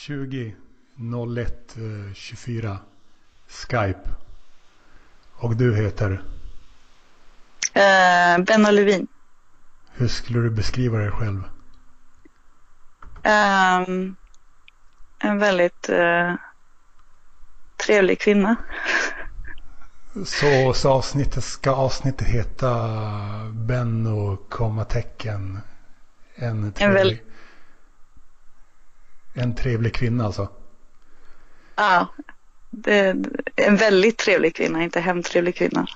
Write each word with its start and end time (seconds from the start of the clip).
20 0.00 0.54
01 0.96 1.76
24 2.14 2.78
Skype. 3.48 4.10
Och 5.34 5.56
du 5.56 5.76
heter? 5.76 6.10
Uh, 7.76 8.44
Benna 8.44 8.70
Levin. 8.70 9.06
Hur 9.92 10.08
skulle 10.08 10.40
du 10.40 10.50
beskriva 10.50 10.98
dig 10.98 11.10
själv? 11.10 11.42
Um, 13.24 14.16
en 15.18 15.38
väldigt 15.38 15.88
uh, 15.90 16.34
trevlig 17.86 18.20
kvinna. 18.20 18.56
Så, 20.24 20.72
så 20.74 20.90
avsnittet, 20.90 21.44
ska 21.44 21.70
avsnittet 21.70 22.28
heta 22.28 22.70
Benno, 23.52 24.36
kommatecken, 24.48 25.60
en 26.34 26.72
trevlig, 26.72 26.88
en, 26.88 26.94
väl... 26.94 27.18
en 29.34 29.54
trevlig 29.54 29.94
kvinna 29.94 30.24
alltså? 30.24 30.48
Ja, 31.76 32.06
det, 32.70 33.16
en 33.56 33.76
väldigt 33.76 34.18
trevlig 34.18 34.54
kvinna, 34.54 34.82
inte 34.82 35.00
hemtrevlig 35.00 35.56
kvinna. 35.56 35.86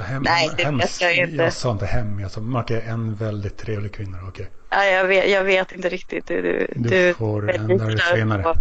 Hem, 0.00 0.22
Nej, 0.22 0.50
det 0.56 0.64
hem, 0.64 0.78
vet 0.78 1.00
jag 1.00 1.16
inte. 1.16 1.42
Jag 1.42 1.52
sa 1.52 1.72
inte 1.72 1.86
hem, 1.86 2.20
jag 2.20 2.30
sa 2.30 2.40
Martin, 2.40 2.80
en 2.80 3.14
väldigt 3.14 3.56
trevlig 3.56 3.92
kvinna. 3.92 4.18
Okej. 4.18 4.28
Okay. 4.28 4.46
Ja, 4.70 4.84
jag, 4.84 5.04
vet, 5.04 5.30
jag 5.30 5.44
vet 5.44 5.72
inte 5.72 5.88
riktigt. 5.88 6.26
Du, 6.26 6.42
du, 6.42 6.66
du, 6.76 7.14
får 7.14 7.50
ändra 7.50 7.86
dig 7.86 7.98
senare. 7.98 8.54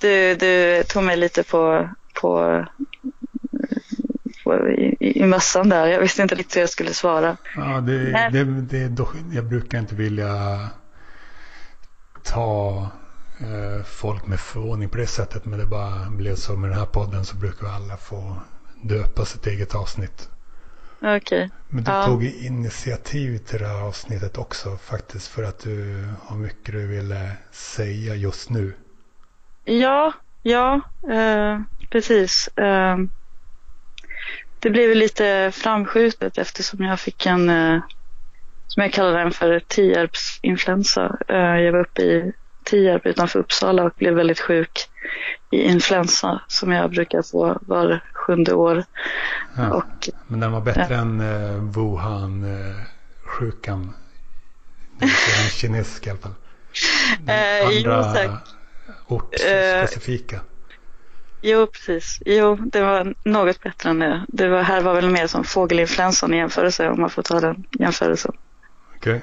Du, 0.00 0.34
du 0.34 0.82
tog 0.88 1.04
mig 1.04 1.16
lite 1.16 1.42
på, 1.42 1.88
på, 2.20 2.64
på 4.44 4.68
i, 4.68 4.96
i 5.00 5.26
mössan 5.26 5.68
där. 5.68 5.86
Jag 5.86 6.00
visste 6.00 6.22
inte 6.22 6.34
riktigt 6.34 6.56
hur 6.56 6.60
jag 6.60 6.70
skulle 6.70 6.94
svara. 6.94 7.36
Ja, 7.56 7.80
det, 7.80 8.28
det, 8.32 8.44
det, 8.44 9.34
jag 9.34 9.44
brukar 9.44 9.78
inte 9.78 9.94
vilja 9.94 10.58
ta 12.24 12.86
eh, 13.40 13.84
folk 13.84 14.26
med 14.26 14.40
förvåning 14.40 14.88
på 14.88 14.96
det 14.96 15.06
sättet. 15.06 15.44
Men 15.44 15.58
det 15.58 15.66
bara 15.66 16.10
blev 16.10 16.34
så 16.34 16.56
med 16.56 16.70
den 16.70 16.78
här 16.78 16.86
podden 16.86 17.24
så 17.24 17.36
brukar 17.36 17.66
alla 17.66 17.96
få 17.96 18.36
döpa 18.82 19.24
sitt 19.24 19.46
eget 19.46 19.74
avsnitt. 19.74 20.30
Okej. 20.98 21.16
Okay. 21.16 21.48
Men 21.68 21.84
du 21.84 21.90
ja. 21.90 22.06
tog 22.06 22.24
initiativ 22.24 23.38
till 23.38 23.58
det 23.58 23.66
här 23.66 23.82
avsnittet 23.82 24.38
också 24.38 24.76
faktiskt 24.76 25.28
för 25.28 25.42
att 25.42 25.58
du 25.58 26.04
har 26.22 26.36
mycket 26.36 26.74
du 26.74 26.86
ville 26.86 27.32
säga 27.50 28.14
just 28.14 28.50
nu. 28.50 28.74
Ja, 29.64 30.12
ja, 30.42 30.80
eh, 31.10 31.60
precis. 31.90 32.48
Eh, 32.48 32.96
det 34.58 34.70
blev 34.70 34.96
lite 34.96 35.50
framskjutet 35.54 36.38
eftersom 36.38 36.84
jag 36.84 37.00
fick 37.00 37.26
en, 37.26 37.48
eh, 37.48 37.80
som 38.68 38.82
jag 38.82 38.92
kallar 38.92 39.18
den 39.18 39.32
för 39.32 39.60
Tierpsinfluensa. 39.60 41.18
Eh, 41.28 41.36
jag 41.36 41.72
var 41.72 41.80
uppe 41.80 42.02
i 42.02 42.32
Tierp 42.64 43.06
utanför 43.06 43.38
Uppsala 43.38 43.84
och 43.84 43.92
blev 43.96 44.14
väldigt 44.14 44.40
sjuk 44.40 44.88
i 45.50 45.62
influensa 45.62 46.40
som 46.48 46.72
jag 46.72 46.90
brukar 46.90 47.22
få 47.22 47.58
var 47.60 48.00
sjunde 48.12 48.54
år. 48.54 48.84
Ja, 49.56 49.74
och, 49.74 50.08
men 50.26 50.40
den 50.40 50.52
var 50.52 50.60
bättre 50.60 50.94
ja. 50.94 51.00
än 51.00 51.20
uh, 51.20 51.62
Wuhan-sjukan? 51.62 53.94
den 54.98 55.08
kinesiska 55.50 56.10
i 56.10 56.10
alla 56.10 56.20
fall. 56.20 56.34
Den 57.20 57.66
andra 57.66 58.24
jo, 58.24 58.36
ortsspecifika. 59.16 60.36
Uh, 60.36 60.42
jo, 61.42 61.66
precis. 61.66 62.22
Jo, 62.26 62.56
det 62.56 62.80
var 62.80 63.14
något 63.24 63.62
bättre 63.62 63.90
än 63.90 63.98
det. 63.98 64.24
Det 64.28 64.48
var, 64.48 64.62
här 64.62 64.80
var 64.80 64.94
väl 64.94 65.10
mer 65.10 65.26
som 65.26 65.44
fågelinfluensan 65.44 66.34
i 66.34 66.36
jämförelse 66.36 66.88
om 66.88 67.00
man 67.00 67.10
får 67.10 67.22
ta 67.22 67.40
den 67.40 67.64
jämförelsen. 67.70 68.32
Okej. 68.98 69.16
Okay. 69.16 69.20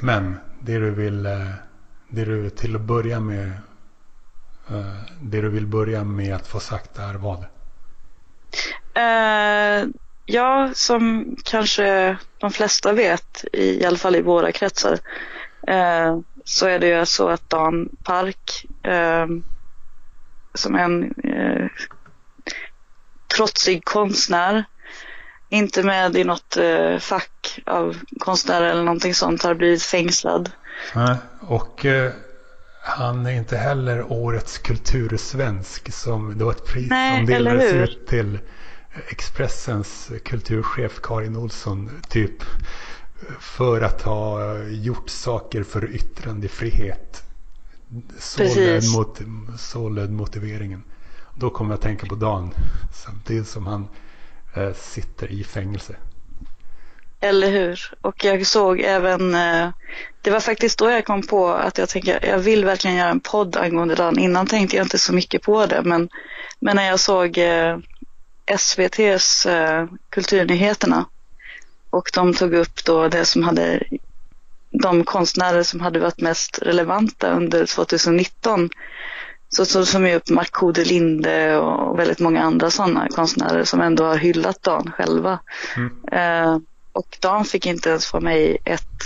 Men 0.00 0.36
det 0.60 0.78
du 0.78 0.90
vill, 0.90 1.26
eh, 1.26 1.50
det 2.08 2.24
du 2.24 2.50
till 2.50 2.76
att 2.76 2.82
börja 2.82 3.20
med 3.20 3.48
eh, 4.70 4.96
det 5.22 5.40
du 5.40 5.48
vill 5.48 5.66
börja 5.66 6.04
med 6.04 6.34
att 6.34 6.46
få 6.46 6.60
sagt 6.60 6.98
är 6.98 7.14
vad? 7.14 7.44
Uh, 8.98 9.90
ja, 10.26 10.70
som 10.74 11.36
kanske 11.44 12.16
de 12.38 12.50
flesta 12.50 12.92
vet, 12.92 13.44
i, 13.52 13.82
i 13.82 13.84
alla 13.84 13.98
fall 13.98 14.16
i 14.16 14.22
våra 14.22 14.52
kretsar, 14.52 14.92
uh, 15.70 16.20
så 16.44 16.66
är 16.66 16.78
det 16.78 16.86
ju 16.86 17.06
så 17.06 17.28
att 17.28 17.50
Dan 17.50 17.88
Park, 18.04 18.66
uh, 18.88 19.26
som 20.54 20.74
en 20.74 21.14
uh, 21.24 21.68
trotsig 23.36 23.84
konstnär, 23.84 24.64
inte 25.50 25.82
med 25.82 26.16
i 26.16 26.24
något 26.24 26.56
fack 27.00 27.60
av 27.66 27.96
konstnärer 28.18 28.66
eller 28.70 28.84
någonting 28.84 29.14
sånt, 29.14 29.42
har 29.42 29.54
blivit 29.54 29.82
fängslad. 29.82 30.50
Nej, 30.94 31.16
och 31.40 31.86
han 32.82 33.26
är 33.26 33.30
inte 33.30 33.56
heller 33.56 34.12
årets 34.12 34.58
kultursvensk. 34.58 35.92
Som, 35.92 36.38
det 36.38 36.44
var 36.44 36.52
ett 36.52 36.66
pris 36.66 36.90
Nej, 36.90 37.16
som 37.16 37.26
delades 37.26 37.72
ut 37.72 38.06
till 38.06 38.38
Expressens 39.08 40.10
kulturchef 40.24 41.00
Karin 41.02 41.36
Olsson. 41.36 41.90
Typ 42.08 42.42
för 43.40 43.80
att 43.80 44.02
ha 44.02 44.58
gjort 44.58 45.10
saker 45.10 45.62
för 45.62 45.94
yttrandefrihet. 45.94 47.22
Så 48.18 48.42
löd, 48.42 48.82
mot, 48.96 49.20
så 49.58 49.88
löd 49.88 50.10
motiveringen. 50.10 50.82
Då 51.34 51.50
kommer 51.50 51.70
jag 51.70 51.76
att 51.76 51.82
tänka 51.82 52.06
på 52.06 52.14
Dan. 52.14 52.54
Samtidigt 52.92 53.48
som 53.48 53.66
han 53.66 53.82
eh, 53.82 53.88
Eh, 54.54 54.72
sitter 54.74 55.32
i 55.32 55.44
fängelse. 55.44 55.96
Eller 57.20 57.50
hur? 57.50 57.94
Och 58.00 58.24
jag 58.24 58.46
såg 58.46 58.80
även, 58.80 59.34
eh, 59.34 59.68
det 60.22 60.30
var 60.30 60.40
faktiskt 60.40 60.78
då 60.78 60.90
jag 60.90 61.04
kom 61.04 61.22
på 61.22 61.48
att 61.48 61.78
jag 61.78 61.88
tänker, 61.88 62.26
jag 62.26 62.38
vill 62.38 62.64
verkligen 62.64 62.96
göra 62.96 63.10
en 63.10 63.20
podd 63.20 63.56
angående 63.56 63.94
den. 63.94 64.18
Innan 64.18 64.46
tänkte 64.46 64.76
jag 64.76 64.84
inte 64.84 64.98
så 64.98 65.12
mycket 65.12 65.42
på 65.42 65.66
det, 65.66 65.82
men, 65.82 66.08
men 66.60 66.76
när 66.76 66.86
jag 66.86 67.00
såg 67.00 67.38
eh, 67.38 67.78
SVTs 68.46 69.46
Kulturnyheterna 70.10 71.04
och 71.90 72.10
de 72.14 72.34
tog 72.34 72.54
upp 72.54 72.84
då 72.84 73.08
det 73.08 73.24
som 73.24 73.42
hade, 73.42 73.82
de 74.70 75.04
konstnärer 75.04 75.62
som 75.62 75.80
hade 75.80 75.98
varit 75.98 76.20
mest 76.20 76.58
relevanta 76.62 77.30
under 77.30 77.66
2019 77.66 78.70
så 79.50 79.64
tog 79.64 80.02
de 80.02 80.14
upp 80.14 80.28
Marco 80.28 80.72
de 80.72 80.84
Linde 80.84 81.56
och 81.56 81.98
väldigt 81.98 82.20
många 82.20 82.42
andra 82.42 82.70
sådana 82.70 83.08
konstnärer 83.08 83.64
som 83.64 83.80
ändå 83.80 84.04
har 84.04 84.16
hyllat 84.16 84.62
Dan 84.62 84.92
själva. 84.96 85.38
Mm. 85.76 85.92
Eh, 86.12 86.58
och 86.92 87.16
Dan 87.20 87.44
fick 87.44 87.66
inte 87.66 87.90
ens 87.90 88.14
med 88.14 88.40
i 88.40 88.58
ett, 88.64 89.02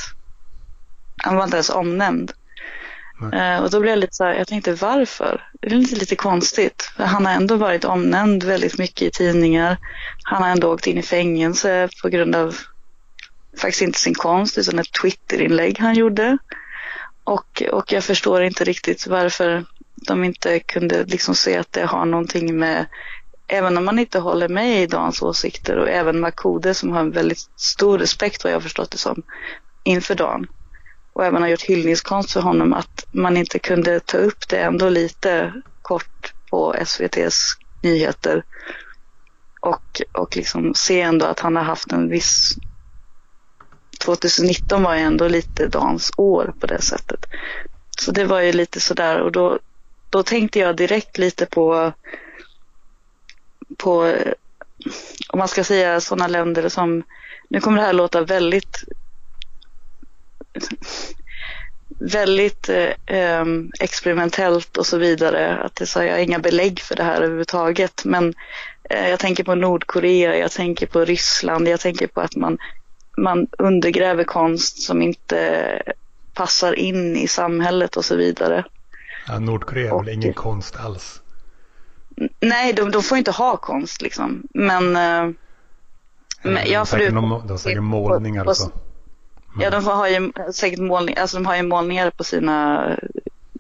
han 1.17 1.37
var 1.37 1.45
inte 1.45 1.57
ens 1.57 1.71
omnämnd. 1.71 2.33
Uh, 3.23 3.63
och 3.63 3.71
då 3.71 3.81
blev 3.81 3.91
jag 3.91 3.99
lite 3.99 4.15
så 4.15 4.25
här, 4.25 4.35
jag 4.35 4.47
tänkte 4.49 4.73
varför? 4.73 5.49
Det 5.61 5.67
är 5.67 5.71
lite, 5.71 5.97
lite 5.97 6.17
konstigt. 6.17 6.93
För 6.97 7.05
han 7.05 7.27
har 7.27 7.33
ändå 7.33 7.57
varit 7.57 7.85
omnämnd 7.85 8.45
väldigt 8.45 8.79
mycket 8.79 9.03
i 9.03 9.11
tidningar. 9.11 9.79
Han 10.23 10.43
har 10.43 10.51
ändå 10.51 10.73
åkt 10.73 10.87
in 10.87 10.99
i 10.99 11.03
fängelse 11.03 11.89
på 12.03 12.09
grund 12.09 12.37
av 12.37 12.57
faktiskt 13.59 13.83
inte 13.83 13.99
sin 13.99 14.15
konst 14.15 14.59
utan 14.59 14.79
ett 14.79 14.93
Twitterinlägg 15.03 15.79
han 15.79 15.95
gjorde. 15.95 16.39
Och, 17.25 17.63
och 17.73 17.93
jag 17.93 18.05
förstår 18.05 18.43
inte 18.43 18.65
riktigt 18.65 19.07
varför 19.07 19.65
de 20.07 20.25
inte 20.25 20.61
kunde 20.61 21.05
liksom 21.05 21.35
se 21.35 21.57
att 21.57 21.73
det 21.73 21.85
har 21.85 22.05
någonting 22.05 22.59
med 22.59 22.87
även 23.47 23.79
om 23.79 23.85
man 23.85 23.99
inte 23.99 24.19
håller 24.19 24.49
med 24.49 24.83
i 24.83 24.87
Dans 24.87 25.23
åsikter 25.23 25.77
och 25.77 25.89
även 25.89 26.21
Makode 26.21 26.75
som 26.75 26.91
har 26.91 27.01
en 27.01 27.11
väldigt 27.11 27.39
stor 27.57 27.99
respekt 27.99 28.45
vad 28.45 28.53
jag 28.53 28.63
förstått 28.63 28.91
det 28.91 28.99
som 28.99 29.23
inför 29.85 30.15
Dan 30.15 30.47
och 31.15 31.25
även 31.25 31.43
har 31.43 31.49
gjort 31.49 31.63
hyllningskonst 31.63 32.33
för 32.33 32.41
honom 32.41 32.73
att 32.73 33.07
man 33.13 33.37
inte 33.37 33.59
kunde 33.59 34.01
ta 34.01 34.19
upp 34.19 34.49
det 34.49 34.59
ändå 34.59 34.89
lite 34.89 35.53
kort 35.83 36.35
på 36.51 36.75
SVTs 36.75 37.53
nyheter 37.83 38.45
och, 39.61 40.03
och 40.19 40.37
liksom 40.37 40.75
se 40.75 41.01
ändå 41.01 41.27
att 41.27 41.41
han 41.41 41.57
har 41.57 41.63
haft 41.63 41.93
en 41.93 42.09
viss 42.09 42.59
2019 44.05 44.83
var 44.83 44.95
ju 44.95 45.01
ändå 45.01 45.29
lite 45.29 45.67
Dans 45.69 46.11
år 46.17 46.53
på 46.61 46.67
det 46.67 46.83
sättet. 46.83 47.27
Så 47.99 48.13
det 48.13 48.25
var 48.25 48.41
ju 48.41 48.53
lite 48.53 48.81
sådär 48.81 49.21
och 49.21 49.33
då, 49.33 49.59
då 50.15 50.23
tänkte 50.23 50.59
jag 50.59 50.77
direkt 50.77 51.19
lite 51.19 51.47
på 51.47 51.93
på, 53.77 54.15
om 55.29 55.39
man 55.39 55.49
ska 55.49 55.65
säga 55.65 56.01
sådana 56.01 56.27
länder 56.29 56.69
som, 56.69 57.03
nu 57.49 57.61
kommer 57.61 57.79
det 57.79 57.85
här 57.85 57.93
låta 57.93 58.25
väldigt 58.25 58.85
väldigt 61.89 62.69
eh, 63.07 63.45
experimentellt 63.81 64.77
och 64.77 64.87
så 64.87 64.99
vidare. 64.99 65.59
Att 65.59 65.75
det, 65.75 65.87
så 65.87 66.03
jag 66.03 66.13
har 66.13 66.19
inga 66.19 66.39
belägg 66.39 66.81
för 66.81 66.95
det 66.95 67.03
här 67.03 67.17
överhuvudtaget. 67.17 68.05
Men 68.05 68.35
eh, 68.91 69.09
jag 69.09 69.19
tänker 69.19 69.45
på 69.45 69.55
Nordkorea, 69.55 70.37
jag 70.37 70.51
tänker 70.51 70.87
på 70.87 71.05
Ryssland, 71.05 71.69
jag 71.69 71.81
tänker 71.81 72.07
på 72.07 72.21
att 72.21 72.37
man, 72.37 72.59
man 73.17 73.47
undergräver 73.59 74.25
konst 74.25 74.83
som 74.83 75.03
inte 75.03 75.83
passar 76.35 76.73
in 76.73 77.17
i 77.17 77.29
samhället 77.29 77.97
och 77.97 78.05
så 78.05 78.17
vidare. 78.17 78.65
Ja, 79.29 79.39
Nordkorea 79.39 79.95
är 79.95 79.99
väl 79.99 80.09
ingen 80.09 80.35
konst 80.35 80.77
alls? 80.77 81.21
Nej, 82.41 82.73
de, 82.73 82.91
de 82.91 83.03
får 83.03 83.19
inte 83.19 83.31
ha 83.31 83.57
konst 83.57 84.03
liksom. 84.03 84.43
Men, 84.55 84.97
eh, 84.97 85.35
men 86.43 86.71
jag 86.71 86.81
har 86.81 86.85
säkert, 86.85 87.15
de, 87.15 87.15
de 87.15 87.51
har 87.51 87.57
säkert 87.57 87.83
målningar 87.83 88.49
och 88.49 88.57
så. 88.57 88.71
Ja, 89.61 89.71
de 89.71 89.85
har 89.85 90.09
ju 90.09 90.33
säkert 90.53 90.81
målningar, 90.81 91.21
alltså 91.21 91.37
de 91.37 91.47
har 91.47 91.57
ju 91.57 91.63
målningar 91.63 92.11
på 92.11 92.25
sina, 92.25 92.89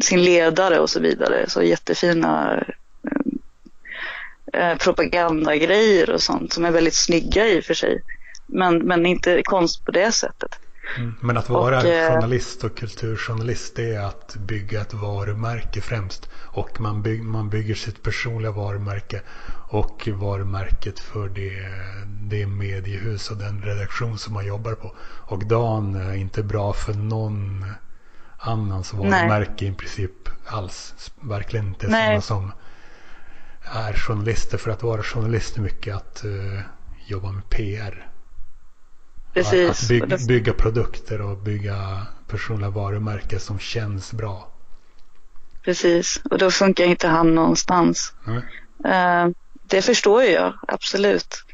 sin 0.01 0.25
ledare 0.25 0.79
och 0.79 0.91
så 0.91 1.01
vidare. 1.01 1.45
Så 1.49 1.63
jättefina 1.63 2.65
eh, 4.53 4.77
propagandagrejer 4.77 6.11
och 6.11 6.23
sånt 6.23 6.53
som 6.53 6.65
är 6.65 6.71
väldigt 6.71 6.95
snygga 6.95 7.49
i 7.49 7.61
och 7.61 7.65
för 7.65 7.75
sig. 7.75 8.03
Men, 8.47 8.79
men 8.79 9.07
inte 9.07 9.43
konst 9.45 9.85
på 9.85 9.91
det 9.91 10.13
sättet. 10.13 10.59
Mm. 10.97 11.15
Men 11.21 11.37
att 11.37 11.49
vara 11.49 11.79
och, 11.79 11.85
eh, 11.85 12.13
journalist 12.13 12.65
och 12.65 12.77
kulturjournalist 12.77 13.77
det 13.77 13.95
är 13.95 14.01
att 14.01 14.37
bygga 14.37 14.81
ett 14.81 14.95
varumärke 14.95 15.81
främst. 15.81 16.31
Och 16.35 16.81
man, 16.81 17.03
byg, 17.03 17.23
man 17.23 17.51
bygger 17.51 17.75
sitt 17.75 18.03
personliga 18.03 18.51
varumärke 18.51 19.23
och 19.69 20.09
varumärket 20.13 20.99
för 20.99 21.29
det, 21.29 21.53
det 22.07 22.47
mediehus 22.47 23.31
och 23.31 23.37
den 23.37 23.63
redaktion 23.63 24.19
som 24.19 24.35
man 24.35 24.47
jobbar 24.47 24.75
på. 24.75 24.95
Och 25.03 25.47
Dan 25.47 25.95
är 25.95 26.15
inte 26.15 26.43
bra 26.43 26.73
för 26.73 26.95
någon 26.95 27.65
annans 28.39 28.95
varumärke 28.95 29.65
Nej. 29.65 29.73
i 29.73 29.75
princip 29.75 30.29
alls. 30.47 31.11
Verkligen 31.21 31.67
inte 31.67 31.87
sådana 31.87 32.21
som 32.21 32.53
är 33.63 33.93
journalister. 33.93 34.59
För 34.59 34.71
att 34.71 34.83
vara 34.83 35.03
journalist 35.03 35.57
är 35.57 35.61
mycket 35.61 35.97
att 35.97 36.23
uh, 36.25 36.61
jobba 37.07 37.33
med 37.33 37.49
PR. 37.49 38.14
Precis. 39.35 39.83
Att 39.83 39.89
bygga, 39.89 40.19
bygga 40.29 40.53
produkter 40.53 41.21
och 41.21 41.37
bygga 41.37 42.07
personliga 42.29 42.71
varumärken 42.71 43.41
som 43.41 43.59
känns 43.59 44.13
bra. 44.13 44.49
Precis, 45.65 46.23
och 46.31 46.39
då 46.39 46.51
funkar 46.51 46.85
inte 46.85 47.09
han 47.09 47.35
någonstans. 47.35 48.13
Uh, 48.29 49.29
det 49.67 49.83
förstår 49.83 50.23
jag 50.23 50.53
absolut. 50.69 51.45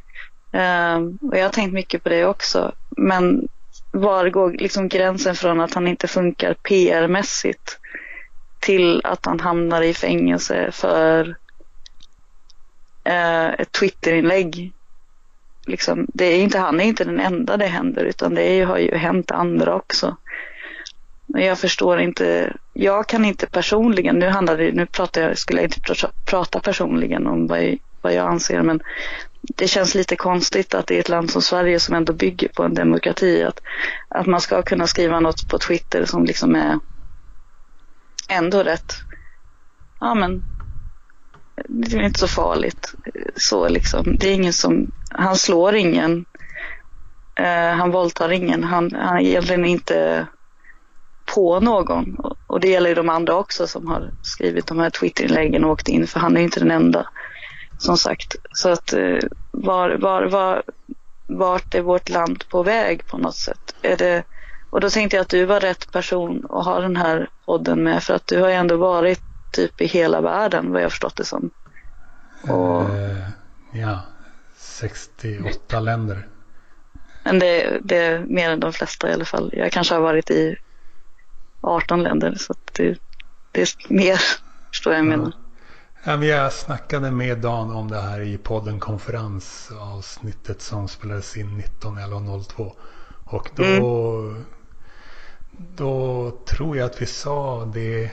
Uh, 0.55 1.29
och 1.29 1.39
jag 1.39 1.43
har 1.43 1.53
tänkt 1.53 1.73
mycket 1.73 2.03
på 2.03 2.09
det 2.09 2.25
också. 2.25 2.73
Men 2.97 3.49
var 3.91 4.29
går 4.29 4.53
liksom 4.53 4.89
gränsen 4.89 5.35
från 5.35 5.61
att 5.61 5.75
han 5.75 5.89
inte 5.89 6.09
funkar 6.09 6.55
PR-mässigt 6.55 7.79
till 8.59 9.01
att 9.05 9.27
han 9.27 9.41
hamnar 9.41 9.83
i 9.83 9.95
fängelse 9.95 10.71
för 10.73 11.29
uh, 13.09 13.61
ett 13.61 13.73
Twitterinlägg 13.73 14.73
liksom, 15.67 16.07
det 16.15 16.25
är 16.25 16.43
inte, 16.43 16.59
han 16.59 16.81
är 16.81 16.85
inte 16.85 17.05
den 17.05 17.21
enda 17.21 17.57
det 17.57 17.67
händer 17.67 18.05
utan 18.05 18.35
det 18.35 18.43
är, 18.43 18.67
har 18.67 18.79
ju 18.79 18.95
hänt 18.95 19.31
andra 19.31 19.75
också. 19.75 20.17
Men 21.27 21.45
jag 21.45 21.59
förstår 21.59 22.01
inte, 22.01 22.57
jag 22.73 23.07
kan 23.07 23.25
inte 23.25 23.47
personligen, 23.47 24.19
nu 24.19 24.29
handlar 24.29 24.59
det, 24.59 24.73
nu 24.73 24.87
pratar 24.87 25.23
jag, 25.23 25.39
skulle 25.39 25.61
jag 25.61 25.71
inte 25.71 26.11
prata 26.25 26.61
personligen 26.61 27.27
om 27.27 27.47
vad 27.47 27.65
jag, 27.65 27.79
vad 28.01 28.15
jag 28.15 28.27
anser 28.27 28.63
men 28.63 28.81
det 29.43 29.69
känns 29.69 29.95
lite 29.95 30.17
konstigt 30.17 30.75
att 30.75 30.91
i 30.91 30.99
ett 30.99 31.09
land 31.09 31.31
som 31.31 31.43
Sverige 31.43 31.81
som 31.81 31.95
ändå 31.95 32.13
bygger 32.13 32.49
på 32.49 32.63
en 32.63 32.75
demokrati 32.75 33.43
att, 33.43 33.61
att 34.09 34.27
man 34.27 34.41
ska 34.41 34.63
kunna 34.63 34.87
skriva 34.87 35.21
något 35.21 35.49
på 35.49 35.59
Twitter 35.59 36.05
som 36.05 36.25
liksom 36.25 36.55
är 36.55 36.79
ändå 38.29 38.63
rätt, 38.63 38.95
ja 40.01 40.15
men 40.15 40.43
det 41.69 41.97
är 41.97 42.03
inte 42.03 42.19
så 42.19 42.29
farligt. 42.29 42.95
Så 43.37 43.69
liksom. 43.69 44.17
Det 44.17 44.29
är 44.29 44.35
ingen 44.35 44.53
som, 44.53 44.91
han 45.11 45.37
slår 45.37 45.75
ingen. 45.75 46.25
Eh, 47.35 47.77
han 47.77 47.91
våldtar 47.91 48.33
ingen. 48.33 48.65
Han, 48.65 48.95
han 48.95 49.17
är 49.17 49.21
egentligen 49.21 49.65
inte 49.65 50.27
på 51.35 51.61
någon. 51.61 52.17
Och 52.47 52.61
det 52.61 52.69
gäller 52.69 52.89
ju 52.89 52.95
de 52.95 53.09
andra 53.09 53.35
också 53.35 53.67
som 53.67 53.87
har 53.87 54.11
skrivit 54.23 54.67
de 54.67 54.79
här 54.79 54.91
Twitterinläggen 54.91 55.65
och 55.65 55.71
åkt 55.71 55.89
in. 55.89 56.07
För 56.07 56.21
han 56.21 56.37
är 56.37 56.41
ju 56.41 56.45
inte 56.45 56.61
den 56.61 56.71
enda. 56.71 57.07
Som 57.79 57.97
sagt. 57.97 58.37
Så 58.53 58.69
att 58.69 58.93
eh, 58.93 59.19
var, 59.51 59.91
var, 59.91 60.23
var, 60.23 60.63
vart 61.27 61.75
är 61.75 61.83
vårt 61.83 62.09
land 62.09 62.45
på 62.49 62.63
väg 62.63 63.07
på 63.07 63.19
något 63.19 63.37
sätt? 63.37 63.75
Är 63.83 63.97
det, 63.97 64.25
och 64.71 64.81
då 64.81 64.91
tänkte 64.91 65.17
jag 65.17 65.23
att 65.23 65.29
du 65.29 65.45
var 65.45 65.61
rätt 65.61 65.93
person 65.93 66.47
att 66.51 66.65
ha 66.65 66.81
den 66.81 66.97
här 66.97 67.29
podden 67.47 67.83
med. 67.83 68.03
För 68.03 68.15
att 68.15 68.27
du 68.27 68.41
har 68.41 68.49
ju 68.49 68.55
ändå 68.55 68.77
varit 68.77 69.21
typ 69.53 69.81
i 69.81 69.87
hela 69.87 70.21
världen 70.21 70.73
vad 70.73 70.83
jag 70.83 70.91
förstått 70.91 71.17
det 71.17 71.25
som. 71.25 71.51
Och... 72.43 72.83
Uh, 72.83 73.29
ja, 73.73 74.01
68 74.61 75.81
länder. 75.81 76.29
Men 77.25 77.39
det, 77.39 77.81
det, 77.85 77.97
är 77.97 78.19
mer 78.19 78.51
än 78.51 78.61
de 78.61 78.73
flesta 78.73 79.11
i 79.11 79.13
alla 79.13 79.25
fall. 79.25 79.51
Jag 79.53 79.73
kanske 79.73 79.95
har 79.95 80.01
varit 80.01 80.31
i 80.31 80.57
18 81.61 82.03
länder 82.03 82.35
så 82.39 82.55
det, 82.73 82.99
det, 83.53 83.61
är 83.61 83.93
mer, 83.93 84.21
förstår 84.69 84.95
jag 84.95 85.05
menar. 85.05 85.33
Ja, 86.05 86.25
jag 86.25 86.53
snackade 86.53 87.11
med 87.11 87.39
Dan 87.39 87.71
om 87.71 87.89
det 87.89 88.01
här 88.01 88.21
i 88.21 88.39
podden 88.39 88.81
konferensavsnittet 88.81 90.63
som 90.63 90.89
spelades 90.89 91.37
in 91.37 91.63
19.11.02. 91.81 92.73
Och 93.25 93.49
då, 93.57 93.65
mm. 93.65 94.45
då 95.77 96.31
tror 96.47 96.77
jag 96.77 96.87
att 96.87 97.03
vi 97.03 97.07
sa 97.07 97.65
det 97.65 98.11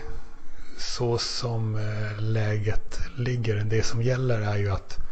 så 0.77 1.17
som 1.17 1.75
eh, 1.75 2.21
läget 2.21 2.99
ligger. 3.15 3.55
Det 3.55 3.83
som 3.83 4.01
gäller 4.01 4.41
är 4.41 4.57
ju 4.57 4.71
att 4.71 5.06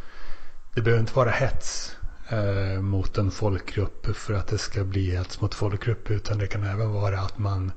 det 0.75 0.81
behöver 0.81 1.01
inte 1.01 1.15
vara 1.15 1.29
hets 1.29 1.95
eh, 2.29 2.81
mot 2.81 3.17
en 3.17 3.31
folkgrupp 3.31 4.15
för 4.15 4.33
att 4.33 4.47
det 4.47 4.57
ska 4.57 4.83
bli 4.83 5.11
hets 5.11 5.41
mot 5.41 5.53
folkgrupp. 5.53 6.11
Utan 6.11 6.37
det 6.37 6.47
kan 6.47 6.63
även 6.63 6.91
vara 6.91 7.19
att 7.19 7.37
man 7.37 7.71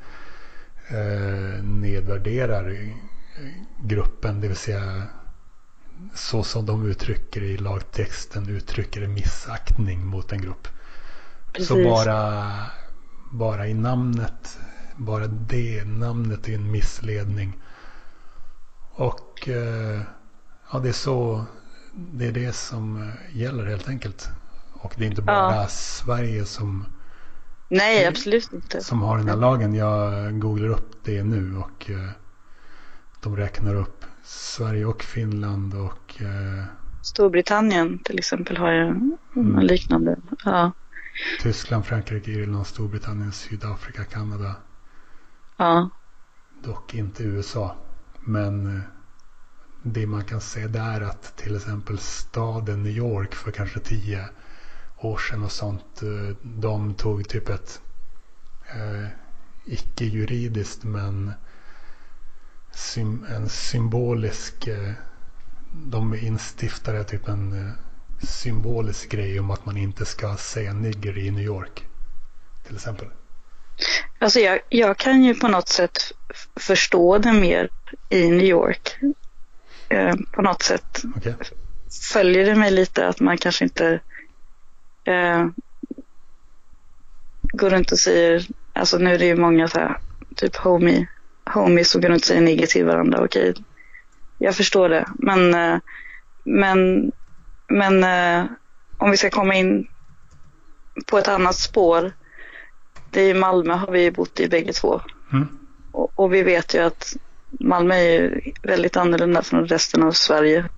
eh, 0.88 1.62
nedvärderar 1.62 2.94
gruppen. 3.82 4.40
Det 4.40 4.48
vill 4.48 4.56
säga 4.56 5.02
så 6.14 6.42
som 6.42 6.66
de 6.66 6.86
uttrycker 6.86 7.42
i 7.42 7.56
lagtexten 7.56 8.48
uttrycker 8.48 9.06
missaktning 9.06 10.06
mot 10.06 10.32
en 10.32 10.42
grupp. 10.42 10.68
Precis. 11.52 11.68
Så 11.68 11.74
bara, 11.74 12.52
bara 13.30 13.66
i 13.66 13.74
namnet, 13.74 14.58
bara 14.96 15.26
det 15.26 15.84
namnet 15.84 16.48
är 16.48 16.54
en 16.54 16.70
missledning. 16.70 17.58
Och 18.90 19.48
eh, 19.48 20.00
ja, 20.72 20.78
det 20.78 20.88
är 20.88 20.92
så 20.92 21.46
det 22.12 22.26
är 22.26 22.32
det 22.32 22.52
som 22.52 23.02
eh, 23.02 23.38
gäller 23.38 23.64
helt 23.64 23.88
enkelt. 23.88 24.28
Och 24.72 24.94
det 24.96 25.04
är 25.04 25.08
inte 25.08 25.22
bara 25.22 25.54
ja. 25.54 25.66
Sverige 25.68 26.44
som 26.44 26.84
Nej, 27.68 28.06
absolut 28.06 28.52
inte. 28.52 28.80
Som 28.80 29.02
har 29.02 29.18
den 29.18 29.28
här 29.28 29.36
lagen. 29.36 29.74
Jag 29.74 30.40
googlar 30.40 30.68
upp 30.68 31.04
det 31.04 31.24
nu 31.24 31.56
och 31.56 31.90
eh, 31.90 32.10
de 33.20 33.36
räknar 33.36 33.74
upp 33.74 34.04
Sverige 34.24 34.84
och 34.84 35.02
Finland 35.02 35.74
och 35.74 36.22
eh, 36.22 36.64
Storbritannien 37.02 37.98
till 37.98 38.18
exempel 38.18 38.56
har 38.56 38.72
ju 38.72 38.82
mm. 39.36 39.58
liknande. 39.58 40.16
Ja. 40.44 40.72
Tyskland, 41.42 41.86
Frankrike, 41.86 42.30
Irland, 42.30 42.66
Storbritannien, 42.66 43.32
Sydafrika, 43.32 44.04
Kanada. 44.04 44.54
Ja. 45.56 45.90
Dock 46.62 46.94
inte 46.94 47.22
USA. 47.22 47.76
Men 48.20 48.82
det 49.92 50.06
man 50.06 50.24
kan 50.24 50.40
se 50.40 50.66
där 50.66 51.00
att 51.00 51.36
till 51.36 51.56
exempel 51.56 51.98
staden 51.98 52.82
New 52.82 52.92
York 52.92 53.34
för 53.34 53.50
kanske 53.50 53.80
tio 53.80 54.28
år 54.96 55.18
sedan 55.18 55.44
och 55.44 55.52
sånt. 55.52 56.02
Eh, 56.02 56.36
de 56.42 56.94
tog 56.94 57.28
typ 57.28 57.48
ett 57.48 57.80
eh, 58.70 59.08
icke-juridiskt 59.64 60.84
men 60.84 61.32
sym 62.72 63.26
en 63.30 63.48
symbolisk 63.48 64.66
eh, 64.66 64.92
de 65.72 66.14
instiftade 66.14 67.04
typ 67.04 67.28
en 67.28 67.66
eh, 67.66 67.72
symbolisk 68.26 69.10
grej 69.10 69.40
om 69.40 69.50
att 69.50 69.66
man 69.66 69.76
inte 69.76 70.04
ska 70.04 70.36
säga 70.36 70.72
nigger 70.72 71.18
i 71.18 71.30
New 71.30 71.44
York. 71.44 71.84
Till 72.66 72.76
exempel. 72.76 73.08
Alltså 74.18 74.40
jag, 74.40 74.60
jag 74.68 74.96
kan 74.96 75.24
ju 75.24 75.34
på 75.34 75.48
något 75.48 75.68
sätt 75.68 75.98
förstå 76.56 77.18
det 77.18 77.32
mer 77.32 77.68
i 78.08 78.30
New 78.30 78.46
York. 78.46 78.98
Eh, 79.88 80.14
på 80.32 80.42
något 80.42 80.62
sätt 80.62 81.02
okay. 81.16 81.34
följer 82.12 82.46
det 82.46 82.54
mig 82.54 82.70
lite 82.70 83.08
att 83.08 83.20
man 83.20 83.38
kanske 83.38 83.64
inte 83.64 84.00
eh, 85.04 85.46
går 87.42 87.70
runt 87.70 87.92
och 87.92 87.98
säger, 87.98 88.46
alltså 88.72 88.98
nu 88.98 89.14
är 89.14 89.18
det 89.18 89.26
ju 89.26 89.36
många 89.36 89.68
så 89.68 89.78
här, 89.78 90.00
typ 90.36 90.56
homie, 90.56 91.06
homies 91.54 91.90
som 91.90 92.00
går 92.00 92.08
runt 92.08 92.22
och 92.22 92.26
säger 92.26 92.40
nigger 92.40 92.66
till 92.66 92.84
varandra. 92.84 93.24
Okej, 93.24 93.54
jag 94.38 94.54
förstår 94.54 94.88
det. 94.88 95.08
Men, 95.18 95.54
eh, 95.54 95.78
men, 96.44 97.12
men 97.68 98.04
eh, 98.04 98.50
om 98.98 99.10
vi 99.10 99.16
ska 99.16 99.30
komma 99.30 99.54
in 99.54 99.88
på 101.06 101.18
ett 101.18 101.28
annat 101.28 101.56
spår 101.56 102.12
det 103.10 103.20
är 103.20 103.30
i 103.30 103.34
Malmö 103.34 103.74
har 103.74 103.92
vi 103.92 104.10
bott 104.10 104.40
i 104.40 104.48
bägge 104.48 104.72
två. 104.72 105.00
Mm. 105.32 105.48
Och, 105.92 106.12
och, 106.14 106.34
vi 106.34 106.42
vet 106.42 106.74
ju 106.74 106.78
att 106.78 107.16
Malmö 107.50 107.94
är 107.94 108.40
väldigt 108.62 108.96
annorlunda 108.96 109.42
från 109.42 109.66
resten 109.66 110.02
av 110.02 110.12
Sverige. 110.12 110.68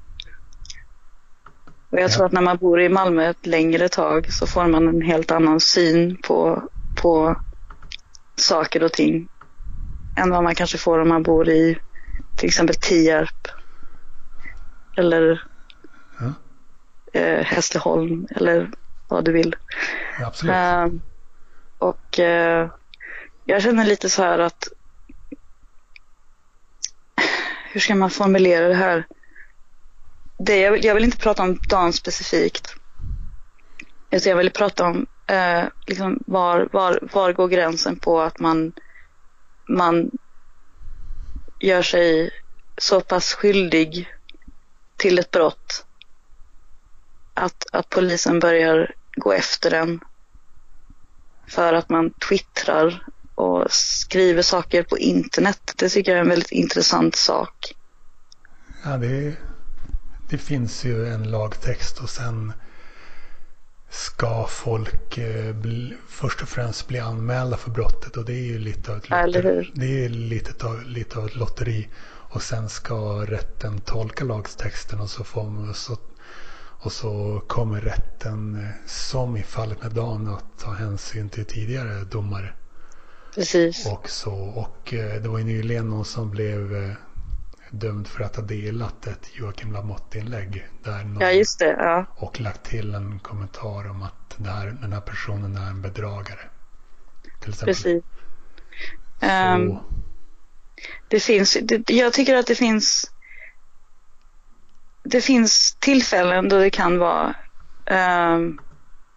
Och 1.91 1.99
jag 1.99 2.03
ja. 2.03 2.09
tror 2.09 2.27
att 2.27 2.33
när 2.33 2.41
man 2.41 2.57
bor 2.57 2.81
i 2.81 2.89
Malmö 2.89 3.31
ett 3.31 3.47
längre 3.47 3.89
tag 3.89 4.33
så 4.33 4.47
får 4.47 4.67
man 4.67 4.89
en 4.89 5.03
helt 5.03 5.31
annan 5.31 5.61
syn 5.61 6.17
på, 6.17 6.63
på 7.03 7.37
saker 8.37 8.83
och 8.83 8.93
ting. 8.93 9.29
Än 10.17 10.31
vad 10.31 10.43
man 10.43 10.55
kanske 10.55 10.79
får 10.79 10.99
om 10.99 11.09
man 11.09 11.23
bor 11.23 11.49
i 11.49 11.79
till 12.37 12.47
exempel 12.47 12.77
Tierp. 12.77 13.49
Eller 14.97 15.43
ja. 16.21 16.33
eh, 17.21 17.45
Hässleholm 17.45 18.27
eller 18.31 18.71
vad 19.09 19.25
du 19.25 19.33
vill. 19.33 19.57
Ja, 20.21 20.27
absolut. 20.27 20.55
Uh, 20.55 21.01
och 21.79 22.19
eh, 22.19 22.71
jag 23.45 23.63
känner 23.63 23.85
lite 23.85 24.09
så 24.09 24.23
här 24.23 24.39
att 24.39 24.69
hur 27.73 27.81
ska 27.81 27.95
man 27.95 28.11
formulera 28.11 28.69
det 28.69 28.75
här? 28.75 29.07
Det, 30.39 30.61
jag, 30.61 30.73
vill, 30.73 30.85
jag 30.85 30.95
vill 30.95 31.05
inte 31.05 31.17
prata 31.17 31.43
om 31.43 31.59
Dan 31.69 31.93
specifikt. 31.93 32.75
Utan 34.11 34.31
jag 34.31 34.37
vill 34.37 34.51
prata 34.51 34.87
om 34.87 35.07
eh, 35.27 35.65
liksom 35.87 36.23
var, 36.27 36.69
var, 36.73 36.99
var 37.13 37.33
går 37.33 37.49
gränsen 37.49 37.99
på 37.99 38.21
att 38.21 38.41
man, 38.41 38.73
man 39.69 40.11
gör 41.61 41.83
sig 41.83 42.31
så 42.79 43.01
pass 43.01 43.35
skyldig 43.35 44.09
till 44.97 45.19
ett 45.19 45.31
brott 45.31 45.87
att, 47.35 47.67
att 47.73 47.89
polisen 47.89 48.41
börjar 48.41 48.95
gå 49.17 49.33
efter 49.33 49.71
den 49.71 50.01
för 51.49 51.73
att 51.73 51.89
man 51.89 52.11
twittrar 52.29 53.07
och 53.41 53.71
skriver 53.71 54.43
saker 54.43 54.83
på 54.83 54.99
internet. 54.99 55.73
Det 55.77 55.89
tycker 55.89 56.11
jag 56.11 56.19
är 56.19 56.23
en 56.23 56.29
väldigt 56.29 56.53
intressant 56.53 57.17
sak. 57.17 57.75
Ja, 58.85 58.97
det, 58.97 59.37
det 60.31 60.39
finns 60.39 60.85
ju 60.85 61.07
en 61.07 61.31
lagtext 61.31 62.01
och 62.01 62.11
sen 62.11 62.53
ska 63.91 64.47
folk 64.47 65.19
eh, 65.19 65.55
bli, 65.55 65.97
först 66.09 66.43
och 66.43 66.49
främst 66.49 66.89
bli 66.89 66.99
anmälda 66.99 67.57
för 67.57 67.71
brottet 67.71 68.17
och 68.17 68.25
det 68.25 68.33
är 68.33 68.45
ju 68.45 68.59
lite 68.59 68.93
av 68.93 68.99
ett 68.99 69.11
lotteri. 69.11 69.71
Det 69.75 70.05
är 70.05 70.09
lite 70.09 70.67
av, 70.67 70.83
lite 70.83 71.19
av 71.19 71.27
ett 71.27 71.37
lotteri. 71.37 71.89
Och 72.33 72.43
sen 72.43 72.69
ska 72.69 73.25
rätten 73.27 73.81
tolka 73.81 74.25
lagtexten 74.25 75.01
och 75.01 75.11
så, 75.11 75.25
får, 75.25 75.73
så, 75.73 75.97
och 76.83 76.93
så 76.93 77.43
kommer 77.47 77.81
rätten, 77.81 78.65
eh, 78.65 78.87
som 78.87 79.37
i 79.37 79.43
fallet 79.43 79.83
med 79.83 79.93
Dan, 79.93 80.29
att 80.29 80.59
ta 80.59 80.71
hänsyn 80.71 81.29
till 81.29 81.45
tidigare 81.45 82.05
domare. 82.05 82.53
Precis. 83.35 83.87
Och, 83.87 84.11
så, 84.11 84.33
och 84.35 84.95
eh, 84.95 85.23
det 85.23 85.29
var 85.29 85.39
ju 85.39 85.45
nyligen 85.45 85.91
någon 85.91 86.05
som 86.05 86.31
blev 86.31 86.75
eh, 86.75 86.93
dömd 87.71 88.09
för 88.09 88.25
att 88.25 88.37
ha 88.37 88.43
delat 88.43 89.07
ett 89.07 89.29
Joakim 89.33 89.73
Lamotte-inlägg. 89.73 90.69
ja, 91.21 91.31
just 91.31 91.59
det. 91.59 91.77
Ja. 91.79 92.07
Och 92.17 92.41
lagt 92.41 92.65
till 92.65 92.95
en 92.95 93.19
kommentar 93.19 93.91
om 93.91 94.03
att 94.03 94.47
här, 94.47 94.67
den 94.67 94.93
här 94.93 95.01
personen 95.01 95.57
är 95.57 95.71
en 95.71 95.83
bedragare. 95.83 96.41
Precis. 97.41 98.05
Um, 99.23 99.79
det 101.09 101.21
finns, 101.21 101.59
det, 101.63 101.91
jag 101.91 102.13
tycker 102.13 102.37
att 102.37 102.47
det 102.47 102.55
finns 102.55 103.11
det 105.03 105.21
finns 105.21 105.77
tillfällen 105.79 106.49
då 106.49 106.59
det 106.59 106.71
kan 106.71 106.99
vara 106.99 107.35
um, 107.91 108.61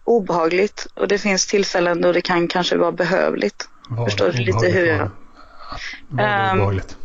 obehagligt 0.04 0.86
och 0.94 1.08
det 1.08 1.18
finns 1.18 1.46
tillfällen 1.46 2.00
då 2.00 2.12
det 2.12 2.20
kan 2.20 2.48
kanske 2.48 2.76
vara 2.76 2.92
behövligt. 2.92 3.68
Var 3.88 4.04
Förstår 4.04 4.30
du 4.30 4.38
lite 4.38 4.66
hur 4.66 4.86
jag... 4.86 5.10
Var 6.08 6.50
um, 6.50 6.58
obehagligt? 6.58 6.96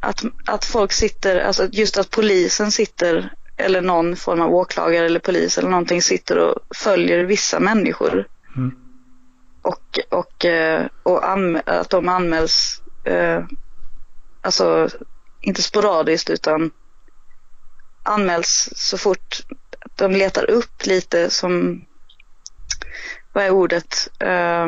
Att, 0.00 0.24
att 0.46 0.64
folk 0.64 0.92
sitter, 0.92 1.40
alltså 1.40 1.68
just 1.72 1.98
att 1.98 2.10
polisen 2.10 2.72
sitter 2.72 3.32
eller 3.56 3.80
någon 3.80 4.16
form 4.16 4.40
av 4.40 4.54
åklagare 4.54 5.06
eller 5.06 5.20
polis 5.20 5.58
eller 5.58 5.68
någonting 5.68 6.02
sitter 6.02 6.38
och 6.38 6.76
följer 6.76 7.24
vissa 7.24 7.60
människor. 7.60 8.28
Mm. 8.56 8.76
Och, 9.62 9.98
och, 10.10 10.44
eh, 10.44 10.86
och 11.02 11.30
att 11.66 11.90
de 11.90 12.08
anmäls, 12.08 12.82
eh, 13.04 13.44
alltså 14.40 14.88
inte 15.40 15.62
sporadiskt 15.62 16.30
utan 16.30 16.70
anmäls 18.02 18.68
så 18.76 18.98
fort 18.98 19.40
de 19.96 20.12
letar 20.12 20.50
upp 20.50 20.86
lite 20.86 21.30
som, 21.30 21.84
vad 23.32 23.44
är 23.44 23.50
ordet, 23.50 24.08
eh, 24.20 24.66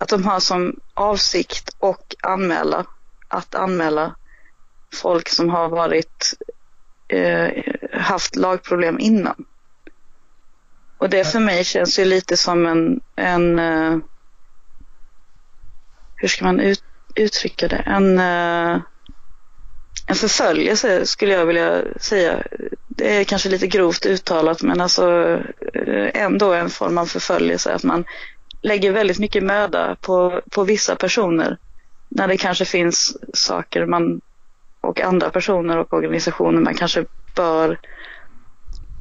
att 0.00 0.08
de 0.08 0.24
har 0.24 0.40
som 0.40 0.80
avsikt 0.94 1.76
och 1.78 2.14
anmäla, 2.22 2.86
att 3.28 3.54
anmäla 3.54 4.16
folk 4.94 5.28
som 5.28 5.48
har 5.48 5.68
varit, 5.68 6.34
eh, 7.08 7.64
haft 7.92 8.36
lagproblem 8.36 8.98
innan. 8.98 9.44
Och 10.98 11.10
det 11.10 11.24
för 11.24 11.40
mig 11.40 11.64
känns 11.64 11.98
ju 11.98 12.04
lite 12.04 12.36
som 12.36 12.66
en, 12.66 13.00
en 13.16 13.58
eh, 13.58 13.98
hur 16.16 16.28
ska 16.28 16.44
man 16.44 16.60
ut, 16.60 16.84
uttrycka 17.14 17.68
det, 17.68 17.76
en, 17.76 18.18
eh, 18.18 18.80
en 20.06 20.16
förföljelse 20.16 21.06
skulle 21.06 21.32
jag 21.32 21.46
vilja 21.46 21.82
säga. 22.00 22.42
Det 22.88 23.16
är 23.20 23.24
kanske 23.24 23.48
lite 23.48 23.66
grovt 23.66 24.06
uttalat 24.06 24.62
men 24.62 24.80
alltså 24.80 25.34
eh, 25.74 26.22
ändå 26.22 26.52
en 26.52 26.70
form 26.70 26.98
av 26.98 27.06
förföljelse 27.06 27.74
att 27.74 27.82
man 27.82 28.04
lägger 28.62 28.92
väldigt 28.92 29.18
mycket 29.18 29.42
möda 29.42 29.96
på, 30.00 30.40
på 30.50 30.64
vissa 30.64 30.96
personer 30.96 31.56
när 32.08 32.28
det 32.28 32.36
kanske 32.36 32.64
finns 32.64 33.16
saker 33.34 33.86
man 33.86 34.20
och 34.80 35.00
andra 35.00 35.30
personer 35.30 35.76
och 35.76 35.92
organisationer 35.92 36.60
man 36.60 36.74
kanske 36.74 37.04
bör 37.36 37.78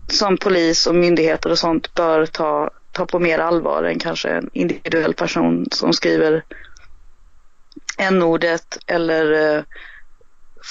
som 0.08 0.38
polis 0.38 0.88
och 0.88 0.96
myndigheter 0.96 1.52
och 1.52 1.60
sånt 1.60 1.94
bör 1.94 2.26
ta, 2.26 2.70
ta 2.92 3.06
på 3.06 3.20
mer 3.20 3.40
allvar 3.40 3.84
än 3.84 4.00
kanske 4.00 4.30
en 4.30 4.50
individuell 4.54 5.14
person 5.14 5.68
som 5.72 5.94
skriver 5.94 6.44
n-ordet 7.98 8.78
eller 8.88 9.56
eh, 9.56 9.64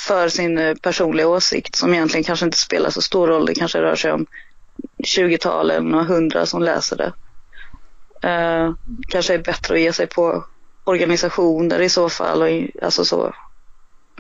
för 0.07 0.29
sin 0.29 0.59
eh, 0.59 0.75
personliga 0.75 1.29
åsikt 1.29 1.75
som 1.77 1.95
egentligen 1.95 2.25
kanske 2.25 2.45
inte 2.45 2.59
spelar 2.59 2.91
så 2.91 3.03
stor 3.03 3.27
roll. 3.27 3.47
Det 3.47 3.55
kanske 3.55 3.83
rör 3.83 3.97
sig 3.97 4.13
om 4.13 4.27
20-tal 5.05 5.71
eller 5.71 5.89
några 5.89 6.05
hundra 6.05 6.47
som 6.47 6.63
läser 6.63 6.97
det. 6.97 7.13
Eh, 8.23 8.73
kanske 9.09 9.35
är 9.35 9.39
bättre 9.39 9.75
att 9.75 9.81
ge 9.81 9.93
sig 9.93 10.07
på 10.07 10.45
organisationer 10.85 11.81
i 11.81 11.89
så 11.89 12.09
fall. 12.09 12.43
Och, 12.43 12.85
alltså 12.85 13.05
så, 13.05 13.35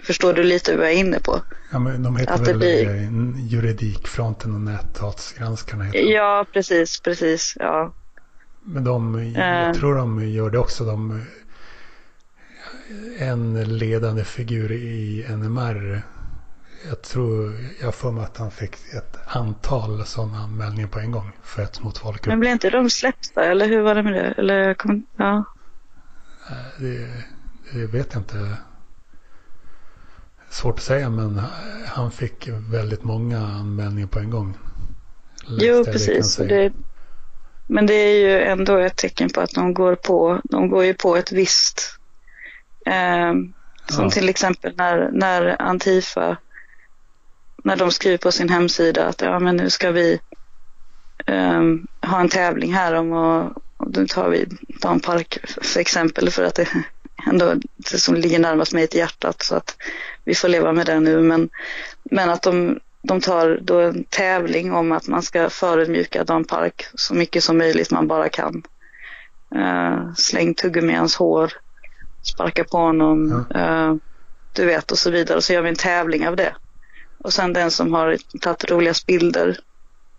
förstår 0.02 0.32
du 0.32 0.42
lite 0.42 0.76
vad 0.76 0.86
jag 0.86 0.92
är 0.92 0.98
inne 0.98 1.20
på? 1.20 1.40
Ja, 1.72 1.78
men 1.78 2.02
de 2.02 2.16
heter 2.16 2.32
att 2.32 2.48
väl 2.48 2.58
blir... 2.58 3.08
Juridikfronten 3.48 4.54
och 4.54 4.60
näthatsgranskarna? 4.60 5.94
Ja, 5.94 6.46
precis, 6.52 7.00
precis. 7.00 7.54
Ja. 7.58 7.92
Men 8.64 8.84
de, 8.84 9.32
jag 9.32 9.74
tror 9.74 9.94
de 9.94 10.28
gör 10.28 10.50
det 10.50 10.58
också. 10.58 10.84
De, 10.84 11.24
en 13.18 13.78
ledande 13.78 14.24
figur 14.24 14.72
i 14.72 15.26
NMR. 15.28 16.02
Jag 16.88 17.02
tror, 17.02 17.54
jag 17.80 17.94
får 17.94 18.12
mig 18.12 18.24
att 18.24 18.36
han 18.36 18.50
fick 18.50 18.72
ett 18.94 19.16
antal 19.26 20.06
sådana 20.06 20.38
anmälningar 20.38 20.88
på 20.88 20.98
en 20.98 21.10
gång 21.10 21.32
för 21.42 21.62
ett 21.62 21.82
mot 21.82 21.98
folkgrupp. 21.98 22.26
Men 22.26 22.40
blev 22.40 22.52
inte 22.52 22.70
de 22.70 22.90
släppta 22.90 23.44
eller 23.44 23.66
hur 23.66 23.80
var 23.80 23.94
det 23.94 24.02
med 24.02 24.12
det? 24.12 24.34
Eller 24.38 24.74
kom, 24.74 25.06
ja. 25.16 25.44
Det, 26.78 27.08
det 27.72 27.86
vet 27.86 28.08
jag 28.12 28.20
inte. 28.20 28.56
Svårt 30.50 30.74
att 30.74 30.84
säga 30.84 31.10
men 31.10 31.42
han 31.86 32.10
fick 32.10 32.48
väldigt 32.48 33.04
många 33.04 33.38
anmälningar 33.38 34.08
på 34.08 34.18
en 34.18 34.30
gång. 34.30 34.56
jo, 35.46 35.84
precis. 35.84 36.36
Det, 36.36 36.72
men 37.66 37.86
det 37.86 37.94
är 37.94 38.14
ju 38.14 38.42
ändå 38.42 38.76
ett 38.76 38.96
tecken 38.96 39.28
på 39.34 39.40
att 39.40 39.54
de 39.54 39.74
går 39.74 39.94
på, 39.94 40.40
de 40.44 40.70
går 40.70 40.84
ju 40.84 40.94
på 40.94 41.16
ett 41.16 41.32
visst 41.32 41.98
Eh, 42.88 43.34
som 43.88 44.04
ja. 44.04 44.10
till 44.10 44.28
exempel 44.28 44.74
när, 44.76 45.10
när 45.12 45.62
Antifa, 45.62 46.36
när 47.64 47.76
de 47.76 47.90
skriver 47.90 48.18
på 48.18 48.32
sin 48.32 48.48
hemsida 48.48 49.06
att 49.06 49.20
ja 49.20 49.38
men 49.38 49.56
nu 49.56 49.70
ska 49.70 49.90
vi 49.90 50.20
eh, 51.26 51.62
ha 52.02 52.20
en 52.20 52.28
tävling 52.28 52.74
här 52.74 52.94
om 52.94 53.12
och, 53.12 53.62
och 53.76 53.90
då 53.90 54.06
tar 54.06 54.28
vi 54.28 54.46
Dan 54.80 55.00
Park 55.00 55.38
för 55.62 55.80
exempel 55.80 56.30
för 56.30 56.44
att 56.44 56.54
det 56.54 56.68
ändå 57.26 57.54
det 57.76 57.98
som 57.98 58.14
ligger 58.14 58.38
närmast 58.38 58.72
mig 58.72 58.86
till 58.86 59.00
hjärtat 59.00 59.42
så 59.42 59.54
att 59.54 59.76
vi 60.24 60.34
får 60.34 60.48
leva 60.48 60.72
med 60.72 60.86
det 60.86 61.00
nu 61.00 61.20
men, 61.20 61.48
men 62.02 62.30
att 62.30 62.42
de, 62.42 62.80
de 63.02 63.20
tar 63.20 63.58
då 63.62 63.80
en 63.80 64.04
tävling 64.04 64.72
om 64.72 64.92
att 64.92 65.08
man 65.08 65.22
ska 65.22 65.50
förödmjuka 65.50 66.24
Dan 66.24 66.44
Park 66.44 66.86
så 66.94 67.14
mycket 67.14 67.44
som 67.44 67.58
möjligt 67.58 67.90
man 67.90 68.08
bara 68.08 68.28
kan. 68.28 68.62
Uh, 69.54 70.14
släng 70.14 70.54
tuggummi 70.54 70.92
i 70.92 70.96
hans 70.96 71.16
hår 71.16 71.52
sparka 72.22 72.64
på 72.64 72.78
honom, 72.78 73.46
ja. 73.50 73.60
uh, 73.60 73.96
du 74.52 74.64
vet 74.64 74.92
och 74.92 74.98
så 74.98 75.10
vidare. 75.10 75.36
Och 75.36 75.44
så 75.44 75.52
gör 75.52 75.62
vi 75.62 75.68
en 75.68 75.74
tävling 75.74 76.28
av 76.28 76.36
det. 76.36 76.54
Och 77.18 77.32
sen 77.32 77.52
den 77.52 77.70
som 77.70 77.94
har 77.94 78.18
tagit 78.40 78.70
roligast 78.70 79.06
bilder 79.06 79.60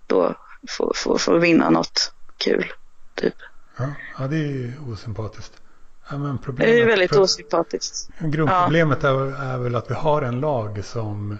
då 0.08 0.36
får, 0.70 0.94
får, 0.96 1.18
får 1.18 1.39
vinna 1.39 1.70
något 1.70 2.13
kul. 2.38 2.72
Typ. 3.15 3.34
Ja, 3.77 3.94
ja 4.18 4.27
det 4.27 4.36
är 4.36 4.48
ju 4.48 4.74
osympatiskt. 4.88 5.62
Ja, 6.10 6.18
men 6.18 6.39
det 6.58 6.82
är 6.82 6.86
väldigt 6.86 7.12
pro 7.12 7.22
osympatiskt. 7.22 8.10
Grundproblemet 8.20 9.00
ja. 9.01 9.10
är, 9.10 9.53
är 9.53 9.58
väl 9.58 9.75
att 9.75 9.91
vi 9.91 9.94
har 9.96 10.22
en 10.22 10.39
lag 10.39 10.86
som 10.86 11.38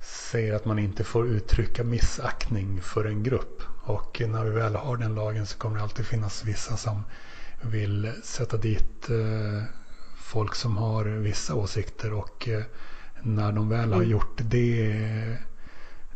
säger 0.00 0.54
att 0.54 0.64
man 0.64 0.78
inte 0.78 1.04
får 1.04 1.26
uttrycka 1.26 1.84
missaktning 1.84 2.82
för 2.82 3.04
en 3.04 3.22
grupp. 3.22 3.62
Och 3.84 4.22
när 4.28 4.44
vi 4.44 4.50
väl 4.50 4.74
har 4.74 4.96
den 4.96 5.14
lagen 5.14 5.46
så 5.46 5.58
kommer 5.58 5.76
det 5.76 5.82
alltid 5.82 6.06
finnas 6.06 6.44
vissa 6.44 6.76
som 6.76 7.02
vill 7.62 8.12
sätta 8.22 8.56
dit 8.56 9.10
eh, 9.10 9.62
folk 10.16 10.54
som 10.54 10.76
har 10.76 11.04
vissa 11.04 11.54
åsikter 11.54 12.12
och 12.12 12.48
eh, 12.48 12.62
när 13.24 13.52
de 13.52 13.68
väl 13.68 13.92
har 13.92 14.00
mm. 14.00 14.10
gjort 14.10 14.38
det, 14.42 15.38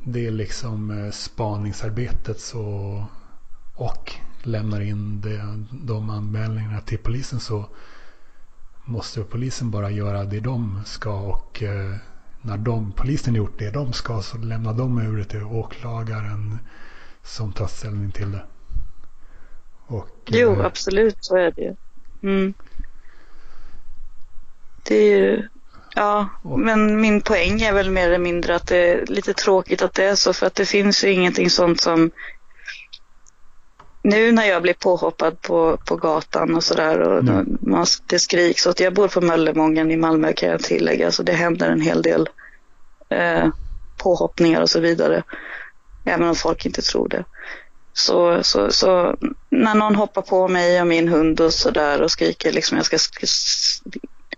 det 0.05 0.31
liksom 0.31 0.91
eh, 0.91 1.11
spaningsarbetet 1.11 2.41
så, 2.41 3.05
och 3.75 4.12
lämnar 4.43 4.81
in 4.81 5.21
det, 5.21 5.65
de 5.71 6.11
anmälningarna 6.11 6.81
till 6.81 6.99
polisen 6.99 7.41
så 7.41 7.69
måste 8.85 9.23
polisen 9.23 9.71
bara 9.71 9.91
göra 9.91 10.25
det 10.25 10.41
de 10.41 10.81
ska 10.85 11.21
och 11.21 11.62
eh, 11.62 11.95
när 12.43 12.57
de, 12.57 12.93
polisen 12.93 13.35
gjort 13.35 13.59
det 13.59 13.71
de 13.71 13.93
ska 13.93 14.23
så 14.23 14.38
lämnar 14.38 14.75
de 14.75 14.99
över 14.99 15.19
det 15.19 15.25
till 15.25 15.43
åklagaren 15.43 16.59
som 17.23 17.53
tar 17.53 17.67
ställning 17.67 18.12
till 18.12 18.33
det. 18.33 18.45
Och, 19.87 20.09
jo, 20.27 20.53
eh, 20.53 20.65
absolut 20.65 21.17
så 21.21 21.37
är 21.37 21.53
det 21.57 21.62
ju. 21.62 21.75
Mm. 22.23 22.55
Det 24.83 24.95
är 24.95 25.19
ju, 25.19 25.49
ja, 25.99 26.28
och, 26.43 26.59
men 26.59 27.00
min 27.00 27.21
poäng 27.21 27.62
är 27.62 27.73
väl 27.73 27.90
mer 27.90 28.07
eller 28.07 28.19
mindre 28.19 28.55
att 28.55 28.67
det 28.67 28.76
är 28.76 29.07
lite 29.07 29.35
tråkigt 29.35 29.83
att 29.83 29.95
det 29.95 30.05
är 30.05 30.14
så 30.14 30.33
för 30.33 30.47
att 30.47 30.55
det 30.55 30.67
finns 30.67 31.05
ju 31.05 31.12
ingenting 31.12 31.50
sånt 31.50 31.81
som 31.81 32.11
nu 34.02 34.33
när 34.33 34.45
jag 34.45 34.62
blir 34.62 34.75
påhoppad 34.75 35.40
på, 35.40 35.78
på 35.85 35.97
gatan 35.97 36.55
och 36.55 36.64
sådär 36.64 36.99
och 37.00 37.19
mm. 37.19 37.59
man, 37.61 37.87
det 38.07 38.19
skriks 38.19 38.67
åt, 38.67 38.81
jag 38.81 38.95
bor 38.95 39.09
på 39.09 39.21
Möllemången 39.21 39.90
i 39.90 39.97
Malmö 39.97 40.33
kan 40.33 40.49
jag 40.49 40.62
tillägga, 40.62 41.11
så 41.11 41.23
det 41.23 41.33
händer 41.33 41.71
en 41.71 41.81
hel 41.81 42.02
del 42.02 42.28
eh, 43.09 43.49
påhoppningar 43.97 44.62
och 44.62 44.71
så 44.71 44.81
vidare. 44.81 45.23
Även 46.05 46.28
om 46.28 46.35
folk 46.35 46.67
inte 46.67 46.83
tror 46.83 47.09
det. 47.09 47.25
Så, 47.93 48.43
så, 48.43 48.71
så 48.71 49.17
när 49.50 49.75
någon 49.75 49.95
hoppar 49.95 50.23
på 50.23 50.49
mig 50.49 50.81
och 50.81 50.87
min 50.87 51.09
hund 51.09 51.40
och 51.40 51.52
sådär 51.52 52.02
och 52.02 52.11
skriker 52.11 52.52
liksom 52.52 52.76
jag 52.76 52.87
ska 52.87 53.26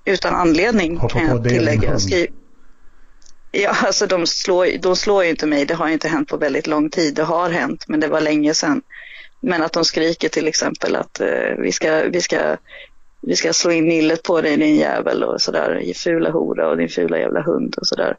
utan 0.04 0.35
anledning 0.35 0.97
Hoppa 0.97 1.19
kan 1.19 1.28
jag 1.28 1.45
tillägga. 1.45 1.99
Ja, 3.52 3.76
alltså 3.85 4.07
de 4.07 4.26
slår, 4.26 4.78
de 4.78 4.97
slår 4.97 5.25
ju 5.25 5.30
inte 5.30 5.47
mig. 5.47 5.66
Det 5.66 5.75
har 5.75 5.88
inte 5.88 6.09
hänt 6.09 6.28
på 6.28 6.37
väldigt 6.37 6.66
lång 6.66 6.90
tid. 6.90 7.14
Det 7.14 7.23
har 7.23 7.50
hänt, 7.50 7.85
men 7.88 8.00
det 8.00 8.09
var 8.09 8.21
länge 8.21 8.54
sedan. 8.54 8.83
Men 9.40 9.62
att 9.62 9.73
de 9.73 9.85
skriker 9.85 10.28
till 10.28 10.49
exempel 10.49 10.97
att 10.97 11.21
eh, 11.21 11.54
vi, 11.59 11.73
ska, 11.73 12.02
vi, 12.02 12.21
ska, 12.21 12.57
vi 13.21 13.37
ska 13.37 13.52
slå 13.52 13.71
in 13.71 13.85
nillet 13.85 14.23
på 14.23 14.40
dig 14.40 14.57
din 14.57 14.76
jävel 14.76 15.25
och 15.25 15.40
sådär, 15.40 15.92
fula 15.95 16.30
hora 16.30 16.69
och 16.69 16.76
din 16.76 16.88
fula 16.88 17.19
jävla 17.19 17.42
hund 17.42 17.75
och 17.76 17.87
sådär. 17.87 18.16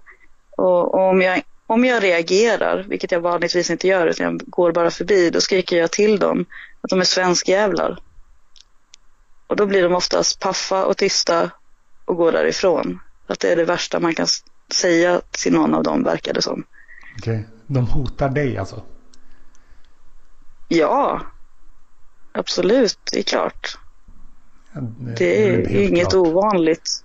Och, 0.57 0.93
och, 0.93 1.09
om, 1.09 1.21
jag, 1.21 1.41
om 1.67 1.85
jag 1.85 2.03
reagerar, 2.03 2.85
vilket 2.89 3.11
jag 3.11 3.19
vanligtvis 3.19 3.69
inte 3.69 3.87
gör 3.87 4.07
utan 4.07 4.25
jag 4.25 4.41
går 4.45 4.71
bara 4.71 4.91
förbi, 4.91 5.29
då 5.29 5.41
skriker 5.41 5.77
jag 5.77 5.91
till 5.91 6.19
dem 6.19 6.45
att 6.81 6.89
de 6.89 6.99
är 6.99 7.05
svenskjävlar. 7.05 7.97
Och 9.47 9.55
då 9.55 9.65
blir 9.65 9.83
de 9.83 9.95
oftast 9.95 10.39
paffa 10.39 10.85
och 10.85 10.97
tysta 10.97 11.51
och 12.05 12.17
går 12.17 12.31
därifrån. 12.31 12.99
Att 13.27 13.39
det 13.39 13.51
är 13.51 13.55
det 13.55 13.65
värsta 13.65 13.99
man 13.99 14.15
kan 14.15 14.27
säga 14.73 15.21
till 15.31 15.53
någon 15.53 15.73
av 15.73 15.83
dem 15.83 16.03
verkar 16.03 16.33
det 16.33 16.41
som. 16.41 16.63
Okej, 17.17 17.33
okay. 17.33 17.43
de 17.67 17.87
hotar 17.87 18.29
dig 18.29 18.57
alltså? 18.57 18.83
Ja, 20.67 21.21
absolut, 22.31 22.99
det 23.11 23.19
är 23.19 23.23
klart. 23.23 23.77
Ja, 24.73 24.81
det, 24.81 25.15
det, 25.15 25.47
är, 25.47 25.57
det 25.57 25.83
är 25.83 25.87
inget 25.87 26.09
klart. 26.09 26.27
ovanligt. 26.27 27.03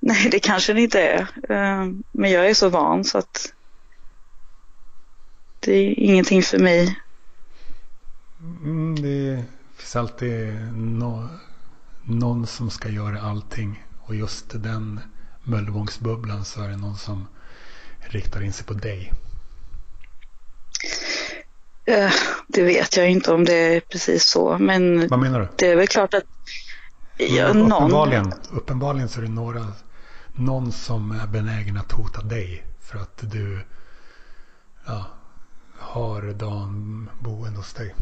Nej, 0.00 0.28
det 0.30 0.38
kanske 0.38 0.72
det 0.72 0.80
inte 0.80 1.02
är. 1.02 1.20
Eh, 1.48 1.92
men 2.12 2.30
jag 2.30 2.50
är 2.50 2.54
så 2.54 2.68
van 2.68 3.04
så 3.04 3.18
att 3.18 3.52
det 5.60 5.72
är 5.72 5.98
ingenting 5.98 6.42
för 6.42 6.58
mig. 6.58 6.98
Mm, 8.40 9.02
det 9.02 9.44
finns 9.76 9.96
alltid 9.96 10.54
no 10.76 11.28
någon 12.02 12.46
som 12.46 12.70
ska 12.70 12.88
göra 12.88 13.20
allting. 13.20 13.84
Och 14.08 14.14
just 14.14 14.62
den 14.62 15.00
Möllevångsbubblan 15.42 16.44
så 16.44 16.62
är 16.62 16.68
det 16.68 16.76
någon 16.76 16.96
som 16.96 17.28
riktar 17.98 18.42
in 18.42 18.52
sig 18.52 18.66
på 18.66 18.74
dig. 18.74 19.12
Eh, 21.84 22.12
det 22.46 22.62
vet 22.62 22.96
jag 22.96 23.10
inte 23.10 23.32
om 23.32 23.44
det 23.44 23.76
är 23.76 23.80
precis 23.80 24.24
så. 24.24 24.58
Men 24.58 25.08
Vad 25.08 25.18
menar 25.18 25.40
du? 25.40 25.48
Det 25.56 25.66
är 25.66 25.76
väl 25.76 25.86
klart 25.86 26.14
att 26.14 26.24
ja, 27.16 27.52
någon... 27.52 27.72
uppenbarligen, 27.72 28.32
uppenbarligen 28.50 29.08
så 29.08 29.20
är 29.20 29.24
det 29.24 29.30
några, 29.30 29.66
någon 30.32 30.72
som 30.72 31.10
är 31.10 31.26
benägen 31.26 31.76
att 31.76 31.92
hota 31.92 32.22
dig. 32.22 32.66
För 32.80 32.98
att 32.98 33.18
du 33.32 33.60
ja, 34.86 35.04
har 35.78 36.22
Dan 36.22 37.10
boende 37.20 37.58
hos 37.58 37.72
dig. 37.72 37.94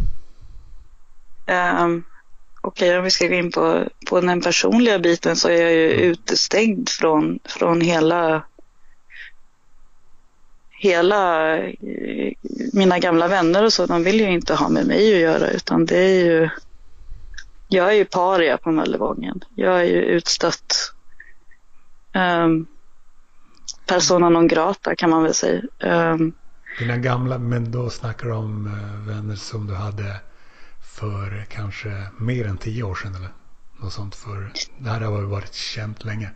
Um, 1.46 2.04
Okej, 2.66 2.88
okay, 2.88 2.98
om 2.98 3.04
vi 3.04 3.10
ska 3.10 3.26
gå 3.26 3.34
in 3.34 3.50
på, 3.50 3.84
på 4.08 4.20
den 4.20 4.40
personliga 4.40 4.98
biten 4.98 5.36
så 5.36 5.48
är 5.48 5.62
jag 5.62 5.72
ju 5.72 5.92
mm. 5.92 6.10
utestängd 6.10 6.88
från, 6.88 7.38
från 7.44 7.80
hela 7.80 8.42
hela 10.70 11.56
mina 12.72 12.98
gamla 12.98 13.28
vänner 13.28 13.64
och 13.64 13.72
så, 13.72 13.86
de 13.86 14.02
vill 14.02 14.20
ju 14.20 14.30
inte 14.30 14.54
ha 14.54 14.68
med 14.68 14.86
mig 14.86 15.14
att 15.14 15.20
göra 15.20 15.50
utan 15.50 15.86
det 15.86 15.98
är 15.98 16.24
ju 16.24 16.48
jag 17.68 17.88
är 17.88 17.92
ju 17.92 18.04
paria 18.04 18.58
på 18.58 18.70
Möllevången. 18.70 19.40
Jag 19.54 19.80
är 19.80 19.84
ju 19.84 20.02
utstött. 20.02 20.92
Um, 22.14 22.66
persona 23.86 24.28
non 24.28 24.48
grata 24.48 24.96
kan 24.96 25.10
man 25.10 25.22
väl 25.22 25.34
säga. 25.34 25.62
Um, 25.80 26.32
Dina 26.78 26.96
gamla, 26.96 27.38
men 27.38 27.70
då 27.70 27.90
snackar 27.90 28.26
du 28.26 28.34
om 28.34 28.66
uh, 28.66 29.08
vänner 29.08 29.36
som 29.36 29.66
du 29.66 29.74
hade 29.74 30.20
för 30.96 31.46
kanske 31.48 32.06
mer 32.18 32.46
än 32.46 32.58
tio 32.58 32.82
år 32.82 32.94
sedan 32.94 33.14
eller 33.14 33.28
något 33.76 33.92
sånt. 33.92 34.14
För 34.14 34.52
det 34.78 34.90
här 34.90 35.00
har 35.00 35.22
varit 35.22 35.54
känt 35.54 36.04
länge. 36.04 36.30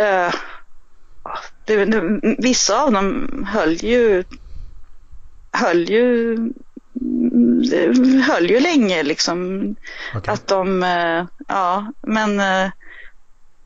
Uh, 0.00 0.34
det, 1.64 1.84
det, 1.84 2.20
vissa 2.38 2.82
av 2.82 2.92
dem 2.92 3.28
höll 3.50 3.72
ju 3.74 4.24
höll 5.52 5.90
ju 5.90 6.36
höll 8.28 8.50
ju 8.50 8.60
länge 8.60 9.02
liksom. 9.02 9.66
Okay. 10.16 10.34
Att 10.34 10.46
de, 10.46 10.82
uh, 10.82 11.26
ja 11.48 11.92
men 12.02 12.40
uh, 12.40 12.70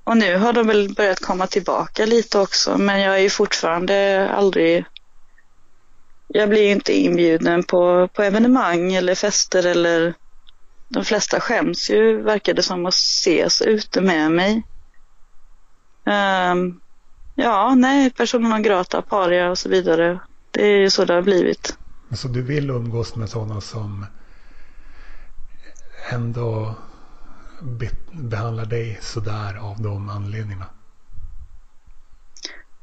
och 0.05 0.17
nu 0.17 0.37
har 0.37 0.53
de 0.53 0.67
väl 0.67 0.95
börjat 0.95 1.21
komma 1.21 1.47
tillbaka 1.47 2.07
lite 2.07 2.39
också 2.39 2.79
men 2.79 3.01
jag 3.01 3.15
är 3.15 3.23
ju 3.23 3.31
fortfarande 3.31 4.29
aldrig 4.35 4.85
jag 6.29 6.49
blir 6.49 6.63
ju 6.63 6.73
inte 6.73 6.93
inbjuden 6.93 7.63
på, 7.63 8.09
på 8.13 8.23
evenemang 8.23 8.93
eller 8.93 9.15
fester 9.15 9.67
eller 9.67 10.15
de 10.89 11.05
flesta 11.05 11.41
skäms 11.41 11.91
ju, 11.91 12.23
verkar 12.23 12.55
det 12.55 12.63
som, 12.63 12.87
att 12.87 12.95
ses 12.95 13.63
ute 13.63 14.01
med 14.01 14.33
mig. 14.33 14.63
Um, 16.05 16.81
ja, 17.35 17.75
nej, 17.75 18.11
personerna 18.11 18.61
grata, 18.61 19.03
paria 19.03 19.51
och 19.51 19.59
så 19.59 19.69
vidare. 19.69 20.21
Det 20.51 20.67
är 20.67 20.77
ju 20.77 20.91
så 20.91 21.05
det 21.05 21.15
har 21.15 21.23
blivit. 21.23 21.79
Så 22.13 22.29
du 22.29 22.43
vill 22.43 22.71
umgås 22.71 23.17
med 23.17 23.29
sådana 23.29 23.61
som 23.61 24.07
ändå 26.11 26.75
be 27.63 27.91
behandlar 28.13 28.65
dig 28.65 28.99
sådär 29.03 29.55
av 29.55 29.83
de 29.83 30.09
anledningarna? 30.09 30.67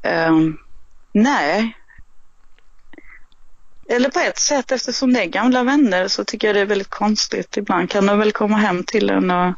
Um, 0.04 0.58
nej, 1.12 1.78
eller 3.90 4.10
på 4.10 4.20
ett 4.20 4.40
sätt 4.40 4.72
eftersom 4.72 5.14
det 5.14 5.22
är 5.22 5.26
gamla 5.26 5.64
vänner 5.64 6.08
så 6.08 6.24
tycker 6.24 6.48
jag 6.48 6.56
det 6.56 6.62
är 6.62 6.66
väldigt 6.66 6.90
konstigt. 6.90 7.58
Ibland 7.58 7.90
kan 7.90 8.06
de 8.06 8.20
väl 8.20 8.32
komma 8.32 8.58
hem 8.58 8.84
till 8.84 9.10
en 9.10 9.32
och, 9.32 9.54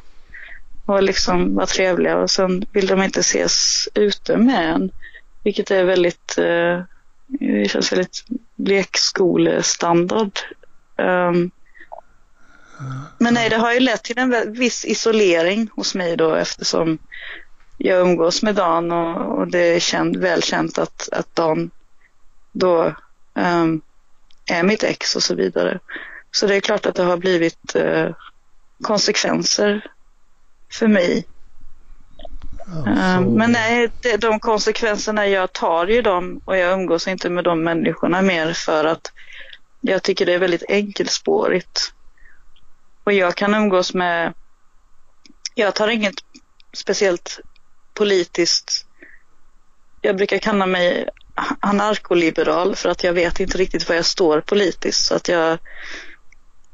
och 0.85 1.03
liksom 1.03 1.55
vara 1.55 1.65
trevliga 1.65 2.17
och 2.17 2.31
sen 2.31 2.65
vill 2.71 2.87
de 2.87 3.03
inte 3.03 3.19
ses 3.19 3.87
ute 3.93 4.37
med 4.37 4.69
en. 4.69 4.91
Vilket 5.43 5.71
är 5.71 5.83
väldigt, 5.83 6.37
eh, 6.37 6.83
det 7.27 7.69
känns 7.69 7.91
väldigt 7.91 8.25
lekskolestandard. 8.55 10.39
Um, 10.97 11.51
men 13.17 13.33
nej, 13.33 13.49
det 13.49 13.57
har 13.57 13.73
ju 13.73 13.79
lett 13.79 14.03
till 14.03 14.17
en 14.17 14.53
viss 14.53 14.85
isolering 14.85 15.69
hos 15.75 15.95
mig 15.95 16.17
då 16.17 16.35
eftersom 16.35 16.97
jag 17.77 18.01
umgås 18.01 18.43
med 18.43 18.55
Dan 18.55 18.91
och, 18.91 19.39
och 19.39 19.47
det 19.47 19.59
är 19.59 19.79
känd, 19.79 20.17
välkänt 20.17 20.77
att, 20.77 21.09
att 21.11 21.35
Dan 21.35 21.71
då 22.51 22.95
um, 23.33 23.81
är 24.45 24.63
mitt 24.63 24.83
ex 24.83 25.15
och 25.15 25.23
så 25.23 25.35
vidare. 25.35 25.79
Så 26.31 26.47
det 26.47 26.55
är 26.55 26.59
klart 26.59 26.85
att 26.85 26.95
det 26.95 27.03
har 27.03 27.17
blivit 27.17 27.75
eh, 27.75 28.09
konsekvenser 28.83 29.91
för 30.71 30.87
mig. 30.87 31.25
Ja, 32.67 32.91
uh, 32.91 33.21
men 33.21 33.51
nej, 33.51 33.91
det, 34.01 34.17
de 34.17 34.39
konsekvenserna 34.39 35.27
jag 35.27 35.53
tar 35.53 35.87
ju 35.87 36.01
dem 36.01 36.41
och 36.45 36.57
jag 36.57 36.73
umgås 36.73 37.07
inte 37.07 37.29
med 37.29 37.43
de 37.43 37.63
människorna 37.63 38.21
mer 38.21 38.53
för 38.53 38.85
att 38.85 39.11
jag 39.81 40.03
tycker 40.03 40.25
det 40.25 40.33
är 40.33 40.39
väldigt 40.39 40.69
enkelspårigt. 40.69 41.93
Och 43.03 43.13
jag 43.13 43.35
kan 43.35 43.55
umgås 43.55 43.93
med, 43.93 44.33
jag 45.55 45.75
tar 45.75 45.87
inget 45.87 46.15
speciellt 46.73 47.39
politiskt, 47.93 48.85
jag 50.01 50.17
brukar 50.17 50.37
kalla 50.37 50.65
mig 50.65 51.09
anarkoliberal 51.59 52.75
för 52.75 52.89
att 52.89 53.03
jag 53.03 53.13
vet 53.13 53.39
inte 53.39 53.57
riktigt 53.57 53.89
var 53.89 53.95
jag 53.95 54.05
står 54.05 54.41
politiskt. 54.41 55.05
Så 55.05 55.15
att 55.15 55.27
jag, 55.27 55.57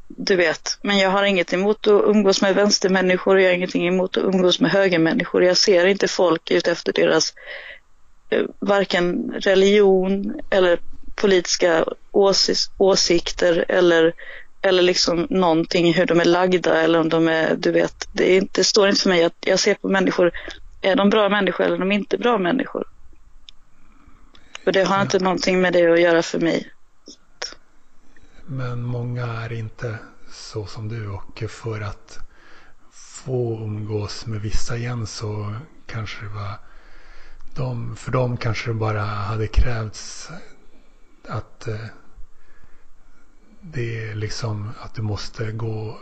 du 0.08 0.36
vet, 0.36 0.78
men 0.82 0.98
jag 0.98 1.10
har 1.10 1.24
inget 1.24 1.54
emot 1.54 1.88
att 1.88 2.04
umgås 2.04 2.42
med 2.42 2.56
vänstermänniskor, 2.56 3.40
jag 3.40 3.50
har 3.50 3.56
ingenting 3.56 3.88
emot 3.88 4.18
att 4.18 4.24
umgås 4.24 4.60
med 4.60 4.72
högermänniskor. 4.72 5.44
Jag 5.44 5.58
ser 5.58 5.86
inte 5.86 6.08
folk 6.08 6.52
ut 6.52 6.68
efter 6.68 6.94
deras 6.94 7.34
eh, 8.30 8.44
varken 8.60 9.34
religion 9.40 10.42
eller 10.50 10.80
politiska 11.16 11.86
ås 12.12 12.70
åsikter 12.78 13.66
eller 13.68 14.14
eller 14.62 14.84
liksom 14.84 15.28
någonting 15.30 15.94
hur 15.94 16.06
de 16.06 16.20
är 16.20 16.26
lagda 16.26 16.82
eller 16.82 17.00
om 17.00 17.10
de 17.10 17.28
är, 17.28 17.56
du 17.56 17.72
vet, 17.72 18.08
det, 18.12 18.34
är 18.34 18.38
inte, 18.38 18.62
det 18.62 18.64
står 18.64 18.90
inte 18.90 19.02
för 19.02 19.10
mig 19.10 19.24
att 19.24 19.36
jag 19.40 19.60
ser 19.60 19.74
på 19.74 19.90
människor, 19.90 20.32
är 20.82 20.96
de 20.96 21.10
bra 21.10 21.30
människor 21.30 21.66
eller 21.66 21.76
är 21.76 21.80
de 21.80 21.92
inte 21.92 22.18
bra 22.18 22.38
människor? 22.38 22.88
För 24.64 24.72
det 24.72 24.84
har 24.84 24.96
ja. 24.96 25.02
inte 25.02 25.20
någonting 25.20 25.62
med 25.62 25.74
det 25.74 25.94
att 25.94 26.02
göra 26.02 26.24
för 26.24 26.40
mig. 26.40 26.72
Men 28.46 28.84
många 28.84 29.26
är 29.26 29.54
inte 29.54 29.98
så 30.32 30.66
som 30.66 30.88
du 30.88 31.10
och 31.10 31.44
för 31.50 31.82
att 31.82 32.20
få 32.92 33.60
umgås 33.60 34.26
med 34.26 34.42
vissa 34.42 34.78
igen 34.78 35.08
så 35.08 35.56
kanske 35.88 36.24
det 36.24 36.30
var 36.30 36.60
de, 37.56 37.96
för 37.96 38.12
dem 38.12 38.38
kanske 38.38 38.70
det 38.70 38.74
bara 38.74 39.02
hade 39.02 39.48
krävts 39.48 40.30
att 41.28 41.68
eh, 41.68 41.86
det 43.62 44.10
är 44.10 44.16
liksom 44.16 44.72
att 44.80 44.96
du 44.96 45.02
måste 45.02 45.52
gå 45.52 46.00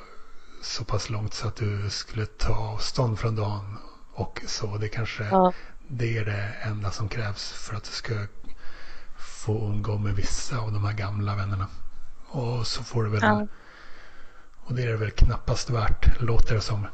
så 0.61 0.83
pass 0.83 1.09
långt 1.09 1.33
så 1.33 1.47
att 1.47 1.55
du 1.55 1.89
skulle 1.89 2.25
ta 2.25 2.55
avstånd 2.55 3.19
från 3.19 3.35
dagen 3.35 3.77
och 4.13 4.41
så. 4.47 4.77
Det 4.77 4.89
kanske 4.89 5.23
ja. 5.23 5.53
det 5.87 6.17
är 6.17 6.25
det 6.25 6.53
enda 6.61 6.91
som 6.91 7.09
krävs 7.09 7.51
för 7.51 7.75
att 7.75 7.83
du 7.83 7.91
ska 7.91 8.13
få 9.49 9.65
umgå 9.65 9.97
med 9.97 10.15
vissa 10.15 10.59
av 10.59 10.71
de 10.71 10.85
här 10.85 10.93
gamla 10.93 11.35
vännerna. 11.35 11.67
Och 12.27 12.67
så 12.67 12.83
får 12.83 13.03
du 13.03 13.09
väl 13.09 13.19
ja. 13.23 13.47
Och 14.65 14.75
det 14.75 14.83
är 14.83 14.87
det 14.87 14.97
väl 14.97 15.11
knappast 15.11 15.69
värt, 15.69 16.21
låter 16.21 16.55
det 16.55 16.61
som. 16.61 16.87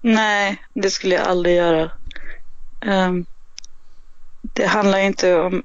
Nej, 0.00 0.62
det 0.74 0.90
skulle 0.90 1.14
jag 1.14 1.24
aldrig 1.24 1.56
göra. 1.56 1.90
Um, 2.86 3.26
det 4.42 4.66
handlar 4.66 4.98
inte 4.98 5.40
om, 5.40 5.62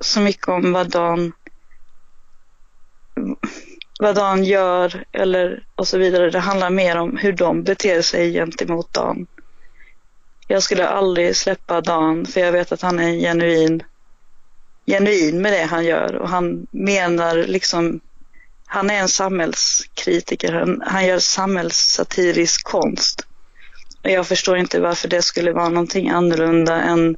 så 0.00 0.20
mycket 0.20 0.48
om 0.48 0.72
vad 0.72 0.90
Dan, 0.90 1.32
vad 4.00 4.14
Dan 4.14 4.44
gör 4.44 5.04
eller 5.12 5.66
och 5.74 5.88
så 5.88 5.98
vidare. 5.98 6.30
Det 6.30 6.38
handlar 6.38 6.70
mer 6.70 6.96
om 6.96 7.16
hur 7.16 7.32
de 7.32 7.62
beter 7.62 8.02
sig 8.02 8.32
gentemot 8.32 8.92
Dan. 8.92 9.26
Jag 10.46 10.62
skulle 10.62 10.88
aldrig 10.88 11.36
släppa 11.36 11.80
Dan 11.80 12.26
för 12.26 12.40
jag 12.40 12.52
vet 12.52 12.72
att 12.72 12.82
han 12.82 12.98
är 12.98 13.12
genuin, 13.12 13.82
genuin 14.88 15.42
med 15.42 15.52
det 15.52 15.64
han 15.64 15.84
gör 15.84 16.14
och 16.14 16.28
han 16.28 16.66
menar 16.70 17.36
liksom 17.36 18.00
han 18.70 18.90
är 18.90 19.00
en 19.00 19.08
samhällskritiker. 19.08 20.52
Han, 20.52 20.82
han 20.86 21.06
gör 21.06 21.18
samhällssatirisk 21.18 22.64
konst. 22.64 23.26
Och 24.04 24.10
jag 24.10 24.26
förstår 24.26 24.58
inte 24.58 24.80
varför 24.80 25.08
det 25.08 25.22
skulle 25.22 25.52
vara 25.52 25.68
någonting 25.68 26.08
annorlunda 26.08 26.82
än 26.82 27.16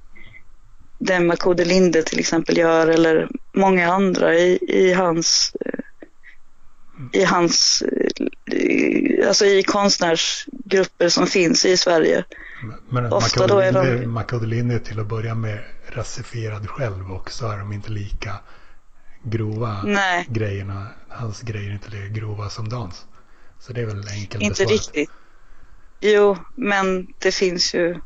det 0.99 1.21
Makode 1.21 1.65
Linde 1.65 2.03
till 2.03 2.19
exempel 2.19 2.59
gör 2.59 2.87
eller 2.87 3.29
många 3.53 3.93
andra 3.93 4.35
i, 4.35 4.59
i 4.69 4.93
hans 4.93 5.53
eh, 5.67 5.80
i 7.13 7.25
hans 7.25 7.83
alltså 9.29 9.47
i 9.47 9.63
konstnärsgrupper 9.63 11.09
som 11.09 11.27
finns 11.27 11.65
i 11.65 11.77
Sverige. 11.77 12.25
Men 12.89 13.13
Ofta 13.13 13.47
då 13.47 13.59
är 13.59 13.73
de... 13.73 13.87
Är 14.71 14.79
till 14.79 15.01
att 15.01 15.07
börja 15.07 15.35
med 15.35 15.59
rasifierad 15.89 16.69
själv 16.69 17.13
och 17.13 17.33
så 17.33 17.49
är 17.49 17.59
de 17.59 17.73
inte 17.73 17.91
lika 17.91 18.35
grova 19.23 19.83
Nej. 19.83 20.27
grejerna. 20.29 20.87
Hans 21.09 21.41
grejer 21.41 21.71
är 21.71 21.75
inte 21.75 21.91
lika 21.91 22.07
grova 22.21 22.51
som 22.51 22.69
dans. 22.69 23.07
Så 23.59 23.73
det 23.73 23.81
är 23.81 23.87
väl 23.87 24.09
enkelt 24.09 24.43
Inte 24.43 24.51
besvarat. 24.51 24.71
riktigt. 24.71 25.11
Jo, 26.01 26.39
men 26.57 27.07
det 27.19 27.33
finns 27.33 27.75
ju 27.75 28.01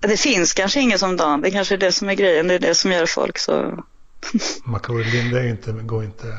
det 0.00 0.16
finns 0.16 0.52
kanske 0.52 0.80
ingen 0.80 0.98
som 0.98 1.16
Dan. 1.16 1.40
Det 1.40 1.50
kanske 1.50 1.74
är 1.74 1.78
det 1.78 1.92
som 1.92 2.08
är 2.08 2.14
grejen. 2.14 2.48
Det 2.48 2.54
är 2.54 2.58
det 2.58 2.74
som 2.74 2.92
gör 2.92 3.06
folk 3.06 3.38
så... 3.38 3.84
Macaulay 4.64 5.10
Linde 5.10 5.48
inte, 5.48 5.72
går 5.72 6.04
inte 6.04 6.36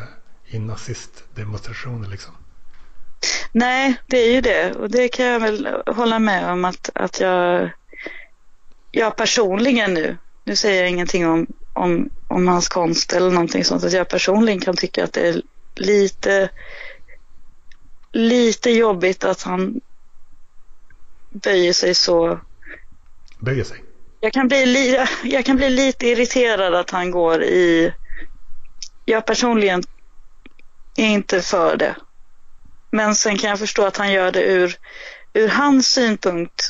i 0.50 0.60
nazistdemonstrationer 0.60 2.10
liksom. 2.10 2.34
Nej, 3.52 3.96
det 4.08 4.18
är 4.18 4.32
ju 4.32 4.42
det. 4.42 4.72
Och 4.72 4.90
det 4.90 5.08
kan 5.08 5.26
jag 5.26 5.40
väl 5.40 5.68
hålla 5.88 6.20
med 6.20 6.52
om 6.52 6.66
att, 6.66 6.90
att 6.96 7.20
jag, 7.20 7.70
jag 8.92 9.16
personligen 9.16 9.94
nu, 9.94 10.18
nu 10.44 10.56
säger 10.56 10.82
jag 10.82 10.90
ingenting 10.90 11.28
om, 11.28 11.48
om, 11.74 12.10
om 12.28 12.48
hans 12.48 12.68
konst 12.68 13.14
eller 13.14 13.32
någonting 13.32 13.66
sånt, 13.66 13.84
att 13.84 13.94
jag 13.94 14.08
personligen 14.08 14.60
kan 14.60 14.76
tycka 14.76 15.04
att 15.04 15.14
det 15.14 15.28
är 15.28 15.42
lite, 15.76 16.50
lite 18.12 18.72
jobbigt 18.72 19.24
att 19.24 19.42
han 19.42 19.82
böjer 21.30 21.74
sig 21.74 21.96
så 21.96 22.40
böjer 23.40 23.64
sig. 23.64 23.84
Jag 24.20 24.34
kan, 24.34 24.48
bli 24.48 24.66
li, 24.66 25.06
jag 25.24 25.46
kan 25.46 25.56
bli 25.56 25.70
lite 25.70 26.08
irriterad 26.08 26.76
att 26.76 26.90
han 26.90 27.12
går 27.12 27.44
i... 27.44 27.94
Jag 29.06 29.26
personligen 29.26 29.84
är 30.96 31.08
inte 31.08 31.42
för 31.42 31.78
det. 31.78 31.96
Men 32.92 33.16
sen 33.16 33.38
kan 33.38 33.50
jag 33.50 33.60
förstå 33.60 33.86
att 33.86 33.98
han 33.98 34.12
gör 34.12 34.32
det 34.32 34.44
ur, 34.44 34.76
ur 35.34 35.48
hans 35.48 35.88
synpunkt, 35.88 36.70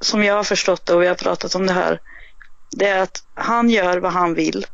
som 0.00 0.24
jag 0.24 0.34
har 0.34 0.44
förstått 0.44 0.86
det 0.86 0.94
och 0.94 1.02
vi 1.02 1.06
har 1.06 1.14
pratat 1.14 1.54
om 1.54 1.66
det 1.66 1.72
här. 1.72 2.00
Det 2.70 2.88
är 2.88 3.02
att 3.02 3.22
han 3.34 3.70
gör 3.70 3.98
vad 3.98 4.12
han 4.12 4.34
vill. 4.34 4.66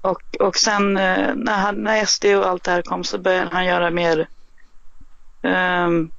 Och, 0.00 0.36
och 0.40 0.56
sen 0.56 0.96
äh, 0.96 1.34
när, 1.34 1.56
han, 1.56 1.82
när 1.82 2.04
SD 2.04 2.24
och 2.24 2.46
allt 2.46 2.64
det 2.64 2.70
här 2.70 2.82
kom 2.82 3.04
så 3.04 3.18
började 3.18 3.50
han 3.52 3.66
göra 3.66 3.90
mer 3.90 4.28
Um, 5.42 6.10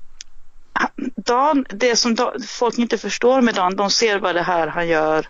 Dan, 1.15 1.65
det 1.69 1.95
som 1.95 2.15
Dan, 2.15 2.41
folk 2.47 2.77
inte 2.77 2.97
förstår 2.97 3.41
med 3.41 3.55
Dan, 3.55 3.75
de 3.75 3.89
ser 3.89 4.19
vad 4.19 4.35
det 4.35 4.41
här 4.41 4.67
han 4.67 4.87
gör 4.87 5.27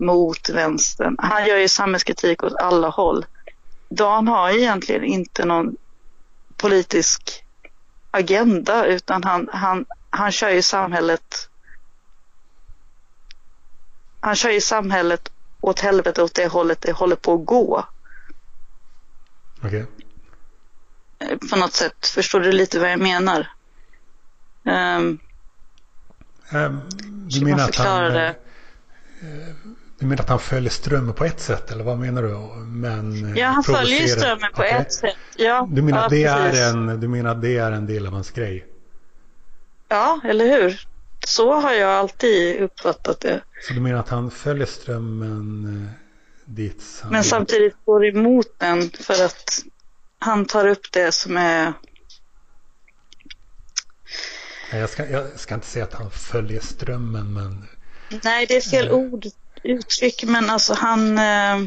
mot 0.00 0.48
vänstern. 0.48 1.16
Han 1.18 1.46
gör 1.46 1.56
ju 1.56 1.68
samhällskritik 1.68 2.42
åt 2.42 2.54
alla 2.54 2.88
håll. 2.88 3.26
Dan 3.88 4.28
har 4.28 4.50
egentligen 4.50 5.04
inte 5.04 5.44
någon 5.44 5.76
politisk 6.56 7.44
agenda 8.10 8.86
utan 8.86 9.24
han, 9.24 9.48
han, 9.52 9.84
han 10.10 10.32
kör 10.32 10.50
ju 10.50 10.62
samhället 10.62 11.48
han 14.20 14.36
kör 14.36 14.50
ju 14.50 14.60
samhället 14.60 15.32
åt 15.60 15.80
helvete 15.80 16.22
åt 16.22 16.34
det 16.34 16.46
hållet 16.46 16.80
det 16.80 16.92
håller 16.92 17.16
på 17.16 17.34
att 17.34 17.46
gå. 17.46 17.86
Okej. 19.58 19.68
Okay. 19.68 19.86
Eh, 21.18 21.38
på 21.50 21.56
något 21.56 21.72
sätt. 21.72 22.06
Förstår 22.06 22.40
du 22.40 22.52
lite 22.52 22.78
vad 22.78 22.92
jag 22.92 23.00
menar? 23.00 23.53
Um, 24.64 25.18
um, 26.52 26.80
du 27.28 27.44
menar 27.44 27.64
att 27.64 27.76
han... 27.76 28.12
Det. 28.12 28.26
Eh, 28.26 28.36
du 29.98 30.06
menar 30.06 30.22
att 30.22 30.28
han 30.28 30.38
följer 30.38 30.70
strömmen 30.70 31.14
på 31.14 31.24
ett 31.24 31.40
sätt 31.40 31.70
eller 31.70 31.84
vad 31.84 31.98
menar 31.98 32.22
du? 32.22 32.34
Men 32.66 33.36
ja, 33.36 33.46
han 33.46 33.64
följer 33.64 34.06
strömmen 34.06 34.52
på 34.54 34.62
okay. 34.62 34.70
ett 34.70 34.92
sätt. 34.92 35.16
Ja, 35.36 35.68
du, 35.70 35.82
menar 35.82 36.02
ja, 36.02 36.08
det 36.08 36.24
är 36.24 36.70
en, 36.70 37.00
du 37.00 37.08
menar 37.08 37.30
att 37.30 37.42
det 37.42 37.56
är 37.56 37.72
en 37.72 37.86
del 37.86 38.06
av 38.06 38.12
hans 38.12 38.30
grej? 38.30 38.66
Ja, 39.88 40.20
eller 40.24 40.44
hur? 40.44 40.86
Så 41.26 41.60
har 41.60 41.72
jag 41.72 41.90
alltid 41.90 42.60
uppfattat 42.60 43.20
det. 43.20 43.40
Så 43.68 43.74
du 43.74 43.80
menar 43.80 43.98
att 44.00 44.08
han 44.08 44.30
följer 44.30 44.66
strömmen 44.66 45.88
dit? 46.44 47.04
Men 47.10 47.24
samtidigt 47.24 47.74
går 47.84 48.06
emot 48.06 48.46
den 48.58 48.90
för 48.90 49.24
att 49.24 49.62
han 50.18 50.44
tar 50.44 50.66
upp 50.66 50.92
det 50.92 51.12
som 51.12 51.36
är... 51.36 51.72
Jag 54.78 54.90
ska, 54.90 55.08
jag 55.08 55.40
ska 55.40 55.54
inte 55.54 55.66
säga 55.66 55.84
att 55.84 55.94
han 55.94 56.10
följer 56.10 56.60
strömmen 56.60 57.34
men... 57.34 57.68
Nej, 58.22 58.46
det 58.46 58.56
är 58.56 58.60
fel 58.60 58.88
äh... 58.88 58.94
ord 58.94 59.26
uttryck, 59.62 60.24
men 60.24 60.50
alltså 60.50 60.74
han, 60.74 61.18
eh, 61.18 61.58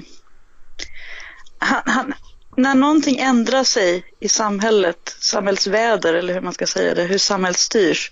han, 1.57 1.81
han, 1.85 2.13
när 2.57 2.75
någonting 2.75 3.19
ändrar 3.19 3.63
sig 3.63 4.03
i 4.19 4.29
samhället, 4.29 5.15
samhällsväder 5.19 6.13
eller 6.13 6.33
hur 6.33 6.41
man 6.41 6.53
ska 6.53 6.67
säga 6.67 6.95
det, 6.95 7.03
hur 7.03 7.17
samhället 7.17 7.57
styrs, 7.57 8.11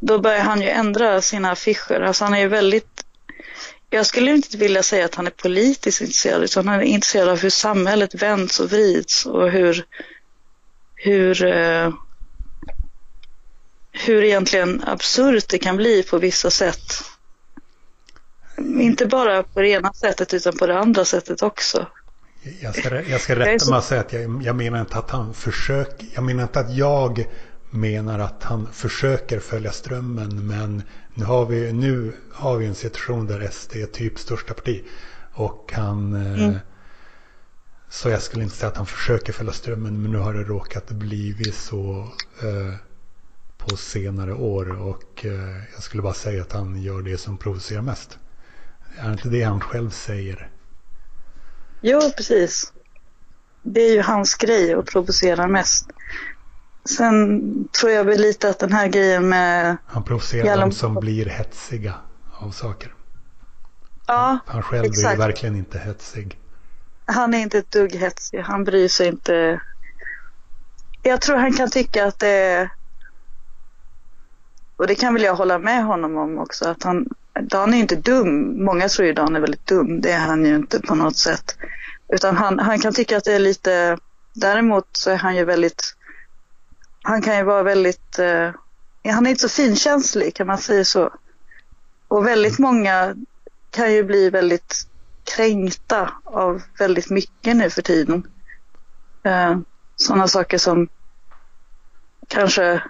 då 0.00 0.18
börjar 0.18 0.42
han 0.42 0.62
ju 0.62 0.68
ändra 0.68 1.20
sina 1.20 1.50
affischer. 1.50 2.00
Alltså 2.00 2.24
han 2.24 2.34
är 2.34 2.40
ju 2.40 2.48
väldigt, 2.48 3.04
jag 3.90 4.06
skulle 4.06 4.30
inte 4.30 4.56
vilja 4.56 4.82
säga 4.82 5.04
att 5.04 5.14
han 5.14 5.26
är 5.26 5.30
politiskt 5.30 6.00
intresserad, 6.00 6.42
utan 6.42 6.68
han 6.68 6.80
är 6.80 6.84
intresserad 6.84 7.28
av 7.28 7.38
hur 7.38 7.50
samhället 7.50 8.14
vänds 8.14 8.60
och 8.60 8.70
vrids 8.70 9.26
och 9.26 9.50
hur, 9.50 9.84
hur, 10.94 11.44
eh, 11.44 11.92
hur 13.92 14.22
egentligen 14.24 14.82
absurt 14.86 15.48
det 15.48 15.58
kan 15.58 15.76
bli 15.76 16.02
på 16.02 16.18
vissa 16.18 16.50
sätt. 16.50 17.02
Inte 18.58 19.06
bara 19.06 19.42
på 19.42 19.60
det 19.60 19.68
ena 19.68 19.92
sättet 19.92 20.34
utan 20.34 20.56
på 20.56 20.66
det 20.66 20.78
andra 20.78 21.04
sättet 21.04 21.42
också. 21.42 21.86
Jag 22.60 22.74
ska, 22.74 23.02
jag 23.02 23.20
ska 23.20 23.36
rätta 23.36 23.70
mig 23.70 23.76
och 23.76 23.84
säga 23.84 24.00
att 24.00 24.12
jag, 24.12 24.42
jag 24.42 24.56
menar 24.56 24.80
inte 24.80 24.98
att 24.98 25.10
han 25.10 25.34
försöker, 25.34 26.06
jag 26.14 26.24
menar 26.24 26.42
inte 26.42 26.60
att 26.60 26.74
jag 26.74 27.26
menar 27.70 28.18
att 28.18 28.42
han 28.42 28.72
försöker 28.72 29.40
följa 29.40 29.72
strömmen 29.72 30.46
men 30.46 30.82
nu 31.14 31.24
har 31.24 31.46
vi, 31.46 31.72
nu 31.72 32.12
har 32.32 32.56
vi 32.56 32.66
en 32.66 32.74
situation 32.74 33.26
där 33.26 33.48
SD 33.50 33.76
är 33.76 33.86
typ 33.86 34.18
största 34.18 34.54
parti. 34.54 34.84
Och 35.32 35.72
han, 35.74 36.14
eh, 36.14 36.44
mm. 36.44 36.58
så 37.88 38.08
jag 38.08 38.22
skulle 38.22 38.42
inte 38.44 38.56
säga 38.56 38.70
att 38.70 38.76
han 38.76 38.86
försöker 38.86 39.32
följa 39.32 39.52
strömmen 39.52 40.02
men 40.02 40.12
nu 40.12 40.18
har 40.18 40.34
det 40.34 40.44
råkat 40.44 40.90
blivit 40.90 41.54
så 41.54 42.08
eh, 42.42 42.74
på 43.66 43.76
senare 43.76 44.34
år 44.34 44.80
och 44.80 45.24
eh, 45.24 45.56
jag 45.74 45.82
skulle 45.82 46.02
bara 46.02 46.14
säga 46.14 46.42
att 46.42 46.52
han 46.52 46.82
gör 46.82 47.02
det 47.02 47.18
som 47.18 47.38
provocerar 47.38 47.82
mest. 47.82 48.18
Är 48.98 49.06
det 49.06 49.12
inte 49.12 49.28
det 49.28 49.42
han 49.42 49.60
själv 49.60 49.90
säger? 49.90 50.50
Jo, 51.80 52.00
precis. 52.16 52.72
Det 53.62 53.80
är 53.80 53.92
ju 53.92 54.02
hans 54.02 54.34
grej 54.34 54.74
att 54.74 54.86
provocera 54.86 55.46
mest. 55.46 55.90
Sen 56.84 57.40
tror 57.80 57.92
jag 57.92 58.04
väl 58.04 58.20
lite 58.20 58.48
att 58.48 58.58
den 58.58 58.72
här 58.72 58.88
grejen 58.88 59.28
med... 59.28 59.76
Han 59.86 60.02
provocerar 60.04 60.60
de 60.60 60.72
som 60.72 60.94
blir 60.94 61.26
hetsiga 61.26 61.94
av 62.38 62.50
saker. 62.50 62.94
Ja, 64.06 64.38
Han 64.46 64.62
själv 64.62 64.84
exakt. 64.84 65.14
är 65.14 65.18
verkligen 65.18 65.56
inte 65.56 65.78
hetsig. 65.78 66.38
Han 67.04 67.34
är 67.34 67.38
inte 67.38 67.58
ett 67.58 67.70
dugg 67.70 67.94
hetsig. 67.94 68.38
Han 68.38 68.64
bryr 68.64 68.88
sig 68.88 69.08
inte. 69.08 69.60
Jag 71.02 71.20
tror 71.20 71.36
han 71.36 71.52
kan 71.52 71.70
tycka 71.70 72.06
att 72.06 72.18
det 72.18 72.28
är... 72.28 72.70
Och 74.80 74.86
det 74.86 74.94
kan 74.94 75.14
väl 75.14 75.22
jag 75.22 75.34
hålla 75.34 75.58
med 75.58 75.84
honom 75.84 76.16
om 76.16 76.38
också. 76.38 76.68
Att 76.68 76.82
han, 76.82 77.08
Dan 77.42 77.74
är 77.74 77.78
inte 77.78 77.96
dum. 77.96 78.64
Många 78.64 78.88
tror 78.88 79.06
ju 79.06 79.12
Dan 79.12 79.36
är 79.36 79.40
väldigt 79.40 79.66
dum. 79.66 80.00
Det 80.00 80.12
är 80.12 80.18
han 80.18 80.44
ju 80.44 80.56
inte 80.56 80.80
på 80.80 80.94
något 80.94 81.16
sätt. 81.16 81.56
Utan 82.08 82.36
han, 82.36 82.58
han 82.58 82.78
kan 82.78 82.92
tycka 82.92 83.16
att 83.16 83.24
det 83.24 83.32
är 83.32 83.38
lite... 83.38 83.98
Däremot 84.32 84.86
så 84.92 85.10
är 85.10 85.16
han 85.16 85.36
ju 85.36 85.44
väldigt 85.44 85.96
han 87.02 87.22
kan 87.22 87.36
ju 87.36 87.42
vara 87.42 87.62
väldigt, 87.62 88.18
eh, 88.18 88.50
han 89.04 89.26
är 89.26 89.30
inte 89.30 89.42
så 89.42 89.48
finkänslig 89.48 90.34
kan 90.34 90.46
man 90.46 90.58
säga 90.58 90.84
så. 90.84 91.10
Och 92.08 92.26
väldigt 92.26 92.58
många 92.58 93.14
kan 93.70 93.92
ju 93.92 94.04
bli 94.04 94.30
väldigt 94.30 94.88
kränkta 95.36 96.12
av 96.24 96.62
väldigt 96.78 97.10
mycket 97.10 97.56
nu 97.56 97.70
för 97.70 97.82
tiden. 97.82 98.26
Eh, 99.22 99.58
Sådana 99.96 100.28
saker 100.28 100.58
som 100.58 100.88
kanske 102.28 102.82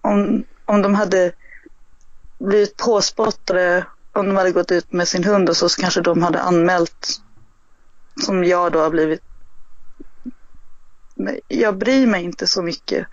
om, 0.00 0.44
om 0.66 0.82
de 0.82 0.94
hade 0.94 1.32
blivit 2.38 2.76
påspottade 2.76 3.86
om 4.12 4.26
de 4.26 4.36
hade 4.36 4.52
gått 4.52 4.72
ut 4.72 4.92
med 4.92 5.08
sin 5.08 5.24
hund 5.24 5.48
och 5.48 5.56
så, 5.56 5.68
så 5.68 5.80
kanske 5.80 6.00
de 6.00 6.22
hade 6.22 6.40
anmält 6.40 7.20
som 8.24 8.44
jag 8.44 8.72
då 8.72 8.78
har 8.78 8.90
blivit 8.90 9.20
jag 11.48 11.78
bryr 11.78 12.06
mig 12.06 12.24
inte 12.24 12.46
så 12.46 12.62
mycket. 12.62 13.06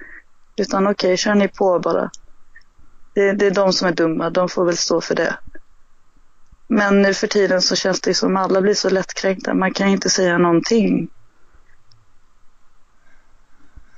Utan 0.55 0.87
okej, 0.87 1.07
okay, 1.07 1.17
kör 1.17 1.35
ni 1.35 1.47
på 1.47 1.79
bara. 1.79 2.11
Det, 3.13 3.31
det, 3.33 3.45
är 3.45 3.51
de 3.51 3.73
som 3.73 3.87
är 3.87 3.91
dumma, 3.91 4.29
de 4.29 4.49
får 4.49 4.65
väl 4.65 4.77
stå 4.77 5.01
för 5.01 5.15
det. 5.15 5.37
Men 6.67 7.01
nu 7.01 7.13
för 7.13 7.27
tiden 7.27 7.61
så 7.61 7.75
känns 7.75 8.01
det 8.01 8.13
som 8.13 8.37
alla 8.37 8.61
blir 8.61 8.73
så 8.73 8.89
lättkränkta. 8.89 9.53
Man 9.53 9.73
kan 9.73 9.87
inte 9.87 10.09
säga 10.09 10.37
någonting. 10.37 11.09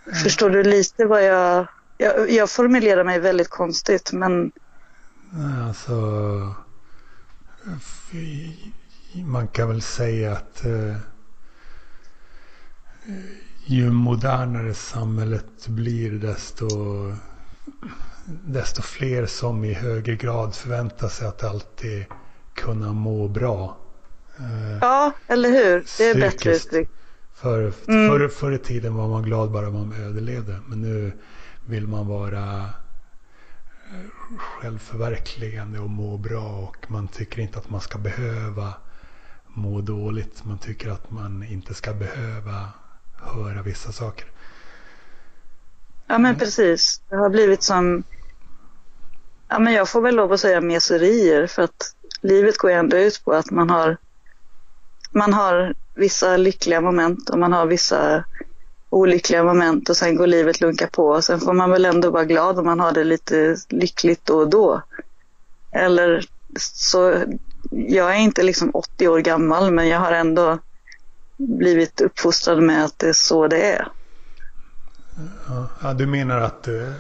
Mm. 0.06 0.20
Förstår 0.24 0.50
du 0.50 0.64
lite 0.64 1.06
vad 1.06 1.24
jag... 1.24 1.68
jag... 1.98 2.32
Jag 2.32 2.50
formulerar 2.50 3.04
mig 3.04 3.20
väldigt 3.20 3.50
konstigt, 3.50 4.12
men... 4.12 4.52
Alltså... 5.68 5.96
Man 9.26 9.48
kan 9.48 9.68
väl 9.68 9.82
säga 9.82 10.32
att... 10.32 10.62
Uh 10.66 10.96
ju 13.66 13.92
modernare 13.92 14.74
samhället 14.74 15.68
blir 15.68 16.12
desto, 16.12 16.68
desto 18.26 18.82
fler 18.82 19.26
som 19.26 19.64
i 19.64 19.74
högre 19.74 20.16
grad 20.16 20.56
förväntar 20.56 21.08
sig 21.08 21.28
att 21.28 21.44
alltid 21.44 22.06
kunna 22.54 22.94
må 22.94 23.28
bra. 23.28 23.78
Eh, 24.38 24.78
ja, 24.82 25.12
eller 25.28 25.50
hur? 25.50 25.86
Det 25.98 26.10
är 26.10 26.16
bättre 26.16 26.56
uttryck. 26.56 26.90
För, 27.36 27.60
mm. 27.60 27.74
förr, 28.10 28.28
förr 28.28 28.52
i 28.52 28.58
tiden 28.58 28.96
var 28.96 29.08
man 29.08 29.24
glad 29.24 29.52
bara 29.52 29.70
man 29.70 29.94
överlevde. 29.94 30.60
Men 30.68 30.82
nu 30.82 31.12
vill 31.66 31.88
man 31.88 32.08
vara 32.08 32.70
eh, 33.92 34.38
självförverkligande 34.38 35.80
och 35.80 35.90
må 35.90 36.18
bra. 36.18 36.48
Och 36.48 36.92
man 36.92 37.08
tycker 37.08 37.42
inte 37.42 37.60
att 37.60 37.70
man 37.70 37.82
ska 37.82 37.98
behöva 37.98 38.74
må 39.48 39.82
dåligt. 39.82 40.46
Man 40.46 40.58
tycker 40.58 40.90
att 40.90 41.12
man 41.12 41.44
inte 41.44 41.74
ska 41.74 41.94
behöva 41.94 42.70
höra 43.16 43.62
vissa 43.62 43.92
saker. 43.92 44.26
Ja 46.08 46.18
men 46.18 46.36
precis. 46.36 47.02
Det 47.10 47.16
har 47.16 47.30
blivit 47.30 47.64
som, 47.64 48.04
ja 49.48 49.60
men 49.60 49.74
jag 49.74 49.90
får 49.90 50.02
väl 50.02 50.16
lov 50.16 50.34
att 50.34 50.40
säga 50.40 50.62
meserier 50.62 51.48
för 51.48 51.62
att 51.62 51.96
livet 52.22 52.58
går 52.58 52.72
ju 52.72 52.78
ändå 52.78 52.98
ut 52.98 53.22
på 53.26 53.34
att 53.34 53.52
man 53.52 53.70
har, 53.70 53.98
man 55.12 55.34
har 55.34 55.74
vissa 55.94 56.38
lyckliga 56.38 56.82
moment 56.82 57.30
och 57.30 57.40
man 57.40 57.54
har 57.54 57.66
vissa 57.66 58.24
olyckliga 58.96 59.44
moment 59.44 59.90
och 59.90 59.98
sen 59.98 60.16
går 60.16 60.28
livet 60.28 60.62
lunka 60.62 60.88
på 60.88 61.08
och 61.08 61.24
sen 61.24 61.40
får 61.40 61.54
man 61.54 61.70
väl 61.70 61.86
ändå 61.86 62.10
vara 62.10 62.26
glad 62.26 62.60
om 62.60 62.66
man 62.66 62.80
har 62.80 62.92
det 62.92 63.04
lite 63.04 63.58
lyckligt 63.70 64.26
då 64.26 64.38
och 64.38 64.50
då. 64.50 64.82
Eller 65.72 66.26
så, 66.60 67.24
jag 67.70 68.16
är 68.16 68.20
inte 68.20 68.44
liksom 68.44 68.72
80 68.74 69.08
år 69.08 69.20
gammal 69.20 69.72
men 69.72 69.88
jag 69.88 70.00
har 70.00 70.12
ändå 70.12 70.60
blivit 71.38 72.02
uppfostrad 72.02 72.64
med 72.64 72.86
att 72.86 73.00
det 73.00 73.10
är 73.10 73.14
så 73.14 73.48
det 73.48 73.72
är. 73.72 73.88
Ja, 75.82 75.94
du 75.94 76.06
menar 76.06 76.38
att 76.38 76.68
eh, 76.68 76.94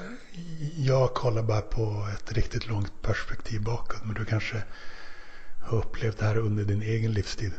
jag 0.78 1.14
kollar 1.14 1.44
bara 1.44 1.62
på 1.62 2.08
ett 2.14 2.32
riktigt 2.32 2.68
långt 2.68 3.02
perspektiv 3.02 3.64
bakåt. 3.64 4.06
Men 4.06 4.14
du 4.14 4.26
kanske 4.26 4.64
har 5.66 5.78
upplevt 5.78 6.18
det 6.18 6.26
här 6.26 6.38
under 6.38 6.64
din 6.64 6.82
egen 6.82 7.12
livstid? 7.12 7.52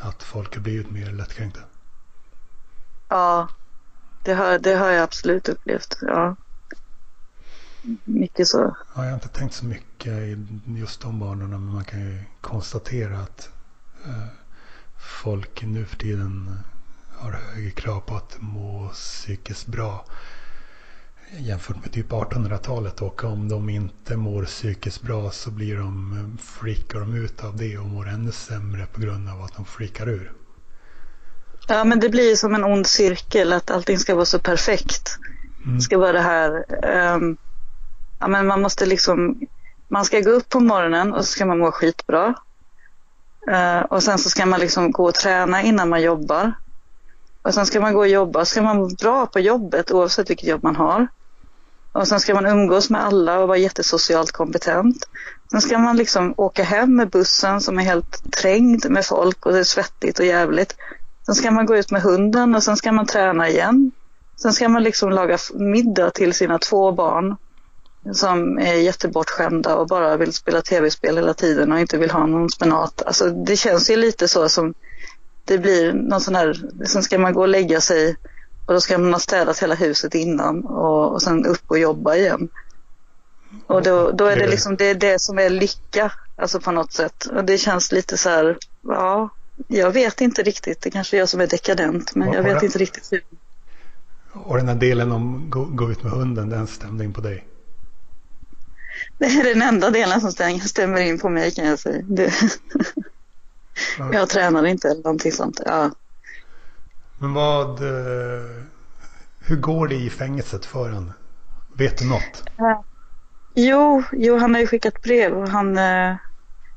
Att 0.00 0.22
folk 0.22 0.54
har 0.54 0.62
blivit 0.62 0.90
mer 0.90 1.12
lättkränkta? 1.12 1.60
Ja, 3.14 3.48
det 4.22 4.34
har, 4.34 4.58
det 4.58 4.74
har 4.74 4.90
jag 4.90 5.02
absolut 5.02 5.48
upplevt. 5.48 5.98
Ja. 6.00 6.36
Mycket 8.04 8.48
så. 8.48 8.76
Ja, 8.94 9.02
jag 9.02 9.10
har 9.10 9.14
inte 9.14 9.28
tänkt 9.28 9.54
så 9.54 9.64
mycket 9.64 10.12
i 10.12 10.46
just 10.66 11.00
de 11.00 11.18
banorna. 11.18 11.58
Men 11.58 11.74
man 11.74 11.84
kan 11.84 12.00
ju 12.00 12.22
konstatera 12.40 13.18
att 13.18 13.50
eh, 14.04 14.26
folk 15.20 15.62
nu 15.62 15.84
för 15.84 15.96
tiden 15.96 16.48
eh, 16.48 17.22
har 17.22 17.32
högre 17.32 17.70
krav 17.70 18.00
på 18.00 18.16
att 18.16 18.36
må 18.40 18.88
psykiskt 18.88 19.66
bra 19.66 20.04
jämfört 21.38 21.80
med 21.82 21.92
typ 21.92 22.10
1800-talet 22.10 23.02
och 23.02 23.24
om 23.24 23.48
de 23.48 23.68
inte 23.68 24.16
mår 24.16 24.44
psykiskt 24.44 25.02
bra 25.02 25.30
så 25.30 25.50
blir 25.50 25.76
de, 25.76 26.12
eh, 26.18 26.44
freakar 26.44 27.00
de 27.00 27.14
ut 27.14 27.44
av 27.44 27.56
det 27.56 27.78
och 27.78 27.86
mår 27.86 28.08
ännu 28.08 28.32
sämre 28.32 28.86
på 28.86 29.00
grund 29.00 29.28
av 29.28 29.42
att 29.42 29.54
de 29.56 29.64
freakar 29.64 30.08
ur. 30.08 30.32
Ja 31.66 31.84
men 31.84 32.00
det 32.00 32.08
blir 32.08 32.36
som 32.36 32.54
en 32.54 32.64
ond 32.64 32.86
cirkel 32.86 33.52
att 33.52 33.70
allting 33.70 33.98
ska 33.98 34.14
vara 34.14 34.24
så 34.24 34.38
perfekt. 34.38 35.16
Mm. 35.64 35.76
Det 35.76 35.82
ska 35.82 35.98
vara 35.98 36.12
det 36.12 36.20
här, 36.20 36.64
um, 37.14 37.36
ja 38.20 38.28
men 38.28 38.46
man 38.46 38.62
måste 38.62 38.86
liksom, 38.86 39.40
man 39.88 40.04
ska 40.04 40.20
gå 40.20 40.30
upp 40.30 40.48
på 40.48 40.60
morgonen 40.60 41.12
och 41.12 41.24
så 41.24 41.32
ska 41.32 41.46
man 41.46 41.58
må 41.58 41.70
skitbra. 41.70 42.34
Uh, 43.50 43.80
och 43.80 44.02
sen 44.02 44.18
så 44.18 44.30
ska 44.30 44.46
man 44.46 44.60
liksom 44.60 44.92
gå 44.92 45.04
och 45.04 45.14
träna 45.14 45.62
innan 45.62 45.88
man 45.88 46.02
jobbar. 46.02 46.52
Och 47.42 47.54
sen 47.54 47.66
ska 47.66 47.80
man 47.80 47.94
gå 47.94 48.00
och 48.00 48.08
jobba. 48.08 48.44
Ska 48.44 48.62
man 48.62 48.78
vara 48.78 48.90
bra 49.02 49.26
på 49.26 49.40
jobbet 49.40 49.90
oavsett 49.90 50.30
vilket 50.30 50.48
jobb 50.48 50.62
man 50.62 50.76
har. 50.76 51.08
Och 51.92 52.08
sen 52.08 52.20
ska 52.20 52.34
man 52.34 52.46
umgås 52.46 52.90
med 52.90 53.04
alla 53.04 53.38
och 53.38 53.48
vara 53.48 53.58
jättesocialt 53.58 54.32
kompetent. 54.32 55.08
Sen 55.50 55.60
ska 55.60 55.78
man 55.78 55.96
liksom 55.96 56.34
åka 56.36 56.64
hem 56.64 56.96
med 56.96 57.10
bussen 57.10 57.60
som 57.60 57.78
är 57.78 57.82
helt 57.82 58.22
trängd 58.32 58.90
med 58.90 59.06
folk 59.06 59.46
och 59.46 59.52
det 59.52 59.58
är 59.58 59.64
svettigt 59.64 60.18
och 60.18 60.24
jävligt. 60.24 60.76
Sen 61.26 61.34
ska 61.34 61.50
man 61.50 61.66
gå 61.66 61.76
ut 61.76 61.90
med 61.90 62.02
hunden 62.02 62.54
och 62.54 62.62
sen 62.62 62.76
ska 62.76 62.92
man 62.92 63.06
träna 63.06 63.48
igen. 63.48 63.92
Sen 64.36 64.52
ska 64.52 64.68
man 64.68 64.82
liksom 64.82 65.10
laga 65.10 65.38
middag 65.54 66.10
till 66.10 66.34
sina 66.34 66.58
två 66.58 66.92
barn. 66.92 67.36
som 68.12 68.58
är 68.58 68.74
jättebortskämda 68.74 69.76
och 69.76 69.88
bara 69.88 70.16
vill 70.16 70.32
spela 70.32 70.62
tv-spel 70.62 71.16
hela 71.16 71.34
tiden 71.34 71.72
och 71.72 71.80
inte 71.80 71.98
vill 71.98 72.10
ha 72.10 72.26
någon 72.26 72.50
spenat. 72.50 73.02
Alltså 73.06 73.30
det 73.30 73.56
känns 73.56 73.90
ju 73.90 73.96
lite 73.96 74.28
så 74.28 74.48
som 74.48 74.74
det 75.44 75.58
blir 75.58 75.92
någon 75.92 76.20
sån 76.20 76.34
här, 76.34 76.62
sen 76.86 77.02
ska 77.02 77.18
man 77.18 77.32
gå 77.32 77.40
och 77.40 77.48
lägga 77.48 77.80
sig 77.80 78.16
och 78.66 78.74
då 78.74 78.80
ska 78.80 78.98
man 78.98 79.12
ha 79.12 79.20
städat 79.20 79.58
hela 79.58 79.74
huset 79.74 80.14
innan 80.14 80.64
och, 80.64 81.12
och 81.12 81.22
sen 81.22 81.46
upp 81.46 81.62
och 81.66 81.78
jobba 81.78 82.14
igen. 82.14 82.48
Och 83.66 83.82
då, 83.82 84.10
då 84.10 84.26
är 84.26 84.36
det 84.36 84.46
liksom 84.46 84.76
det, 84.76 84.84
är 84.84 84.94
det 84.94 85.18
som 85.18 85.38
är 85.38 85.50
lycka, 85.50 86.12
alltså 86.36 86.60
på 86.60 86.72
något 86.72 86.92
sätt. 86.92 87.26
Och 87.26 87.44
det 87.44 87.58
känns 87.58 87.92
lite 87.92 88.16
så 88.16 88.28
här, 88.28 88.58
ja, 88.82 89.28
jag 89.66 89.90
vet 89.90 90.20
inte 90.20 90.42
riktigt. 90.42 90.80
Det 90.80 90.90
kanske 90.90 91.16
är 91.16 91.18
jag 91.18 91.28
som 91.28 91.40
är 91.40 91.46
dekadent, 91.46 92.14
men 92.14 92.32
jag 92.32 92.42
vet 92.42 92.62
inte 92.62 92.78
riktigt 92.78 93.12
hur. 93.12 93.22
Och 94.32 94.56
den 94.56 94.68
här 94.68 94.74
delen 94.74 95.12
om 95.12 95.50
gå, 95.50 95.64
gå 95.64 95.90
ut 95.90 96.02
med 96.02 96.12
hunden, 96.12 96.48
den 96.48 96.66
stämde 96.66 97.04
in 97.04 97.12
på 97.12 97.20
dig? 97.20 97.44
Det 99.18 99.24
är 99.24 99.44
den 99.44 99.62
enda 99.62 99.90
delen 99.90 100.20
som 100.20 100.32
stämmer 100.60 101.00
in 101.00 101.18
på 101.18 101.28
mig 101.28 101.50
kan 101.50 101.66
jag 101.66 101.78
säga. 101.78 102.02
Det... 102.02 102.32
Jag 104.12 104.28
tränar 104.28 104.66
inte 104.66 104.88
eller 104.88 105.02
någonting 105.02 105.32
sånt. 105.32 105.60
Ja. 105.66 105.90
Men 107.18 107.34
vad, 107.34 107.82
eh, 107.82 108.44
hur 109.38 109.56
går 109.56 109.88
det 109.88 109.94
i 109.94 110.10
fängelset 110.10 110.66
för 110.66 110.90
en? 110.90 111.12
Vet 111.76 111.98
du 111.98 112.08
något? 112.08 112.42
Ja. 112.56 112.84
Jo, 113.54 114.02
jo, 114.12 114.38
han 114.38 114.54
har 114.54 114.60
ju 114.60 114.66
skickat 114.66 115.02
brev 115.02 115.32
och 115.32 115.48
han, 115.48 115.78
eh, 115.78 116.16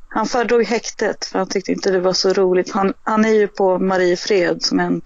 han 0.07 0.25
föredrog 0.25 0.63
häktet 0.63 1.25
för 1.25 1.39
han 1.39 1.47
tyckte 1.47 1.71
inte 1.71 1.91
det 1.91 1.99
var 1.99 2.13
så 2.13 2.33
roligt. 2.33 2.71
Han, 2.71 2.93
han 3.03 3.25
är 3.25 3.33
ju 3.33 3.47
på 3.47 3.79
Mariefred 3.79 4.63
som 4.63 4.79
en 4.79 5.01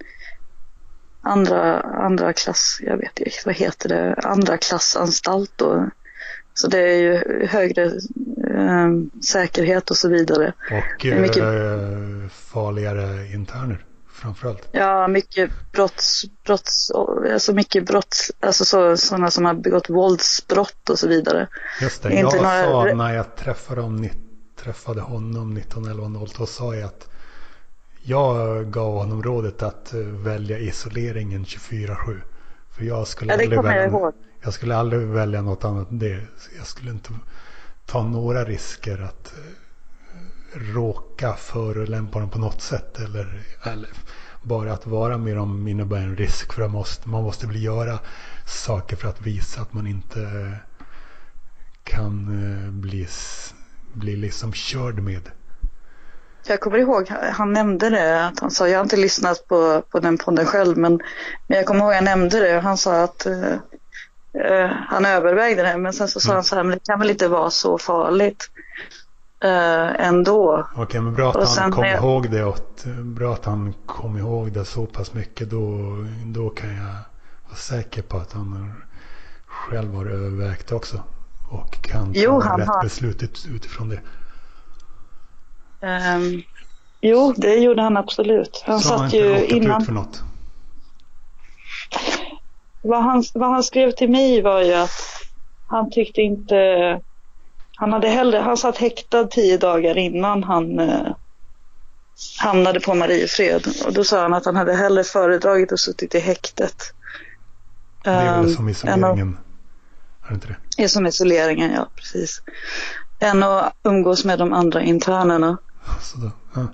andra, 1.22 1.80
andra 1.80 2.32
klass, 2.32 2.78
jag 2.80 2.96
vet 2.96 3.18
inte, 3.20 3.38
vad 3.44 3.54
heter 3.54 3.88
det, 3.88 4.14
andra 4.14 4.56
klassanstalt 4.56 5.52
då. 5.56 5.90
Så 6.54 6.68
det 6.68 6.78
är 6.78 6.96
ju 6.96 7.46
högre 7.46 7.84
eh, 7.84 8.90
säkerhet 9.24 9.90
och 9.90 9.96
så 9.96 10.08
vidare. 10.08 10.52
Och 10.70 11.04
mycket... 11.04 11.36
eh, 11.36 12.28
farligare 12.30 13.26
interner 13.32 13.84
framförallt. 14.22 14.68
Ja, 14.72 15.08
mycket 15.08 15.50
brotts, 15.72 16.24
brotts, 16.44 16.90
alltså 17.32 17.52
mycket 17.52 17.86
brotts, 17.86 18.32
alltså 18.40 18.64
så, 18.64 18.96
sådana 18.96 19.30
som 19.30 19.44
har 19.44 19.54
begått 19.54 19.90
våldsbrott 19.90 20.90
och 20.90 20.98
så 20.98 21.08
vidare. 21.08 21.48
Just 21.80 22.02
det, 22.02 22.14
jag 22.14 22.22
några... 22.22 22.64
sa 22.64 22.84
när 22.94 23.14
jag 23.14 23.36
träffade, 23.36 23.80
om, 23.80 24.08
träffade 24.62 25.00
honom 25.00 25.56
1911 25.56 26.46
sa 26.46 26.74
jag 26.74 26.84
att 26.84 27.08
jag 28.02 28.66
gav 28.70 28.94
honom 28.94 29.22
rådet 29.22 29.62
att 29.62 29.94
eh, 29.94 30.00
välja 30.00 30.58
isoleringen 30.58 31.44
24-7. 31.44 32.20
För 32.70 32.84
jag 32.84 33.06
skulle, 33.08 33.32
ja, 33.32 33.42
aldrig 33.42 33.62
välja, 33.62 34.12
jag, 34.40 34.52
skulle 34.52 34.76
aldrig 34.76 35.08
välja 35.08 35.42
något 35.42 35.64
annat 35.64 35.90
än 35.90 35.98
det. 35.98 36.20
Jag 36.56 36.66
skulle 36.66 36.90
inte 36.90 37.10
ta 37.86 38.02
några 38.02 38.44
risker 38.44 39.02
att 39.02 39.32
eh, 39.32 40.60
råka 40.74 41.34
förolämpa 41.34 42.20
dem 42.20 42.30
på 42.30 42.38
något 42.38 42.62
sätt. 42.62 42.98
Eller, 42.98 43.42
eller 43.64 43.90
bara 44.42 44.72
att 44.72 44.86
vara 44.86 45.18
med 45.18 45.36
dem 45.36 45.68
innebär 45.68 45.96
en 45.96 46.16
risk 46.16 46.52
för 46.52 46.68
måste, 46.68 47.08
man 47.08 47.22
måste 47.22 47.46
bli 47.46 47.60
göra 47.60 47.98
saker 48.46 48.96
för 48.96 49.08
att 49.08 49.20
visa 49.20 49.62
att 49.62 49.72
man 49.72 49.86
inte 49.86 50.52
kan 51.84 52.42
eh, 52.44 52.70
bli, 52.70 53.08
bli 53.92 54.16
liksom 54.16 54.52
körd 54.52 54.98
med. 54.98 55.30
Jag 56.46 56.60
kommer 56.60 56.78
ihåg, 56.78 57.08
han 57.08 57.52
nämnde 57.52 57.90
det, 57.90 58.26
att 58.26 58.40
han 58.40 58.50
sa, 58.50 58.68
jag 58.68 58.78
har 58.78 58.84
inte 58.84 58.96
lyssnat 58.96 59.48
på, 59.48 59.82
på 59.90 59.98
den 60.00 60.18
podden 60.18 60.46
själv, 60.46 60.78
men, 60.78 61.00
men 61.46 61.56
jag 61.58 61.66
kommer 61.66 61.80
ihåg 61.80 61.94
jag 61.94 62.04
nämnde 62.04 62.40
det 62.40 62.56
och 62.56 62.62
han 62.62 62.76
sa 62.76 63.02
att 63.02 63.26
uh, 63.26 64.66
han 64.88 65.04
övervägde 65.04 65.62
det, 65.62 65.76
men 65.76 65.92
sen 65.92 66.08
så 66.08 66.20
sa 66.20 66.28
mm. 66.28 66.36
han 66.36 66.44
så 66.44 66.56
här, 66.56 66.62
men 66.62 66.78
det 66.78 66.86
kan 66.86 66.98
väl 66.98 67.10
inte 67.10 67.28
vara 67.28 67.50
så 67.50 67.78
farligt 67.78 68.50
uh, 69.44 70.06
ändå. 70.06 70.66
Okej, 70.72 70.82
okay, 70.84 71.00
men 71.00 71.14
bra 71.14 71.30
att 71.30 71.36
och 71.36 71.46
han 71.46 71.72
kom 71.72 71.84
jag... 71.84 71.98
ihåg 71.98 72.30
det 72.30 72.44
och 72.44 72.58
bra 73.02 73.34
att 73.34 73.44
han 73.44 73.74
kom 73.86 74.18
ihåg 74.18 74.52
det 74.52 74.64
så 74.64 74.86
pass 74.86 75.14
mycket, 75.14 75.50
då, 75.50 75.96
då 76.24 76.50
kan 76.50 76.76
jag 76.76 76.96
vara 77.48 77.56
säker 77.56 78.02
på 78.02 78.16
att 78.16 78.32
han 78.32 78.74
själv 79.46 79.94
har 79.94 80.06
övervägt 80.06 80.72
också 80.72 81.02
och 81.52 81.82
kan 81.82 82.12
jo, 82.14 82.42
ta 82.42 82.58
rätt 82.58 82.66
har... 82.66 82.82
beslut 82.82 83.22
utifrån 83.22 83.88
det. 83.88 84.00
Um, 85.86 86.42
jo, 87.00 87.34
det 87.36 87.54
gjorde 87.54 87.82
han 87.82 87.96
absolut. 87.96 88.62
Han 88.66 88.80
Så 88.80 88.88
satt 88.88 89.00
han 89.00 89.10
ju 89.10 89.46
innan. 89.46 89.80
Ut 89.80 89.86
för 89.86 89.92
något? 89.92 90.22
Vad 92.82 93.02
han, 93.02 93.24
vad 93.34 93.50
han 93.50 93.62
skrev 93.62 93.90
till 93.90 94.10
mig 94.10 94.42
var 94.42 94.62
ju 94.62 94.74
att 94.74 95.00
han 95.66 95.90
tyckte 95.90 96.20
inte... 96.20 97.00
Han, 97.76 97.92
hade 97.92 98.08
hellre, 98.08 98.38
han 98.38 98.56
satt 98.56 98.78
häktad 98.78 99.24
tio 99.24 99.58
dagar 99.58 99.98
innan 99.98 100.44
han 100.44 100.78
eh, 100.78 101.16
hamnade 102.38 102.80
på 102.80 102.94
Mariefred. 102.94 103.66
Och 103.86 103.92
då 103.92 104.04
sa 104.04 104.22
han 104.22 104.34
att 104.34 104.44
han 104.44 104.56
hade 104.56 104.74
hellre 104.74 105.04
föredragit 105.04 105.72
att 105.72 105.80
suttit 105.80 106.14
i 106.14 106.18
häktet. 106.18 106.82
Det 108.04 108.10
är 108.10 108.42
väl 108.42 108.54
som 108.54 108.68
isoleringen? 108.68 109.36
Är 110.22 110.28
det 110.28 110.34
inte 110.34 110.46
det? 110.46 110.82
Är 110.82 110.88
som 110.88 111.06
isoleringen, 111.06 111.72
ja 111.72 111.88
precis. 111.96 112.42
Än 113.20 113.42
att 113.42 113.74
umgås 113.82 114.24
med 114.24 114.38
de 114.38 114.52
andra 114.52 114.82
internerna. 114.82 115.58
Så 116.00 116.18
då, 116.18 116.30
ja, 116.54 116.66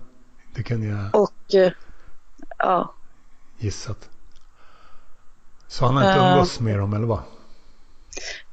det 0.55 0.63
kan 0.63 0.83
jag 0.83 1.15
Och 1.15 1.55
eh, 1.55 1.73
ja. 2.59 2.95
gissat. 3.59 4.09
Så 5.69 5.87
han 5.87 5.97
har 5.97 6.09
inte 6.09 6.21
uh, 6.21 6.33
umgås 6.33 6.61
med 6.61 6.79
dem 6.79 6.95
eller 6.95 7.07
vad? 7.07 7.21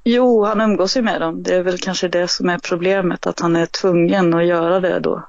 Jo, 0.04 0.46
han 0.46 0.62
umgås 0.62 0.98
ju 0.98 1.02
med 1.02 1.22
dem. 1.22 1.44
Det 1.44 1.56
är 1.56 1.64
väl 1.64 1.78
kanske 1.78 2.08
det 2.08 2.28
som 2.28 2.50
är 2.50 2.60
problemet, 2.60 3.28
att 3.28 3.40
han 3.40 3.56
är 3.56 3.66
tvungen 3.66 4.34
att 4.34 4.46
göra 4.46 4.80
det 4.80 5.00
då. 5.00 5.28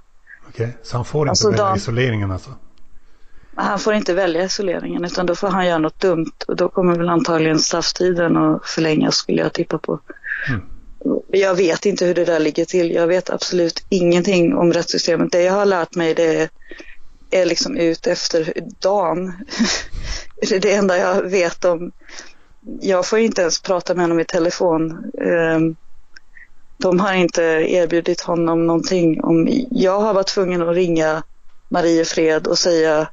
Okej, 0.48 0.76
så 0.82 0.96
han 0.96 1.04
får 1.04 1.20
inte 1.20 1.30
alltså, 1.30 1.50
välja 1.50 1.70
då, 1.70 1.76
isoleringen 1.76 2.30
alltså? 2.30 2.50
Han 3.58 3.78
får 3.78 3.94
inte 3.94 4.14
välja 4.14 4.44
isoleringen 4.44 5.04
utan 5.04 5.26
då 5.26 5.34
får 5.34 5.48
han 5.48 5.66
göra 5.66 5.78
något 5.78 6.00
dumt 6.00 6.32
och 6.48 6.56
då 6.56 6.68
kommer 6.68 6.96
väl 6.96 7.08
antagligen 7.08 7.58
strafftiden 7.58 8.36
att 8.36 8.66
förlängas 8.66 9.16
skulle 9.16 9.42
jag 9.42 9.52
tippa 9.52 9.78
på. 9.78 10.00
Mm. 10.48 10.62
Jag 11.28 11.54
vet 11.54 11.86
inte 11.86 12.04
hur 12.04 12.14
det 12.14 12.24
där 12.24 12.40
ligger 12.40 12.64
till. 12.64 12.90
Jag 12.90 13.06
vet 13.06 13.30
absolut 13.30 13.86
ingenting 13.88 14.54
om 14.54 14.72
rättssystemet. 14.72 15.32
Det 15.32 15.42
jag 15.42 15.52
har 15.52 15.66
lärt 15.66 15.94
mig 15.94 16.14
det 16.14 16.50
är 17.30 17.46
liksom 17.46 17.76
ut 17.76 18.06
efter 18.06 18.52
dagen. 18.80 19.32
det 20.48 20.56
är 20.56 20.60
det 20.60 20.74
enda 20.74 20.98
jag 20.98 21.22
vet 21.22 21.64
om. 21.64 21.92
Jag 22.80 23.06
får 23.06 23.18
inte 23.18 23.40
ens 23.40 23.62
prata 23.62 23.94
med 23.94 24.04
honom 24.04 24.20
i 24.20 24.24
telefon. 24.24 25.12
Ehm, 25.20 25.76
de 26.78 27.00
har 27.00 27.14
inte 27.14 27.42
erbjudit 27.42 28.20
honom 28.20 28.66
någonting. 28.66 29.24
Om 29.24 29.48
jag 29.70 30.00
har 30.00 30.14
varit 30.14 30.26
tvungen 30.26 30.62
att 30.62 30.74
ringa 30.74 31.22
Mariefred 31.68 32.46
och 32.46 32.58
säga 32.58 33.08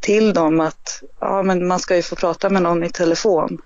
till 0.00 0.32
dem 0.32 0.60
att 0.60 1.02
ja, 1.20 1.42
men 1.42 1.66
man 1.66 1.78
ska 1.78 1.96
ju 1.96 2.02
få 2.02 2.16
prata 2.16 2.50
med 2.50 2.62
någon 2.62 2.84
i 2.84 2.90
telefon. 2.90 3.58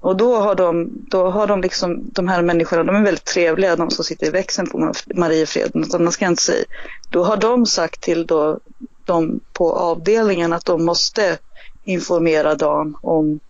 Och 0.00 0.16
då 0.16 0.36
har 0.36 0.54
de, 0.54 0.90
då 1.10 1.30
har 1.30 1.46
de 1.46 1.60
liksom, 1.60 2.10
de 2.12 2.28
här 2.28 2.42
människorna, 2.42 2.84
de 2.84 2.96
är 2.96 3.02
väldigt 3.02 3.24
trevliga, 3.24 3.76
de 3.76 3.90
som 3.90 4.04
sitter 4.04 4.26
i 4.26 4.30
växeln 4.30 4.70
på 4.70 4.92
Mariefred, 5.14 5.74
något 5.74 5.94
annat 5.94 6.12
ska 6.14 6.24
jag 6.24 6.32
inte 6.32 6.42
säga. 6.42 6.64
Då 7.08 7.24
har 7.24 7.36
de 7.36 7.66
sagt 7.66 8.00
till 8.00 8.26
då, 8.26 8.58
de 9.04 9.40
på 9.52 9.72
avdelningen 9.72 10.52
att 10.52 10.64
de 10.64 10.84
måste 10.84 11.38
informera 11.84 12.54
Dan 12.54 12.96
om 13.02 13.40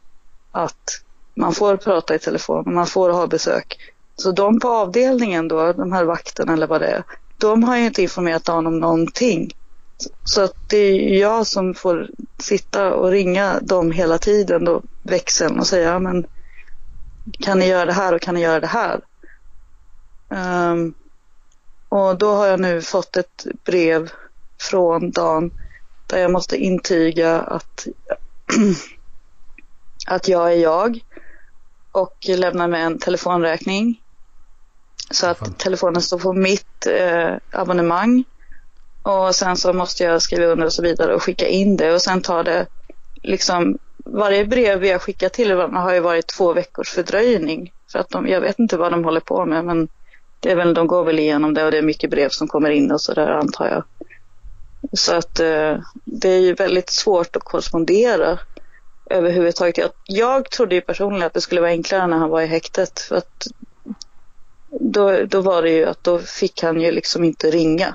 att 0.53 1.03
man 1.37 1.53
får 1.55 1.77
prata 1.77 2.15
i 2.15 2.19
telefon 2.19 2.67
och 2.67 2.73
man 2.73 2.87
får 2.87 3.11
ha 3.11 3.27
besök. 3.27 3.77
Så 4.17 4.33
de 4.33 4.61
på 4.61 4.69
avdelningen 4.69 5.49
då, 5.49 5.73
de 5.73 5.93
här 5.93 6.05
vakterna 6.05 6.53
eller 6.53 6.67
vad 6.67 6.81
det 6.81 6.87
är, 6.87 7.05
de 7.39 7.65
har 7.65 7.77
ju 7.77 7.87
inte 7.87 8.03
informerat 8.03 8.45
Dan 8.45 8.67
om 8.67 8.81
någonting. 8.81 9.51
Så 10.25 10.43
att 10.43 10.55
det 10.69 10.77
är 10.77 11.21
jag 11.21 11.47
som 11.47 11.75
får 11.75 12.11
sitta 12.39 12.95
och 12.95 13.11
ringa 13.11 13.61
dem 13.61 13.93
hela 13.93 14.19
tiden 14.19 14.65
då, 14.65 14.83
växeln 15.03 15.59
och 15.59 15.67
säga, 15.67 15.99
men 15.99 16.27
kan 17.41 17.59
ni 17.59 17.67
göra 17.67 17.85
det 17.85 17.93
här 17.93 18.15
och 18.15 18.21
kan 18.21 18.35
ni 18.35 18.41
göra 18.41 18.61
det 18.61 18.67
här? 18.67 19.01
Um, 20.29 20.95
och 21.89 22.19
då 22.19 22.35
har 22.35 22.47
jag 22.47 22.61
nu 22.61 22.83
fått 22.83 23.17
ett 23.17 23.47
brev 23.65 24.11
från 24.61 25.11
Dan 25.11 25.51
där 26.07 26.19
jag 26.19 26.33
måste 26.33 26.57
intyga 26.57 27.41
att, 27.41 27.87
att 30.07 30.29
jag 30.29 30.53
är 30.53 30.57
jag 30.57 31.01
och 31.93 32.17
lämna 32.29 32.69
med 32.69 32.87
en 32.87 32.99
telefonräkning. 32.99 34.01
Så 35.11 35.27
att 35.27 35.59
telefonen 35.59 36.03
står 36.03 36.19
på 36.19 36.33
mitt 36.33 36.87
eh, 36.87 37.35
abonnemang. 37.51 38.25
Och 39.05 39.35
sen 39.35 39.57
så 39.57 39.73
måste 39.73 40.05
jag 40.05 40.23
skriva 40.23 40.47
under 40.47 40.67
och 40.67 40.73
så 40.73 40.83
vidare 40.83 41.15
och 41.15 41.23
skicka 41.23 41.49
in 41.49 41.77
det 41.77 41.93
och 41.93 42.03
sen 42.03 42.21
tar 42.23 42.45
det 42.45 42.67
liksom 43.23 43.79
varje 44.05 44.45
brev 44.45 44.81
vi 44.81 44.93
har 44.93 44.99
skickat 44.99 45.33
till 45.33 45.55
varandra 45.55 45.81
har 45.81 45.95
ju 45.95 46.01
varit 46.01 46.27
två 46.27 46.53
veckors 46.53 46.91
fördröjning. 46.91 47.73
För 47.93 47.99
att 47.99 48.11
de, 48.11 48.29
jag 48.29 48.41
vet 48.41 48.59
inte 48.59 48.77
vad 48.77 48.93
de 48.93 49.05
håller 49.05 49.21
på 49.21 49.45
med 49.45 49.65
men 49.65 49.89
det 50.41 50.51
är 50.51 50.57
väl, 50.57 50.75
de 50.75 50.87
går 50.87 51.05
väl 51.05 51.19
igenom 51.19 51.55
det 51.55 51.65
och 51.65 51.71
det 51.71 51.79
är 51.79 51.83
mycket 51.83 52.11
brev 52.11 52.29
som 52.29 52.49
kommer 52.49 52.71
in 52.71 52.93
och 52.93 53.01
så 53.01 53.15
där 53.15 53.31
antar 53.31 53.69
jag. 53.69 53.85
Så 54.93 55.15
att 55.15 55.41
eh, 55.41 55.77
det 56.05 56.29
är 56.29 56.41
ju 56.41 56.55
väldigt 56.55 56.91
svårt 56.91 57.37
att 57.37 57.45
korrespondera 57.45 58.39
överhuvudtaget. 59.11 59.79
Jag, 59.79 59.91
jag 60.05 60.51
trodde 60.51 60.75
ju 60.75 60.81
personligen 60.81 61.27
att 61.27 61.35
det 61.35 61.41
skulle 61.41 61.61
vara 61.61 61.71
enklare 61.71 62.07
när 62.07 62.17
han 62.17 62.31
var 62.31 62.43
i 62.43 62.47
häktet. 62.47 63.01
För 63.01 63.17
att 63.17 63.47
då, 64.81 65.25
då 65.25 65.41
var 65.41 65.63
det 65.63 65.71
ju 65.71 65.85
att 65.85 66.05
då 66.05 66.19
fick 66.19 66.63
han 66.63 66.81
ju 66.81 66.93
liksom 66.93 67.25
inte 67.25 67.51
ringa. 67.51 67.95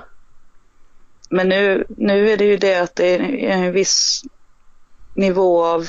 Men 1.30 1.48
nu, 1.48 1.84
nu 1.88 2.30
är 2.30 2.36
det 2.36 2.44
ju 2.44 2.56
det 2.56 2.74
att 2.74 2.96
det 2.96 3.14
är 3.14 3.20
en 3.50 3.72
viss 3.72 4.22
nivå 5.14 5.64
av 5.64 5.88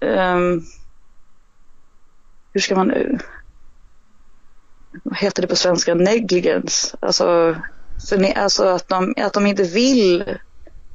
um, 0.00 0.64
hur 2.52 2.60
ska 2.60 2.76
man 2.76 2.88
nu, 2.88 3.18
vad 5.02 5.18
heter 5.18 5.42
det 5.42 5.48
på 5.48 5.56
svenska, 5.56 5.94
negligence. 5.94 6.96
Alltså, 7.00 7.56
för, 8.08 8.38
alltså 8.38 8.64
att, 8.64 8.88
de, 8.88 9.14
att 9.16 9.32
de 9.32 9.46
inte 9.46 9.62
vill 9.62 10.38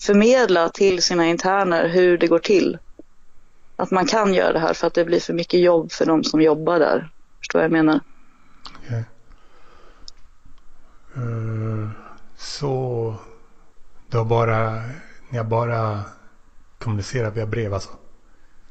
förmedla 0.02 0.70
till 0.70 1.02
sina 1.02 1.26
interner 1.26 1.88
hur 1.88 2.18
det 2.18 2.28
går 2.28 2.40
till. 2.40 2.78
Att 3.76 3.92
man 3.92 4.06
kan 4.06 4.34
göra 4.34 4.54
det 4.54 4.60
här 4.60 4.74
för 4.74 4.88
att 4.88 4.94
det 4.94 5.06
blir 5.06 5.20
för 5.20 5.34
mycket 5.34 5.60
jobb 5.60 5.92
för 5.92 6.06
de 6.06 6.24
som 6.24 6.42
jobbar 6.42 6.80
där. 6.80 7.10
Förstår 7.40 7.60
vad 7.60 7.64
jag 7.64 7.72
menar? 7.72 8.00
Okay. 8.86 9.04
Uh, 11.18 11.84
eh 11.84 12.03
så 12.44 13.16
du 14.10 14.18
har 14.18 14.26
bara, 14.26 14.82
ni 15.30 15.38
har 15.38 15.46
bara 15.46 16.00
kommunicerat 16.80 17.38
via 17.38 17.46
brev 17.46 17.74
alltså? 17.74 17.90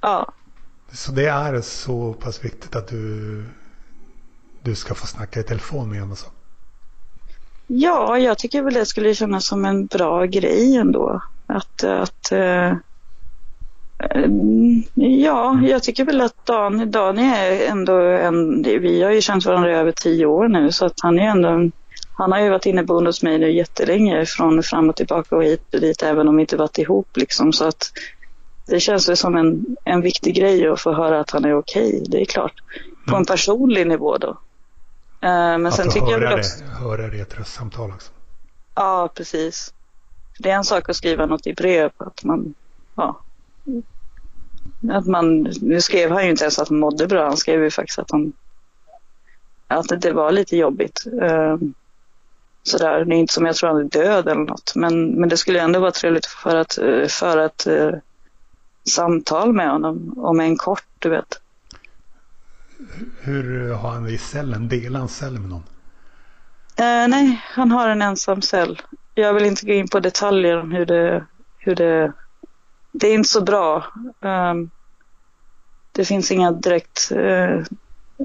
Ja. 0.00 0.32
Så 0.92 1.12
det 1.12 1.26
är 1.26 1.60
så 1.60 2.12
pass 2.12 2.44
viktigt 2.44 2.76
att 2.76 2.88
du, 2.88 3.44
du 4.62 4.74
ska 4.74 4.94
få 4.94 5.06
snacka 5.06 5.40
i 5.40 5.42
telefon 5.42 5.88
med 5.88 5.98
honom? 5.98 6.10
Alltså? 6.10 6.26
Ja, 7.66 8.18
jag 8.18 8.38
tycker 8.38 8.62
väl 8.62 8.74
det 8.74 8.86
skulle 8.86 9.14
kännas 9.14 9.46
som 9.46 9.64
en 9.64 9.86
bra 9.86 10.24
grej 10.24 10.76
ändå. 10.76 11.22
Att, 11.46 11.84
att 11.84 12.32
uh, 12.32 12.76
ja, 14.94 15.60
jag 15.62 15.82
tycker 15.82 16.04
väl 16.04 16.20
att 16.20 16.46
Dan, 16.46 16.90
Dan 16.90 17.18
är 17.18 17.66
ändå 17.70 18.00
en, 18.00 18.62
vi 18.62 19.02
har 19.02 19.10
ju 19.10 19.20
känt 19.20 19.46
varandra 19.46 19.70
i 19.70 19.74
över 19.74 19.92
tio 19.92 20.26
år 20.26 20.48
nu 20.48 20.72
så 20.72 20.86
att 20.86 21.00
han 21.02 21.18
är 21.18 21.28
ändå 21.28 21.70
han 22.14 22.32
har 22.32 22.40
ju 22.40 22.50
varit 22.50 22.66
inne 22.66 22.82
boende 22.82 23.08
hos 23.08 23.22
mig 23.22 23.38
nu 23.38 23.52
jättelänge 23.52 24.26
från 24.26 24.62
fram 24.62 24.88
och 24.88 24.96
tillbaka 24.96 25.36
och 25.36 25.44
hit 25.44 25.74
och 25.74 25.80
dit 25.80 26.02
även 26.02 26.28
om 26.28 26.36
vi 26.36 26.40
inte 26.40 26.56
varit 26.56 26.78
ihop 26.78 27.16
liksom 27.16 27.52
så 27.52 27.64
att 27.64 27.92
det 28.66 28.80
känns 28.80 29.10
ju 29.10 29.16
som 29.16 29.36
en, 29.36 29.76
en 29.84 30.00
viktig 30.00 30.34
grej 30.34 30.68
att 30.68 30.80
få 30.80 30.92
höra 30.92 31.20
att 31.20 31.30
han 31.30 31.44
är 31.44 31.58
okej, 31.58 32.04
det 32.08 32.20
är 32.20 32.24
klart. 32.24 32.62
På 33.06 33.10
en 33.10 33.16
mm. 33.16 33.26
personlig 33.26 33.86
nivå 33.86 34.18
då. 34.18 34.28
Uh, 34.28 34.36
men 35.20 35.66
att 35.66 35.74
sen 35.74 35.90
tycker 35.90 36.10
jag 36.10 36.20
väl 36.20 36.38
också... 36.38 36.64
Det, 36.64 36.70
höra 36.70 37.08
det 37.08 37.16
i 37.16 37.20
ett 37.20 37.38
röstsamtal 37.38 37.90
också. 37.90 38.12
Ja, 38.74 39.10
precis. 39.14 39.74
Det 40.38 40.50
är 40.50 40.56
en 40.56 40.64
sak 40.64 40.88
att 40.88 40.96
skriva 40.96 41.26
något 41.26 41.46
i 41.46 41.54
brev, 41.54 41.90
att 41.96 42.24
man, 42.24 42.54
ja. 42.94 43.20
Att 44.90 45.06
man, 45.06 45.42
nu 45.60 45.80
skrev 45.80 46.10
han 46.10 46.24
ju 46.24 46.30
inte 46.30 46.44
ens 46.44 46.58
att 46.58 46.68
han 46.68 46.78
mådde 46.78 47.06
bra, 47.06 47.24
han 47.24 47.36
skrev 47.36 47.62
ju 47.62 47.70
faktiskt 47.70 47.98
att 47.98 48.10
han, 48.10 48.32
att 49.68 50.00
det 50.02 50.12
var 50.12 50.32
lite 50.32 50.56
jobbigt. 50.56 51.04
Sådär, 52.62 53.04
det 53.04 53.14
är 53.14 53.18
inte 53.18 53.34
som 53.34 53.46
jag 53.46 53.56
tror 53.56 53.70
han 53.70 53.80
är 53.80 53.84
död 53.84 54.28
eller 54.28 54.44
något, 54.44 54.72
men, 54.74 55.20
men 55.20 55.28
det 55.28 55.36
skulle 55.36 55.60
ändå 55.60 55.80
vara 55.80 55.90
trevligt 55.90 56.26
för 56.26 56.56
att, 56.56 56.78
för 57.08 57.38
att 57.38 57.66
uh, 57.66 57.92
samtal 58.84 59.52
med 59.52 59.70
honom, 59.70 60.14
om 60.16 60.40
en 60.40 60.56
kort, 60.56 60.86
du 60.98 61.08
vet. 61.08 61.40
Hur 63.20 63.72
har 63.74 63.90
han 63.90 64.04
det 64.04 64.12
i 64.12 64.18
cellen? 64.18 64.68
Delar 64.68 65.00
han 65.00 65.08
cell 65.08 65.38
med 65.38 65.50
någon? 65.50 65.62
Eh, 66.76 67.08
nej, 67.08 67.42
han 67.44 67.70
har 67.70 67.88
en 67.88 68.02
ensam 68.02 68.42
cell. 68.42 68.82
Jag 69.14 69.34
vill 69.34 69.44
inte 69.44 69.66
gå 69.66 69.72
in 69.72 69.88
på 69.88 70.00
detaljer 70.00 70.56
om 70.56 70.72
hur 70.72 70.86
det... 70.86 71.26
Hur 71.58 71.74
det, 71.74 72.12
det 72.92 73.08
är 73.08 73.14
inte 73.14 73.28
så 73.28 73.40
bra. 73.40 73.84
Um, 74.20 74.70
det 75.92 76.04
finns 76.04 76.30
inga 76.30 76.52
direkt... 76.52 77.12
Uh, 77.12 77.64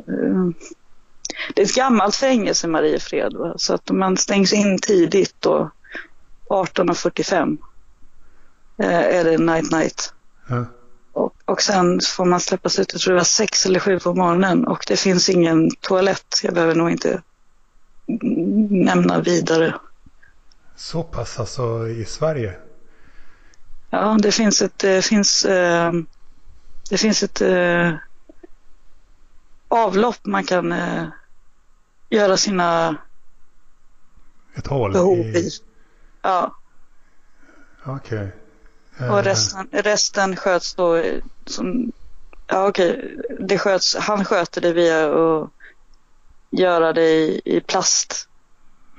uh, 0.10 0.52
det 1.54 1.62
är 1.62 1.66
ett 1.66 1.76
gammalt 1.76 2.16
fängelse, 2.16 2.68
Mariefred. 2.68 3.34
Va? 3.34 3.54
Så 3.58 3.74
att 3.74 3.92
man 3.92 4.18
stängs 4.18 4.54
in 4.54 4.80
tidigt 4.80 5.36
då. 5.40 5.72
18.45 6.50 7.58
uh, 8.84 8.88
är 8.88 9.24
det 9.24 9.38
night 9.38 9.72
night. 9.72 10.14
Ja. 10.48 10.66
Och, 11.14 11.34
och 11.46 11.62
sen 11.62 12.00
får 12.02 12.26
man 12.26 12.40
släppas 12.40 12.80
ut, 12.80 12.94
jag 12.94 13.02
tror 13.02 13.14
det 13.14 13.20
var 13.20 13.26
sex 13.26 13.66
eller 13.66 13.80
sju 13.80 14.00
på 14.00 14.14
morgonen 14.14 14.68
och 14.68 14.86
det 14.88 14.98
finns 14.98 15.30
ingen 15.30 15.72
toalett. 15.82 16.40
Jag 16.44 16.54
behöver 16.54 16.76
nog 16.76 16.92
inte 16.92 17.22
nämna 18.70 19.22
vidare. 19.22 19.74
Så 20.76 21.04
pass 21.04 21.40
alltså 21.40 21.88
i 21.88 22.06
Sverige? 22.06 22.54
Ja, 23.90 24.18
det 24.22 24.32
finns 24.32 24.62
ett, 24.62 24.80
det 24.80 25.06
finns, 25.06 25.46
eh, 25.46 25.92
det 26.90 26.98
finns 26.98 27.24
ett 27.24 27.42
eh, 27.42 27.94
avlopp 29.68 30.26
man 30.26 30.44
kan 30.44 30.72
eh, 30.72 31.04
göra 32.10 32.38
sina 32.38 32.98
ett 34.56 34.68
hål 34.68 34.94
behov 34.94 35.18
i. 35.18 35.38
i. 35.38 35.50
Ja. 36.22 36.56
Okej. 37.86 38.32
Okay. 38.96 39.10
Och 39.10 39.24
resten, 39.24 39.68
resten 39.72 40.36
sköts 40.36 40.76
då 40.76 41.04
som, 41.46 41.92
ja 42.48 42.68
okej, 42.68 43.18
det 43.40 43.58
sköts, 43.58 43.96
han 43.96 44.26
sköter 44.26 44.62
det 44.62 44.74
via 44.74 45.06
att 45.06 45.50
göra 46.50 46.94
det 46.94 47.10
i, 47.10 47.42
i 47.46 47.62
plast. 47.62 48.30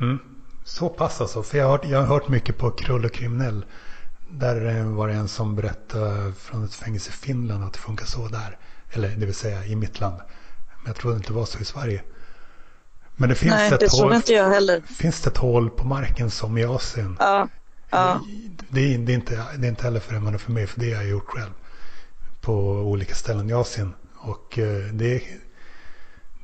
Mm. 0.01 0.19
Så 0.65 0.89
pass 0.89 1.21
alltså, 1.21 1.43
för 1.43 1.59
jag 1.59 1.65
har, 1.65 1.73
hört, 1.73 1.85
jag 1.85 1.99
har 1.99 2.07
hört 2.07 2.29
mycket 2.29 2.59
på 2.59 2.71
Krull 2.71 3.05
och 3.05 3.13
kriminell. 3.13 3.65
Där 4.31 4.85
var 4.85 5.09
det 5.09 5.15
en 5.15 5.29
som 5.29 5.57
berättade 5.57 6.33
från 6.33 6.65
ett 6.65 6.75
fängelse 6.75 7.11
i 7.11 7.13
Finland 7.13 7.65
att 7.65 7.73
det 7.73 7.79
funkar 7.79 8.07
så 8.07 8.29
där. 8.29 8.59
Eller 8.93 9.09
det 9.09 9.27
vill 9.27 9.35
säga 9.35 9.65
i 9.65 9.77
mitt 9.77 10.01
land. 10.01 10.17
Men 10.77 10.87
jag 10.87 10.97
trodde 10.97 11.17
inte 11.17 11.29
det 11.29 11.35
var 11.35 11.45
så 11.45 11.59
i 11.59 11.65
Sverige. 11.65 12.03
Men 13.21 13.29
det 13.29 13.35
finns 13.35 13.55
Nej, 13.55 13.73
ett 13.73 13.81
det 13.81 13.91
hål, 13.93 14.13
inte 14.13 14.33
jag 14.33 14.49
heller. 14.51 14.81
Finns 14.81 15.21
det 15.21 15.31
ett 15.31 15.37
hål 15.37 15.71
på 15.71 15.85
marken 15.87 16.31
som 16.31 16.59
i 16.59 16.65
Asien? 16.65 17.17
Ja. 17.21 17.49
Ja. 17.91 18.21
Det, 18.69 18.95
är, 18.95 18.99
det, 18.99 19.13
är 19.13 19.15
inte, 19.15 19.45
det 19.59 19.67
är 19.67 19.71
inte 19.71 19.83
heller 19.83 20.01
främmande 20.01 20.39
för 20.39 20.53
mig, 20.53 20.67
för 20.67 20.81
det 20.81 20.93
har 20.93 21.03
jag 21.03 21.11
gjort 21.11 21.29
själv. 21.29 21.51
På 22.41 22.53
olika 22.63 23.15
ställen 23.15 23.51
i 23.51 23.53
Asien. 23.53 23.95
Och 24.17 24.59
eh, 24.59 24.85
det, 24.93 25.23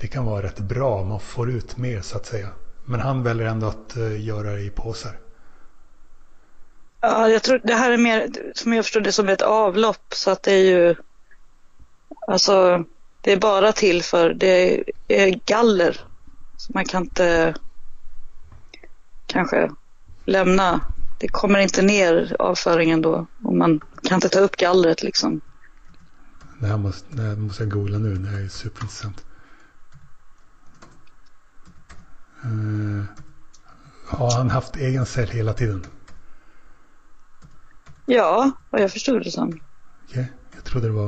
det 0.00 0.06
kan 0.06 0.24
vara 0.24 0.42
rätt 0.42 0.58
bra, 0.58 1.04
man 1.04 1.20
får 1.20 1.50
ut 1.50 1.76
mer 1.76 2.00
så 2.00 2.16
att 2.16 2.26
säga. 2.26 2.48
Men 2.84 3.00
han 3.00 3.22
väljer 3.22 3.46
ändå 3.46 3.66
att 3.66 3.96
eh, 3.96 4.24
göra 4.24 4.52
det 4.52 4.60
i 4.60 4.70
påsar. 4.70 5.18
Ja, 7.00 7.28
jag 7.28 7.42
tror 7.42 7.60
det 7.64 7.74
här 7.74 7.90
är 7.92 7.96
mer, 7.96 8.28
som 8.54 8.72
jag 8.72 8.84
förstår 8.84 9.00
det, 9.00 9.12
som 9.12 9.28
ett 9.28 9.42
avlopp. 9.42 10.14
Så 10.14 10.30
att 10.30 10.42
det 10.42 10.52
är 10.52 10.64
ju, 10.64 10.94
alltså, 12.26 12.84
det 13.20 13.32
är 13.32 13.36
bara 13.36 13.72
till 13.72 14.02
för, 14.02 14.34
det 14.34 14.84
är 15.08 15.40
galler. 15.46 16.00
Så 16.64 16.72
man 16.74 16.84
kan 16.84 17.02
inte 17.02 17.54
kanske 19.26 19.70
lämna 20.24 20.80
det 21.18 21.28
kommer 21.28 21.58
inte 21.58 21.82
ner 21.82 22.36
avföringen 22.38 23.02
då. 23.02 23.26
Och 23.42 23.56
man 23.56 23.80
kan 24.02 24.14
inte 24.14 24.28
ta 24.28 24.38
upp 24.38 24.56
gallret 24.56 25.02
liksom. 25.02 25.40
Det 26.60 26.66
här 26.66 26.76
måste, 26.76 27.16
det 27.16 27.22
här 27.22 27.36
måste 27.36 27.62
jag 27.62 27.72
googla 27.72 27.98
nu. 27.98 28.14
Det 28.14 28.28
här 28.28 28.40
är 28.40 28.48
superintressant. 28.48 29.24
Uh, 32.44 33.04
har 34.06 34.36
han 34.36 34.50
haft 34.50 34.76
egen 34.76 35.06
cell 35.06 35.28
hela 35.28 35.52
tiden? 35.52 35.86
Ja, 38.06 38.50
vad 38.70 38.82
jag 38.82 38.92
förstod 38.92 39.24
det 39.24 39.30
som. 39.30 39.48
Okej, 39.48 39.60
okay. 40.08 40.24
jag 40.54 40.64
trodde 40.64 40.86
det 40.86 40.92
var 40.92 41.06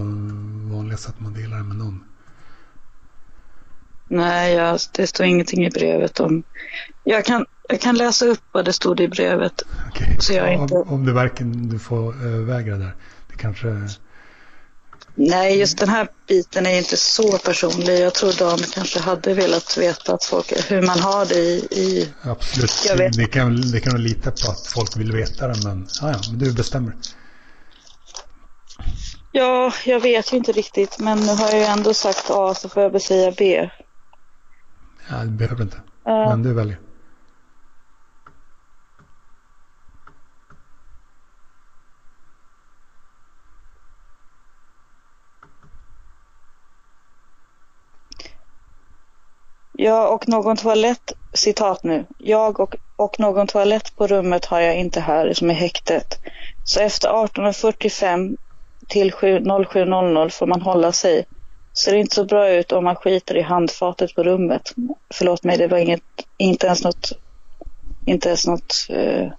vanligast 0.75 1.09
att 1.09 1.21
man 1.21 1.33
delar 1.33 1.63
med 1.63 1.77
någon. 1.77 2.05
Nej, 4.09 4.55
jag, 4.55 4.81
det 4.93 5.07
står 5.07 5.27
ingenting 5.27 5.67
i 5.67 5.71
brevet 5.71 6.21
om... 6.21 6.43
Jag 7.05 7.25
kan, 7.25 7.47
jag 7.69 7.81
kan 7.81 7.97
läsa 7.97 8.27
upp 8.27 8.41
vad 8.53 8.65
det 8.65 8.73
stod 8.73 9.01
i 9.01 9.09
brevet. 9.09 9.63
Okej, 9.89 10.17
så 10.21 10.33
jag 10.33 10.49
ja, 10.49 10.63
inte... 10.63 10.75
om, 10.75 10.89
om 10.89 11.07
du 11.07 11.13
varken 11.13 11.69
du 11.69 11.79
får 11.79 12.09
äh, 12.09 12.31
vägra 12.31 12.77
där. 12.77 12.95
Det 13.29 13.37
kanske... 13.37 13.69
Nej, 15.19 15.59
just 15.59 15.79
den 15.79 15.89
här 15.89 16.09
biten 16.29 16.67
är 16.67 16.79
inte 16.79 16.97
så 16.97 17.39
personlig. 17.39 18.01
Jag 18.01 18.15
tror 18.15 18.33
Dan 18.33 18.59
kanske 18.59 19.01
hade 19.01 19.35
velat 19.35 19.79
veta 19.79 20.15
att 20.15 20.25
folk, 20.25 20.71
hur 20.71 20.83
man 20.83 20.99
har 20.99 21.27
det 21.27 21.39
i... 21.39 21.69
i... 21.71 22.09
Absolut, 22.23 22.85
jag 22.89 22.97
vet. 22.97 23.17
Det, 23.17 23.27
kan, 23.27 23.61
det 23.61 23.81
kan 23.81 23.93
du 23.93 23.99
lita 23.99 24.31
på 24.31 24.51
att 24.51 24.67
folk 24.67 24.97
vill 24.97 25.13
veta 25.13 25.49
det, 25.49 25.65
men, 25.65 25.89
ah, 26.03 26.11
ja, 26.11 26.19
men 26.31 26.39
du 26.39 26.53
bestämmer. 26.53 26.95
Ja, 29.33 29.73
jag 29.85 30.01
vet 30.01 30.33
ju 30.33 30.37
inte 30.37 30.53
riktigt, 30.53 30.99
men 30.99 31.19
nu 31.19 31.33
har 31.33 31.51
jag 31.51 31.59
ju 31.59 31.65
ändå 31.65 31.95
sagt 31.95 32.31
A 32.31 32.55
så 32.55 32.69
får 32.69 32.83
jag 32.83 32.91
väl 32.91 33.01
säga 33.01 33.33
B. 33.39 33.71
Ja, 35.11 35.17
det 35.17 35.31
behöver 35.31 35.63
inte. 35.63 35.77
Uh. 35.77 36.29
Men 36.29 36.43
du 36.43 36.55
väljer. 36.55 36.79
Jag 49.79 50.15
och 50.15 50.29
någon 50.29 50.57
toalett, 50.57 51.13
citat 51.33 51.85
nu, 51.85 52.07
jag 52.19 52.61
och, 52.61 52.77
och 52.97 53.21
någon 53.21 53.47
toalett 53.47 53.97
på 53.97 54.07
rummet 54.07 54.45
har 54.45 54.61
jag 54.61 54.77
inte 54.77 55.01
här 55.01 55.33
som 55.33 55.51
är 55.51 55.55
häktet. 55.55 56.19
Så 56.65 56.81
efter 56.81 57.09
18.45 57.09 58.37
till 58.89 59.13
07.00 59.13 60.29
får 60.29 60.47
man 60.47 60.63
hålla 60.63 60.93
sig. 60.93 61.27
Ser 61.79 61.95
inte 61.95 62.15
så 62.15 62.25
bra 62.25 62.49
ut 62.51 62.73
om 62.73 62.85
man 62.85 62.97
skiter 62.97 63.37
i 63.37 63.43
handfatet 63.43 64.15
på 64.15 64.23
rummet. 64.23 64.75
Förlåt 65.15 65.45
mig, 65.45 65.59
det 65.59 65.69
var 65.69 65.79
inget, 65.79 66.03
inte 66.37 66.67
ens 66.67 66.85
något, 66.85 67.13
inte 68.07 68.29
ens 68.29 68.47
något 68.47 68.87
uh, 68.91 69.31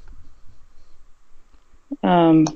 um, 2.02 2.48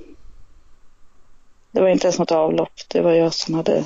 det 1.71 1.81
var 1.81 1.87
inte 1.87 2.07
ens 2.07 2.19
något 2.19 2.31
avlopp. 2.31 2.73
Det 2.87 3.01
var 3.01 3.11
jag 3.11 3.33
som 3.33 3.53
hade, 3.53 3.83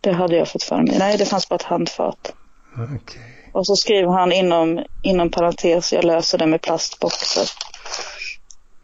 det 0.00 0.12
hade 0.12 0.36
jag 0.36 0.48
fått 0.48 0.62
för 0.62 0.76
mig. 0.76 0.98
Nej, 0.98 1.18
det 1.18 1.26
fanns 1.26 1.48
bara 1.48 1.56
ett 1.56 1.62
handfat. 1.62 2.32
Okay. 2.74 3.22
Och 3.52 3.66
så 3.66 3.76
skriver 3.76 4.12
han 4.12 4.32
inom, 4.32 4.84
inom 5.02 5.30
parentes, 5.30 5.92
jag 5.92 6.04
löser 6.04 6.38
det 6.38 6.46
med 6.46 6.62
plastboxar. 6.62 7.48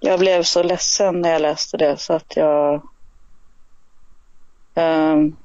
Jag 0.00 0.18
blev 0.18 0.42
så 0.42 0.62
ledsen 0.62 1.20
när 1.20 1.30
jag 1.30 1.42
läste 1.42 1.76
det 1.76 1.96
så 1.96 2.12
att 2.12 2.36
jag... 2.36 2.82
Um, 4.74 5.36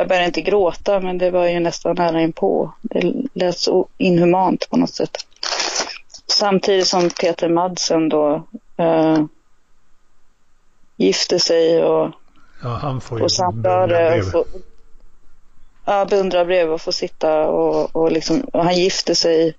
jag 0.00 0.08
började 0.08 0.26
inte 0.26 0.40
gråta 0.40 1.00
men 1.00 1.18
det 1.18 1.30
var 1.30 1.46
ju 1.46 1.60
nästan 1.60 1.96
nära 1.96 2.20
inpå. 2.20 2.72
Det 2.82 3.14
lät 3.34 3.58
så 3.58 3.88
inhumant 3.98 4.70
på 4.70 4.76
något 4.76 4.94
sätt. 4.94 5.16
Samtidigt 6.26 6.86
som 6.86 7.10
Peter 7.10 7.48
Madsen 7.48 8.08
då 8.08 8.46
uh, 8.80 9.24
gifte 10.96 11.38
sig 11.38 11.84
och, 11.84 12.10
ja, 12.62 12.68
han 12.68 13.00
får 13.00 13.22
och 13.22 13.32
samlade. 13.32 14.22
Och 14.34 14.46
ja, 15.84 16.06
beundrarbrev 16.10 16.72
och 16.72 16.80
får 16.80 16.92
sitta 16.92 17.48
och, 17.48 17.96
och, 17.96 18.12
liksom, 18.12 18.40
och 18.40 18.64
han 18.64 18.74
gifte 18.74 19.14
sig 19.14 19.54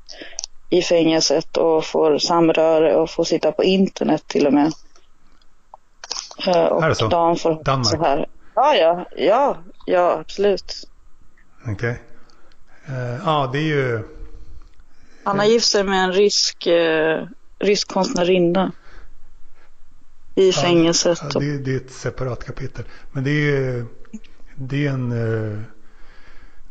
i 0.69 0.81
fängelset 0.81 1.57
och 1.57 1.85
får 1.85 2.17
samröre 2.17 2.95
och 2.95 3.09
får 3.09 3.23
sitta 3.23 3.51
på 3.51 3.63
internet 3.63 4.27
till 4.27 4.47
och 4.47 4.53
med. 4.53 4.73
Uh, 6.47 6.65
och 6.65 6.83
är 6.83 6.89
det 6.89 6.95
så? 6.95 7.07
Dan 7.07 7.35
får 7.35 7.63
Danmark? 7.63 7.87
Så 7.87 8.03
här. 8.03 8.27
Ja, 8.61 8.75
ja, 8.75 9.05
ja, 9.17 9.57
ja, 9.85 10.19
absolut. 10.19 10.89
Okej. 11.61 11.73
Okay. 11.73 11.95
Uh, 12.89 13.13
eh, 13.13 13.19
ja, 13.25 13.49
det 13.53 13.59
är 13.59 13.63
ju... 13.63 14.03
Han 15.23 15.39
har 15.39 15.45
gift 15.45 15.67
sig 15.67 15.83
med 15.83 16.03
en 16.03 16.13
rysk, 16.13 16.67
uh, 16.67 17.27
rysk 17.59 17.87
konstnärinna. 17.87 18.71
I 20.35 20.47
ja, 20.47 20.53
fängelset. 20.53 21.19
Ja, 21.33 21.39
det, 21.39 21.57
det, 21.57 21.71
är 21.71 21.77
ett 21.77 21.91
separat 21.91 22.45
kapitel. 22.45 22.85
Men 23.11 23.23
det 23.23 23.31
är 23.31 23.85
det 24.55 24.87
är 24.87 24.91
en... 24.91 25.09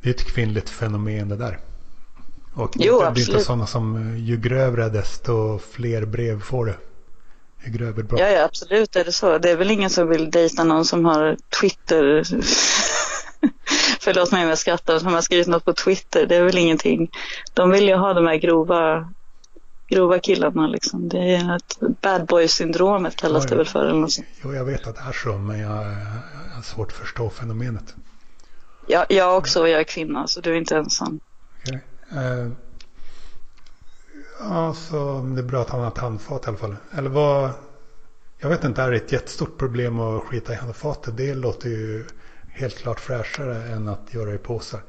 Det 0.03 0.09
är 0.09 0.15
ett 0.15 0.25
kvinnligt 0.25 0.71
fenomen 0.71 1.29
det 1.29 1.37
där. 1.37 1.59
Och 2.55 2.77
jo, 2.79 3.01
det, 3.01 3.07
absolut. 3.07 3.29
är 3.29 3.33
inte 3.33 3.45
sådana 3.45 3.67
som 3.67 4.17
ju 4.19 4.37
grövre 4.37 4.89
desto 4.89 5.59
fler 5.59 6.05
brev 6.05 6.41
får 6.41 6.67
det. 6.67 6.77
Ju 7.65 7.73
grövre 7.73 8.03
brott. 8.03 8.21
Ja, 8.21 8.29
ja, 8.29 8.45
absolut 8.45 8.97
är 8.97 9.05
det 9.05 9.13
så. 9.13 9.39
Det 9.39 9.51
är 9.51 9.57
väl 9.57 9.71
ingen 9.71 9.91
som 9.91 10.09
vill 10.09 10.31
dejta 10.31 10.65
någon 10.65 10.85
som 10.85 11.05
har 11.05 11.37
Twitter. 11.61 12.23
Förlåt 14.01 14.33
mig 14.33 14.43
om 14.43 14.49
jag 14.49 14.59
skrattar, 14.59 14.99
som 14.99 15.15
har 15.15 15.21
skrivit 15.21 15.47
något 15.47 15.65
på 15.65 15.73
Twitter. 15.73 16.27
Det 16.27 16.37
är 16.37 16.43
väl 16.43 16.59
ingenting. 16.59 17.11
De 17.55 17.71
vill 17.71 17.89
ju 17.89 17.95
ha 17.95 18.15
de 18.15 18.27
här 18.27 18.37
grova, 18.37 19.13
grova 19.89 20.19
killarna 20.19 20.67
liksom. 20.67 21.09
Det 21.09 21.35
är 21.35 21.57
ett 21.57 22.01
bad 22.01 22.27
boy 22.27 22.49
syndromet 22.49 23.17
kallas 23.17 23.45
ja, 23.45 23.51
det 23.51 23.57
väl 23.57 23.67
för. 23.67 23.87
Eller 23.87 24.01
något 24.01 24.19
Jo, 24.43 24.55
jag 24.55 24.65
vet 24.65 24.87
att 24.87 24.95
det 24.95 25.03
är 25.09 25.13
så, 25.13 25.39
men 25.39 25.59
jag, 25.59 25.87
jag 26.49 26.55
har 26.55 26.63
svårt 26.63 26.93
att 26.93 26.99
förstå 26.99 27.31
fenomenet. 27.31 27.95
Ja, 28.87 29.07
jag 29.09 29.37
också, 29.37 29.61
och 29.61 29.69
jag 29.69 29.81
är 29.81 29.85
kvinna, 29.85 30.27
så 30.27 30.41
du 30.41 30.51
är 30.51 30.57
inte 30.57 30.77
ensam. 30.77 31.21
Okay. 31.63 31.79
Uh, 32.13 32.53
ja, 34.41 34.75
så 34.75 35.21
det 35.35 35.41
är 35.41 35.45
bra 35.45 35.61
att 35.61 35.71
han 35.71 35.81
har 35.81 35.89
ett 35.89 35.99
handfat 35.99 36.45
i 36.45 36.49
alla 36.49 36.59
fall. 36.59 36.77
Eller 36.93 37.11
vad? 37.11 37.51
Jag 38.39 38.49
vet 38.49 38.65
inte, 38.65 38.83
är 38.83 38.91
det 38.91 38.97
ett 38.97 39.13
jättestort 39.13 39.59
problem 39.59 40.01
att 40.01 40.23
skita 40.23 40.53
i 40.53 40.57
handfatet? 40.57 41.17
Det 41.17 41.35
låter 41.35 41.69
ju 41.69 42.07
helt 42.49 42.79
klart 42.79 43.01
fräschare 43.01 43.73
än 43.73 43.89
att 43.89 44.15
göra 44.15 44.35
i 44.35 44.39
påsar. 44.39 44.81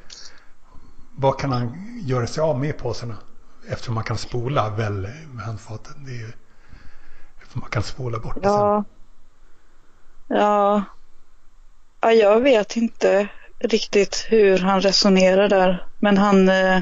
Vad 1.16 1.40
kan 1.40 1.52
han 1.52 1.74
göra 2.02 2.28
sig 2.28 2.42
av 2.42 2.60
med 2.60 2.78
påsarna? 2.78 3.18
Eftersom 3.68 3.96
man 3.96 4.04
kan 4.04 4.18
spola 4.18 4.70
väl 4.70 5.08
med 5.34 5.46
handfatet. 5.46 5.96
Det 6.06 6.12
är 6.12 6.16
ju, 6.16 6.32
man 7.54 7.70
kan 7.70 7.84
spola 7.84 8.20
bort 8.20 8.36
det 8.36 8.48
ja. 8.48 8.84
sen. 10.28 10.38
Ja. 10.38 10.84
ja, 12.02 12.12
jag 12.12 12.42
vet 12.42 12.76
inte 12.76 13.28
riktigt 13.60 14.26
hur 14.30 14.58
han 14.58 14.82
resonerar 14.82 15.50
där. 15.50 15.88
Men 16.00 16.18
han, 16.18 16.50
eh, 16.50 16.82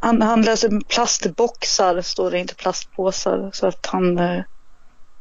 han, 0.00 0.22
han 0.22 0.42
läser 0.42 0.80
plastboxar, 0.88 2.00
står 2.00 2.30
det 2.30 2.38
inte 2.38 2.54
plastpåsar. 2.54 3.50
Så 3.52 3.66
att 3.66 3.86
han 3.86 4.18
eh, 4.18 4.42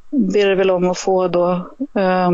ber 0.09 0.55
väl 0.55 0.71
om 0.71 0.89
att 0.89 0.97
få 0.97 1.27
då. 1.27 1.51
Eh, 1.95 2.31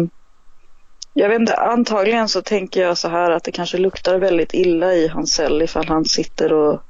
jag 1.14 1.30
vet 1.30 1.40
inte, 1.40 1.58
antagligen 1.58 2.30
så 2.30 2.42
tänker 2.42 2.82
jag 2.82 2.98
så 2.98 3.08
här 3.08 3.32
att 3.32 3.44
det 3.44 3.52
kanske 3.52 3.78
luktar 3.78 4.20
väldigt 4.20 4.54
illa 4.54 4.94
i 4.94 5.08
hans 5.08 5.34
cell 5.34 5.62
ifall 5.62 5.88
han 5.88 6.06
sitter 6.06 6.54
och 6.54 6.82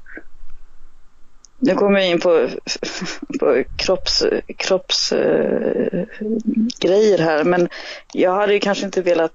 nu 1.59 1.75
kommer 1.75 1.99
jag 1.99 2.09
in 2.09 2.19
på, 2.19 2.49
på 3.39 3.63
kroppsgrejer 3.75 4.43
kropps 4.57 5.11
eh, 5.11 6.05
här 7.25 7.43
men 7.43 7.69
jag 8.13 8.35
hade 8.35 8.53
ju 8.53 8.59
kanske 8.59 8.85
inte 8.85 9.01
velat 9.01 9.31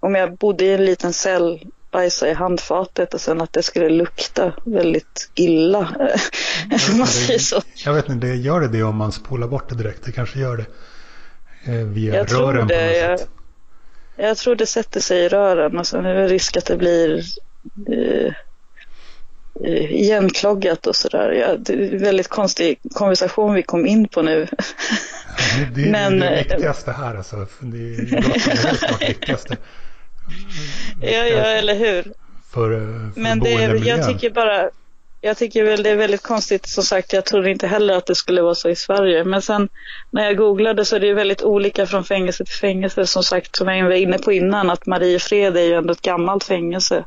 om 0.00 0.14
jag 0.14 0.36
bodde 0.36 0.64
i 0.64 0.74
en 0.74 0.84
liten 0.84 1.12
cell, 1.12 1.60
bajsa 1.94 2.28
i 2.28 2.34
handfatet 2.34 3.14
och 3.14 3.20
sen 3.20 3.40
att 3.40 3.52
det 3.52 3.62
skulle 3.62 3.88
lukta 3.88 4.52
väldigt 4.64 5.30
illa. 5.34 5.94
Mm. 5.98 6.98
man 6.98 7.06
säger 7.06 7.38
så. 7.38 7.62
Jag 7.84 7.94
vet 7.94 8.08
inte, 8.08 8.26
gör 8.26 8.60
det 8.60 8.68
det 8.68 8.82
om 8.82 8.96
man 8.96 9.12
spolar 9.12 9.48
bort 9.48 9.68
det 9.68 9.74
direkt? 9.74 10.04
Det 10.04 10.12
kanske 10.12 10.38
gör 10.38 10.56
det 10.56 10.66
eh, 11.72 11.84
via 11.86 12.14
jag 12.14 12.32
rören 12.32 12.68
tror 12.68 12.78
det, 12.78 12.96
jag, 12.96 13.20
jag, 14.16 14.36
tror 14.36 14.56
det 14.56 14.66
sätter 14.66 15.00
sig 15.00 15.18
i 15.18 15.28
rören 15.28 15.78
och 15.78 15.86
sen 15.86 16.06
är 16.06 16.14
det 16.14 16.28
risk 16.28 16.56
att 16.56 16.66
det 16.66 16.76
blir 16.76 17.24
eh, 17.88 18.32
eh, 19.64 19.92
igenkloggat 19.94 20.86
och 20.86 20.96
sådär. 20.96 21.32
Ja, 21.32 21.56
det 21.56 21.72
är 21.72 21.92
en 21.92 22.02
väldigt 22.02 22.28
konstig 22.28 22.78
konversation 22.94 23.54
vi 23.54 23.62
kom 23.62 23.86
in 23.86 24.08
på 24.08 24.22
nu. 24.22 24.48
Ja, 24.50 25.66
det, 25.74 25.82
det, 25.82 25.90
Men, 25.90 26.20
det 26.20 26.26
är 26.26 26.30
det 26.30 26.42
viktigaste 26.42 26.92
här 26.92 27.14
alltså. 27.14 27.46
Det 27.60 27.78
är 27.78 29.00
det 29.00 29.06
viktigaste 29.08 29.56
ja, 31.00 31.08
ja, 31.10 31.44
eller 31.44 31.74
hur. 31.74 32.02
För, 32.52 32.80
för 33.14 33.20
Men 33.20 33.40
det 33.40 33.54
är, 33.54 33.86
jag 33.86 34.08
tycker 34.08 34.30
bara, 34.30 34.70
jag 35.20 35.36
tycker 35.36 35.64
väl 35.64 35.82
det 35.82 35.90
är 35.90 35.96
väldigt 35.96 36.22
konstigt 36.22 36.66
som 36.66 36.84
sagt. 36.84 37.12
Jag 37.12 37.24
trodde 37.24 37.50
inte 37.50 37.66
heller 37.66 37.94
att 37.94 38.06
det 38.06 38.14
skulle 38.14 38.42
vara 38.42 38.54
så 38.54 38.68
i 38.68 38.76
Sverige. 38.76 39.24
Men 39.24 39.42
sen 39.42 39.68
när 40.10 40.24
jag 40.24 40.36
googlade 40.36 40.84
så 40.84 40.96
är 40.96 41.00
det 41.00 41.06
ju 41.06 41.14
väldigt 41.14 41.42
olika 41.42 41.86
från 41.86 42.04
fängelse 42.04 42.44
till 42.44 42.54
fängelse. 42.54 43.06
Som 43.06 43.22
sagt, 43.22 43.56
som 43.56 43.68
jag 43.68 43.84
var 43.84 43.92
inne 43.92 44.18
på 44.18 44.32
innan, 44.32 44.70
att 44.70 44.86
Mariefred 44.86 45.56
är 45.56 45.62
ju 45.62 45.74
ändå 45.74 45.92
ett 45.92 46.02
gammalt 46.02 46.44
fängelse. 46.44 47.04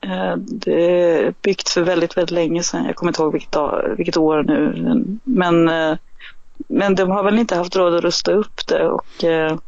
Eh, 0.00 0.36
det 0.36 1.00
är 1.00 1.34
byggt 1.42 1.68
för 1.68 1.80
väldigt, 1.80 2.16
väldigt 2.16 2.30
länge 2.30 2.62
sedan. 2.62 2.84
Jag 2.86 2.96
kommer 2.96 3.10
inte 3.10 3.22
ihåg 3.22 3.32
vilket, 3.32 3.52
dag, 3.52 3.94
vilket 3.96 4.16
år 4.16 4.42
nu. 4.42 5.18
Men, 5.24 5.68
eh, 5.68 5.96
men 6.68 6.94
de 6.94 7.10
har 7.10 7.22
väl 7.22 7.38
inte 7.38 7.56
haft 7.56 7.76
råd 7.76 7.94
att 7.94 8.04
rusta 8.04 8.32
upp 8.32 8.66
det. 8.66 8.88
Och 8.88 9.24
eh, 9.24 9.58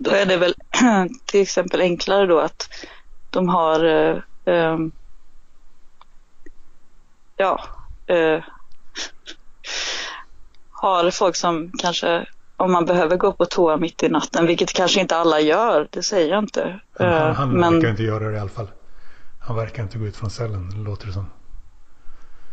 då 0.00 0.10
är 0.10 0.26
det 0.26 0.36
väl 0.36 0.54
till 1.24 1.42
exempel 1.42 1.80
enklare 1.80 2.26
då 2.26 2.40
att 2.40 2.68
de 3.30 3.48
har 3.48 3.84
eh, 3.84 4.16
eh, 4.44 4.78
ja, 7.36 7.64
eh, 8.06 8.38
har 10.70 11.10
folk 11.10 11.36
som 11.36 11.72
kanske 11.78 12.26
om 12.56 12.72
man 12.72 12.84
behöver 12.84 13.16
gå 13.16 13.32
på 13.32 13.46
toa 13.46 13.76
mitt 13.76 14.02
i 14.02 14.08
natten, 14.08 14.46
vilket 14.46 14.72
kanske 14.72 15.00
inte 15.00 15.16
alla 15.16 15.40
gör, 15.40 15.88
det 15.90 16.02
säger 16.02 16.28
jag 16.28 16.38
inte. 16.38 16.80
Han, 16.98 17.08
han, 17.12 17.34
han 17.36 17.50
men... 17.50 17.74
verkar 17.74 17.90
inte 17.90 18.02
göra 18.02 18.28
det 18.28 18.36
i 18.36 18.40
alla 18.40 18.50
fall. 18.50 18.70
Han 19.40 19.56
verkar 19.56 19.82
inte 19.82 19.98
gå 19.98 20.04
ut 20.04 20.16
från 20.16 20.30
cellen, 20.30 20.84
låter 20.84 21.06
det 21.06 21.12
som. 21.12 21.30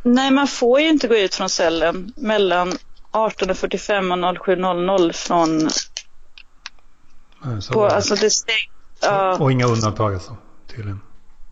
Nej, 0.03 0.31
man 0.31 0.47
får 0.47 0.79
ju 0.79 0.89
inte 0.89 1.07
gå 1.07 1.15
ut 1.15 1.35
från 1.35 1.49
cellen 1.49 2.13
mellan 2.15 2.71
18.45 3.11 4.37
och 4.37 4.47
07.00 4.47 5.11
från 5.11 5.69
så 7.61 7.73
på, 7.73 7.85
alltså 7.85 8.15
det 8.15 8.29
stäng, 8.29 8.71
ja. 9.01 9.37
Och 9.39 9.51
inga 9.51 9.65
undantag 9.65 10.13
alltså, 10.13 10.37
tydligen? 10.75 10.99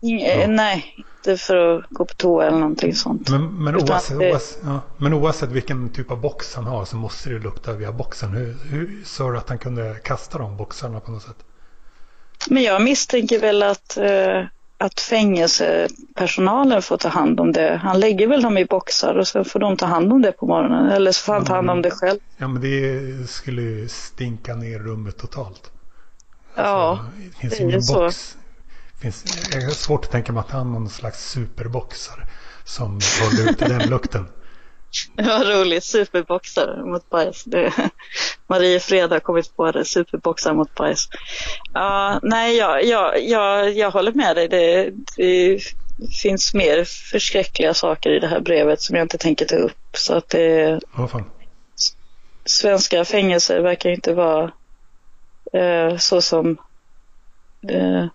Ja. 0.00 0.46
Nej, 0.46 0.94
inte 1.26 1.42
för 1.42 1.78
att 1.78 1.84
gå 1.90 2.04
på 2.04 2.14
toa 2.14 2.46
eller 2.46 2.58
någonting 2.58 2.94
sånt. 2.94 3.30
Men, 3.30 3.64
men, 3.64 3.76
oavsett, 3.76 4.18
det... 4.18 4.30
oavsett, 4.30 4.62
ja, 4.64 4.80
men 4.96 5.14
oavsett 5.14 5.50
vilken 5.50 5.88
typ 5.88 6.10
av 6.10 6.20
box 6.20 6.54
han 6.54 6.64
har 6.64 6.84
så 6.84 6.96
måste 6.96 7.30
det 7.30 7.38
lukta 7.38 7.72
via 7.72 7.92
boxen. 7.92 8.30
Hur, 8.30 8.56
hur 8.70 9.02
sa 9.04 9.30
du 9.30 9.38
att 9.38 9.48
han 9.48 9.58
kunde 9.58 9.94
kasta 10.04 10.38
de 10.38 10.56
boxarna 10.56 11.00
på 11.00 11.10
något 11.10 11.22
sätt? 11.22 11.36
Men 12.48 12.62
jag 12.62 12.82
misstänker 12.82 13.40
väl 13.40 13.62
att, 13.62 13.96
eh, 13.96 14.44
att 14.78 15.00
fängelsepersonalen 15.00 16.82
får 16.82 16.96
ta 16.96 17.08
hand 17.08 17.40
om 17.40 17.52
det. 17.52 17.80
Han 17.82 18.00
lägger 18.00 18.26
väl 18.26 18.42
dem 18.42 18.58
i 18.58 18.64
boxar 18.64 19.14
och 19.14 19.28
så 19.28 19.44
får 19.44 19.60
de 19.60 19.76
ta 19.76 19.86
hand 19.86 20.12
om 20.12 20.22
det 20.22 20.32
på 20.32 20.46
morgonen. 20.46 20.90
Eller 20.90 21.12
så 21.12 21.24
får 21.24 21.32
han 21.32 21.44
ta 21.44 21.54
hand 21.54 21.70
om 21.70 21.82
det 21.82 21.90
själv. 21.90 22.18
Ja 22.36 22.48
men 22.48 22.62
det 22.62 23.30
skulle 23.30 23.62
ju 23.62 23.88
stinka 23.88 24.54
ner 24.54 24.78
rummet 24.78 25.18
totalt. 25.18 25.70
Ja, 26.56 26.90
alltså, 26.90 27.06
det 27.16 27.40
finns 27.40 27.56
det 27.56 27.62
ingen 27.62 27.80
box. 27.86 28.36
Finns, 29.00 29.48
jag 29.52 29.62
har 29.62 29.70
svårt 29.70 30.04
att 30.04 30.10
tänka 30.10 30.32
mig 30.32 30.40
att 30.40 30.50
han 30.50 30.72
någon 30.72 30.88
slags 30.88 31.30
superboxar 31.30 32.26
som 32.64 33.00
håller 33.20 33.50
ut 33.50 33.58
den 33.58 33.88
lukten. 33.90 34.28
Ja, 35.16 35.42
roligt. 35.44 35.84
Superboxar 35.84 36.82
mot 36.84 37.10
bajs. 37.10 37.44
Det, 37.44 37.72
Mariefred 38.46 39.10
har 39.10 39.20
kommit 39.20 39.56
på 39.56 39.72
det, 39.72 39.84
superboxar 39.84 40.54
mot 40.54 40.74
bajs. 40.74 41.08
Uh, 41.76 42.18
nej, 42.22 42.56
jag, 42.56 42.84
jag, 42.84 43.22
jag, 43.22 43.72
jag 43.72 43.90
håller 43.90 44.12
med 44.12 44.36
dig. 44.36 44.48
Det, 44.48 44.90
det 45.16 45.60
finns 46.22 46.54
mer 46.54 46.84
förskräckliga 46.84 47.74
saker 47.74 48.10
i 48.10 48.18
det 48.18 48.28
här 48.28 48.40
brevet 48.40 48.82
som 48.82 48.96
jag 48.96 49.04
inte 49.04 49.18
tänker 49.18 49.44
ta 49.44 49.56
upp. 49.56 49.96
Så 49.96 50.14
att 50.14 50.28
det, 50.28 50.80
oh, 50.96 51.06
fan. 51.06 51.24
Svenska 52.44 53.04
fängelser 53.04 53.60
verkar 53.60 53.90
inte 53.90 54.14
vara 54.14 54.52
eh, 55.56 55.96
så 55.96 56.22
som 56.22 56.56
det 57.60 58.10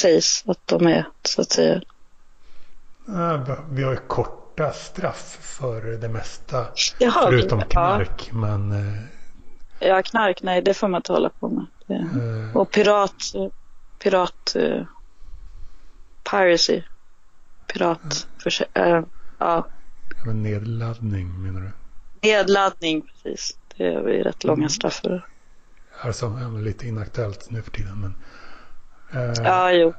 sägs 0.00 0.44
att 0.46 0.66
de 0.66 0.86
är, 0.86 1.08
så 1.22 1.40
att 1.40 1.50
säga. 1.50 1.80
Vi 3.70 3.82
har 3.82 3.90
ju 3.90 3.96
korta 3.96 4.72
straff 4.72 5.38
för 5.40 5.82
det 5.82 6.08
mesta. 6.08 6.66
Jaha, 6.98 7.26
förutom 7.26 7.60
knark. 7.60 8.28
Ja. 8.32 8.34
Men... 8.34 8.72
Eh, 8.72 9.88
ja, 9.88 10.02
knark, 10.02 10.42
nej, 10.42 10.62
det 10.62 10.74
får 10.74 10.88
man 10.88 10.98
inte 10.98 11.12
hålla 11.12 11.28
på 11.28 11.48
med. 11.48 11.66
Uh, 11.90 12.56
och 12.56 12.70
pirat, 12.70 13.14
pirat, 13.98 14.56
uh, 14.56 14.84
piracy, 16.30 16.82
pirat, 17.66 18.26
uh, 18.78 19.00
ja. 19.38 19.66
Men 20.26 20.42
nedladdning 20.42 21.42
menar 21.42 21.60
du? 21.60 21.70
Nedladdning, 22.28 23.02
precis. 23.02 23.56
Det 23.76 23.86
är 23.86 24.24
rätt 24.24 24.44
långa 24.44 24.58
mm. 24.58 24.68
straff 24.68 24.94
för 24.94 25.26
det. 26.02 26.06
Alltså, 26.06 26.58
lite 26.62 26.86
inaktuellt 26.86 27.50
nu 27.50 27.62
för 27.62 27.70
tiden, 27.70 28.00
men. 28.00 28.14
ja, 29.44 29.72
jo. 29.72 29.94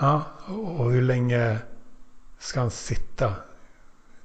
Ja, 0.00 0.22
och 0.78 0.92
hur 0.92 1.02
länge 1.02 1.58
ska 2.38 2.60
han 2.60 2.70
sitta? 2.70 3.34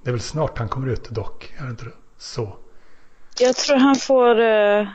Det 0.03 0.09
är 0.09 0.11
väl 0.11 0.21
snart 0.21 0.57
han 0.57 0.69
kommer 0.69 0.87
ut 0.87 1.09
dock, 1.09 1.53
är 1.57 1.63
det 1.63 1.69
inte 1.69 1.85
så? 2.17 2.57
Jag 3.39 3.55
tror 3.55 3.77
han 3.77 3.95
får 3.95 4.39
eh, 4.39 4.87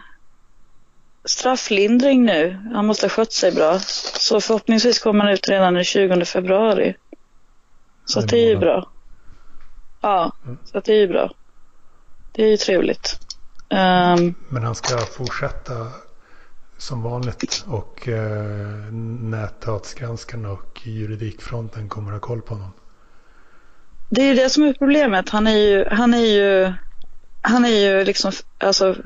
strafflindring 1.24 2.24
nu. 2.24 2.70
Han 2.74 2.86
måste 2.86 3.06
ha 3.06 3.10
skött 3.10 3.32
sig 3.32 3.52
bra. 3.52 3.78
Så 3.78 4.40
förhoppningsvis 4.40 4.98
kommer 4.98 5.24
han 5.24 5.32
ut 5.32 5.48
redan 5.48 5.74
den 5.74 5.84
20 5.84 6.24
februari. 6.24 6.96
Så 8.04 8.20
det 8.20 8.38
är 8.38 8.48
ju 8.48 8.56
bra. 8.56 8.90
Ja, 10.00 10.32
mm. 10.44 10.58
så 10.64 10.80
det 10.80 10.92
är 10.92 10.98
ju 10.98 11.08
bra. 11.08 11.30
Det 12.32 12.42
är 12.42 12.48
ju 12.48 12.56
trevligt. 12.56 13.25
Um, 13.68 14.34
Men 14.48 14.62
han 14.62 14.74
ska 14.74 14.98
fortsätta 14.98 15.86
som 16.78 17.02
vanligt 17.02 17.64
och 17.68 18.08
eh, 18.08 18.92
näthatsgranskarna 19.22 20.50
och 20.50 20.80
juridikfronten 20.86 21.88
kommer 21.88 22.12
att 22.12 22.20
ha 22.20 22.28
koll 22.28 22.42
på 22.42 22.54
honom. 22.54 22.72
Det 24.08 24.22
är 24.22 24.26
ju 24.26 24.34
det 24.34 24.50
som 24.50 24.64
är 24.64 24.72
problemet. 24.72 25.28
Han 25.28 25.46
är 25.46 25.56
ju, 25.56 25.84
han 25.90 26.14
är 26.14 26.26
ju, 26.26 26.72
han 27.42 27.64
är 27.64 27.68
ju 27.68 28.04
liksom, 28.04 28.32
alltså, 28.58 28.96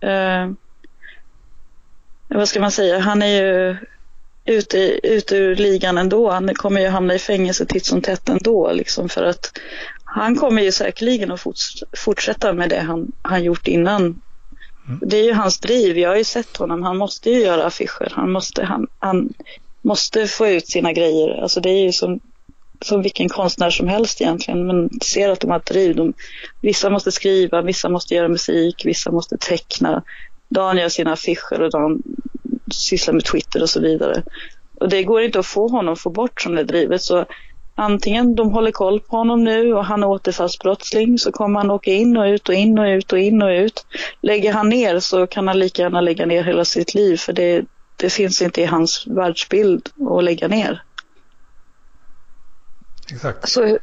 eh, 0.00 0.50
vad 2.28 2.48
ska 2.48 2.60
man 2.60 2.70
säga, 2.70 2.98
han 2.98 3.22
är 3.22 3.42
ju 3.42 3.76
ute, 4.44 4.78
ute 5.02 5.36
ur 5.36 5.56
ligan 5.56 5.98
ändå. 5.98 6.30
Han 6.30 6.54
kommer 6.54 6.80
ju 6.80 6.88
hamna 6.88 7.14
i 7.14 7.18
fängelse 7.18 7.66
titt 7.66 7.86
som 7.86 8.02
tätt 8.02 8.28
ändå 8.28 8.72
liksom 8.72 9.08
för 9.08 9.22
att 9.22 9.58
han 10.14 10.36
kommer 10.36 10.62
ju 10.62 10.72
säkerligen 10.72 11.30
att 11.30 11.44
fortsätta 11.96 12.52
med 12.52 12.68
det 12.68 12.80
han, 12.80 13.12
han 13.22 13.44
gjort 13.44 13.68
innan 13.68 14.20
Mm. 14.88 15.00
Det 15.02 15.16
är 15.16 15.24
ju 15.24 15.32
hans 15.32 15.58
driv. 15.58 15.98
Jag 15.98 16.08
har 16.08 16.16
ju 16.16 16.24
sett 16.24 16.56
honom. 16.56 16.82
Han 16.82 16.96
måste 16.96 17.30
ju 17.30 17.40
göra 17.40 17.64
affischer. 17.64 18.12
Han 18.12 18.32
måste, 18.32 18.64
han, 18.64 18.86
han 18.98 19.32
måste 19.82 20.26
få 20.26 20.48
ut 20.48 20.68
sina 20.68 20.92
grejer. 20.92 21.42
Alltså 21.42 21.60
det 21.60 21.70
är 21.70 21.82
ju 21.82 21.92
som, 21.92 22.20
som 22.80 23.02
vilken 23.02 23.28
konstnär 23.28 23.70
som 23.70 23.88
helst 23.88 24.20
egentligen. 24.20 24.66
Men 24.66 24.90
ser 25.00 25.28
att 25.28 25.40
de 25.40 25.50
har 25.50 25.56
ett 25.56 25.66
driv. 25.66 25.96
De, 25.96 26.12
vissa 26.60 26.90
måste 26.90 27.12
skriva, 27.12 27.62
vissa 27.62 27.88
måste 27.88 28.14
göra 28.14 28.28
musik, 28.28 28.82
vissa 28.84 29.10
måste 29.10 29.36
teckna. 29.36 30.02
Dan 30.48 30.76
gör 30.76 30.88
sina 30.88 31.12
affischer 31.12 31.60
och 31.62 31.70
Dan 31.70 32.02
sysslar 32.70 33.14
med 33.14 33.24
Twitter 33.24 33.62
och 33.62 33.70
så 33.70 33.80
vidare. 33.80 34.22
Och 34.74 34.88
det 34.88 35.02
går 35.02 35.22
inte 35.22 35.38
att 35.38 35.46
få 35.46 35.68
honom 35.68 35.92
att 35.92 36.00
få 36.00 36.10
bort 36.10 36.40
från 36.40 36.54
det 36.54 36.64
drivet. 36.64 37.02
Så 37.02 37.24
antingen 37.74 38.34
de 38.34 38.52
håller 38.52 38.70
koll 38.70 39.00
på 39.00 39.16
honom 39.16 39.44
nu 39.44 39.74
och 39.74 39.84
han 39.84 40.02
är 40.02 40.06
återfallsbrottsling 40.06 41.18
så 41.18 41.32
kommer 41.32 41.60
han 41.60 41.70
åka 41.70 41.90
in 41.90 42.16
och 42.16 42.24
ut 42.24 42.48
och 42.48 42.54
in 42.54 42.78
och 42.78 42.84
ut 42.84 43.12
och 43.12 43.18
in 43.18 43.42
och 43.42 43.48
ut. 43.48 43.86
Lägger 44.20 44.52
han 44.52 44.68
ner 44.68 45.00
så 45.00 45.26
kan 45.26 45.48
han 45.48 45.58
lika 45.58 45.82
gärna 45.82 46.00
lägga 46.00 46.26
ner 46.26 46.42
hela 46.42 46.64
sitt 46.64 46.94
liv 46.94 47.16
för 47.16 47.32
det, 47.32 47.64
det 47.96 48.10
finns 48.10 48.42
inte 48.42 48.60
i 48.60 48.64
hans 48.64 49.06
världsbild 49.06 49.88
att 50.10 50.24
lägga 50.24 50.48
ner. 50.48 50.82
Exakt. 53.12 53.48
Så, 53.48 53.78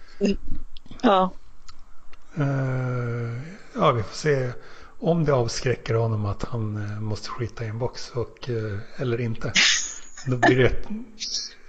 ja. 1.01 1.31
Uh, 2.39 3.41
ja, 3.75 3.91
vi 3.91 4.03
får 4.03 4.15
se 4.15 4.51
om 4.99 5.25
det 5.25 5.33
avskräcker 5.33 5.93
honom 5.93 6.25
att 6.25 6.43
han 6.43 6.77
uh, 6.77 7.01
måste 7.01 7.29
skita 7.29 7.63
i 7.63 7.67
en 7.67 7.79
box 7.79 8.09
och, 8.09 8.49
uh, 8.49 8.79
eller 8.97 9.21
inte. 9.21 9.53
Då 10.27 10.37
blir 10.37 10.57
det 10.57 10.71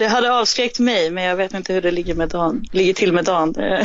det 0.03 0.09
hade 0.09 0.33
avskräckt 0.33 0.79
mig, 0.79 1.11
men 1.11 1.25
jag 1.25 1.37
vet 1.37 1.55
inte 1.55 1.73
hur 1.73 1.83
det 1.83 1.91
ligger, 1.91 2.15
med 2.15 2.29
Dan, 2.29 2.65
ligger 2.73 2.95
till 2.95 3.13
med 3.13 3.25
Dan. 3.25 3.55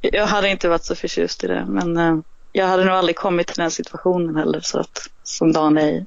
Jag 0.00 0.26
hade 0.26 0.48
inte 0.48 0.68
varit 0.68 0.84
så 0.84 0.94
förtjust 0.94 1.44
i 1.44 1.46
det, 1.46 1.64
men 1.68 1.96
eh, 1.96 2.18
jag 2.52 2.66
hade 2.66 2.84
nog 2.84 2.94
aldrig 2.94 3.16
kommit 3.16 3.46
till 3.46 3.56
den 3.56 3.70
situationen 3.70 4.36
heller, 4.36 4.60
så 4.60 4.78
att, 4.80 5.10
som 5.22 5.52
Dan 5.52 5.78
är 5.78 5.88
i. 5.88 6.06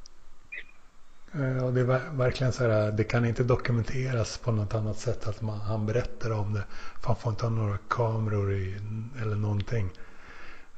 Ja, 1.32 1.72
det 1.72 1.82
är 1.82 2.18
verkligen 2.18 2.54
så 2.54 2.64
här, 2.64 2.92
det 2.92 3.04
kan 3.04 3.26
inte 3.26 3.44
dokumenteras 3.44 4.38
på 4.38 4.52
något 4.52 4.74
annat 4.74 5.00
sätt 5.00 5.28
att 5.28 5.42
man, 5.42 5.60
han 5.60 5.86
berättar 5.86 6.32
om 6.32 6.54
det. 6.54 6.64
För 7.02 7.08
han 7.08 7.16
får 7.16 7.32
inte 7.32 7.46
ha 7.46 7.50
några 7.50 7.78
kameror 7.90 8.54
i, 8.54 8.76
eller 9.22 9.36
någonting. 9.36 9.90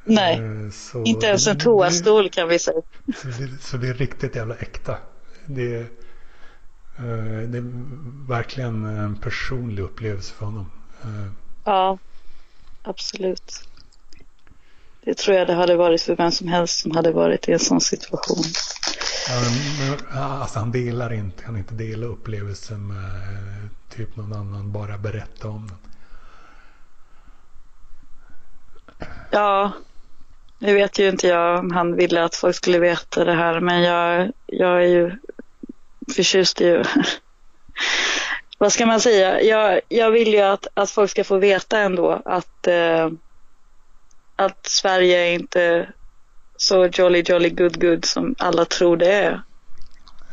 Nej, 0.03 0.35
eh, 0.35 0.71
så 0.71 1.03
inte 1.03 1.25
ens 1.25 1.47
en 1.47 1.59
toastol 1.59 2.29
kan 2.29 2.47
vi 2.47 2.59
säga. 2.59 2.81
Så 3.15 3.27
det, 3.27 3.61
så 3.61 3.77
det 3.77 3.87
är 3.87 3.93
riktigt 3.93 4.35
jävla 4.35 4.55
äkta. 4.55 4.97
Det, 5.45 5.79
Eh, 5.79 5.85
det 6.97 7.57
är 7.57 7.71
verkligen 8.27 8.85
en 8.85 9.15
personlig 9.15 9.83
upplevelse 9.83 10.33
för 10.33 10.45
honom. 10.45 10.71
Eh, 11.03 11.31
ja, 11.63 11.97
absolut. 12.81 13.67
Det 15.01 15.17
tror 15.17 15.37
jag 15.37 15.47
det 15.47 15.53
hade 15.53 15.75
varit 15.75 16.01
för 16.01 16.15
vem 16.15 16.31
som 16.31 16.47
helst 16.47 16.79
som 16.79 16.91
hade 16.91 17.11
varit 17.11 17.49
i 17.49 17.51
en 17.51 17.59
sån 17.59 17.81
situation. 17.81 18.43
Ja, 19.29 19.41
men, 19.79 20.17
alltså 20.17 20.59
han 20.59 20.71
delar 20.71 21.13
inte, 21.13 21.43
kan 21.43 21.57
inte 21.57 21.73
dela 21.73 22.05
upplevelsen 22.05 22.87
med 22.87 23.69
typ 23.89 24.15
någon 24.15 24.33
annan, 24.33 24.71
bara 24.71 24.97
berätta 24.97 25.47
om 25.47 25.67
den. 25.67 25.77
Ja, 29.31 29.71
nu 30.59 30.73
vet 30.73 30.99
ju 30.99 31.09
inte 31.09 31.27
jag 31.27 31.59
om 31.59 31.71
han 31.71 31.95
ville 31.95 32.23
att 32.23 32.35
folk 32.35 32.55
skulle 32.55 32.79
veta 32.79 33.25
det 33.25 33.33
här, 33.33 33.59
men 33.59 33.81
jag, 33.81 34.31
jag 34.45 34.83
är 34.83 34.87
ju 34.87 35.17
förtjust 36.15 36.61
i 36.61 36.83
vad 38.57 38.73
ska 38.73 38.85
man 38.85 38.99
säga? 38.99 39.41
Jag, 39.41 39.81
jag 39.89 40.11
vill 40.11 40.33
ju 40.33 40.39
att, 40.39 40.67
att 40.73 40.91
folk 40.91 41.11
ska 41.11 41.23
få 41.23 41.37
veta 41.37 41.79
ändå 41.79 42.21
att, 42.25 42.67
eh, 42.67 43.09
att 44.35 44.65
Sverige 44.65 45.19
är 45.19 45.33
inte 45.33 45.89
så 46.57 46.85
jolly 46.85 47.23
jolly 47.25 47.49
good 47.49 47.81
good 47.81 48.05
som 48.05 48.35
alla 48.37 48.65
tror 48.65 48.97
det 48.97 49.13
är. 49.13 49.41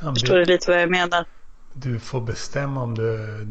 Ja, 0.02 0.14
Förstår 0.14 0.36
du 0.36 0.44
lite 0.44 0.70
vad 0.70 0.82
jag 0.82 0.90
menar? 0.90 1.24
Du 1.72 1.98
får 1.98 2.20
bestämma 2.20 2.82
om 2.82 2.94
du, 2.94 3.46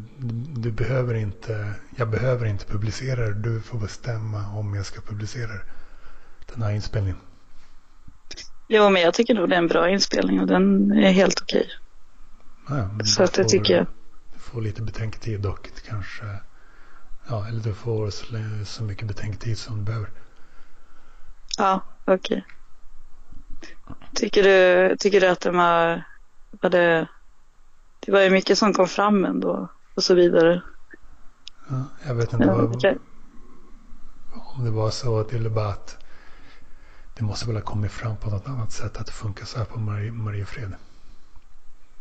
du 0.62 0.72
behöver 0.72 1.16
inte, 1.16 1.74
jag 1.96 2.10
behöver 2.10 2.46
inte 2.46 2.66
publicera 2.66 3.26
det. 3.26 3.34
Du 3.34 3.62
får 3.62 3.80
bestämma 3.80 4.58
om 4.58 4.76
jag 4.76 4.86
ska 4.86 5.02
publicera 5.02 5.52
den 6.54 6.62
här 6.62 6.72
inspelningen. 6.72 7.20
Jo, 8.68 8.90
men 8.90 9.02
jag 9.02 9.14
tycker 9.14 9.34
nog 9.34 9.50
det 9.50 9.56
är 9.56 9.60
en 9.60 9.68
bra 9.68 9.90
inspelning 9.90 10.40
och 10.40 10.48
den 10.48 10.92
är 10.92 11.12
helt 11.12 11.42
okej. 11.42 11.68
Ja, 12.70 13.06
så 13.06 13.24
att 13.24 13.34
det 13.34 13.44
tycker 13.44 13.74
jag. 13.74 13.86
Du 14.34 14.40
får 14.40 14.62
lite 14.62 14.82
betänketid 14.82 15.42
dock 15.42 15.70
kanske. 15.88 16.26
Ja, 17.30 17.48
eller 17.48 17.64
du 17.64 17.74
får 17.74 18.10
så, 18.66 18.84
mycket 18.84 19.08
betänketid 19.08 19.58
som 19.58 19.78
du 19.78 19.84
behöver. 19.84 20.10
Ja, 21.58 21.82
okej. 22.06 22.16
Okay. 22.16 22.42
Tycker 24.16 24.44
du, 24.44 24.96
tycker 24.98 25.22
du 25.22 25.28
att 25.28 25.42
de 25.42 25.56
har, 25.56 26.04
var 26.52 26.70
det, 26.70 27.08
det 28.00 28.12
var 28.12 28.22
ju 28.22 28.30
mycket 28.30 28.58
som 28.58 28.74
kom 28.74 28.88
fram 28.88 29.26
ändå 29.26 29.68
och 29.96 30.04
så 30.04 30.14
vidare. 30.14 30.62
Ja, 31.70 31.84
jag 32.08 32.16
vet 32.16 32.34
inte 32.34 32.48
vad, 32.48 32.76
okay. 32.76 32.96
om 34.34 34.66
det 34.66 34.72
var 34.72 34.90
så 34.90 35.20
att 35.20 35.30
det 35.30 35.50
bara 35.50 35.70
att 35.70 35.98
det 37.18 37.24
måste 37.24 37.48
väl 37.48 37.56
ha 37.56 37.64
kommit 37.64 37.92
fram 37.92 38.18
på 38.18 38.30
något 38.30 38.48
annat 38.48 38.72
sätt 38.72 38.98
att 38.98 39.06
det 39.06 39.12
funkar 39.12 39.46
så 39.46 39.58
här 39.58 39.66
på 39.66 39.80
Marie, 39.80 40.12
Mariefred. 40.12 40.74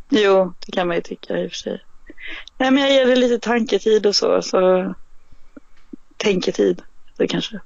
Jo, 0.09 0.53
det 0.65 0.71
kan 0.71 0.87
man 0.87 0.95
ju 0.95 1.01
tycka 1.01 1.39
i 1.39 1.47
och 1.47 1.51
för 1.51 1.55
sig. 1.55 1.83
Nej, 2.59 2.71
men 2.71 2.83
jag 2.83 2.91
ger 2.91 3.05
det 3.05 3.15
lite 3.15 3.39
tanketid 3.39 4.05
och 4.05 4.15
så. 4.15 4.41
så 4.41 4.93
tänketid, 6.17 6.81
det 7.17 7.27
kanske. 7.27 7.59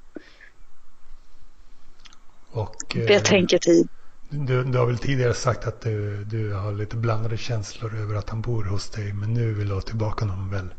Och, 2.51 2.95
Betänketid. 2.95 3.87
Eh, 4.31 4.39
du, 4.39 4.63
du 4.63 4.77
har 4.77 4.85
väl 4.85 4.97
tidigare 4.97 5.33
sagt 5.33 5.67
att 5.67 5.81
du, 5.81 6.23
du 6.23 6.53
har 6.53 6.73
lite 6.73 6.95
blandade 6.95 7.37
känslor 7.37 7.95
över 7.95 8.15
att 8.15 8.29
han 8.29 8.41
bor 8.41 8.63
hos 8.63 8.89
dig. 8.89 9.13
Men 9.13 9.33
nu 9.33 9.53
vill 9.53 9.67
du 9.67 9.73
ha 9.73 9.81
tillbaka 9.81 10.25
honom 10.25 10.49
väl? 10.49 10.73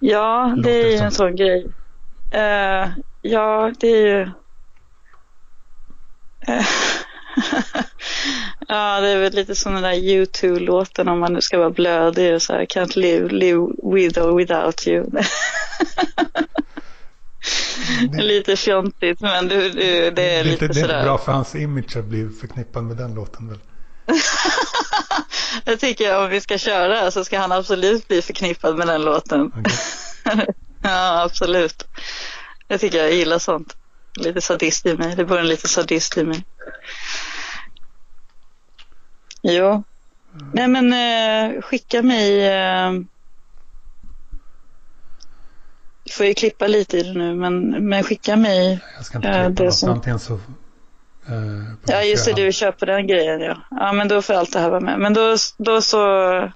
Ja, 0.00 0.56
det 0.62 0.70
är 0.70 0.90
ju 0.90 0.96
en 0.96 1.12
sån 1.12 1.36
grej. 1.36 1.64
Uh, 2.34 2.88
ja, 3.20 3.72
det 3.80 3.88
är 3.88 4.06
ju 4.06 4.30
ja, 8.68 9.00
det 9.00 9.08
är 9.08 9.18
väl 9.18 9.32
lite 9.32 9.54
som 9.54 9.74
den 9.74 9.82
där 9.82 9.94
U2-låten 9.94 11.08
om 11.08 11.18
man 11.18 11.32
nu 11.32 11.40
ska 11.40 11.58
vara 11.58 11.70
blödig 11.70 12.34
och 12.34 12.42
så 12.42 12.52
här, 12.52 12.64
can't 12.64 12.98
live, 12.98 13.28
live 13.28 13.66
with 13.82 14.20
or 14.20 14.36
without 14.36 14.86
you. 14.86 15.06
Det... 18.12 18.22
lite 18.22 18.56
fjontigt 18.56 19.20
men 19.20 19.48
du, 19.48 19.70
du, 19.70 20.10
det 20.10 20.34
är 20.34 20.44
lite, 20.44 20.68
lite 20.68 20.80
sådär. 20.80 20.94
Det 20.94 21.00
är 21.00 21.04
bra 21.04 21.18
för 21.18 21.32
hans 21.32 21.54
image 21.54 21.96
att 21.96 22.04
bli 22.04 22.28
förknippad 22.40 22.84
med 22.84 22.96
den 22.96 23.14
låten 23.14 23.48
väl? 23.48 23.58
jag 25.64 25.80
tycker 25.80 26.18
om 26.24 26.30
vi 26.30 26.40
ska 26.40 26.58
köra 26.58 27.10
så 27.10 27.24
ska 27.24 27.38
han 27.38 27.52
absolut 27.52 28.08
bli 28.08 28.22
förknippad 28.22 28.76
med 28.76 28.86
den 28.86 29.02
låten. 29.02 29.46
Okay. 29.46 30.46
ja, 30.82 31.22
absolut. 31.22 31.84
Jag 32.68 32.80
tycker 32.80 32.98
jag 32.98 33.12
gillar 33.12 33.38
sånt. 33.38 33.76
Lite 34.16 34.40
sadist 34.40 34.86
i 34.86 34.96
mig. 34.96 35.16
Det 35.16 35.24
bor 35.24 35.38
en 35.38 35.48
lite 35.48 35.68
sadist 35.68 36.16
i 36.16 36.24
mig. 36.24 36.44
Jo. 39.46 39.66
Mm. 39.66 40.50
Nej 40.52 40.68
men 40.68 40.92
eh, 40.92 41.62
skicka 41.62 42.02
mig. 42.02 42.46
Eh, 42.46 42.92
får 46.12 46.26
ju 46.26 46.34
klippa 46.34 46.66
lite 46.66 46.98
i 46.98 47.02
det 47.02 47.12
nu 47.12 47.34
men, 47.34 47.88
men 47.88 48.04
skicka 48.04 48.36
mig. 48.36 48.80
Jag 48.96 49.04
ska 49.04 49.18
inte 49.18 49.28
klippa 49.28 49.62
eh, 49.62 49.66
något. 49.66 49.74
Som... 49.74 49.90
Antingen 49.90 50.18
så 50.18 50.38
Eh, 51.28 51.62
ja, 51.86 52.02
just 52.02 52.24
det, 52.24 52.32
du 52.32 52.52
köper 52.52 52.86
den 52.86 53.06
grejen 53.06 53.40
ja. 53.40 53.56
Ja, 53.70 53.92
men 53.92 54.08
då 54.08 54.22
får 54.22 54.34
allt 54.34 54.52
det 54.52 54.58
här 54.58 54.70
vara 54.70 54.80
med. 54.80 54.98
Men 54.98 55.14
då, 55.14 55.36
då 55.56 55.80
så, 55.80 56.50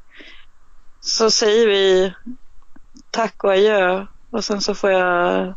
så 1.01 1.31
säger 1.31 1.67
vi 1.67 2.15
tack 3.11 3.45
och 3.45 3.53
adjö. 3.53 4.07
Och 4.31 4.45
sen 4.45 4.61
så 4.61 4.75
får 4.75 4.91
jag 4.91 5.55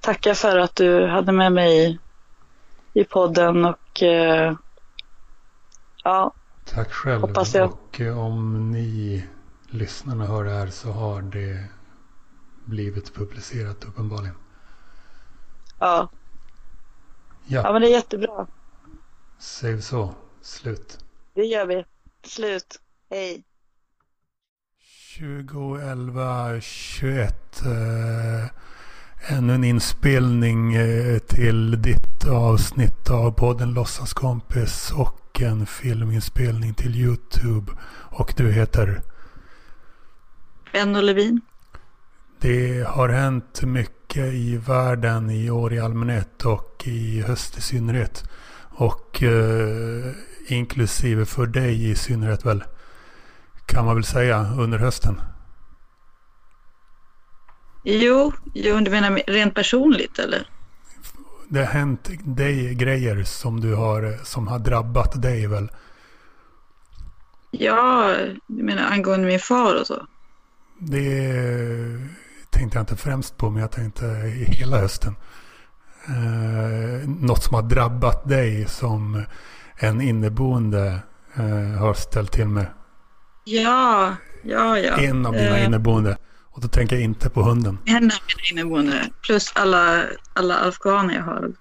tacka 0.00 0.34
för 0.34 0.58
att 0.58 0.76
du 0.76 1.06
hade 1.06 1.32
med 1.32 1.52
mig 1.52 1.98
i 2.94 3.04
podden 3.04 3.64
och 3.64 4.02
eh, 4.02 4.54
ja. 6.04 6.32
Tack 6.74 6.90
själv. 6.92 7.20
Hoppas 7.20 7.54
jag. 7.54 7.72
Och 7.72 8.00
eh, 8.00 8.18
om 8.18 8.70
ni 8.70 9.24
lyssnarna 9.70 10.26
hör 10.26 10.44
det 10.44 10.50
här 10.50 10.66
så 10.66 10.92
har 10.92 11.22
det 11.22 11.64
blivit 12.64 13.14
publicerat 13.14 13.84
uppenbarligen. 13.84 14.34
Ja, 15.78 16.08
Ja. 17.46 17.62
ja, 17.64 17.72
men 17.72 17.82
det 17.82 17.88
är 17.88 17.92
jättebra. 17.92 18.46
Vi 19.62 19.82
så. 19.82 20.14
Slut. 20.42 20.98
Det 21.34 21.44
gör 21.44 21.66
vi. 21.66 21.84
Slut. 22.24 22.80
Hej. 23.10 23.44
2011 25.18 26.60
21. 26.60 27.62
Eh, 27.66 28.46
ännu 29.36 29.54
en 29.54 29.64
inspelning 29.64 30.74
eh, 30.74 31.18
till 31.18 31.82
ditt 31.82 32.26
avsnitt 32.30 33.10
av 33.10 33.30
podden 33.32 33.74
Låtsaskompis 33.74 34.92
och 34.92 35.19
en 35.42 35.66
filminspelning 35.66 36.74
till 36.74 36.96
YouTube. 36.96 37.72
Och 37.92 38.34
du 38.36 38.52
heter? 38.52 39.02
Benno 40.72 41.00
Levin. 41.00 41.40
Det 42.40 42.86
har 42.88 43.08
hänt 43.08 43.62
mycket 43.62 44.32
i 44.32 44.56
världen 44.56 45.30
i 45.30 45.50
år 45.50 45.72
i 45.72 45.80
allmänhet 45.80 46.44
och 46.44 46.82
i 46.86 47.20
höst 47.20 47.58
i 47.58 47.60
synnerhet. 47.60 48.24
Och 48.70 49.22
eh, 49.22 50.12
inklusive 50.48 51.26
för 51.26 51.46
dig 51.46 51.90
i 51.90 51.94
synnerhet 51.94 52.46
väl. 52.46 52.64
Kan 53.66 53.84
man 53.84 53.94
väl 53.94 54.04
säga 54.04 54.54
under 54.58 54.78
hösten. 54.78 55.20
Jo, 57.84 58.32
jo 58.54 58.80
du 58.80 58.90
menar 58.90 59.22
rent 59.26 59.54
personligt 59.54 60.18
eller? 60.18 60.46
Det 61.52 61.58
har 61.58 61.66
hänt 61.66 62.10
dig 62.24 62.74
grejer 62.74 63.24
som 63.24 63.60
du 63.60 63.74
har, 63.74 64.24
som 64.24 64.48
har 64.48 64.58
drabbat 64.58 65.22
dig 65.22 65.46
väl? 65.46 65.70
Ja, 67.50 68.14
du 68.46 68.62
menar 68.62 68.82
angående 68.82 69.26
min 69.26 69.40
far 69.40 69.80
och 69.80 69.86
så? 69.86 70.06
Det 70.78 71.30
tänkte 72.50 72.78
jag 72.78 72.82
inte 72.82 72.96
främst 72.96 73.36
på, 73.36 73.50
men 73.50 73.60
jag 73.60 73.70
tänkte 73.70 74.06
hela 74.46 74.78
hösten. 74.78 75.14
Eh, 76.06 77.08
något 77.08 77.42
som 77.42 77.54
har 77.54 77.62
drabbat 77.62 78.28
dig 78.28 78.66
som 78.68 79.24
en 79.76 80.00
inneboende 80.00 80.98
eh, 81.34 81.80
har 81.80 81.94
ställt 81.94 82.32
till 82.32 82.48
med. 82.48 82.66
Ja, 83.44 84.14
ja, 84.42 84.78
ja. 84.78 84.96
En 84.96 85.26
av 85.26 85.32
dina 85.32 85.58
eh, 85.58 85.64
inneboende. 85.64 86.16
Och 86.52 86.60
då 86.60 86.68
tänker 86.68 86.96
jag 86.96 87.02
inte 87.02 87.30
på 87.30 87.42
hunden. 87.42 87.78
En 87.84 87.96
av 87.96 88.00
mina 88.02 88.12
inneboende. 88.52 89.10
Plus 89.22 89.52
alla, 89.54 90.02
alla 90.32 90.56
afghaner 90.56 91.14
jag 91.14 91.22
har. 91.22 91.52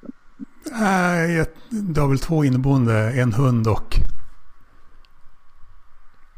Nej, 0.71 1.45
du 1.69 2.01
har 2.01 2.07
väl 2.07 2.19
två 2.19 2.43
inneboende. 2.43 2.93
En 2.93 3.33
hund 3.33 3.67
och... 3.67 3.95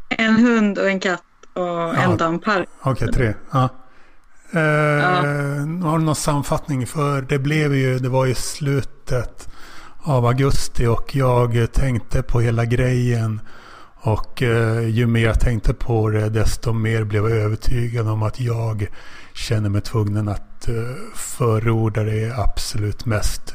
En 0.09 0.35
hund 0.35 0.77
och 0.77 0.89
en 0.89 0.99
katt 0.99 1.23
och 1.53 1.63
ja. 1.63 1.93
en 1.93 2.17
dammpark. 2.17 2.69
Okej, 2.81 2.91
okay, 2.91 3.07
tre. 3.07 3.33
Ja. 3.51 3.69
Eh, 4.53 4.61
ja. 4.61 5.15
Har 5.89 5.97
du 5.97 6.05
någon 6.05 6.15
sammanfattning? 6.15 6.87
För 6.87 7.21
det 7.21 7.39
blev 7.39 7.75
ju, 7.75 7.99
det 7.99 8.09
var 8.09 8.25
ju 8.25 8.35
slutet 8.35 9.49
av 9.99 10.25
augusti 10.25 10.85
och 10.85 11.15
jag 11.15 11.71
tänkte 11.71 12.23
på 12.23 12.39
hela 12.39 12.65
grejen. 12.65 13.41
Och 14.03 14.41
eh, 14.41 14.89
ju 14.89 15.07
mer 15.07 15.23
jag 15.23 15.39
tänkte 15.39 15.73
på 15.73 16.09
det 16.09 16.29
desto 16.29 16.73
mer 16.73 17.03
blev 17.03 17.29
jag 17.29 17.37
övertygad 17.37 18.07
om 18.07 18.23
att 18.23 18.39
jag 18.39 18.87
känner 19.33 19.69
mig 19.69 19.81
tvungen 19.81 20.27
att 20.27 20.67
eh, 20.67 20.95
förorda 21.15 22.03
det 22.03 22.33
absolut 22.37 23.05
mest 23.05 23.53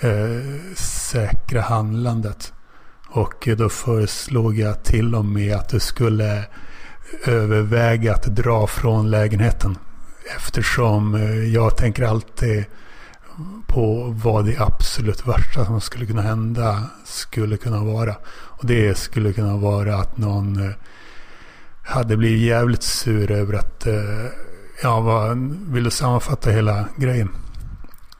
eh, 0.00 0.74
säkra 0.76 1.60
handlandet. 1.60 2.52
Och 3.08 3.48
eh, 3.48 3.56
då 3.56 3.68
föreslog 3.68 4.58
jag 4.58 4.84
till 4.84 5.14
och 5.14 5.24
med 5.24 5.56
att 5.56 5.68
du 5.68 5.80
skulle 5.80 6.38
eh, 6.38 6.44
överväga 7.26 8.14
att 8.14 8.36
dra 8.36 8.66
från 8.66 9.10
lägenheten. 9.10 9.78
Eftersom 10.36 11.14
eh, 11.14 11.44
jag 11.44 11.76
tänker 11.76 12.02
alltid 12.02 12.64
på 13.66 14.14
vad 14.24 14.44
det 14.44 14.58
absolut 14.58 15.26
värsta 15.26 15.64
som 15.64 15.80
skulle 15.80 16.06
kunna 16.06 16.22
hända 16.22 16.82
skulle 17.04 17.56
kunna 17.56 17.84
vara. 17.84 18.14
Och 18.60 18.66
det 18.66 18.98
skulle 18.98 19.32
kunna 19.32 19.56
vara 19.56 19.94
att 19.96 20.18
någon 20.18 20.62
eh, 20.62 20.74
hade 21.84 22.16
blivit 22.16 22.42
jävligt 22.42 22.82
sur 22.82 23.30
över 23.30 23.54
att, 23.54 23.86
eh, 23.86 24.26
ja 24.82 25.00
vad, 25.00 25.38
vill 25.72 25.84
du 25.84 25.90
sammanfatta 25.90 26.50
hela 26.50 26.88
grejen? 26.96 27.28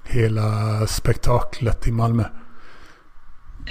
Hela 0.05 0.87
spektaklet 0.87 1.87
i 1.87 1.93
Malmö? 1.93 2.25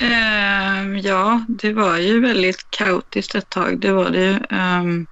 Um, 0.01 0.97
ja, 0.97 1.45
det 1.47 1.74
var 1.74 1.97
ju 1.97 2.22
väldigt 2.22 2.72
kaotiskt 2.72 3.36
ett 3.36 3.49
tag. 3.49 3.80
Det 3.80 3.91
var 3.91 4.09
det 4.09 4.26
ju. 4.26 4.57
Um, 4.57 5.07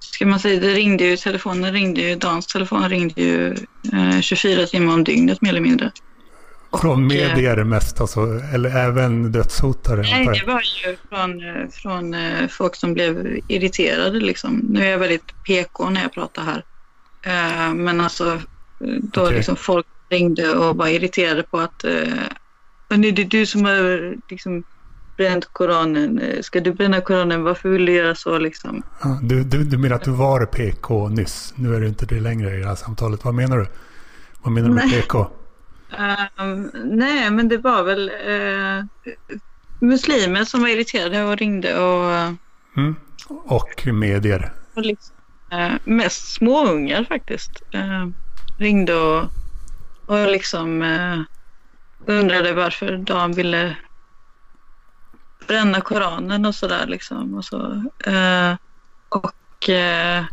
ska 0.00 0.26
man 0.26 0.40
säga, 0.40 0.60
det 0.60 0.74
ringde 0.74 1.04
ju, 1.04 1.16
telefonen 1.16 1.72
ringde 1.72 2.00
ju, 2.00 2.16
Dans 2.16 2.46
telefon 2.46 2.88
ringde 2.88 3.22
ju 3.22 3.56
uh, 3.92 4.20
24 4.20 4.66
timmar 4.66 4.94
om 4.94 5.04
dygnet 5.04 5.40
mer 5.40 5.50
eller 5.50 5.60
mindre. 5.60 5.92
Från 6.78 7.06
medier 7.06 7.58
eh, 7.58 7.64
mest 7.64 8.00
alltså, 8.00 8.20
eller 8.54 8.76
även 8.76 9.32
dödshotare? 9.32 10.02
Nej, 10.02 10.40
det 10.40 10.52
var 10.52 10.62
ju 10.84 10.96
från, 11.08 11.44
eh, 11.44 11.68
från 11.70 12.14
eh, 12.14 12.48
folk 12.48 12.76
som 12.76 12.94
blev 12.94 13.38
irriterade 13.48 14.20
liksom. 14.20 14.56
Nu 14.56 14.84
är 14.84 14.90
jag 14.90 14.98
väldigt 14.98 15.44
PK 15.46 15.90
när 15.90 16.02
jag 16.02 16.12
pratar 16.12 16.42
här. 16.42 16.64
Men 17.74 18.00
alltså, 18.00 18.40
då 19.02 19.22
okay. 19.22 19.36
liksom 19.36 19.56
folk 19.56 19.86
ringde 20.08 20.54
och 20.54 20.76
var 20.76 20.86
irriterade 20.86 21.42
på 21.42 21.58
att 21.58 21.78
det 21.78 23.08
är 23.08 23.24
du 23.24 23.46
som 23.46 23.64
har 23.64 24.14
liksom 24.28 24.62
bränt 25.16 25.44
Koranen. 25.52 26.20
Ska 26.40 26.60
du 26.60 26.72
bränna 26.72 27.00
Koranen? 27.00 27.42
Varför 27.42 27.68
vill 27.68 27.86
du 27.86 27.92
göra 27.92 28.14
så 28.14 28.38
liksom? 28.38 28.82
Du, 29.22 29.44
du, 29.44 29.64
du 29.64 29.78
menar 29.78 29.96
att 29.96 30.04
du 30.04 30.10
var 30.10 30.46
PK 30.46 31.08
nyss? 31.08 31.52
Nu 31.56 31.74
är 31.74 31.80
du 31.80 31.88
inte 31.88 32.06
det 32.06 32.20
längre 32.20 32.56
i 32.56 32.60
det 32.60 32.66
här 32.66 32.74
samtalet. 32.74 33.24
Vad 33.24 33.34
menar 33.34 33.58
du? 33.58 33.66
Vad 34.42 34.52
menar 34.52 34.68
du 34.68 34.74
med 34.74 34.90
PK? 34.90 35.26
Um, 36.38 36.70
nej, 36.74 37.30
men 37.30 37.48
det 37.48 37.58
var 37.58 37.82
väl 37.82 38.10
uh, 38.10 38.84
muslimer 39.80 40.44
som 40.44 40.60
var 40.60 40.68
irriterade 40.68 41.24
och 41.24 41.36
ringde 41.36 41.78
och... 41.78 42.36
Mm. 42.76 42.96
Och 43.28 43.86
medier? 43.86 44.52
Och 44.74 44.82
liksom, 44.82 45.16
uh, 45.52 45.72
mest 45.84 46.32
småungar 46.32 47.04
faktiskt. 47.04 47.62
Uh, 47.74 48.08
ringde 48.58 48.94
och, 48.94 49.28
och 50.06 50.26
liksom 50.30 50.82
undrade 52.06 52.52
varför 52.52 52.96
de 52.96 53.32
ville 53.32 53.76
bränna 55.50 55.80
Koranen 55.80 56.46
och 56.46 56.54
sådär 56.54 56.86
liksom. 56.86 57.34
Och, 57.34 57.44
så. 57.44 57.84
Eh, 58.06 58.54
och, 59.08 59.68
eh, 59.68 60.24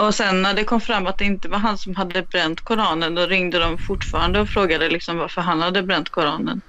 och 0.00 0.14
sen 0.14 0.42
när 0.42 0.54
det 0.54 0.64
kom 0.64 0.80
fram 0.80 1.06
att 1.06 1.18
det 1.18 1.24
inte 1.24 1.48
var 1.48 1.58
han 1.58 1.78
som 1.78 1.96
hade 1.96 2.22
bränt 2.22 2.60
Koranen 2.60 3.14
då 3.14 3.26
ringde 3.26 3.58
de 3.58 3.78
fortfarande 3.78 4.40
och 4.40 4.48
frågade 4.48 4.88
liksom 4.88 5.16
varför 5.16 5.40
han 5.40 5.60
hade 5.60 5.82
bränt 5.82 6.08
Koranen. 6.08 6.60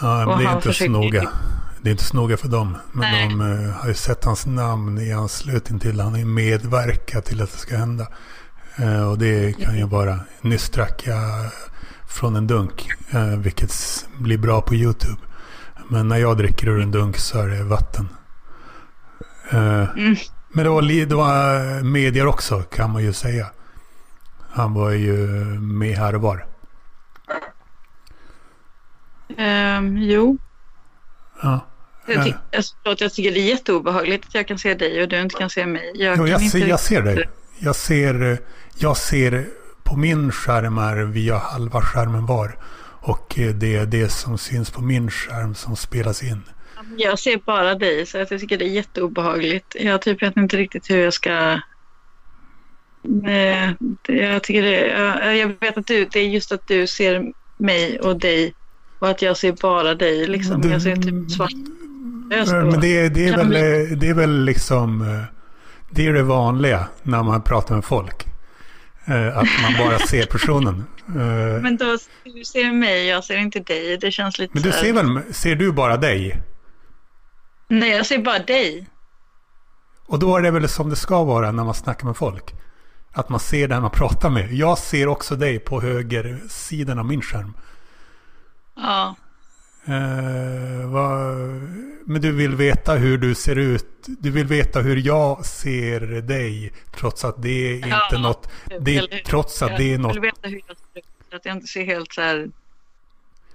Ja, 0.00 0.26
men 0.26 0.38
det 0.38 0.44
är 0.44 0.56
inte 0.56 0.72
så 0.72 0.88
noga. 0.88 1.30
Det 1.82 1.88
är 1.88 1.92
inte 1.92 2.04
så 2.04 2.16
noga 2.16 2.36
för 2.36 2.48
dem. 2.48 2.76
Men 2.92 3.12
Nej. 3.12 3.28
de 3.28 3.40
uh, 3.40 3.70
har 3.70 3.88
ju 3.88 3.94
sett 3.94 4.24
hans 4.24 4.46
namn 4.46 4.98
i 4.98 5.12
anslutning 5.12 5.80
till. 5.80 6.00
Han 6.00 6.12
har 6.12 6.18
ju 6.18 6.24
medverkat 6.24 7.24
till 7.24 7.42
att 7.42 7.52
det 7.52 7.58
ska 7.58 7.76
hända. 7.76 8.06
Uh, 8.80 9.10
och 9.10 9.18
det 9.18 9.52
kan 9.52 9.78
ju 9.78 9.86
vara. 9.86 10.20
Nyss 10.40 10.70
drack 10.70 11.02
jag 11.06 11.50
från 12.08 12.36
en 12.36 12.46
dunk. 12.46 12.88
Eh, 13.10 13.26
vilket 13.26 13.72
blir 14.18 14.38
bra 14.38 14.60
på 14.60 14.74
YouTube. 14.74 15.18
Men 15.88 16.08
när 16.08 16.16
jag 16.16 16.36
dricker 16.36 16.68
ur 16.68 16.80
en 16.80 16.90
dunk 16.90 17.16
så 17.16 17.38
är 17.38 17.48
det 17.48 17.62
vatten. 17.62 18.08
Mm. 19.50 20.16
Men 20.54 20.64
det 20.64 20.70
var, 20.70 21.06
det 21.06 21.14
var 21.14 21.56
eh, 21.76 21.82
medier 21.82 22.26
också 22.26 22.62
kan 22.62 22.90
man 22.90 23.02
ju 23.02 23.12
säga. 23.12 23.46
Han 24.50 24.74
var 24.74 24.90
ju 24.90 25.16
med 25.60 25.96
här 25.96 26.14
och 26.14 26.20
var. 26.20 26.46
Um, 29.38 29.96
jo. 29.96 30.38
Ja. 31.42 31.60
Jag, 32.06 32.24
ty 32.24 32.32
jag, 32.50 32.64
jag 33.00 33.12
tycker 33.12 33.32
det 33.32 33.40
är 33.40 33.48
jätteobehagligt 33.48 34.26
att 34.26 34.34
jag 34.34 34.48
kan 34.48 34.58
se 34.58 34.74
dig 34.74 35.02
och 35.02 35.08
du 35.08 35.20
inte 35.20 35.34
kan 35.34 35.50
se 35.50 35.66
mig. 35.66 35.92
Jag, 35.94 36.18
jo, 36.18 36.26
jag, 36.26 36.42
ser, 36.42 36.66
jag 36.66 36.80
ser 36.80 37.02
dig. 37.02 37.28
Jag 37.58 37.76
ser, 37.76 38.38
jag 38.74 38.96
ser 38.96 39.46
på 39.82 39.96
min 39.96 40.32
skärm 40.32 40.78
är 40.78 40.96
via 40.96 41.38
halva 41.38 41.80
skärmen 41.80 42.26
var. 42.26 42.56
Och 43.00 43.34
det 43.36 43.76
är 43.76 43.86
det 43.86 44.08
som 44.08 44.38
syns 44.38 44.70
på 44.70 44.82
min 44.82 45.10
skärm 45.10 45.54
som 45.54 45.76
spelas 45.76 46.22
in. 46.22 46.42
Jag 46.96 47.18
ser 47.18 47.36
bara 47.36 47.74
dig 47.74 48.06
så 48.06 48.18
jag 48.18 48.28
tycker 48.28 48.58
det 48.58 48.64
är 48.64 48.68
jätteobehagligt. 48.68 49.76
Jag 49.80 50.02
typ 50.02 50.22
vet 50.22 50.36
inte 50.36 50.56
riktigt 50.56 50.90
hur 50.90 50.98
jag 50.98 51.12
ska... 51.12 51.60
Jag 54.06 54.42
tycker 54.42 54.62
det... 54.62 54.86
Jag 55.36 55.54
vet 55.60 55.78
att 55.78 55.86
du, 55.86 56.04
det 56.04 56.20
är 56.20 56.28
just 56.28 56.52
att 56.52 56.68
du 56.68 56.86
ser 56.86 57.32
mig 57.56 58.00
och 58.00 58.18
dig 58.18 58.54
och 58.98 59.08
att 59.08 59.22
jag 59.22 59.36
ser 59.36 59.52
bara 59.52 59.94
dig 59.94 60.26
liksom. 60.26 60.60
Du, 60.60 60.70
jag 60.70 60.82
ser 60.82 60.96
typ 60.96 61.30
svart. 61.30 61.52
Men 62.50 62.80
det, 62.80 63.08
det, 63.08 63.28
är 63.28 63.36
väl, 63.36 63.50
det 63.98 64.08
är 64.08 64.14
väl 64.14 64.44
liksom... 64.44 65.00
Eh, 65.00 65.24
det 65.90 66.06
är 66.06 66.12
det 66.12 66.22
vanliga 66.22 66.88
när 67.02 67.22
man 67.22 67.42
pratar 67.42 67.74
med 67.74 67.84
folk. 67.84 68.26
Eh, 69.04 69.38
att 69.38 69.48
man 69.62 69.88
bara 69.88 69.98
ser 70.08 70.26
personen. 70.26 70.84
Eh, 71.08 71.62
men 71.62 71.76
då 71.76 71.98
du 72.24 72.44
ser 72.44 72.72
mig, 72.72 73.06
jag 73.06 73.24
ser 73.24 73.36
inte 73.36 73.60
dig. 73.60 73.98
Det 73.98 74.10
känns 74.10 74.38
lite 74.38 74.54
Men 74.54 74.62
du 74.62 74.72
ser 74.72 74.92
väl, 74.92 75.34
ser 75.34 75.56
du 75.56 75.72
bara 75.72 75.96
dig? 75.96 76.42
Nej, 77.78 77.90
jag 77.90 78.06
ser 78.06 78.18
bara 78.18 78.38
dig. 78.38 78.86
Och 80.06 80.18
då 80.18 80.36
är 80.36 80.42
det 80.42 80.50
väl 80.50 80.68
som 80.68 80.90
det 80.90 80.96
ska 80.96 81.24
vara 81.24 81.52
när 81.52 81.64
man 81.64 81.74
snackar 81.74 82.06
med 82.06 82.16
folk. 82.16 82.54
Att 83.12 83.28
man 83.28 83.40
ser 83.40 83.68
den 83.68 83.82
man 83.82 83.90
pratar 83.90 84.30
med. 84.30 84.52
Jag 84.52 84.78
ser 84.78 85.08
också 85.08 85.36
dig 85.36 85.58
på 85.58 85.80
höger 85.80 86.40
sidan 86.48 86.98
av 86.98 87.06
min 87.06 87.22
skärm. 87.22 87.54
Ja. 88.76 89.14
Uh, 89.88 90.86
vad, 90.90 91.36
men 92.06 92.20
du 92.20 92.32
vill 92.32 92.56
veta 92.56 92.94
hur 92.94 93.18
du 93.18 93.34
ser 93.34 93.56
ut. 93.56 93.86
Du 94.06 94.30
vill 94.30 94.46
veta 94.46 94.80
hur 94.80 94.96
jag 94.96 95.46
ser 95.46 96.00
dig. 96.00 96.72
Trots 96.96 97.24
att 97.24 97.42
det 97.42 97.70
är 97.70 97.74
inte 97.74 97.88
ja, 98.10 98.18
något. 98.18 98.48
Det, 98.80 99.24
trots 99.26 99.62
att 99.62 99.76
det 99.76 99.94
är 99.94 99.98
något. 99.98 100.14
Jag 100.14 100.22
vill 100.22 100.30
veta 100.30 100.48
hur 100.48 100.60
jag 100.66 100.76
ser 100.76 100.98
ut. 100.98 101.34
Att 101.34 101.44
jag 101.44 101.56
inte 101.56 101.66
ser 101.66 101.84
helt 101.84 102.12
så 102.12 102.20
här. 102.20 102.50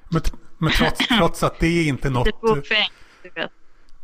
Men, 0.10 0.22
men 0.58 0.72
trots, 0.72 1.08
trots 1.18 1.44
att 1.44 1.60
det 1.60 1.68
är 1.68 1.88
inte 1.88 2.10
något. 2.10 2.26
Det 2.26 2.48
är 2.48 2.56
fåfängt, 2.56 2.92
du 3.24 3.30
vet. 3.30 3.52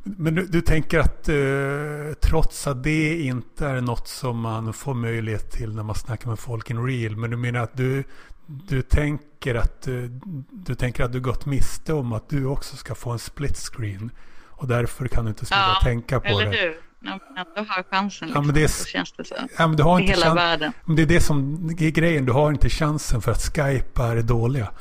Men 0.08 0.36
du, 0.36 0.46
du 0.46 0.62
tänker 0.62 1.00
att 1.00 1.30
uh, 1.30 2.14
trots 2.14 2.68
att 2.68 2.84
det 2.84 3.22
inte 3.22 3.68
är 3.68 3.82
något 3.82 4.08
som 4.08 4.40
man 4.40 4.74
får 4.74 4.94
möjlighet 4.94 5.52
till 5.52 5.76
när 5.76 5.84
man 5.84 5.96
snackar 5.96 6.30
med 6.30 6.40
folk 6.40 6.70
in 6.70 6.86
real. 6.86 7.16
Men 7.16 7.32
du 7.32 7.38
menar 7.38 7.60
att 7.60 7.78
du, 7.78 8.04
du 8.46 8.82
tänker 8.82 9.56
att 9.56 9.82
du, 9.82 10.20
du 10.52 10.76
tänker 10.76 11.04
att 11.04 11.12
du 11.12 11.22
gått 11.22 11.46
miste 11.46 11.94
om 11.94 12.14
att 12.14 12.30
du 12.30 12.46
också 12.46 12.76
ska 12.76 12.96
få 12.96 13.12
en 13.12 13.20
split 13.20 13.58
screen. 13.58 14.12
Och 14.50 14.68
därför 14.68 15.08
kan 15.08 15.26
du 15.26 15.30
inte 15.30 15.46
sluta 15.46 15.62
ja, 15.62 15.80
tänka 15.84 16.20
på 16.20 16.28
eller 16.28 16.46
det. 16.46 16.52
du. 16.52 16.82
När 17.00 17.12
man 17.12 17.46
ändå 17.48 17.72
har 17.72 17.84
chansen. 17.84 18.28
Liksom, 18.28 18.42
ja, 18.42 18.46
men 18.46 18.56
det 18.56 18.64
är, 18.64 18.68
så 18.68 18.86
känns 18.86 19.12
det 19.12 19.26
så. 19.26 19.36
Ja, 19.58 19.68
men 19.68 19.78
du 19.78 19.84
har 19.84 20.00
inte 20.00 20.12
hela 20.12 20.26
chans, 20.26 20.38
världen. 20.38 20.72
Men 20.86 20.96
det 20.96 21.02
är 21.02 21.06
det 21.06 21.22
som 21.22 21.70
är 21.80 21.90
grejen. 21.90 22.26
Du 22.26 22.32
har 22.32 22.52
inte 22.52 22.70
chansen 22.70 23.22
för 23.22 23.32
att 23.32 23.42
Skype 23.42 24.04
är 24.04 24.22
dåliga. 24.22 24.72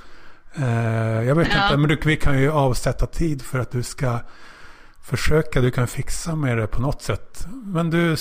Uh, 0.58 0.64
jag 1.24 1.34
vet 1.34 1.48
ja. 1.52 1.64
inte, 1.64 1.76
men 1.76 1.88
du, 1.88 1.98
vi 2.04 2.16
kan 2.16 2.40
ju 2.40 2.50
avsätta 2.50 3.06
tid 3.06 3.42
för 3.42 3.58
att 3.58 3.70
du 3.70 3.82
ska 3.82 4.20
försöka. 5.04 5.60
Du 5.60 5.70
kan 5.70 5.88
fixa 5.88 6.36
med 6.36 6.58
det 6.58 6.66
på 6.66 6.80
något 6.80 7.02
sätt. 7.02 7.46
Men 7.64 7.90
du, 7.90 8.16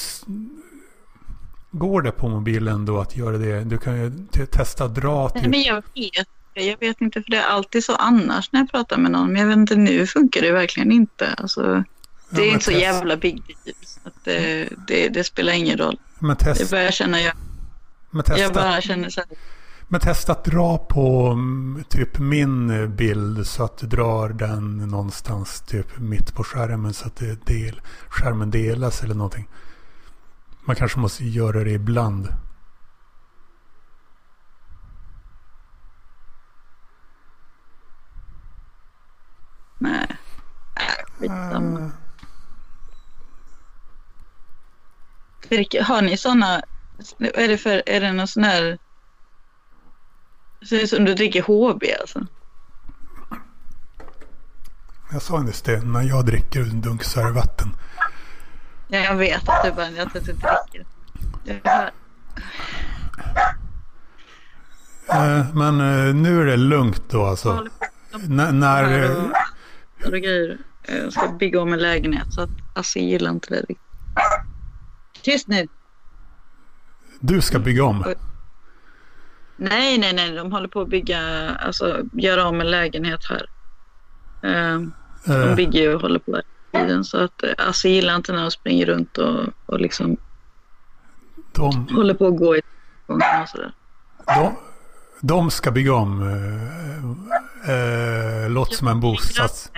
Går 1.76 2.02
det 2.02 2.12
på 2.12 2.30
mobilen 2.30 2.86
då 2.86 3.00
att 3.00 3.16
göra 3.16 3.38
det? 3.38 3.64
Du 3.64 3.78
kan 3.78 3.98
ju 3.98 4.12
testa 4.52 4.88
dra 4.88 5.30
till... 5.30 5.42
Nej, 5.42 5.50
men 5.50 5.62
jag 5.62 5.76
vet. 5.76 6.28
Jag 6.54 6.80
vet 6.80 7.02
inte, 7.02 7.24
för 7.24 7.32
det 7.32 7.38
är 7.38 7.48
alltid 7.48 7.84
så 7.84 7.96
annars 7.96 8.52
när 8.52 8.60
jag 8.60 8.72
pratar 8.72 8.98
med 8.98 9.12
någon. 9.12 9.34
Men 9.34 9.42
jag 9.42 9.48
vet 9.48 9.58
inte, 9.58 9.76
nu 9.76 10.08
funkar 10.08 10.42
det 10.42 10.52
verkligen 10.52 10.92
inte. 10.92 11.34
Alltså, 11.38 11.84
det 12.30 12.42
är 12.42 12.52
inte 12.52 12.66
så 12.66 12.72
jävla 12.72 13.18
big 13.18 13.36
deal. 13.36 13.76
Att 14.04 14.14
det, 14.24 14.70
det, 14.88 15.10
det, 15.10 15.24
spelar 15.24 15.54
ingen 15.54 15.78
roll. 15.78 16.00
Men 16.20 16.36
test... 16.36 16.62
Jag 16.62 16.70
börjar 16.70 16.92
känna, 16.92 17.22
jag, 17.22 17.34
men 18.12 18.24
testa... 18.24 18.42
jag 18.42 18.54
bara 18.54 18.82
känner 18.82 19.10
så 19.10 19.22
här. 19.22 19.30
Men 19.94 20.02
testa 20.02 20.32
att 20.32 20.44
dra 20.44 20.78
på 20.78 21.28
mm, 21.28 21.84
typ 21.90 22.20
min 22.20 22.96
bild 22.96 23.48
så 23.48 23.64
att 23.64 23.78
du 23.78 23.88
drar 23.88 24.30
den 24.30 24.78
någonstans 24.78 25.62
typ 25.62 25.98
mitt 25.98 26.34
på 26.34 26.44
skärmen 26.44 26.94
så 26.94 27.08
att 27.08 27.16
det 27.16 27.46
del, 27.46 27.82
skärmen 28.10 28.52
delas 28.52 29.04
eller 29.04 29.16
någonting. 29.16 29.50
Man 30.66 30.76
kanske 30.76 31.00
måste 31.00 31.26
göra 31.26 31.64
det 31.64 31.72
ibland. 31.72 32.28
Nej. 39.78 40.08
Skitsamma. 41.20 41.80
Uh. 45.52 45.84
Har 45.84 46.02
ni 46.02 46.18
sådana? 46.18 46.62
Är 47.20 47.48
det, 47.48 47.58
för, 47.58 47.84
är 47.86 48.02
det 48.02 48.12
någon 48.12 48.28
sån 48.28 48.44
här... 48.44 48.80
Ser 50.70 50.80
det 50.80 50.88
som 50.88 51.06
du 51.06 51.14
dricker 51.14 51.42
HB 51.42 51.84
alltså? 52.02 52.26
Jag 55.12 55.22
sa 55.22 55.42
nyss 55.42 55.62
det. 55.62 55.82
När 55.86 56.02
jag 56.02 56.26
dricker 56.26 56.62
en 56.62 56.82
dunk 56.82 57.04
så 57.04 57.20
är 57.20 57.26
det 57.26 57.32
vatten. 57.32 57.76
Ja, 58.88 59.00
jag 59.00 59.16
vet 59.16 59.50
att 59.50 59.64
du 59.64 59.72
bara 59.72 59.86
att 59.86 60.14
du 60.14 60.20
dricker. 60.20 60.86
Uh, 65.10 65.56
men 65.56 65.82
uh, 65.82 66.16
nu 66.16 66.42
är 66.42 66.46
det 66.46 66.58
lugnt 66.58 67.02
då 67.10 67.26
alltså? 67.26 67.68
N 68.14 68.60
när... 68.60 69.04
Uh, 69.04 69.32
och, 70.06 70.12
grejer. 70.12 70.58
Jag 70.88 71.14
ska 71.14 71.28
bygga 71.28 71.62
om 71.62 71.74
en 71.74 71.80
lägenhet 71.80 72.34
så 72.34 72.42
att 72.42 72.50
Assi 72.74 73.00
gillar 73.00 73.32
inte 73.32 73.50
det 73.50 73.60
riktigt. 73.60 73.78
Tyst 75.22 75.48
nu! 75.48 75.68
Du 77.20 77.42
ska 77.42 77.60
bygga 77.60 77.84
om? 77.84 78.14
Nej, 79.70 79.98
nej, 79.98 80.14
nej. 80.14 80.32
De 80.32 80.52
håller 80.52 80.68
på 80.68 80.82
att 80.82 80.90
bygga, 80.90 81.50
alltså 81.56 82.04
göra 82.12 82.46
om 82.46 82.62
en 82.62 82.72
lägenhet 82.72 83.22
här. 83.30 83.46
de 85.26 85.56
bygger 85.56 85.82
ju 85.82 85.96
och 85.96 86.02
håller 86.02 86.20
på 86.20 86.42
tiden. 86.72 87.04
Så 87.04 87.18
att 87.18 87.44
eh, 87.44 87.50
Assi 87.58 87.90
gillar 87.90 88.16
inte 88.16 88.34
när 88.34 88.42
de 88.42 88.52
springer 88.52 88.86
runt 88.86 89.18
och, 89.18 89.40
och 89.66 89.80
liksom 89.80 90.18
de, 91.52 91.88
håller 91.88 92.14
på 92.14 92.28
att 92.28 92.38
gå 92.38 92.58
i 92.58 92.62
gången 93.08 93.42
och 93.42 93.50
sådär. 93.50 93.72
De, 94.26 94.56
de 95.22 95.52
ska 95.52 95.72
bygga 95.72 95.94
om 95.94 96.22
äh, 97.68 98.44
äh, 98.44 98.50
låt 98.50 98.76
som 98.76 98.88
en 98.88 99.00
bostads... 99.00 99.72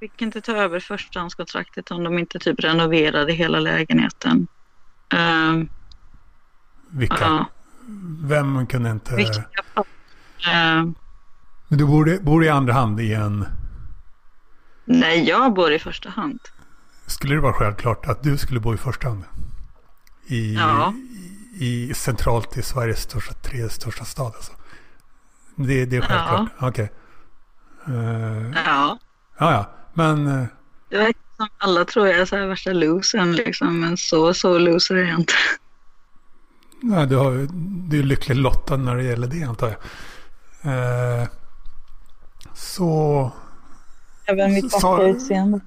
Vi 0.00 0.08
kan 0.08 0.28
inte 0.28 0.40
ta 0.40 0.52
över 0.52 0.80
förstahandskontraktet 0.80 1.90
om 1.90 2.04
de 2.04 2.18
inte 2.18 2.38
typ 2.38 2.60
renoverade 2.60 3.32
hela 3.32 3.60
lägenheten. 3.60 4.46
Uh, 5.14 5.64
Vilka? 6.88 7.28
Uh, 7.28 7.44
Vem 8.22 8.66
kunde 8.66 8.90
inte... 8.90 9.16
Vilka? 9.16 9.44
Uh, 10.46 10.90
du 11.68 11.84
bor, 11.84 12.22
bor 12.22 12.44
i 12.44 12.48
andra 12.48 12.72
hand 12.72 13.00
i 13.00 13.14
en 13.14 13.46
Nej, 14.84 15.28
jag 15.28 15.54
bor 15.54 15.72
i 15.72 15.78
första 15.78 16.08
hand. 16.08 16.40
Skulle 17.06 17.34
det 17.34 17.40
vara 17.40 17.52
självklart 17.52 18.06
att 18.06 18.22
du 18.22 18.38
skulle 18.38 18.60
bo 18.60 18.74
i 18.74 18.76
första 18.76 19.08
hand? 19.08 19.24
I, 20.26 20.54
ja. 20.54 20.94
i, 21.54 21.90
i 21.90 21.94
centralt 21.94 22.56
i 22.56 22.62
Sveriges 22.62 23.02
största, 23.02 23.34
tredje 23.34 23.68
största 23.68 24.04
stad 24.04 24.32
alltså? 24.36 24.52
Det, 25.56 25.84
det 25.84 25.96
är 25.96 26.00
självklart? 26.00 26.48
Ja. 26.60 26.68
Okej. 26.68 26.90
Okay. 27.84 27.94
Uh, 27.94 28.46
eh, 28.46 28.62
ja. 28.66 28.98
Ja, 29.38 29.52
ja. 29.52 29.70
Men... 29.94 30.26
Uh, 30.26 30.46
det 30.88 30.98
verkar 30.98 31.20
som 31.36 31.48
alla 31.58 31.84
tror 31.84 32.06
jag 32.06 32.18
är 32.18 32.24
så 32.24 32.36
här 32.36 32.46
värsta 32.46 32.72
losern 32.72 33.32
liksom. 33.32 33.80
Men 33.80 33.96
så, 33.96 34.34
så 34.34 34.58
loser 34.58 34.94
är 34.94 35.04
jag 35.04 35.18
inte. 35.18 35.34
Nej, 36.80 37.06
du, 37.06 37.16
har, 37.16 37.48
du 37.88 37.98
är 37.98 38.02
lyckligt 38.02 38.38
lottad 38.38 38.76
när 38.76 38.96
det 38.96 39.02
gäller 39.02 39.26
det 39.26 39.42
antar 39.42 39.68
jag. 39.68 39.78
Uh, 40.72 41.28
så... 42.54 43.30
Även 44.26 44.54
mitt 44.54 44.72
vackra 44.72 45.08
utseende. 45.08 45.60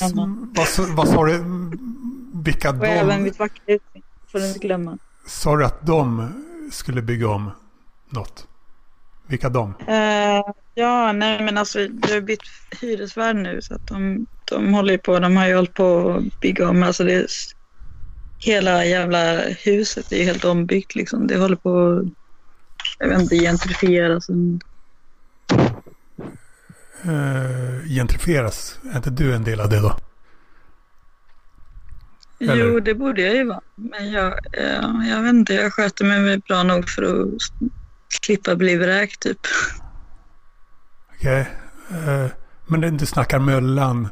Vad, 0.00 0.88
vad 0.96 1.08
sa 1.08 1.26
du? 1.26 1.44
Vilka 2.34 2.70
och 2.70 2.76
de? 2.76 2.86
även 2.86 3.22
mitt 3.22 3.38
vackra 3.38 3.62
utseende. 3.66 4.08
Får 4.32 4.38
du 4.38 4.48
inte 4.48 4.58
glömma. 4.58 4.98
Sa 5.26 5.56
du 5.56 5.64
att 5.64 5.86
de 5.86 6.32
skulle 6.72 7.02
bygga 7.02 7.28
om 7.28 7.50
något? 8.08 8.46
Vilka 9.26 9.48
de? 9.48 9.74
Uh, 9.88 10.54
ja, 10.74 11.12
nej 11.12 11.42
men 11.42 11.58
alltså 11.58 11.78
vi 11.78 12.12
har 12.12 12.20
bytt 12.20 12.42
hyresvärd 12.80 13.36
nu 13.36 13.62
så 13.62 13.74
att 13.74 13.86
de, 13.86 14.26
de 14.44 14.74
håller 14.74 14.92
ju 14.92 14.98
på. 14.98 15.18
De 15.18 15.36
har 15.36 15.46
ju 15.46 15.54
hållit 15.54 15.74
på 15.74 16.10
att 16.10 16.40
bygga 16.40 16.68
om. 16.68 16.82
Alltså 16.82 17.04
det 17.04 17.30
hela 18.42 18.84
jävla 18.84 19.40
huset 19.40 20.12
är 20.12 20.16
ju 20.16 20.24
helt 20.24 20.44
ombyggt 20.44 20.94
liksom. 20.94 21.26
Det 21.26 21.36
håller 21.36 21.56
på 21.56 22.04
jag 22.98 23.08
vet 23.08 23.20
inte, 23.20 23.36
gentrifieras. 23.36 24.30
Uh, 27.06 27.86
gentrifieras? 27.88 28.78
Är 28.92 28.96
inte 28.96 29.10
du 29.10 29.34
en 29.34 29.44
del 29.44 29.60
av 29.60 29.68
det 29.68 29.80
då? 29.80 29.96
Eller? 32.40 32.56
Jo, 32.56 32.80
det 32.80 32.94
borde 32.94 33.22
jag 33.22 33.34
ju 33.34 33.44
vara. 33.44 33.60
Men 33.74 34.12
jag, 34.12 34.34
jag, 34.52 35.06
jag 35.10 35.22
vet 35.22 35.30
inte, 35.30 35.54
jag 35.54 35.72
sköter 35.72 36.04
mig 36.04 36.38
bra 36.38 36.62
nog 36.62 36.88
för 36.88 37.02
att 37.02 37.28
slippa 38.22 38.56
bli 38.56 38.76
vräkt 38.76 39.20
typ. 39.20 39.38
Okej. 41.16 41.46
Okay. 41.88 42.24
Uh, 42.24 42.30
men 42.66 42.96
du 42.96 43.06
snackar 43.06 43.38
Möllan 43.38 44.08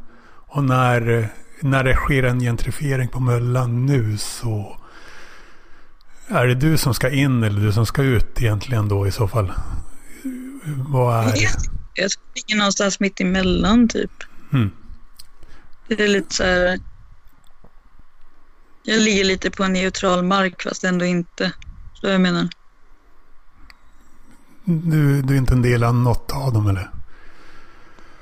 och 0.46 0.64
när, 0.64 1.28
när 1.60 1.84
det 1.84 1.94
sker 1.94 2.22
en 2.22 2.40
gentrifiering 2.40 3.08
på 3.08 3.20
Möllan 3.20 3.86
nu 3.86 4.18
så 4.18 4.76
är 6.28 6.46
det 6.46 6.54
du 6.54 6.78
som 6.78 6.94
ska 6.94 7.10
in 7.10 7.42
eller 7.42 7.60
du 7.60 7.72
som 7.72 7.86
ska 7.86 8.02
ut 8.02 8.40
egentligen 8.42 8.88
då 8.88 9.06
i 9.06 9.10
så 9.10 9.28
fall? 9.28 9.52
Vad 10.88 11.28
är 11.28 11.32
det? 11.32 11.48
Jag 11.94 12.10
springer 12.10 12.56
någonstans 12.56 13.00
mitt 13.00 13.20
emellan 13.20 13.88
typ. 13.88 14.10
Mm. 14.52 14.70
Det 15.88 16.04
är 16.04 16.08
lite 16.08 16.34
så 16.34 16.44
här. 16.44 16.78
Jag 18.82 19.00
ligger 19.00 19.24
lite 19.24 19.50
på 19.50 19.64
en 19.64 19.72
neutral 19.72 20.24
mark 20.24 20.62
fast 20.62 20.84
ändå 20.84 21.04
inte. 21.04 21.52
Så 21.94 22.06
jag 22.06 22.20
menar. 22.20 22.48
Du, 24.64 25.22
du 25.22 25.34
är 25.34 25.38
inte 25.38 25.54
en 25.54 25.62
del 25.62 25.84
av 25.84 25.94
något 25.94 26.32
av 26.32 26.52
dem 26.52 26.66
eller? 26.66 26.90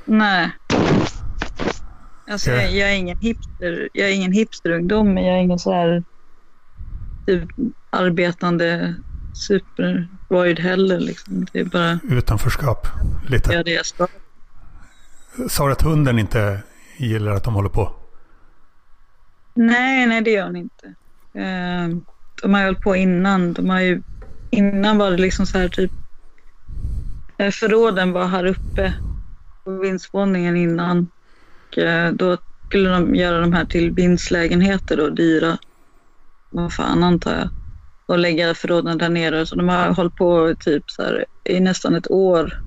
Nej. 0.05 0.51
Alltså 2.31 2.51
jag, 2.51 2.72
jag, 2.72 2.91
är 2.91 2.95
ingen 2.95 3.18
hipster. 3.18 3.89
Jag 3.93 4.09
är 4.09 4.12
ingen 4.14 4.33
hipsterungdom 4.33 5.14
men 5.14 5.24
jag 5.24 5.37
är 5.37 5.41
ingen 5.41 5.59
så 5.59 5.72
här 5.72 6.03
typ 7.26 7.49
arbetande 7.91 8.95
supervoid 9.35 10.59
heller. 10.59 11.01
Liksom. 11.01 11.47
Det 11.53 11.61
är 11.61 11.64
bara... 11.64 11.99
Utanförskap, 12.03 12.87
lite. 13.29 13.53
Ja, 13.53 13.62
det 13.62 13.76
är 13.76 13.83
så. 13.83 14.09
Sa 15.49 15.66
du 15.66 15.72
att 15.72 15.83
hunden 15.83 16.18
inte 16.18 16.61
gillar 16.97 17.33
att 17.33 17.45
de 17.45 17.55
håller 17.55 17.68
på? 17.68 17.93
Nej, 19.55 20.07
nej 20.07 20.22
det 20.22 20.31
gör 20.31 20.47
hon 20.47 20.57
inte. 20.57 20.87
Eh, 21.35 21.99
de 22.43 22.55
har 22.55 22.61
ju 22.61 22.66
hållit 22.66 22.81
på 22.81 22.97
innan. 22.97 23.53
De 23.53 23.70
har 23.70 23.81
ju, 23.81 24.03
innan 24.51 24.99
var 24.99 25.11
det 25.11 25.16
liksom 25.16 25.47
så 25.47 25.59
här 25.59 25.68
typ 25.68 25.93
eh, 27.39 27.51
förråden 27.51 28.12
var 28.12 28.26
här 28.26 28.47
uppe 28.47 28.95
på 29.64 29.70
vindsvåningen 29.70 30.57
innan. 30.57 31.09
Och 31.69 31.79
eh, 31.79 32.12
då 32.12 32.37
skulle 32.66 32.89
de 32.89 33.14
göra 33.14 33.41
de 33.41 33.53
här 33.53 33.64
till 33.64 33.91
vindslägenheter 33.91 34.97
då, 34.97 35.09
dyra. 35.09 35.59
Vad 36.51 36.73
fan 36.73 37.05
antar 37.05 37.35
jag 37.35 37.49
och 38.07 38.19
lägga 38.19 38.55
förråden 38.55 38.99
där 38.99 39.09
nere. 39.09 39.47
Så 39.47 39.55
de 39.55 39.69
har 39.69 39.95
hållit 39.95 40.16
på 40.16 40.55
typ 40.61 40.91
så 40.91 41.03
här, 41.03 41.25
i 41.45 41.61
nästan 41.61 41.95
ett 41.95 42.11
år 42.11 42.62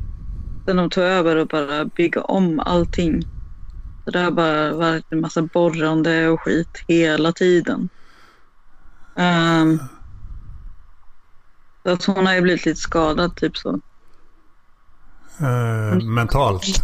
Sen 0.66 0.78
de 0.78 0.90
tog 0.90 1.04
över 1.04 1.36
och 1.36 1.48
bara 1.48 1.86
bygga 1.86 2.22
om 2.22 2.60
allting. 2.60 3.22
Så 4.06 4.12
det 4.12 4.20
har 4.20 4.32
bara 4.32 4.74
varit 4.74 5.06
en 5.10 5.22
massa 5.22 5.42
borrande 5.42 6.28
och 6.30 6.42
skit 6.42 6.84
hela 6.88 7.32
tiden. 7.32 7.90
Um, 9.16 9.80
så 11.84 11.90
att 11.90 12.06
hon 12.06 12.26
har 12.26 12.34
ju 12.34 12.42
blivit 12.42 12.66
lite 12.66 12.80
skadad 12.80 13.36
typ 13.36 13.58
så. 13.58 13.80
Uh, 15.42 16.04
mentalt? 16.04 16.84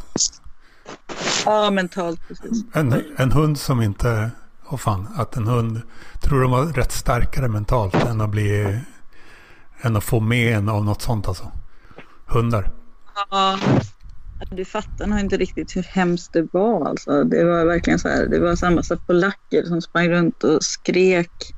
Ja, 1.45 1.71
mentalt 1.71 2.27
precis. 2.27 2.63
En, 2.73 3.03
en 3.17 3.31
hund 3.31 3.59
som 3.59 3.81
inte 3.81 4.31
och 4.65 4.81
fan, 4.81 5.07
att 5.15 5.37
en 5.37 5.47
hund 5.47 5.81
tror 6.21 6.41
de 6.41 6.51
var 6.51 6.65
rätt 6.65 6.91
starkare 6.91 7.47
mentalt 7.47 7.95
än 7.95 8.21
att 8.21 8.29
bli 8.29 8.79
än 9.81 9.95
att 9.95 10.03
få 10.03 10.19
med 10.19 10.57
en 10.57 10.69
av 10.69 10.85
något 10.85 11.01
sånt 11.01 11.27
alltså. 11.27 11.51
Hundar. 12.25 12.71
Ja, 13.29 13.59
du 14.51 14.65
fattar 14.65 15.07
nog 15.07 15.19
inte 15.19 15.37
riktigt 15.37 15.75
hur 15.75 15.83
hemskt 15.83 16.33
det 16.33 16.47
var 16.51 16.89
alltså. 16.89 17.23
Det 17.23 17.43
var 17.43 17.65
verkligen 17.65 17.99
så 17.99 18.07
här, 18.07 18.25
det 18.25 18.39
var 18.39 18.55
samma 18.55 18.75
massa 18.75 18.97
polacker 18.97 19.63
som 19.63 19.81
sprang 19.81 20.09
runt 20.09 20.43
och 20.43 20.63
skrek 20.63 21.53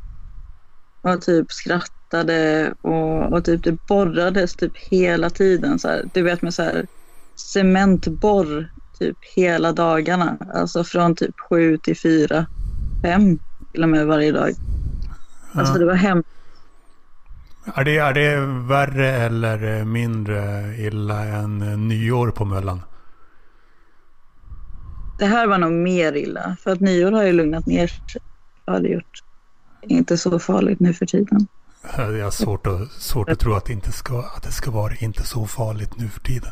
och 1.01 1.21
typ 1.21 1.51
skrattade 1.51 2.73
och, 2.82 3.34
och 3.34 3.45
typ 3.45 3.63
det 3.63 3.88
borrades 3.88 4.55
typ 4.55 4.77
hela 4.77 5.30
tiden 5.30 5.80
så 5.80 5.88
här. 5.88 6.09
Du 6.13 6.21
vet 6.21 6.41
med 6.41 6.53
så 6.53 6.63
här 6.63 6.88
cementborr 7.36 8.69
typ 9.00 9.18
hela 9.36 9.72
dagarna. 9.72 10.38
Alltså 10.54 10.84
från 10.84 11.16
typ 11.16 11.39
sju 11.39 11.78
till 11.78 11.97
fyra 11.97 12.45
fem 13.02 13.39
till 13.72 13.84
och 13.84 13.89
med 13.89 14.08
varje 14.08 14.32
dag. 14.32 14.50
Ja. 15.54 15.60
Alltså 15.60 15.74
det 15.74 15.86
var 15.86 15.93
hemskt. 15.93 16.30
Är 17.76 17.84
det, 17.84 17.97
är 17.97 18.14
det 18.14 18.39
värre 18.68 19.08
eller 19.08 19.86
mindre 19.86 20.76
illa 20.78 21.26
än 21.26 21.88
nyår 21.88 22.32
på 22.32 22.45
Möllan? 22.45 22.82
Det 25.20 25.26
här 25.26 25.47
var 25.47 25.58
nog 25.58 25.72
mer 25.72 26.14
illa. 26.14 26.56
För 26.64 26.72
att 26.72 26.80
nyår 26.80 27.12
har 27.12 27.24
ju 27.24 27.32
lugnat 27.32 27.66
ner 27.66 27.88
sig. 27.88 28.22
Har 28.66 28.80
det 28.80 28.89
gjort. 28.89 29.24
Inte 29.82 30.18
så 30.18 30.39
farligt 30.39 30.80
nu 30.80 30.93
för 30.93 31.06
tiden. 31.06 31.47
Jag 31.97 32.24
har 32.24 32.32
svårt 32.32 32.68
att, 32.68 32.91
svårt 32.91 33.30
att 33.30 33.39
tro 33.39 33.54
att 33.54 33.66
det, 33.66 33.74
inte 33.74 33.91
ska, 33.91 34.20
att 34.20 34.43
det 34.43 34.52
ska 34.52 34.72
vara 34.72 34.95
inte 34.95 35.24
så 35.24 35.47
farligt 35.47 35.97
nu 35.97 36.08
för 36.08 36.20
tiden. 36.20 36.52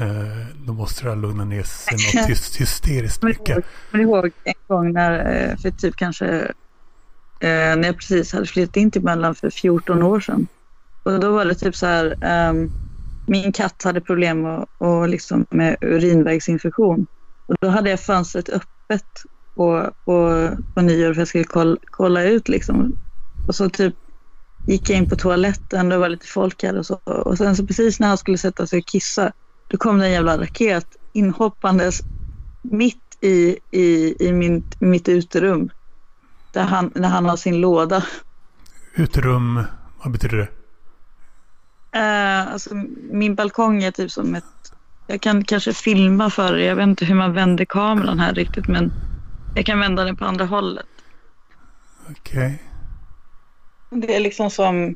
Eh, 0.00 0.46
då 0.66 0.72
måste 0.72 1.02
det 1.04 1.08
ha 1.08 1.16
lugnat 1.16 1.46
ner 1.46 1.62
sig 1.62 1.96
något 2.28 2.56
hysteriskt 2.60 3.22
mycket. 3.22 3.48
Jag 3.48 3.64
kommer 3.90 4.04
ihåg 4.04 4.30
en 4.44 4.54
gång 4.66 4.92
när, 4.92 5.12
eh, 5.50 5.56
för 5.56 5.70
typ 5.70 5.96
kanske, 5.96 6.26
eh, 7.40 7.76
när 7.76 7.84
jag 7.84 7.96
precis 7.96 8.32
hade 8.32 8.46
flyttat 8.46 8.76
in 8.76 8.90
till 8.90 9.02
Mellan 9.02 9.34
för 9.34 9.50
14 9.50 10.02
år 10.02 10.20
sedan. 10.20 10.46
Och 11.02 11.20
då 11.20 11.32
var 11.32 11.44
det 11.44 11.54
typ 11.54 11.76
så 11.76 11.86
här, 11.86 12.18
um, 12.50 12.70
min 13.26 13.52
katt 13.52 13.82
hade 13.82 14.00
problem 14.00 14.44
och, 14.44 14.68
och 14.78 15.08
liksom 15.08 15.46
med 15.50 15.76
urinvägsinfektion. 15.80 17.06
Och 17.46 17.56
då 17.60 17.68
hade 17.68 17.90
jag 17.90 18.00
fönstret 18.00 18.48
öppet 18.48 19.06
på, 19.54 19.92
på, 20.04 20.48
på 20.74 20.80
nyår 20.80 21.14
för 21.14 21.20
jag 21.20 21.28
skulle 21.28 21.44
kolla, 21.44 21.76
kolla 21.84 22.22
ut 22.22 22.48
liksom. 22.48 22.98
Och 23.48 23.54
så 23.54 23.68
typ 23.68 23.94
gick 24.66 24.90
jag 24.90 24.98
in 24.98 25.08
på 25.08 25.16
toaletten, 25.16 25.88
det 25.88 25.98
var 25.98 26.08
lite 26.08 26.26
folk 26.26 26.62
här 26.62 26.78
och 26.78 26.86
så. 26.86 26.94
Och 27.04 27.38
sen 27.38 27.56
så 27.56 27.66
precis 27.66 28.00
när 28.00 28.08
han 28.08 28.18
skulle 28.18 28.38
sätta 28.38 28.66
sig 28.66 28.78
och 28.78 28.86
kissa 28.86 29.32
då 29.68 29.76
kom 29.76 29.98
det 29.98 30.06
en 30.06 30.12
jävla 30.12 30.38
raket 30.38 30.86
inhoppandes 31.12 32.00
mitt 32.62 33.18
i, 33.20 33.58
i, 33.70 34.16
i 34.28 34.32
min, 34.32 34.64
mitt 34.78 35.08
uterum. 35.08 35.70
Där 36.52 36.64
han, 36.64 36.92
när 36.94 37.08
han 37.08 37.24
har 37.24 37.36
sin 37.36 37.60
låda. 37.60 38.04
Uterum, 38.94 39.62
vad 40.02 40.12
betyder 40.12 40.36
det? 40.36 40.48
Uh, 41.98 42.52
alltså, 42.52 42.74
min 43.10 43.34
balkong 43.34 43.82
är 43.82 43.90
typ 43.90 44.10
som 44.10 44.34
ett... 44.34 44.44
Jag 45.06 45.20
kan 45.20 45.44
kanske 45.44 45.72
filma 45.72 46.30
för 46.30 46.56
er. 46.56 46.68
Jag 46.68 46.76
vet 46.76 46.82
inte 46.82 47.04
hur 47.04 47.14
man 47.14 47.32
vänder 47.32 47.64
kameran 47.64 48.18
här 48.18 48.34
riktigt 48.34 48.68
men 48.68 48.92
jag 49.54 49.66
kan 49.66 49.80
vända 49.80 50.04
den 50.04 50.16
på 50.16 50.24
andra 50.24 50.44
hållet. 50.44 50.86
Okej. 52.10 52.62
Okay. 53.90 54.00
Det 54.00 54.16
är 54.16 54.20
liksom 54.20 54.50
som 54.50 54.94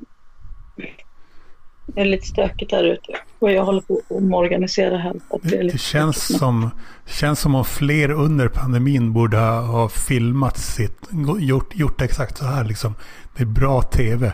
det 1.95 2.01
är 2.01 2.05
lite 2.05 2.27
stökigt 2.27 2.73
här 2.73 2.85
ute. 2.85 3.13
Och 3.39 3.53
jag 3.53 3.65
håller 3.65 3.81
på 3.81 3.95
att 3.95 4.17
omorganisera 4.17 4.99
här. 4.99 5.15
Att 5.31 5.43
det, 5.43 5.63
det 5.63 5.81
känns, 5.81 6.39
som, 6.39 6.71
känns 7.07 7.41
som 7.41 7.55
om 7.55 7.65
fler 7.65 8.11
under 8.11 8.49
pandemin 8.49 9.13
borde 9.13 9.37
ha 9.37 9.89
filmat 9.89 10.59
sitt. 10.59 11.09
Gjort, 11.41 11.77
gjort 11.77 12.01
exakt 12.01 12.39
så 12.39 12.45
här 12.45 12.65
liksom. 12.65 12.95
Det 13.37 13.43
är 13.43 13.47
bra 13.47 13.83
tv. 13.83 14.33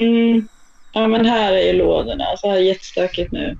Mm. 0.00 0.48
Ja 0.92 1.08
men 1.08 1.26
här 1.26 1.52
är 1.52 1.72
ju 1.72 1.72
lådorna. 1.72 2.24
Så 2.36 2.48
här 2.48 2.56
är 2.56 2.60
jättestökigt 2.60 3.32
nu. 3.32 3.58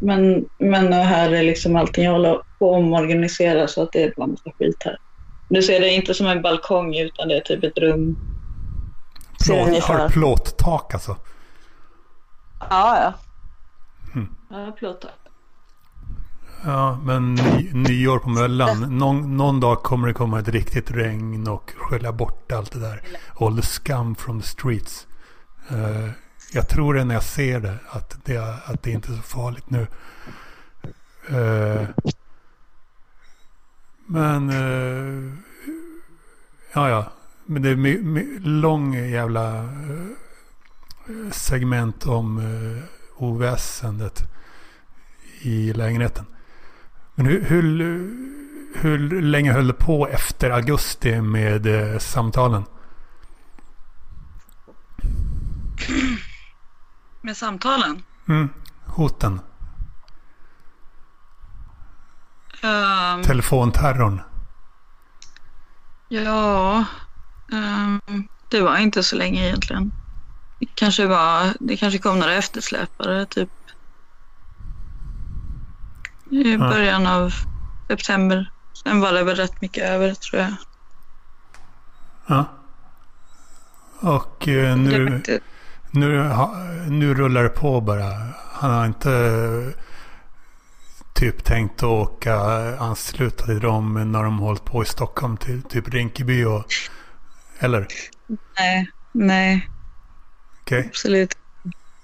Men, 0.00 0.44
men 0.58 0.92
här 0.92 1.30
är 1.30 1.42
liksom 1.42 1.76
allting. 1.76 2.04
Jag 2.04 2.12
håller 2.12 2.34
på 2.58 2.74
att 2.74 2.78
omorganisera 2.78 3.68
så 3.68 3.82
att 3.82 3.92
det 3.92 4.02
är 4.02 4.12
bara 4.16 4.26
massa 4.26 4.50
skit 4.58 4.82
här. 4.84 4.98
Du 5.48 5.62
ser 5.62 5.80
det 5.80 5.88
inte 5.88 6.14
som 6.14 6.26
en 6.26 6.42
balkong 6.42 6.96
utan 6.96 7.28
det 7.28 7.36
är 7.36 7.40
typ 7.40 7.64
ett 7.64 7.78
rum. 7.78 8.18
Plåt, 9.44 9.82
har 9.82 10.08
plåttak 10.08 10.94
alltså? 10.94 11.16
Ja, 12.68 13.02
ja. 13.02 13.14
Mm. 14.14 14.28
Ja, 14.48 14.72
plåttak. 14.72 15.20
Ja, 16.64 16.98
men 17.04 17.34
ny, 17.34 17.70
nyår 17.72 18.18
på 18.18 18.28
Möllan. 18.28 18.98
Någon, 18.98 19.36
någon, 19.36 19.60
dag 19.60 19.82
kommer 19.82 20.08
det 20.08 20.14
komma 20.14 20.38
ett 20.38 20.48
riktigt 20.48 20.90
regn 20.90 21.48
och 21.48 21.72
skölja 21.76 22.12
bort 22.12 22.52
allt 22.52 22.72
det 22.72 22.80
där. 22.80 23.02
All 23.40 23.56
the 23.56 23.62
scum 23.62 24.14
from 24.14 24.40
the 24.40 24.46
streets. 24.46 25.06
Uh, 25.72 26.10
jag 26.52 26.68
tror 26.68 26.94
det 26.94 27.04
när 27.04 27.14
jag 27.14 27.22
ser 27.22 27.60
det, 27.60 27.74
att 27.90 28.24
det, 28.24 28.38
att 28.64 28.82
det 28.82 28.90
inte 28.90 29.12
är 29.12 29.16
så 29.16 29.22
farligt 29.22 29.70
nu. 29.70 29.86
Uh, 31.30 31.88
men, 34.06 34.50
uh, 34.50 35.32
ja 36.72 36.88
ja. 36.88 37.12
Men 37.46 37.62
det 37.62 37.68
är 37.68 38.40
lång 38.40 38.94
jävla 38.94 39.68
segment 41.30 42.06
om 42.06 42.38
eh, 42.38 42.82
oväsendet 43.16 44.22
i 45.40 45.72
lägenheten. 45.72 46.26
Men 47.14 47.26
hur, 47.26 47.44
hur, 47.44 47.62
hur 48.74 49.20
länge 49.22 49.52
höll 49.52 49.66
det 49.66 49.72
på 49.72 50.08
efter 50.08 50.50
augusti 50.50 51.20
med 51.20 51.66
eh, 51.66 51.98
samtalen? 51.98 52.64
Med 57.20 57.36
samtalen? 57.36 58.02
Mm, 58.28 58.48
hoten. 58.86 59.40
Um, 62.62 63.22
Telefonterrorn. 63.22 64.20
Ja, 66.08 66.84
um, 67.52 68.28
det 68.48 68.60
var 68.60 68.76
inte 68.78 69.02
så 69.02 69.16
länge 69.16 69.46
egentligen. 69.46 69.92
Kanske, 70.74 71.06
var, 71.06 71.54
det 71.60 71.76
kanske 71.76 71.98
kom 71.98 72.18
några 72.18 72.34
eftersläpare 72.34 73.26
typ 73.26 73.48
i 76.30 76.58
början 76.58 77.02
ja. 77.02 77.14
av 77.14 77.32
september. 77.88 78.50
Sen 78.84 79.00
var 79.00 79.12
det 79.12 79.24
väl 79.24 79.36
rätt 79.36 79.60
mycket 79.60 79.84
över 79.84 80.14
tror 80.14 80.42
jag. 80.42 80.54
Ja. 82.26 82.44
Och 84.00 84.48
eh, 84.48 84.76
nu, 84.76 85.22
nu, 85.90 86.34
nu 86.88 87.14
rullar 87.14 87.42
det 87.42 87.48
på 87.48 87.80
bara. 87.80 88.04
Han 88.52 88.70
har 88.70 88.86
inte 88.86 89.72
typ 91.14 91.44
tänkt 91.44 91.82
att 91.82 91.88
åka 91.88 92.34
ansluta 92.78 93.46
till 93.46 93.60
dem 93.60 94.12
när 94.12 94.22
de 94.22 94.38
hållit 94.38 94.64
på 94.64 94.82
i 94.82 94.86
Stockholm 94.86 95.36
till 95.36 95.62
typ 95.62 95.88
Rinkeby 95.88 96.44
och... 96.44 96.64
Eller? 97.58 97.86
Nej, 98.58 98.90
nej. 99.12 99.68
Okej. 100.60 100.78
Okay. 100.78 100.88
Absolut. 100.88 101.36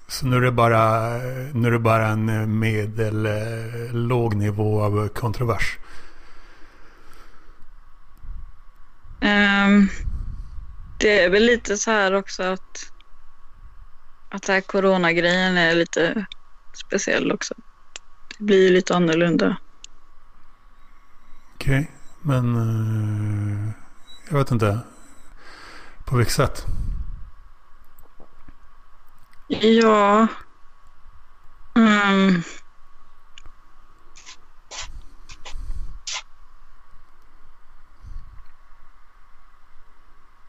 Så 0.07 0.25
nu 0.25 0.35
är 0.35 0.41
det 0.41 0.51
bara, 0.51 1.09
nu 1.53 1.67
är 1.67 1.71
det 1.71 1.79
bara 1.79 2.07
en 2.07 2.59
medel 2.59 3.27
låg 3.91 4.35
nivå 4.35 4.83
av 4.83 5.07
kontrovers? 5.07 5.77
Um, 9.21 9.89
det 10.99 11.23
är 11.23 11.29
väl 11.29 11.43
lite 11.43 11.77
så 11.77 11.91
här 11.91 12.13
också 12.13 12.43
att, 12.43 12.91
att 14.29 14.43
den 14.43 14.53
här 14.53 14.61
coronagrejen 14.61 15.57
är 15.57 15.75
lite 15.75 16.25
speciell 16.73 17.31
också. 17.31 17.53
Det 18.37 18.43
blir 18.43 18.71
lite 18.71 18.95
annorlunda. 18.95 19.57
Okej, 21.55 21.79
okay, 21.79 21.87
men 22.21 22.55
uh, 22.55 23.69
jag 24.29 24.37
vet 24.37 24.51
inte. 24.51 24.79
På 26.05 26.17
vilket 26.17 26.35
sätt? 26.35 26.65
Ja. 29.47 30.27
Mm. 31.77 32.43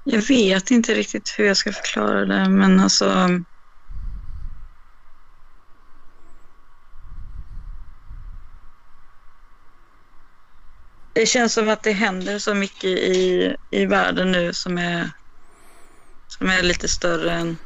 Jag 0.04 0.22
vet 0.22 0.70
inte 0.70 0.94
riktigt 0.94 1.34
hur 1.38 1.44
jag 1.44 1.56
ska 1.56 1.72
förklara 1.72 2.24
det, 2.24 2.48
men 2.48 2.80
alltså... 2.80 3.28
Det 11.14 11.26
känns 11.26 11.54
som 11.54 11.68
att 11.68 11.82
det 11.82 11.92
händer 11.92 12.38
så 12.38 12.54
mycket 12.54 12.84
i, 12.84 13.56
i 13.70 13.86
världen 13.86 14.32
nu 14.32 14.52
som 14.54 14.78
är, 14.78 15.10
som 16.26 16.48
är 16.48 16.62
lite 16.62 16.88
större 16.88 17.32
än, 17.32 17.56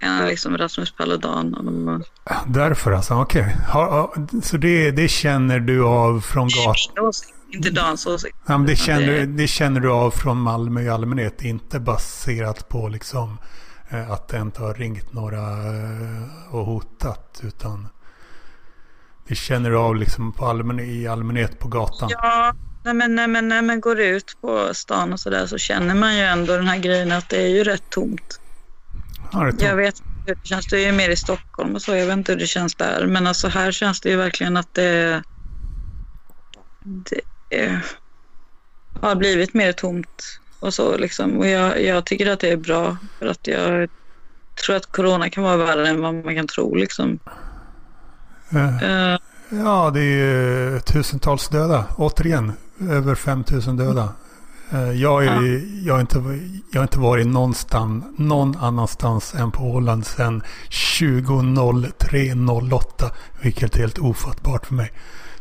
än 0.00 0.26
liksom 0.26 0.58
Rasmus 0.58 0.92
Paludan. 0.92 2.04
Därför 2.46 2.92
alltså, 2.92 3.14
okej. 3.14 3.56
Okay. 3.74 4.40
Så 4.42 4.56
det, 4.56 4.90
det 4.90 5.08
känner 5.08 5.60
du 5.60 5.84
av 5.84 6.20
från 6.20 6.48
gatan? 6.48 7.12
inte 7.50 7.70
Dans 7.70 8.06
åsikt. 8.06 8.36
Ja, 8.46 8.58
det, 8.58 8.76
känner, 8.76 9.12
det... 9.12 9.26
det 9.26 9.46
känner 9.46 9.80
du 9.80 9.90
av 9.90 10.10
från 10.10 10.40
Malmö 10.40 10.82
i 10.82 10.88
allmänhet, 10.88 11.42
inte 11.42 11.80
baserat 11.80 12.68
på 12.68 12.88
liksom 12.88 13.38
eh, 13.90 14.10
att 14.10 14.28
det 14.28 14.38
inte 14.38 14.62
har 14.62 14.74
ringt 14.74 15.12
några 15.12 15.40
eh, 15.40 16.54
och 16.54 16.64
hotat, 16.64 17.40
utan 17.42 17.88
det 19.28 19.34
känner 19.34 19.70
du 19.70 19.76
av 19.76 19.96
liksom 19.96 20.32
på 20.32 20.46
allmän, 20.46 20.80
i 20.80 21.06
allmänhet 21.06 21.58
på 21.58 21.68
gatan. 21.68 22.08
Ja, 22.12 22.54
nej 22.84 22.94
men, 22.94 23.14
nej, 23.14 23.28
men 23.28 23.48
när 23.48 23.62
man 23.62 23.80
går 23.80 24.00
ut 24.00 24.36
på 24.40 24.68
stan 24.72 25.12
och 25.12 25.20
sådär 25.20 25.46
så 25.46 25.58
känner 25.58 25.94
man 25.94 26.16
ju 26.16 26.22
ändå 26.22 26.56
den 26.56 26.68
här 26.68 26.78
grejen 26.78 27.12
att 27.12 27.28
det 27.28 27.42
är 27.42 27.48
ju 27.48 27.64
rätt 27.64 27.90
tomt. 27.90 28.40
Är 29.32 29.50
tomt. 29.50 29.62
Jag 29.62 29.76
vet 29.76 30.02
hur 30.26 30.34
det 30.34 30.46
känns, 30.46 30.66
det 30.66 30.76
är 30.76 30.86
ju 30.86 30.92
mer 30.92 31.10
i 31.10 31.16
Stockholm 31.16 31.74
och 31.74 31.82
så, 31.82 31.96
jag 31.96 32.06
vet 32.06 32.16
inte 32.16 32.32
hur 32.32 32.38
det 32.38 32.46
känns 32.46 32.74
där, 32.74 33.06
men 33.06 33.26
alltså 33.26 33.48
här 33.48 33.72
känns 33.72 34.00
det 34.00 34.10
ju 34.10 34.16
verkligen 34.16 34.56
att 34.56 34.74
det, 34.74 35.22
det 36.84 37.20
eh, 37.50 37.78
har 39.00 39.14
blivit 39.14 39.54
mer 39.54 39.72
tomt 39.72 40.40
och 40.60 40.74
så 40.74 40.96
liksom. 40.96 41.38
Och 41.38 41.46
jag, 41.46 41.84
jag, 41.84 42.06
tycker 42.06 42.30
att 42.30 42.40
det 42.40 42.50
är 42.50 42.56
bra 42.56 42.96
för 43.18 43.26
att 43.26 43.46
jag 43.46 43.88
tror 44.64 44.76
att 44.76 44.92
corona 44.92 45.30
kan 45.30 45.44
vara 45.44 45.56
värre 45.56 45.88
än 45.88 46.02
vad 46.02 46.14
man 46.14 46.34
kan 46.34 46.46
tro 46.46 46.74
liksom. 46.74 47.18
Uh, 48.54 48.82
uh, 48.82 49.18
ja, 49.48 49.90
det 49.94 50.00
är 50.00 50.78
tusentals 50.78 51.48
döda. 51.48 51.84
Återigen, 51.96 52.52
över 52.90 53.14
5000 53.14 53.76
döda. 53.76 54.08
Uh, 54.72 54.92
jag, 54.92 55.26
är, 55.26 55.26
ja. 55.26 55.42
jag, 55.84 55.94
har 55.94 56.00
inte, 56.00 56.18
jag 56.72 56.80
har 56.80 56.84
inte 56.84 56.98
varit 56.98 57.26
någonstans, 57.26 58.04
någon 58.18 58.56
annanstans 58.56 59.34
än 59.34 59.50
på 59.50 59.64
Åland 59.64 60.06
sedan 60.06 60.42
20.03.08. 60.70 63.10
Vilket 63.40 63.76
är 63.76 63.80
helt 63.80 63.98
ofattbart 63.98 64.66
för 64.66 64.74
mig. 64.74 64.92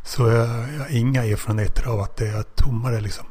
Så 0.03 0.27
jag, 0.27 0.47
jag 0.47 0.79
har 0.79 0.89
inga 0.89 1.23
erfarenheter 1.23 1.87
av 1.87 1.99
att 1.99 2.17
det 2.17 2.27
är 2.27 2.43
tommare 2.43 3.01
liksom. 3.01 3.25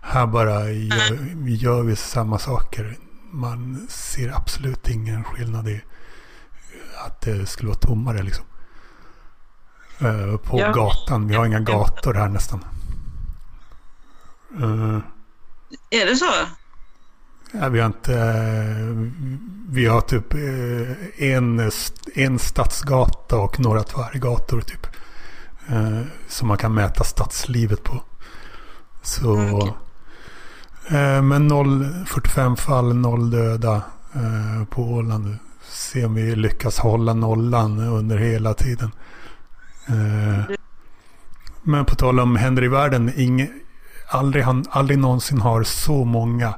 Här 0.00 0.26
bara 0.26 0.70
gör, 0.70 1.46
gör 1.46 1.82
vi 1.82 1.96
samma 1.96 2.38
saker. 2.38 2.96
Man 3.32 3.86
ser 3.90 4.36
absolut 4.36 4.88
ingen 4.88 5.24
skillnad 5.24 5.68
i 5.68 5.82
att 7.06 7.20
det 7.20 7.46
skulle 7.46 7.68
vara 7.68 7.78
tommare 7.78 8.22
liksom. 8.22 8.44
Uh, 10.02 10.36
på 10.36 10.60
ja. 10.60 10.72
gatan. 10.72 11.26
Vi 11.26 11.34
har 11.34 11.46
inga 11.46 11.60
gator 11.60 12.14
här 12.14 12.28
nästan. 12.28 12.64
Uh, 14.60 14.98
är 15.90 16.06
det 16.06 16.16
så? 16.16 16.32
Ja, 17.52 17.68
vi 17.68 17.80
har 17.80 17.86
inte... 17.86 18.14
Vi 19.68 19.86
har 19.86 20.00
typ 20.00 20.34
eh, 20.34 21.32
en, 21.32 21.70
en 22.14 22.38
stadsgata 22.38 23.36
och 23.36 23.60
några 23.60 23.82
tvärgator 23.82 24.60
typ. 24.60 24.86
Eh, 25.68 26.00
som 26.28 26.48
man 26.48 26.58
kan 26.58 26.74
mäta 26.74 27.04
stadslivet 27.04 27.82
på. 27.82 28.02
Så, 29.02 29.36
mm, 29.36 29.54
okay. 29.54 29.72
eh, 30.88 31.22
men 31.22 31.46
0, 31.46 31.88
45 32.06 32.56
fall, 32.56 32.94
noll 32.96 33.30
döda 33.30 33.82
på 34.70 34.82
Åland. 34.82 35.36
Se 35.68 36.04
om 36.04 36.14
vi 36.14 36.36
lyckas 36.36 36.78
hålla 36.78 37.14
nollan 37.14 37.78
under 37.78 38.18
hela 38.18 38.54
tiden. 38.54 38.90
Men 41.62 41.84
på 41.84 41.94
tal 41.94 42.20
om 42.20 42.36
händer 42.36 42.64
i 42.64 42.68
världen. 42.68 43.12
Inge, 43.16 43.48
aldrig, 44.10 44.44
han, 44.44 44.64
aldrig 44.70 44.98
någonsin 44.98 45.40
har 45.40 45.62
så 45.62 46.04
många 46.04 46.54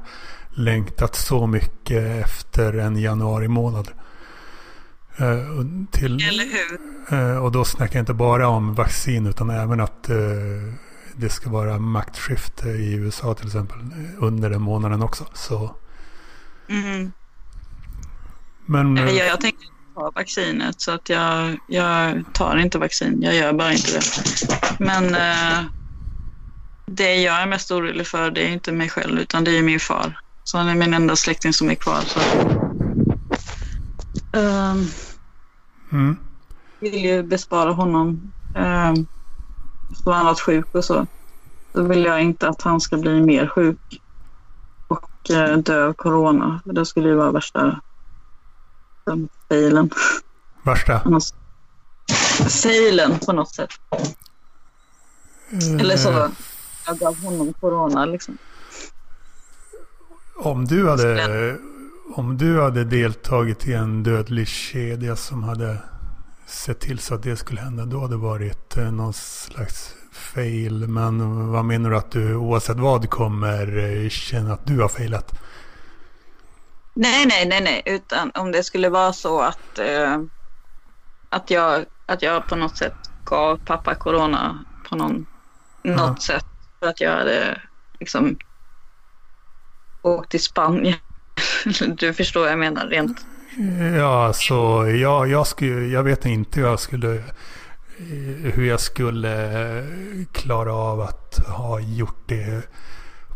längtat 0.49 1.15
så 1.15 1.47
mycket 1.47 2.25
efter 2.25 2.73
en 2.73 2.97
januari 2.97 3.47
månad. 3.47 3.87
Uh, 5.21 5.65
till, 5.91 6.27
Eller 6.27 6.43
hur? 6.43 6.79
Uh, 7.17 7.43
och 7.43 7.51
då 7.51 7.65
snackar 7.65 7.95
jag 7.95 8.01
inte 8.01 8.13
bara 8.13 8.47
om 8.47 8.73
vaccin 8.73 9.27
utan 9.27 9.49
även 9.49 9.79
att 9.79 10.09
uh, 10.09 10.73
det 11.15 11.29
ska 11.29 11.49
vara 11.49 11.79
maktskifte 11.79 12.69
i 12.69 12.93
USA 12.93 13.33
till 13.33 13.45
exempel 13.45 13.77
under 14.17 14.49
den 14.49 14.61
månaden 14.61 15.01
också. 15.01 15.25
Så. 15.33 15.75
Mm. 16.69 17.11
Men, 18.65 18.97
jag, 18.97 19.15
jag 19.15 19.41
tänker 19.41 19.67
ta 19.95 20.11
vaccinet 20.15 20.81
så 20.81 20.91
att 20.91 21.09
jag, 21.09 21.57
jag 21.67 22.23
tar 22.33 22.57
inte 22.57 22.77
vaccin. 22.77 23.21
Jag 23.21 23.35
gör 23.35 23.53
bara 23.53 23.71
inte 23.71 23.91
det. 23.91 24.01
Men 24.79 25.15
det 26.85 27.15
jag 27.15 27.41
är 27.41 27.45
mest 27.45 27.71
orolig 27.71 28.07
för 28.07 28.31
det 28.31 28.41
är 28.41 28.49
inte 28.49 28.71
mig 28.71 28.89
själv 28.89 29.19
utan 29.19 29.43
det 29.43 29.57
är 29.57 29.63
min 29.63 29.79
far. 29.79 30.19
Så 30.43 30.57
han 30.57 30.67
är 30.67 30.75
min 30.75 30.93
enda 30.93 31.15
släkting 31.15 31.53
som 31.53 31.69
är 31.69 31.75
kvar. 31.75 32.01
Så. 32.01 32.19
Um, 34.37 34.87
mm. 35.91 36.17
Vill 36.79 37.05
ju 37.05 37.23
bespara 37.23 37.71
honom. 37.71 38.31
Um, 38.55 39.07
så 40.03 40.11
han 40.11 40.25
varit 40.25 40.39
sjuk 40.39 40.75
och 40.75 40.85
så. 40.85 41.07
Då 41.73 41.83
vill 41.83 42.05
jag 42.05 42.21
inte 42.21 42.47
att 42.47 42.61
han 42.61 42.81
ska 42.81 42.97
bli 42.97 43.21
mer 43.21 43.47
sjuk 43.47 44.01
och 44.87 45.09
uh, 45.31 45.57
dö 45.57 45.87
av 45.87 45.93
corona. 45.93 46.61
Det 46.65 46.85
skulle 46.85 47.09
ju 47.09 47.15
vara 47.15 47.31
värsta 47.31 47.79
um, 49.05 49.29
failen. 49.49 49.89
Värsta? 50.63 51.01
Failen 52.63 53.19
på 53.19 53.33
något 53.33 53.55
sätt. 53.55 53.71
Uh, 55.53 55.79
Eller 55.79 55.97
så. 55.97 56.29
Jag 56.85 56.97
gav 56.97 57.23
honom 57.23 57.53
corona 57.53 58.05
liksom. 58.05 58.37
Om 60.35 60.65
du 60.65 60.89
hade 60.89 61.57
om 62.15 62.37
du 62.37 62.61
hade 62.61 62.83
deltagit 62.83 63.67
i 63.67 63.73
en 63.73 64.03
dödlig 64.03 64.47
kedja 64.47 65.15
som 65.15 65.43
hade 65.43 65.77
sett 66.45 66.79
till 66.79 66.99
så 66.99 67.15
att 67.15 67.23
det 67.23 67.37
skulle 67.37 67.61
hända, 67.61 67.85
då 67.85 68.01
hade 68.01 68.13
det 68.13 68.17
varit 68.17 68.77
eh, 68.77 68.91
någon 68.91 69.13
slags 69.13 69.95
fail. 70.11 70.87
Men 70.87 71.47
vad 71.51 71.65
menar 71.65 71.89
du 71.89 71.97
att 71.97 72.11
du 72.11 72.35
oavsett 72.35 72.77
vad 72.77 73.09
kommer 73.09 73.77
eh, 73.77 74.09
känna 74.09 74.53
att 74.53 74.65
du 74.67 74.81
har 74.81 74.89
failat? 74.89 75.39
Nej, 76.93 77.25
nej, 77.25 77.47
nej, 77.47 77.61
nej, 77.63 77.81
utan 77.85 78.31
om 78.33 78.51
det 78.51 78.63
skulle 78.63 78.89
vara 78.89 79.13
så 79.13 79.41
att, 79.41 79.79
eh, 79.79 80.21
att, 81.29 81.49
jag, 81.49 81.85
att 82.05 82.21
jag 82.21 82.47
på 82.47 82.55
något 82.55 82.77
sätt 82.77 82.95
gav 83.25 83.57
pappa 83.65 83.95
corona 83.95 84.65
på 84.89 84.95
någon, 84.95 85.25
något 85.83 85.97
ja. 85.97 86.15
sätt 86.15 86.52
för 86.83 86.89
att 86.89 87.01
jag 87.01 87.11
hade 87.11 87.61
liksom 87.99 88.37
åkt 90.01 90.31
till 90.31 90.43
Spanien. 90.43 90.97
du 91.97 92.13
förstår 92.13 92.41
vad 92.41 92.51
jag 92.51 92.59
menar 92.59 92.87
rent. 92.87 93.25
Ja, 93.97 94.25
alltså 94.25 94.53
jag, 94.87 95.27
jag, 95.27 95.47
skulle, 95.47 95.87
jag 95.87 96.03
vet 96.03 96.25
inte 96.25 96.59
hur 96.59 96.67
jag 96.67 96.79
skulle 96.79 97.23
hur 98.53 98.65
jag 98.65 98.79
skulle 98.79 99.85
klara 100.31 100.73
av 100.73 101.01
att 101.01 101.39
ha 101.47 101.79
gjort 101.79 102.27
det 102.27 102.61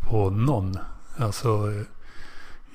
på 0.09 0.29
någon. 0.29 0.77
Alltså, 1.17 1.47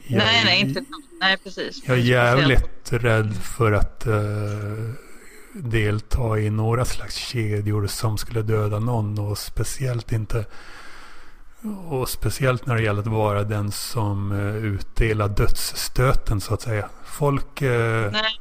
jag, 0.06 0.18
nej, 0.18 0.42
nej, 0.44 0.60
inte 0.60 0.84
Nej, 1.20 1.36
precis. 1.36 1.82
Jag 1.86 1.98
är 1.98 2.02
jävligt 2.02 2.92
rädd 2.92 3.36
för 3.36 3.72
att 3.72 4.06
uh, 4.06 4.90
delta 5.54 6.38
i 6.38 6.50
några 6.50 6.84
slags 6.84 7.14
kedjor 7.14 7.86
som 7.86 8.18
skulle 8.18 8.42
döda 8.42 8.78
någon 8.78 9.18
och 9.18 9.38
speciellt 9.38 10.12
inte 10.12 10.44
och 11.88 12.08
speciellt 12.08 12.66
när 12.66 12.74
det 12.74 12.82
gäller 12.82 13.00
att 13.00 13.06
vara 13.06 13.44
den 13.44 13.70
som 13.70 14.32
uh, 14.32 14.56
utdelar 14.56 15.28
dödsstöten 15.28 16.40
så 16.40 16.54
att 16.54 16.62
säga. 16.62 16.88
Folk... 17.04 17.62
Uh, 17.62 18.10
Nej. 18.12 18.40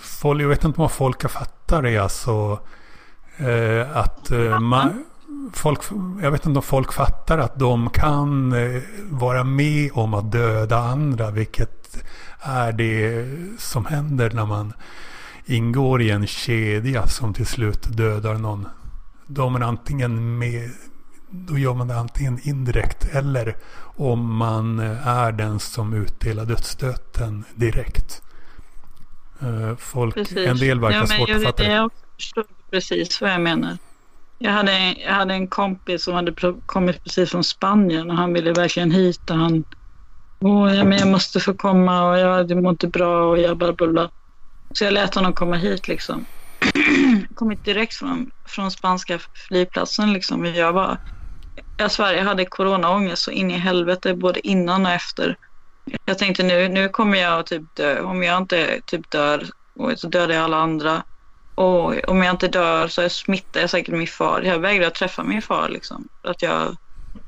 folk 0.00 0.42
jag 0.42 0.48
vet 0.48 0.64
inte 0.64 0.80
om 0.80 0.88
folk 0.88 1.22
har 1.22 1.28
fattat 1.28 1.82
det 1.82 1.98
alltså. 1.98 2.58
Uh, 3.40 3.96
att 3.96 4.30
man, 4.60 5.04
folk, 5.52 5.80
jag 6.22 6.30
vet 6.30 6.46
inte 6.46 6.58
om 6.58 6.62
folk 6.62 6.92
fattar 6.92 7.38
att 7.38 7.58
de 7.58 7.90
kan 7.90 8.54
vara 9.10 9.44
med 9.44 9.90
om 9.94 10.14
att 10.14 10.32
döda 10.32 10.78
andra. 10.78 11.30
Vilket 11.30 12.04
är 12.40 12.72
det 12.72 13.26
som 13.58 13.86
händer 13.86 14.30
när 14.30 14.46
man 14.46 14.72
ingår 15.46 16.02
i 16.02 16.10
en 16.10 16.26
kedja 16.26 17.06
som 17.06 17.34
till 17.34 17.46
slut 17.46 17.96
dödar 17.96 18.34
någon. 18.34 18.68
De 19.26 19.54
är 19.54 19.60
antingen 19.60 20.38
med, 20.38 20.70
då 21.30 21.58
gör 21.58 21.74
man 21.74 21.88
det 21.88 21.96
antingen 21.96 22.40
indirekt 22.42 23.14
eller 23.14 23.56
om 23.96 24.36
man 24.36 24.78
är 25.04 25.32
den 25.32 25.60
som 25.60 25.94
utdelar 25.94 26.44
dödsstöten 26.44 27.44
direkt. 27.54 28.22
Eh, 29.40 29.76
folk, 29.76 30.16
en 30.36 30.56
del 30.56 30.80
verkar 30.80 30.98
ja, 30.98 31.06
svårt 31.06 31.30
att 31.30 31.42
fatta 31.42 31.62
det. 31.62 31.72
Jag 31.72 31.90
förstår 32.16 32.44
precis 32.70 33.20
vad 33.20 33.30
jag 33.30 33.40
menar. 33.40 33.78
Jag 34.38 34.52
hade, 34.52 34.94
jag 35.06 35.12
hade 35.12 35.34
en 35.34 35.46
kompis 35.46 36.04
som 36.04 36.14
hade 36.14 36.34
kommit 36.66 37.04
precis 37.04 37.30
från 37.30 37.44
Spanien 37.44 38.10
och 38.10 38.16
han 38.16 38.32
ville 38.32 38.52
verkligen 38.52 38.90
hit 38.90 39.30
och 39.30 39.36
han 39.36 39.64
Åh, 40.44 40.74
ja, 40.74 40.84
men 40.84 40.98
jag 40.98 41.08
måste 41.08 41.40
få 41.40 41.54
komma 41.54 42.10
och 42.10 42.18
jag 42.18 42.48
det 42.48 42.54
mår 42.54 42.70
inte 42.70 42.86
bra 42.86 43.30
och 43.30 43.38
jag 43.38 43.56
bara 43.56 43.72
bla, 43.72 44.10
Så 44.74 44.84
jag 44.84 44.92
lät 44.92 45.14
honom 45.14 45.32
komma 45.32 45.56
hit 45.56 45.88
liksom. 45.88 46.26
Kommit 47.34 47.64
direkt 47.64 47.94
från, 47.94 48.30
från 48.48 48.70
spanska 48.70 49.18
flygplatsen 49.48 50.12
liksom. 50.12 50.44
Jag 50.44 50.72
var 50.72 50.98
jag 51.76 51.92
svär, 51.92 52.14
jag 52.14 52.24
hade 52.24 52.44
coronaångest 52.44 53.22
så 53.22 53.30
in 53.30 53.50
i 53.50 53.58
helvete 53.58 54.14
både 54.14 54.46
innan 54.46 54.86
och 54.86 54.92
efter. 54.92 55.36
Jag 56.04 56.18
tänkte 56.18 56.42
nu, 56.42 56.68
nu 56.68 56.88
kommer 56.88 57.18
jag 57.18 57.40
att 57.40 57.46
typ 57.46 57.74
dö. 57.74 58.02
Om 58.02 58.22
jag 58.22 58.38
inte 58.38 58.80
typ 58.86 59.10
dör 59.10 59.46
så 59.96 60.08
dödar 60.08 60.34
jag 60.34 60.44
alla 60.44 60.56
andra. 60.56 61.02
Och 61.54 62.08
om 62.08 62.22
jag 62.22 62.34
inte 62.34 62.48
dör 62.48 62.88
så 62.88 63.08
smittar 63.08 63.60
jag 63.60 63.70
säkert 63.70 63.94
min 63.94 64.06
far. 64.06 64.42
Jag 64.42 64.58
vägrade 64.58 64.90
träffa 64.90 65.24
min 65.24 65.42
far 65.42 65.68
liksom. 65.68 66.08
Att 66.22 66.42
jag 66.42 66.76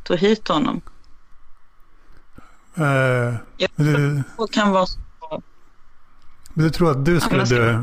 tog 0.03 0.19
hit 0.19 0.49
honom. 0.49 0.81
Uh, 2.79 3.37
jag 3.57 3.71
du, 3.77 4.23
kan 4.53 4.71
vara 4.71 4.87
så. 4.87 5.04
Du 6.55 6.71
tror 6.71 6.91
att 6.91 7.05
du 7.05 7.21
skulle 7.21 7.45
dö? 7.45 7.81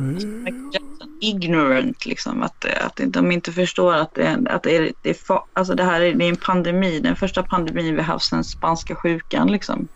ignorant 1.22 2.06
liksom. 2.06 2.44
Att, 2.44 2.66
att 2.66 3.00
de 3.08 3.32
inte 3.32 3.52
förstår 3.52 3.94
att, 3.94 4.16
det, 4.16 4.40
att 4.50 4.64
det, 4.64 4.78
är, 4.78 4.92
det, 5.02 5.10
är, 5.10 5.40
alltså 5.54 5.76
det 5.76 5.84
här 5.84 6.02
är, 6.02 6.14
det 6.14 6.26
är 6.26 6.30
en 6.30 6.36
pandemi. 6.36 7.00
Den 7.00 7.16
första 7.16 7.44
pandemin 7.44 7.96
vi 7.96 8.02
haft 8.02 8.26
sedan 8.26 8.44
spanska 8.44 8.96
sjukan 8.96 9.52
liksom. 9.52 9.88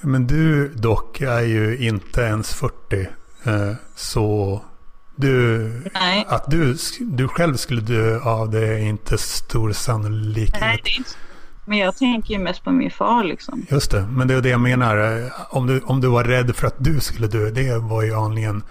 Men 0.00 0.26
du 0.26 0.68
dock 0.68 1.20
är 1.20 1.40
ju 1.40 1.78
inte 1.78 2.20
ens 2.20 2.54
40. 2.54 3.00
Eh, 3.44 3.72
så 3.96 4.60
du, 5.16 5.68
Nej. 5.94 6.26
att 6.28 6.50
du, 6.50 6.76
du 7.00 7.28
själv 7.28 7.56
skulle 7.56 7.80
dö 7.80 8.20
av 8.20 8.50
det 8.50 8.66
är 8.66 8.78
inte 8.78 9.18
stor 9.18 9.72
sannolikhet. 9.72 10.60
Nej, 10.60 10.80
det 10.84 10.90
är 10.90 10.98
inte 10.98 11.10
men 11.64 11.78
jag 11.78 11.96
tänker 11.96 12.34
ju 12.34 12.40
mest 12.40 12.64
på 12.64 12.70
min 12.70 12.90
far 12.90 13.24
liksom. 13.24 13.66
Just 13.70 13.90
det, 13.90 14.06
men 14.10 14.28
det 14.28 14.34
är 14.34 14.40
det 14.40 14.48
jag 14.48 14.60
menar. 14.60 15.24
Om 15.50 15.66
du, 15.66 15.80
om 15.80 16.00
du 16.00 16.08
var 16.08 16.24
rädd 16.24 16.56
för 16.56 16.66
att 16.66 16.74
du 16.78 17.00
skulle 17.00 17.26
dö, 17.26 17.50
det 17.50 17.78
var 17.78 18.02
ju 18.02 18.14
anledningen 18.14 18.62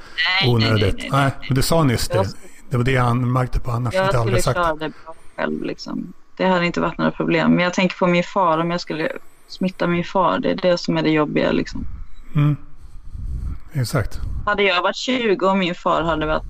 nej, 0.41 0.53
onödigt. 0.53 0.97
Nej, 0.97 1.09
nej, 1.11 1.21
nej, 1.21 1.31
men 1.47 1.55
du 1.55 1.61
sa 1.61 1.83
nyss 1.83 2.07
det. 2.07 2.25
Det 2.69 2.77
var 2.77 2.83
det 2.83 2.95
han 2.95 3.31
märkte 3.31 3.59
på 3.59 3.71
annars. 3.71 3.93
Jag 3.93 4.15
skulle 4.15 4.41
klara 4.41 4.75
det 4.75 4.89
bra 4.89 5.15
själv 5.35 5.63
liksom. 5.63 6.13
Det 6.37 6.45
hade 6.45 6.65
inte 6.65 6.81
varit 6.81 6.97
några 6.97 7.11
problem. 7.11 7.51
Men 7.51 7.63
jag 7.63 7.73
tänker 7.73 7.97
på 7.97 8.07
min 8.07 8.23
far, 8.23 8.57
om 8.57 8.71
jag 8.71 8.81
skulle 8.81 9.11
smitta 9.47 9.87
min 9.87 10.03
far. 10.03 10.39
Det 10.39 10.51
är 10.51 10.55
det 10.55 10.77
som 10.77 10.97
är 10.97 11.01
det 11.01 11.09
jobbiga 11.09 11.51
liksom. 11.51 11.85
Mm. 12.35 12.57
Exakt. 13.73 14.19
Hade 14.45 14.63
jag 14.63 14.81
varit 14.81 14.95
20 14.95 15.47
och 15.47 15.57
min 15.57 15.75
far 15.75 16.01
hade 16.01 16.25
varit 16.25 16.43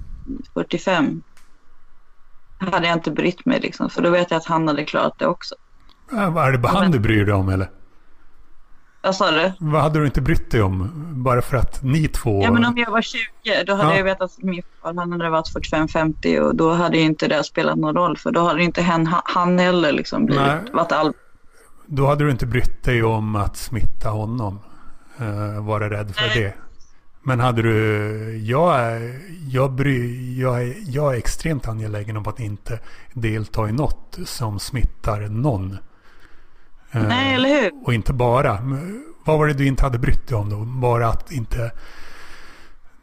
45 0.53 1.21
hade 2.59 2.87
jag 2.87 2.97
inte 2.97 3.11
brytt 3.11 3.45
mig 3.45 3.59
liksom. 3.59 3.89
För 3.89 4.01
då 4.01 4.09
vet 4.09 4.31
jag 4.31 4.37
att 4.37 4.45
han 4.45 4.67
hade 4.67 4.85
klarat 4.85 5.19
det 5.19 5.27
också. 5.27 5.55
Äh, 6.11 6.37
är 6.37 6.51
det 6.51 6.57
bara 6.57 6.73
han 6.73 6.91
du 6.91 6.99
bryr 6.99 7.25
dig 7.25 7.33
om 7.33 7.49
eller? 7.49 7.69
Vad 9.01 9.15
sa 9.15 9.31
du? 9.31 9.51
Vad 9.59 9.81
hade 9.81 9.99
du 9.99 10.05
inte 10.05 10.21
brytt 10.21 10.51
dig 10.51 10.61
om? 10.61 10.91
Bara 11.23 11.41
för 11.41 11.57
att 11.57 11.83
ni 11.83 12.07
två... 12.07 12.43
Ja 12.43 12.51
men 12.51 12.65
om 12.65 12.77
jag 12.77 12.91
var 12.91 13.01
20 13.01 13.19
då 13.67 13.75
hade 13.75 13.89
ja. 13.89 13.97
jag 13.97 14.03
vetat 14.03 14.21
att 14.21 14.43
min 14.43 14.63
far 14.81 14.93
han 14.93 15.11
hade 15.11 15.29
varit 15.29 15.55
45-50 15.55 16.39
och 16.39 16.55
då 16.55 16.73
hade 16.73 16.97
inte 16.97 17.27
det 17.27 17.43
spelat 17.43 17.77
någon 17.77 17.95
roll 17.95 18.17
för 18.17 18.31
då 18.31 18.41
hade 18.47 18.63
inte 18.63 18.81
han, 18.81 19.07
han 19.23 19.59
heller 19.59 19.91
liksom 19.91 20.25
blivit, 20.25 20.73
varit 20.73 20.91
all... 20.91 21.13
Då 21.85 22.07
hade 22.07 22.23
du 22.23 22.31
inte 22.31 22.45
brytt 22.45 22.83
dig 22.83 23.03
om 23.03 23.35
att 23.35 23.57
smitta 23.57 24.09
honom. 24.09 24.59
Uh, 25.21 25.65
vara 25.65 25.89
rädd 25.89 26.15
för 26.15 26.27
Nej. 26.27 26.43
det. 26.43 26.53
Men 27.23 27.39
hade 27.39 27.61
du... 27.61 28.37
Jag 28.37 28.79
är, 28.79 29.19
jag, 29.49 29.71
bry, 29.71 30.39
jag, 30.39 30.61
är, 30.61 30.75
jag 30.85 31.13
är 31.13 31.17
extremt 31.17 31.67
angelägen 31.67 32.17
om 32.17 32.27
att 32.27 32.39
inte 32.39 32.79
delta 33.13 33.69
i 33.69 33.71
något 33.71 34.19
som 34.25 34.59
smittar 34.59 35.19
någon. 35.19 35.77
Nej, 36.91 37.35
eller 37.35 37.49
hur? 37.49 37.71
Och 37.85 37.93
inte 37.93 38.13
bara. 38.13 38.59
Vad 39.25 39.39
var 39.39 39.47
det 39.47 39.53
du 39.53 39.67
inte 39.67 39.83
hade 39.83 39.99
brytt 39.99 40.27
dig 40.27 40.37
om 40.37 40.49
då? 40.49 40.57
Bara 40.57 41.07
att 41.07 41.31
inte... 41.31 41.71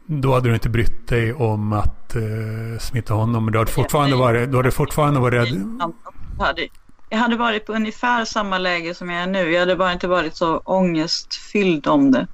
Då 0.05 0.33
hade 0.33 0.49
du 0.49 0.53
inte 0.53 0.69
brytt 0.69 1.07
dig 1.07 1.33
om 1.33 1.73
att 1.73 2.15
uh, 2.15 2.79
smitta 2.79 3.13
honom. 3.13 3.45
Men 3.45 3.51
du 3.51 3.59
hade 3.59 3.71
fortfarande 3.71 4.15
varit, 4.15 4.51
du 4.51 4.57
hade 4.57 4.71
fortfarande 4.71 5.19
varit 5.19 5.33
rädd. 5.33 6.69
Jag 7.09 7.17
hade 7.17 7.35
varit 7.37 7.65
på 7.65 7.73
ungefär 7.73 8.25
samma 8.25 8.57
läge 8.57 8.93
som 8.93 9.09
jag 9.09 9.23
är 9.23 9.27
nu. 9.27 9.51
Jag 9.51 9.59
hade 9.59 9.75
bara 9.75 9.93
inte 9.93 10.07
varit 10.07 10.35
så 10.35 10.57
ångestfylld 10.57 11.87
om 11.87 12.11
det. 12.11 12.27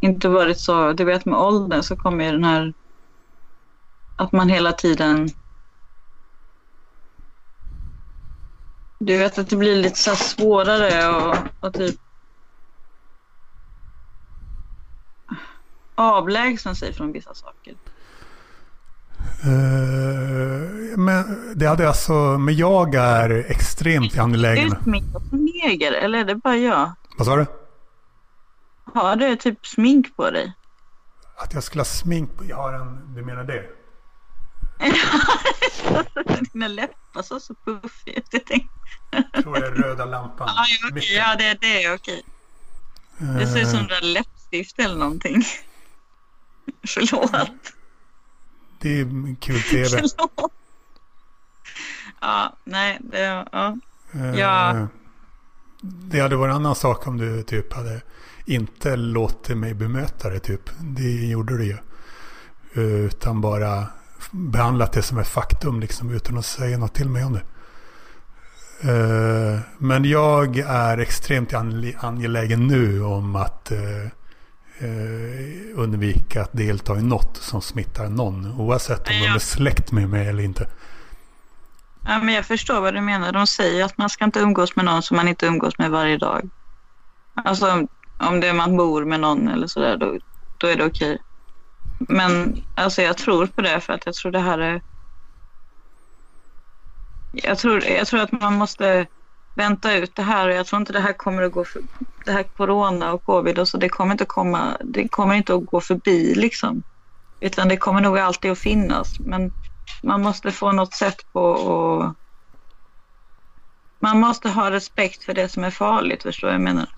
Inte 0.00 0.28
varit 0.28 0.58
så, 0.58 0.92
du 0.92 1.04
vet 1.04 1.24
med 1.24 1.38
åldern 1.38 1.82
så 1.82 1.96
kommer 1.96 2.24
ju 2.24 2.32
den 2.32 2.44
här 2.44 2.72
att 4.16 4.32
man 4.32 4.48
hela 4.48 4.72
tiden 4.72 5.28
Du 8.98 9.18
vet 9.18 9.38
att 9.38 9.50
det 9.50 9.56
blir 9.56 9.76
lite 9.76 9.98
så 9.98 10.16
svårare 10.16 11.16
och, 11.16 11.36
och 11.60 11.74
typ 11.74 11.96
avlägsna 15.94 16.74
sig 16.74 16.92
från 16.92 17.12
vissa 17.12 17.34
saker. 17.34 17.74
Uh, 19.46 20.98
men 20.98 21.24
det 21.54 21.66
hade 21.66 21.88
alltså, 21.88 22.12
men 22.12 22.56
jag 22.56 22.94
är 22.94 23.50
extremt 23.50 24.18
angelägen. 24.18 24.72
Utmyntat 24.72 25.22
neger 25.32 25.92
eller 25.92 26.18
är 26.18 26.24
det 26.24 26.34
bara 26.34 26.56
jag? 26.56 26.92
Vad 27.18 27.26
sa 27.26 27.36
du? 27.36 27.46
Har 28.94 29.16
du 29.16 29.36
typ 29.36 29.66
smink 29.66 30.16
på 30.16 30.30
dig? 30.30 30.52
Att 31.36 31.54
jag 31.54 31.62
skulle 31.62 31.80
ha 31.80 31.84
smink 31.84 32.36
på, 32.36 32.44
jag 32.44 32.56
har 32.56 32.72
en, 32.72 33.14
du 33.14 33.22
menar 33.24 33.44
det? 33.44 33.64
Dina 36.52 36.68
läppar 36.68 37.22
såg 37.22 37.42
så 37.42 37.54
puffiga 37.54 38.18
ut. 38.18 38.26
Jag 38.30 38.46
tror 39.42 39.54
det 39.60 39.66
är 39.66 39.70
röda 39.70 40.04
lampan. 40.04 40.48
Ja, 40.56 40.88
okay. 40.88 41.14
ja 41.14 41.36
det, 41.36 41.58
det 41.60 41.84
är 41.84 41.94
okej. 41.94 42.22
Det 43.18 43.46
ser 43.46 43.60
ut 43.60 43.68
som 43.68 43.80
uh, 43.80 44.02
läppstift 44.02 44.78
eller 44.78 44.96
någonting. 44.96 45.42
Förlåt. 46.86 47.32
Det 48.80 49.00
är 49.00 49.34
kul 49.40 49.62
tv. 49.62 49.88
Förlåt. 49.88 50.52
Ja, 52.20 52.56
nej, 52.64 52.98
det, 53.00 53.46
ja. 53.52 53.76
Uh, 54.14 54.38
ja. 54.38 54.88
Det 55.82 56.20
hade 56.20 56.36
varit 56.36 56.50
en 56.50 56.56
annan 56.56 56.74
sak 56.74 57.06
om 57.06 57.16
du 57.16 57.42
typ 57.42 57.72
hade 57.72 58.00
inte 58.46 58.96
låtit 58.96 59.56
mig 59.56 59.74
bemöta 59.74 60.30
det 60.30 60.40
typ. 60.40 60.70
Det 60.80 61.26
gjorde 61.26 61.58
du 61.58 61.64
ju. 61.64 61.78
Uh, 62.76 63.06
utan 63.06 63.40
bara 63.40 63.86
behandlat 64.30 64.92
det 64.92 65.02
som 65.02 65.18
ett 65.18 65.28
faktum 65.28 65.80
liksom 65.80 66.10
utan 66.10 66.38
att 66.38 66.46
säga 66.46 66.78
något 66.78 66.94
till 66.94 67.08
mig 67.08 67.24
om 67.24 67.32
det. 67.32 67.42
Uh, 68.84 69.60
men 69.78 70.04
jag 70.04 70.58
är 70.58 70.98
extremt 70.98 71.54
angelägen 71.98 72.66
nu 72.66 73.02
om 73.02 73.36
att 73.36 73.72
uh, 73.72 73.78
uh, 74.88 75.72
undvika 75.74 76.42
att 76.42 76.52
delta 76.52 76.98
i 76.98 77.02
något 77.02 77.36
som 77.36 77.62
smittar 77.62 78.08
någon. 78.08 78.60
Oavsett 78.60 79.08
om 79.08 79.14
ja. 79.14 79.28
de 79.28 79.34
är 79.34 79.38
släkt 79.38 79.92
med 79.92 80.08
mig 80.08 80.28
eller 80.28 80.42
inte. 80.42 80.68
Ja, 82.06 82.18
men 82.18 82.34
jag 82.34 82.44
förstår 82.44 82.80
vad 82.80 82.94
du 82.94 83.00
menar. 83.00 83.32
De 83.32 83.46
säger 83.46 83.84
att 83.84 83.98
man 83.98 84.10
ska 84.10 84.24
inte 84.24 84.40
umgås 84.40 84.76
med 84.76 84.84
någon 84.84 85.02
som 85.02 85.16
man 85.16 85.28
inte 85.28 85.46
umgås 85.46 85.78
med 85.78 85.90
varje 85.90 86.18
dag. 86.18 86.50
Alltså 87.34 87.86
om 88.18 88.40
det 88.40 88.48
är 88.48 88.52
man 88.52 88.76
bor 88.76 89.04
med 89.04 89.20
någon 89.20 89.48
eller 89.48 89.66
sådär, 89.66 89.96
då, 89.96 90.18
då 90.58 90.66
är 90.66 90.76
det 90.76 90.84
okej. 90.84 91.18
Men 91.98 92.62
alltså 92.74 93.02
jag 93.02 93.16
tror 93.16 93.46
på 93.46 93.60
det 93.60 93.80
för 93.80 93.92
att 93.92 94.06
jag 94.06 94.14
tror 94.14 94.32
det 94.32 94.40
här 94.40 94.58
är... 94.58 94.82
Jag 97.42 97.58
tror, 97.58 97.84
jag 97.84 98.06
tror 98.06 98.20
att 98.20 98.32
man 98.32 98.54
måste 98.54 99.06
vänta 99.54 99.94
ut 99.94 100.16
det 100.16 100.22
här 100.22 100.48
och 100.48 100.54
jag 100.54 100.66
tror 100.66 100.80
inte 100.80 100.92
det 100.92 101.00
här 101.00 101.12
kommer 101.12 101.42
att 101.42 101.52
gå 101.52 101.64
för, 101.64 101.82
det 102.24 102.32
här 102.32 102.42
corona 102.42 103.12
och 103.12 103.24
covid 103.24 103.58
och 103.58 103.68
så 103.68 103.76
det 103.76 103.88
kommer 103.88 104.12
inte 104.12 104.24
komma, 104.24 104.76
det 104.84 105.08
kommer 105.08 105.34
inte 105.34 105.54
att 105.54 105.66
gå 105.66 105.80
förbi 105.80 106.34
liksom. 106.34 106.82
Utan 107.40 107.68
det 107.68 107.76
kommer 107.76 108.00
nog 108.00 108.18
alltid 108.18 108.50
att 108.50 108.58
finnas 108.58 109.20
men 109.20 109.52
man 110.02 110.22
måste 110.22 110.52
få 110.52 110.72
något 110.72 110.94
sätt 110.94 111.32
på 111.32 111.54
att 112.02 112.16
man 113.98 114.20
måste 114.20 114.48
ha 114.48 114.70
respekt 114.70 115.24
för 115.24 115.34
det 115.34 115.48
som 115.48 115.64
är 115.64 115.70
farligt, 115.70 116.22
förstår 116.22 116.50
jag 116.50 116.60
menar? 116.60 116.88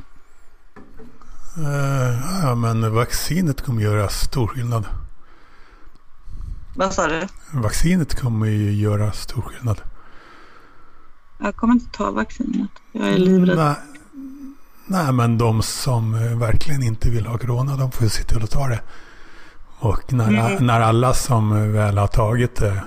Uh, 1.58 2.42
ja, 2.42 2.54
men 2.54 2.94
vaccinet 2.94 3.62
kommer 3.62 3.82
göra 3.82 4.08
stor 4.08 4.46
skillnad. 4.46 4.86
Vad 6.76 6.94
sa 6.94 7.06
du? 7.06 7.26
Vaccinet 7.52 8.20
kommer 8.20 8.46
ju 8.46 8.72
göra 8.72 9.12
stor 9.12 9.42
skillnad. 9.42 9.80
Jag 11.38 11.56
kommer 11.56 11.74
inte 11.74 11.96
ta 11.96 12.10
vaccinet. 12.10 12.70
Jag 12.92 13.08
är 13.08 13.18
livrädd. 13.18 13.56
Nej, 13.56 13.76
nej, 14.86 15.12
men 15.12 15.38
de 15.38 15.62
som 15.62 16.12
verkligen 16.38 16.82
inte 16.82 17.10
vill 17.10 17.26
ha 17.26 17.38
corona, 17.38 17.76
de 17.76 17.92
får 17.92 18.06
se 18.06 18.24
till 18.24 18.42
att 18.42 18.50
ta 18.50 18.68
det. 18.68 18.80
Och 19.78 20.12
när, 20.12 20.28
mm. 20.28 20.66
när 20.66 20.80
alla 20.80 21.14
som 21.14 21.72
väl 21.72 21.98
har 21.98 22.06
tagit 22.06 22.56
det, 22.56 22.82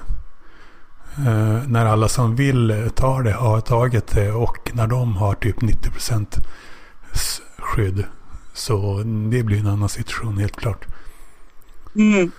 eh, 1.18 1.68
när 1.68 1.86
alla 1.86 2.07
som 2.07 2.36
vill 2.36 2.91
ta 2.95 3.22
det 3.22 3.34
har 3.34 3.61
tagit 3.61 4.07
det 4.07 4.32
och 4.32 4.72
när 4.73 4.88
de 4.88 5.15
har 5.15 5.36
typ 5.36 5.61
90 5.61 5.91
procent 5.91 6.38
skydd. 7.57 8.06
Så 8.53 9.03
det 9.32 9.44
blir 9.44 9.60
en 9.60 9.68
annan 9.68 9.90
situation 9.90 10.38
helt 10.38 10.56
klart. 10.56 10.86
Mm. 11.95 12.32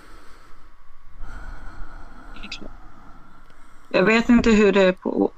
Jag 3.89 4.03
vet 4.03 4.29
inte 4.29 4.51
hur 4.51 4.71
det 4.71 4.81
är 4.81 4.91
på 4.91 5.31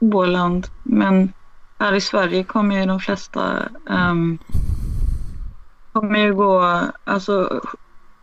Åland, 0.00 0.66
men 0.82 1.32
här 1.78 1.94
i 1.94 2.00
Sverige 2.00 2.44
kommer 2.44 2.80
ju 2.80 2.86
de 2.86 3.00
flesta 3.00 3.68
um, 3.86 4.38
kommer 5.92 6.18
ju 6.18 6.34
gå, 6.34 6.82
alltså 7.04 7.60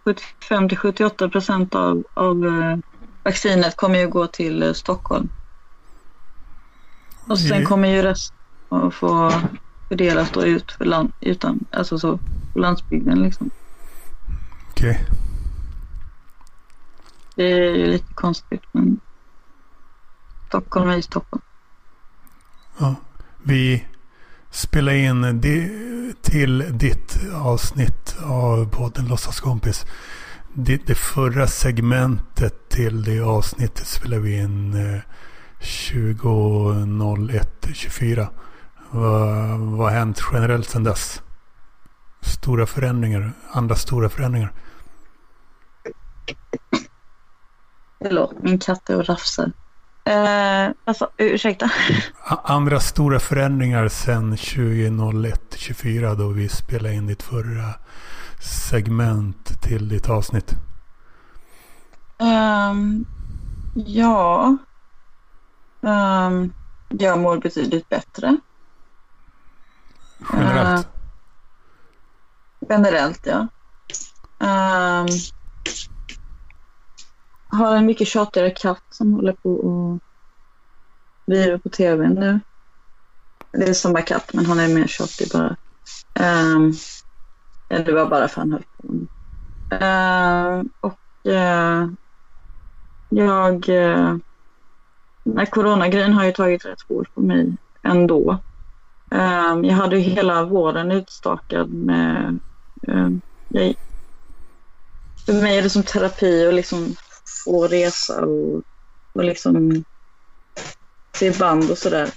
75 0.04 0.70
till 0.70 0.78
78 0.78 1.30
procent 1.30 1.76
av, 1.76 2.04
av 2.14 2.45
uh, 2.45 2.78
vaccinet 3.24 3.76
kommer 3.76 3.99
ju 3.99 4.08
gå 4.08 4.28
till 4.28 4.64
uh, 4.64 4.74
Stockholm. 4.74 5.30
Och 7.28 7.40
sen 7.40 7.66
kommer 7.66 7.88
ju 7.88 8.02
resten 8.02 8.38
att 8.70 8.94
få 8.94 9.32
fördelas 9.88 10.32
då 10.32 10.45
ut 10.45 10.72
för 10.72 10.86
land, 10.86 11.12
utan, 11.22 11.66
alltså 11.72 11.99
så, 11.99 12.20
på 12.54 12.60
landsbygden 12.60 13.24
liksom. 13.24 13.49
Okej. 14.70 14.91
Okay. 14.91 15.06
Det 17.36 17.44
är 17.44 17.76
ju 17.76 17.88
lite 17.88 18.14
konstigt 18.14 18.64
men 18.72 18.99
Stockholm 20.48 20.90
är 20.90 20.95
ju 20.95 21.02
Stockholm. 21.02 21.41
Ja, 22.80 22.95
vi 23.44 23.86
spelar 24.49 24.94
in 24.94 25.41
di 25.41 25.70
till 26.22 26.78
ditt 26.78 27.20
avsnitt 27.34 28.16
av 28.24 28.70
podden 28.70 29.08
Låtsaskompis. 29.08 29.86
Det, 30.54 30.88
det 30.88 30.95
förra 30.95 31.48
segmentet 31.48 32.70
till 32.70 33.04
det 33.04 33.20
avsnittet 33.20 33.88
spelade 33.88 34.22
vi 34.22 34.38
in 34.38 34.74
eh, 34.74 34.99
20.01.24. 35.60 38.28
Vad, 38.90 39.60
vad 39.60 39.80
har 39.80 39.90
hänt 39.99 40.22
generellt 40.34 40.70
sedan 40.70 40.84
dess? 40.84 41.22
Stora 42.22 42.66
förändringar, 42.66 43.32
andra 43.52 43.76
stora 43.76 44.10
förändringar. 44.10 44.54
Förlåt, 48.02 48.34
min 48.41 48.60
katt 48.60 48.90
är 48.90 48.98
och 48.98 49.06
rafsar. 49.06 49.52
Eh, 50.08 50.72
alltså, 50.86 51.10
ursäkta? 51.18 51.72
Andra 52.44 52.80
stora 52.80 53.20
förändringar 53.20 53.88
sedan 53.88 54.36
20.01.24 54.36 56.16
då 56.16 56.28
vi 56.28 56.50
spelade 56.50 56.94
in 56.94 57.08
ditt 57.08 57.24
förra 57.24 57.74
segment 58.70 59.62
till 59.62 59.90
ditt 59.90 60.10
avsnitt. 60.10 60.56
Um, 62.20 63.06
ja. 63.74 64.58
Um, 65.82 66.54
jag 66.90 67.20
mår 67.20 67.38
betydligt 67.38 67.90
bättre. 67.90 68.38
Generellt? 70.34 70.88
Uh, 70.88 72.70
generellt, 72.70 73.26
ja. 73.26 73.48
Um, 74.40 75.08
har 77.49 77.76
en 77.76 77.86
mycket 77.86 78.07
tjatigare 78.07 78.49
katt 78.49 78.84
som 78.90 79.14
håller 79.14 79.34
på 79.34 79.52
och 79.52 79.99
virar 81.26 81.57
på 81.57 81.69
tv 81.69 82.10
nu. 82.10 82.40
Det 83.52 83.69
är 83.69 83.74
samma 83.74 84.02
katt, 84.02 84.34
men 84.34 84.45
han 84.45 84.60
är 84.60 84.68
mer 84.68 84.88
tjatig 84.88 85.28
bara. 85.34 85.56
Um, 86.19 86.74
det 87.68 87.91
var 87.91 88.06
bara 88.06 88.28
för 88.28 88.41
han 88.41 88.52
höll 88.52 88.64
på. 88.78 88.88
Uh, 89.86 90.64
och 90.82 90.99
uh, 91.26 91.91
jag... 93.10 93.69
Uh, 93.69 94.18
den 95.24 95.38
här 95.38 95.45
coronagrejen 95.45 96.14
har 96.14 96.26
ju 96.26 96.32
tagit 96.32 96.65
rätt 96.65 96.82
hårt 96.90 97.15
på 97.15 97.22
mig 97.22 97.56
ändå. 97.84 98.38
Um, 99.11 99.65
jag 99.65 99.76
hade 99.76 99.95
ju 99.95 100.02
hela 100.02 100.44
våren 100.44 100.91
utstakad 100.91 101.69
med... 101.69 102.40
Um, 102.88 103.22
jag, 103.49 103.74
för 105.26 105.34
mig 105.34 105.57
är 105.57 105.61
det 105.61 105.69
som 105.69 105.84
terapi 105.84 106.48
och 106.48 106.53
liksom 106.53 106.95
få 107.48 107.68
resa 107.68 108.26
och, 108.26 108.64
och 109.14 109.24
liksom 109.24 109.84
se 111.14 111.32
band 111.32 111.72
och 111.72 111.78
sådär. 111.78 112.10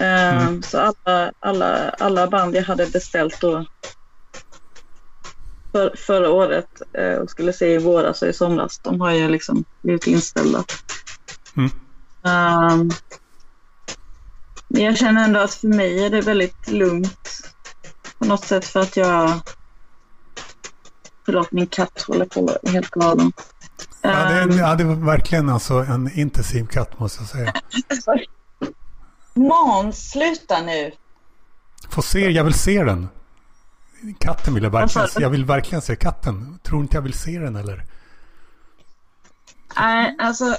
Uh, 0.00 0.46
mm. 0.46 0.62
Så 0.62 0.78
alla, 0.78 1.32
alla, 1.40 1.90
alla 1.90 2.26
band 2.26 2.56
jag 2.56 2.62
hade 2.62 2.86
beställt 2.86 3.40
då 3.40 3.66
för, 5.72 5.96
förra 5.96 6.30
året 6.30 6.82
uh, 6.98 7.18
och 7.18 7.30
skulle 7.30 7.52
se 7.52 7.74
i 7.74 7.78
våras 7.78 8.22
och 8.22 8.28
i 8.28 8.32
somras, 8.32 8.78
de 8.78 9.00
har 9.00 9.10
ju 9.10 9.28
liksom 9.28 9.64
blivit 9.82 10.06
inställda. 10.06 10.64
Mm. 11.56 11.70
Uh, 12.26 12.94
jag 14.68 14.96
känner 14.96 15.24
ändå 15.24 15.40
att 15.40 15.54
för 15.54 15.68
mig 15.68 16.04
är 16.04 16.10
det 16.10 16.20
väldigt 16.20 16.68
lugnt 16.68 17.52
på 18.18 18.24
något 18.24 18.44
sätt 18.44 18.64
för 18.64 18.80
att 18.80 18.96
jag 18.96 19.40
Förlåt, 21.26 21.52
min 21.52 21.66
katt 21.66 22.02
håller 22.02 22.24
på 22.24 22.58
helt 22.66 22.90
galen. 22.90 23.32
Ja, 24.02 24.08
det, 24.10 24.34
är, 24.34 24.58
ja, 24.58 24.74
det 24.74 24.84
var 24.84 24.94
verkligen 24.94 25.48
alltså 25.48 25.74
en 25.74 26.18
intensiv 26.18 26.66
katt 26.66 26.98
måste 26.98 27.22
jag 27.22 27.28
säga. 27.28 27.52
Måns, 29.34 30.10
sluta 30.10 30.62
nu. 30.62 30.92
Få 31.88 32.02
se, 32.02 32.30
jag 32.30 32.44
vill 32.44 32.54
se 32.54 32.84
den. 32.84 33.08
Katten 34.18 34.54
vill 34.54 34.62
jag 34.62 34.70
verkligen 34.70 35.08
se. 35.08 35.22
Jag 35.22 35.30
vill 35.30 35.44
verkligen 35.44 35.82
se 35.82 35.96
katten. 35.96 36.58
Tror 36.62 36.82
inte 36.82 36.96
jag 36.96 37.02
vill 37.02 37.12
se 37.12 37.38
den 37.38 37.56
eller? 37.56 37.84
Nej, 39.76 40.16
alltså. 40.18 40.56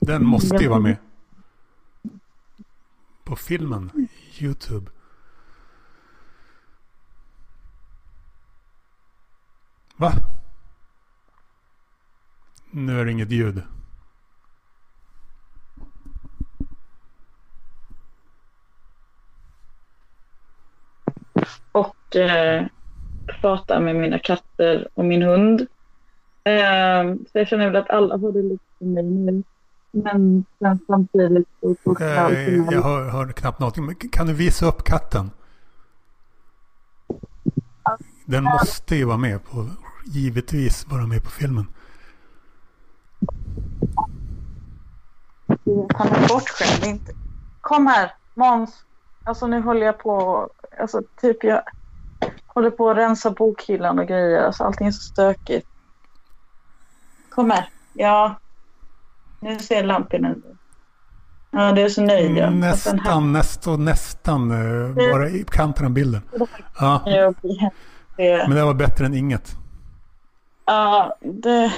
Den 0.00 0.26
måste 0.26 0.56
ju 0.56 0.68
vara 0.68 0.80
med. 0.80 0.96
På 3.24 3.36
filmen, 3.36 4.08
YouTube. 4.38 4.90
Va? 9.96 10.12
Nu 12.70 13.00
är 13.00 13.04
det 13.04 13.10
inget 13.10 13.30
ljud. 13.30 13.62
Och 21.72 22.16
eh, 22.16 22.66
prata 23.40 23.80
med 23.80 23.96
mina 23.96 24.18
katter 24.18 24.88
och 24.94 25.04
min 25.04 25.22
hund. 25.22 25.60
Eh, 26.44 27.14
så 27.32 27.38
jag 27.38 27.48
känner 27.48 27.66
väl 27.66 27.76
att 27.76 27.90
alla 27.90 28.16
har 28.16 28.32
det 28.32 28.42
lite 28.42 28.64
för 28.78 28.84
mig 28.84 29.02
nu. 29.02 29.42
Men 29.90 30.44
sen 30.58 30.78
samtidigt 30.86 31.48
så 31.60 31.96
eh, 32.00 32.54
Jag 32.70 32.82
hör, 32.82 33.08
hör 33.08 33.32
knappt 33.32 33.58
någonting. 33.60 34.10
Kan 34.10 34.26
du 34.26 34.32
visa 34.32 34.66
upp 34.66 34.84
katten? 34.84 35.30
Den 38.24 38.44
måste 38.44 38.96
ju 38.96 39.04
vara 39.04 39.16
med 39.16 39.44
på, 39.44 39.66
givetvis 40.04 40.86
vara 40.88 41.06
med 41.06 41.24
på 41.24 41.30
filmen. 41.30 41.66
han 45.94 46.08
är 46.08 46.28
bortskämd. 46.28 46.84
Inte. 46.84 47.12
Kom 47.60 47.86
här, 47.86 48.12
Måns. 48.34 48.84
Alltså 49.24 49.46
nu 49.46 49.60
håller 49.60 49.86
jag 49.86 49.98
på, 49.98 50.48
alltså 50.80 51.02
typ 51.20 51.44
jag 51.44 51.62
håller 52.46 52.70
på 52.70 52.90
att 52.90 52.96
rensa 52.96 53.30
bokhyllan 53.30 53.98
och 53.98 54.06
grejer. 54.06 54.42
Alltså 54.42 54.64
allting 54.64 54.86
är 54.86 54.90
så 54.90 55.02
stökigt. 55.02 55.68
Kom 57.30 57.50
här. 57.50 57.68
Ja. 57.92 58.34
Nu 59.40 59.58
ser 59.58 59.84
lamporna. 59.84 60.34
Ja, 61.50 61.72
det 61.72 61.82
är 61.82 61.88
så 61.88 62.02
nöjd 62.02 62.36
jag. 62.36 62.52
Nästan, 62.52 62.98
här... 62.98 63.20
nästan, 63.20 63.84
nästan 63.84 64.50
uh, 64.50 64.94
bara 64.94 65.28
i 65.28 65.44
kanten 65.50 65.86
av 65.86 65.92
bilden. 65.92 66.22
Ja. 66.80 67.02
Men 68.16 68.50
det 68.50 68.64
var 68.64 68.74
bättre 68.74 69.06
än 69.06 69.14
inget. 69.14 69.56
Ja, 70.64 71.16
det... 71.20 71.74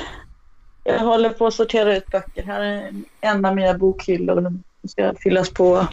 Jag 0.84 0.98
håller 0.98 1.30
på 1.30 1.46
att 1.46 1.54
sortera 1.54 1.96
ut 1.96 2.06
böcker. 2.06 2.42
Här 2.42 2.60
är 2.60 2.92
en 3.20 3.44
av 3.44 3.54
mina 3.54 3.74
bokhyllor. 3.74 4.40
De 4.40 4.62
ska 4.88 5.14
fyllas 5.14 5.50
på. 5.50 5.86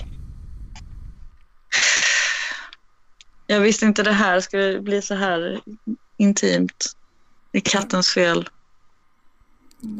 Jag 3.47 3.59
visste 3.59 3.85
inte 3.85 4.03
det 4.03 4.11
här 4.11 4.39
skulle 4.39 4.81
bli 4.81 5.01
så 5.01 5.15
här 5.15 5.61
intimt. 6.17 6.85
Det 7.51 7.57
är 7.57 7.61
kattens 7.61 8.09
fel. 8.09 8.49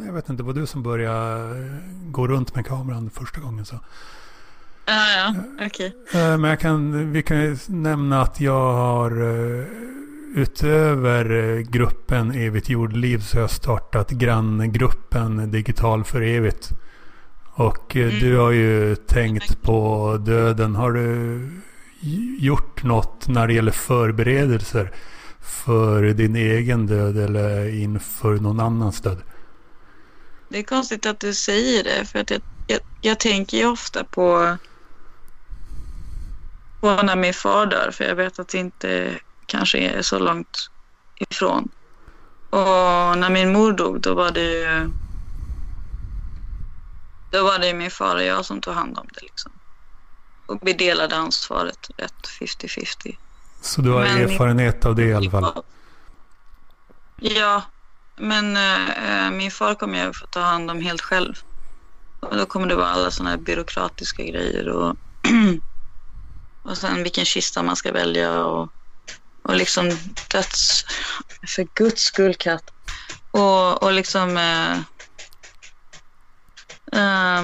Jag 0.05 0.13
vet 0.13 0.29
inte, 0.29 0.43
det 0.43 0.47
var 0.47 0.53
du 0.53 0.65
som 0.65 0.83
började 0.83 1.81
gå 2.11 2.27
runt 2.27 2.55
med 2.55 2.65
kameran 2.65 3.09
första 3.09 3.41
gången. 3.41 3.65
Så. 3.65 3.79
Ja, 4.85 5.11
ja, 5.11 5.35
okej. 5.65 5.95
Okay. 6.07 6.21
Eh, 6.21 6.37
men 6.37 6.49
jag 6.49 6.59
kan, 6.59 7.11
vi 7.11 7.23
kan 7.23 7.57
nämna 7.67 8.21
att 8.21 8.39
jag 8.41 8.73
har 8.73 9.11
eh, 9.11 9.65
utöver 10.33 11.31
eh, 11.31 11.59
gruppen 11.59 12.31
Evigt 12.31 12.69
jordliv 12.69 13.19
så 13.19 13.37
har 13.37 13.41
jag 13.41 13.51
startat 13.51 14.09
granngruppen 14.09 15.51
Digital 15.51 16.03
för 16.03 16.21
evigt. 16.21 16.69
Och 17.55 17.95
mm. 17.95 18.19
du 18.19 18.37
har 18.37 18.51
ju 18.51 18.95
tänkt 18.95 19.61
på 19.61 20.17
döden. 20.25 20.75
Har 20.75 20.91
du 20.91 21.49
gjort 22.39 22.83
något 22.83 23.27
när 23.27 23.47
det 23.47 23.53
gäller 23.53 23.71
förberedelser 23.71 24.91
för 25.41 26.03
din 26.03 26.35
egen 26.35 26.87
död 26.87 27.17
eller 27.17 27.69
inför 27.69 28.33
någon 28.33 28.59
annans 28.59 29.01
död? 29.01 29.21
Det 30.49 30.59
är 30.59 30.63
konstigt 30.63 31.05
att 31.05 31.19
du 31.19 31.33
säger 31.33 31.83
det 31.83 32.05
för 32.05 32.19
att 32.19 32.31
jag, 32.31 32.41
jag, 32.67 32.79
jag 33.01 33.19
tänker 33.19 33.57
ju 33.57 33.65
ofta 33.65 34.03
på, 34.03 34.57
på 36.79 37.01
när 37.03 37.15
min 37.15 37.33
far 37.33 37.65
dör 37.65 37.91
för 37.93 38.03
jag 38.03 38.15
vet 38.15 38.39
att 38.39 38.47
det 38.47 38.57
inte 38.57 39.19
kanske 39.45 39.77
är 39.77 40.01
så 40.01 40.19
långt 40.19 40.69
ifrån. 41.15 41.69
Och 42.49 43.17
när 43.17 43.29
min 43.29 43.53
mor 43.53 43.73
dog 43.73 44.01
då 44.01 44.13
var 44.13 44.31
det 44.31 44.41
ju 44.41 44.89
då 47.31 47.43
var 47.43 47.59
det 47.59 47.73
min 47.73 47.91
far 47.91 48.15
och 48.15 48.23
jag 48.23 48.45
som 48.45 48.61
tog 48.61 48.73
hand 48.73 48.97
om 48.97 49.07
det 49.13 49.21
liksom. 49.21 49.51
Och 50.45 50.59
vi 50.61 50.73
delade 50.73 51.15
ansvaret 51.15 51.89
rätt 51.97 52.27
50-50. 52.39 53.17
Så 53.61 53.81
du 53.81 53.89
har 53.91 54.01
men 54.01 54.17
erfarenhet 54.17 54.85
av 54.85 54.95
det 54.95 55.03
i 55.03 55.13
alla 55.13 55.31
fall? 55.31 55.63
Ja, 57.15 57.61
men 58.15 58.57
äh, 58.57 59.31
min 59.31 59.51
far 59.51 59.75
kommer 59.75 59.99
jag 59.99 60.15
få 60.15 60.25
ta 60.25 60.39
hand 60.39 60.71
om 60.71 60.81
helt 60.81 61.01
själv. 61.01 61.33
Och 62.19 62.37
då 62.37 62.45
kommer 62.45 62.67
det 62.67 62.75
vara 62.75 62.87
alla 62.87 63.11
sådana 63.11 63.29
här 63.29 63.37
byråkratiska 63.37 64.23
grejer 64.23 64.69
och, 64.69 64.95
och 66.63 66.77
sen 66.77 67.03
vilken 67.03 67.25
kista 67.25 67.63
man 67.63 67.75
ska 67.75 67.91
välja 67.91 68.45
och, 68.45 68.69
och 69.43 69.55
liksom 69.55 69.89
döds... 70.31 70.85
För 71.47 71.67
guds 71.73 72.01
skull 72.01 72.35
katt. 72.35 72.73
Och, 73.31 73.83
och 73.83 73.93
liksom... 73.93 74.37
Äh, 74.37 74.77
äh, 77.01 77.43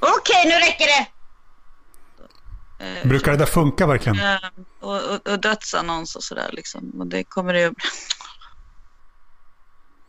Okej, 0.00 0.44
nu 0.44 0.54
räcker 0.54 0.86
det! 0.86 1.06
Brukar 3.04 3.32
det 3.32 3.38
där 3.38 3.46
funka 3.46 3.86
verkligen? 3.86 4.18
Och, 4.80 5.04
och, 5.04 5.28
och 5.28 5.40
dödsannons 5.40 6.16
och 6.16 6.24
sådär 6.24 6.50
liksom. 6.52 6.90
Och 7.00 7.06
det 7.06 7.24
kommer 7.24 7.52
det 7.52 7.60
ju... 7.60 7.74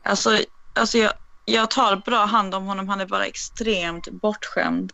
Alltså, 0.04 0.40
alltså 0.74 0.98
jag, 0.98 1.14
jag 1.46 1.72
tar 1.72 1.96
bra 1.96 2.26
hand 2.26 2.56
om 2.56 2.66
honom. 2.66 2.90
Han 2.90 3.02
är 3.02 3.06
bara 3.06 3.26
extremt 3.26 4.08
bortskämd. 4.12 4.94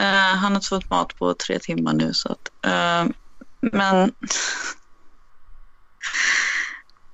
Uh, 0.00 0.06
han 0.06 0.52
har 0.52 0.54
inte 0.54 0.68
fått 0.68 0.90
mat 0.90 1.16
på 1.16 1.34
tre 1.34 1.58
timmar 1.58 1.92
nu. 1.92 2.14
Så 2.14 2.32
att, 2.32 2.50
uh, 2.66 3.12
men 3.72 4.12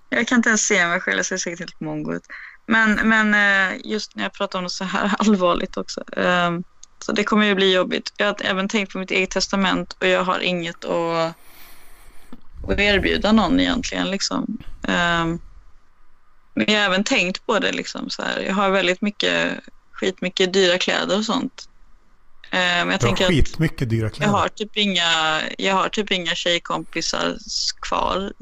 jag 0.09 0.29
kan 0.29 0.37
inte 0.37 0.49
ens 0.49 0.67
se 0.67 0.87
mig 0.87 1.01
själv. 1.01 1.17
Jag 1.17 1.27
ser 1.27 1.37
säkert 1.37 1.59
helt 1.59 1.81
mongo 1.81 2.15
ut. 2.15 2.27
Men, 2.67 3.09
men 3.09 3.35
eh, 3.35 3.81
just 3.85 4.17
när 4.17 4.23
jag 4.23 4.33
pratar 4.33 4.59
om 4.59 4.65
det 4.65 4.71
så 4.71 4.85
här 4.85 5.15
allvarligt 5.19 5.77
också. 5.77 6.05
Ehm, 6.17 6.63
så 7.05 7.13
det 7.13 7.25
kommer 7.25 7.47
ju 7.47 7.55
bli 7.55 7.75
jobbigt. 7.75 8.13
Jag 8.17 8.27
har 8.27 8.37
även 8.45 8.69
tänkt 8.69 8.93
på 8.93 8.99
mitt 8.99 9.11
eget 9.11 9.31
testament 9.31 9.97
och 10.01 10.07
jag 10.07 10.25
har 10.25 10.41
inget 10.41 10.85
att, 10.85 11.35
att 12.69 12.79
erbjuda 12.79 13.33
någon 13.33 13.61
egentligen. 13.61 14.11
Liksom. 14.11 14.59
Ehm, 14.89 15.39
men 16.55 16.65
jag 16.69 16.79
har 16.79 16.87
även 16.87 17.05
tänkt 17.05 17.47
på 17.47 17.59
det. 17.59 17.73
Liksom, 17.73 18.11
så 18.11 18.23
här. 18.23 18.41
Jag 18.41 18.55
har 18.55 18.71
väldigt 18.71 19.03
mycket, 19.03 19.61
skitmycket 19.93 20.53
dyra 20.53 20.79
kläder 20.79 21.19
och 21.19 21.25
sånt. 21.25 21.70
Eh, 22.53 22.59
men 22.59 22.91
jag 22.91 23.01
tänker 23.01 23.27
skitmycket 23.27 23.91
dyra 23.91 24.11
kläder? 24.11 24.33
Jag 24.33 24.39
har 24.39 24.49
typ 24.49 24.77
inga, 24.77 25.43
jag 25.59 25.75
har 25.75 25.89
typ 25.89 26.11
inga 26.11 26.35
tjejkompisar 26.35 27.37
kvar. 27.81 28.19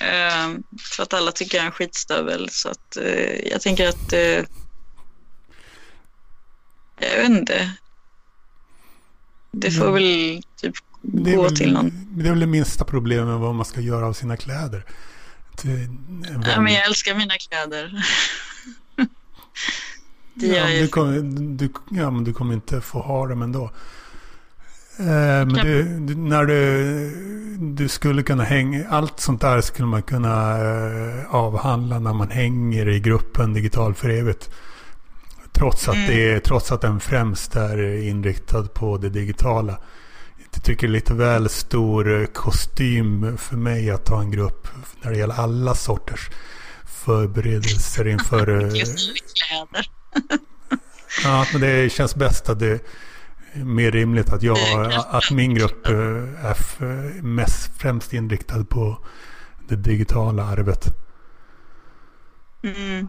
eh, 0.00 0.50
för 0.90 1.02
att 1.02 1.14
alla 1.14 1.32
tycker 1.32 1.58
jag 1.58 1.62
är 1.62 1.66
en 1.66 1.72
skitstövel. 1.72 2.48
Så 2.50 2.68
att, 2.68 2.96
eh, 2.96 3.48
jag 3.50 3.60
tänker 3.60 3.88
att... 3.88 4.12
Jag 7.00 7.16
vet 7.16 7.30
inte. 7.30 7.72
Det 9.52 9.70
får 9.70 9.84
Men, 9.84 9.94
väl 9.94 10.42
typ 10.56 10.74
gå 11.02 11.42
väl, 11.42 11.56
till 11.56 11.72
någon. 11.72 12.06
Det 12.10 12.26
är 12.26 12.30
väl 12.30 12.40
det 12.40 12.46
minsta 12.46 12.84
problemet 12.84 13.40
vad 13.40 13.54
man 13.54 13.64
ska 13.64 13.80
göra 13.80 14.06
av 14.06 14.12
sina 14.12 14.36
kläder. 14.36 14.84
Ja, 16.44 16.60
men 16.60 16.72
jag 16.72 16.86
älskar 16.86 17.14
mina 17.14 17.34
kläder. 17.34 18.04
det 20.34 20.46
ja, 20.46 20.66
du 20.66 20.88
kommer, 20.88 21.20
du, 21.56 21.72
ja, 21.90 22.10
men 22.10 22.24
du 22.24 22.32
kommer 22.32 22.54
inte 22.54 22.80
få 22.80 23.00
ha 23.00 23.26
dem 23.26 23.42
ändå. 23.42 23.70
Eh, 24.98 25.06
men 25.06 25.48
du, 25.48 25.82
du, 25.82 26.14
när 26.14 26.44
du, 26.44 27.10
du 27.58 27.88
skulle 27.88 28.22
kunna 28.22 28.44
hänga, 28.44 28.88
allt 28.88 29.20
sånt 29.20 29.40
där 29.40 29.60
skulle 29.60 29.88
man 29.88 30.02
kunna 30.02 30.58
eh, 30.58 31.34
avhandla 31.34 31.98
när 31.98 32.12
man 32.12 32.30
hänger 32.30 32.88
i 32.88 33.00
gruppen 33.00 33.54
Digital 33.54 33.94
för 33.94 34.08
evigt. 34.08 34.50
Trots 35.52 35.88
att, 35.88 35.94
mm. 35.94 36.06
det, 36.10 36.40
trots 36.40 36.72
att 36.72 36.80
den 36.80 37.00
främst 37.00 37.56
är 37.56 38.02
inriktad 38.02 38.62
på 38.62 38.98
det 38.98 39.08
digitala. 39.08 39.78
Jag 40.52 40.62
tycker 40.62 40.86
det 40.86 40.90
är 40.90 40.92
lite 40.92 41.14
väl 41.14 41.48
stor 41.48 42.20
eh, 42.20 42.26
kostym 42.26 43.36
för 43.38 43.56
mig 43.56 43.90
att 43.90 44.08
ha 44.08 44.20
en 44.20 44.30
grupp 44.30 44.68
när 45.02 45.10
det 45.10 45.18
gäller 45.18 45.34
alla 45.34 45.74
sorters 45.74 46.30
förberedelser 47.04 48.08
inför... 48.08 48.76
Just 48.76 49.08
eh, 49.08 49.14
kläder. 49.34 50.01
Ja, 51.24 51.46
men 51.52 51.60
det 51.60 51.92
känns 51.92 52.14
bäst 52.14 52.48
att 52.48 52.58
det 52.58 52.68
är 53.52 53.64
mer 53.64 53.90
rimligt 53.90 54.32
att, 54.32 54.42
jag, 54.42 54.58
att 54.92 55.30
min 55.30 55.54
grupp 55.54 55.86
eh, 55.86 55.94
är 56.46 57.22
mest 57.22 57.70
främst 57.78 58.12
inriktad 58.12 58.64
på 58.64 58.98
det 59.68 59.76
digitala 59.76 60.44
arvet. 60.44 60.86
Mm. 62.62 63.08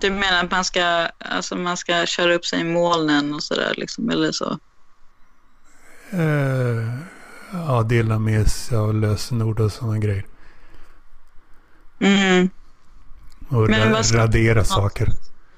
Du 0.00 0.10
menar 0.10 0.44
att 0.44 0.50
man 0.50 0.64
ska, 0.64 1.08
alltså 1.18 1.56
man 1.56 1.76
ska 1.76 2.06
köra 2.06 2.34
upp 2.34 2.44
sig 2.44 2.60
i 2.60 2.64
molnen 2.64 3.34
och 3.34 3.42
sådär 3.42 3.74
liksom, 3.76 4.10
eller 4.10 4.32
så? 4.32 4.58
Eh, 6.10 6.94
ja, 7.52 7.82
dela 7.82 8.18
med 8.18 8.50
sig 8.50 8.78
av 8.78 8.94
lösenord 8.94 9.60
och 9.60 9.72
sådana 9.72 9.98
grejer. 9.98 10.26
Mm. 12.00 12.50
Och 13.48 13.70
Men 13.70 13.92
ra 13.92 14.02
radera 14.12 14.64
saker. 14.64 15.08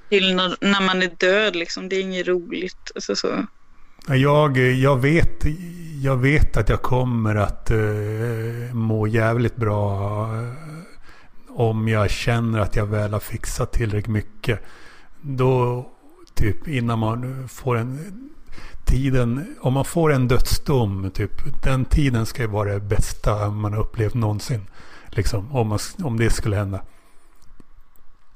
Till 0.09 0.37
när, 0.37 0.57
när, 0.61 0.87
man 0.87 1.03
är 1.03 1.11
död 1.17 1.57
liksom. 1.57 1.89
Det 1.89 1.97
är 1.97 2.01
inget 2.01 2.29
roligt. 2.29 2.91
Alltså 2.95 3.17
så. 3.17 3.47
Jag, 4.09 4.59
jag, 4.59 4.97
vet, 4.97 5.45
jag 6.03 6.17
vet 6.17 6.57
att 6.57 6.69
jag 6.69 6.83
kommer 6.83 7.37
att 7.37 7.71
uh, 7.71 8.75
må 8.75 9.07
jävligt 9.07 9.57
bra 9.57 10.23
uh, 10.33 10.53
om 11.49 11.89
jag 11.89 12.11
känner 12.11 12.59
att 12.59 12.77
jag 12.77 12.87
väl 12.87 13.13
har 13.13 13.21
fixat 13.21 13.73
tillräckligt 13.73 14.13
mycket. 14.13 14.61
Då, 15.21 15.87
typ 16.35 16.69
innan 16.69 16.99
man 16.99 17.49
får 17.49 17.77
en 17.77 17.99
tiden, 18.85 19.57
om 19.61 19.73
man 19.73 19.85
får 19.85 20.13
en 20.13 20.29
dödsdom, 20.29 21.11
typ, 21.11 21.63
den 21.63 21.85
tiden 21.85 22.27
ska 22.27 22.43
ju 22.43 22.49
vara 22.49 22.73
det 22.73 22.81
bästa 22.81 23.51
man 23.51 23.73
har 23.73 23.81
upplevt 23.81 24.15
någonsin. 24.15 24.67
Liksom, 25.07 25.53
om, 25.53 25.69
man, 25.69 25.79
om 26.03 26.19
det 26.19 26.31
skulle 26.31 26.57
hända. 26.57 26.81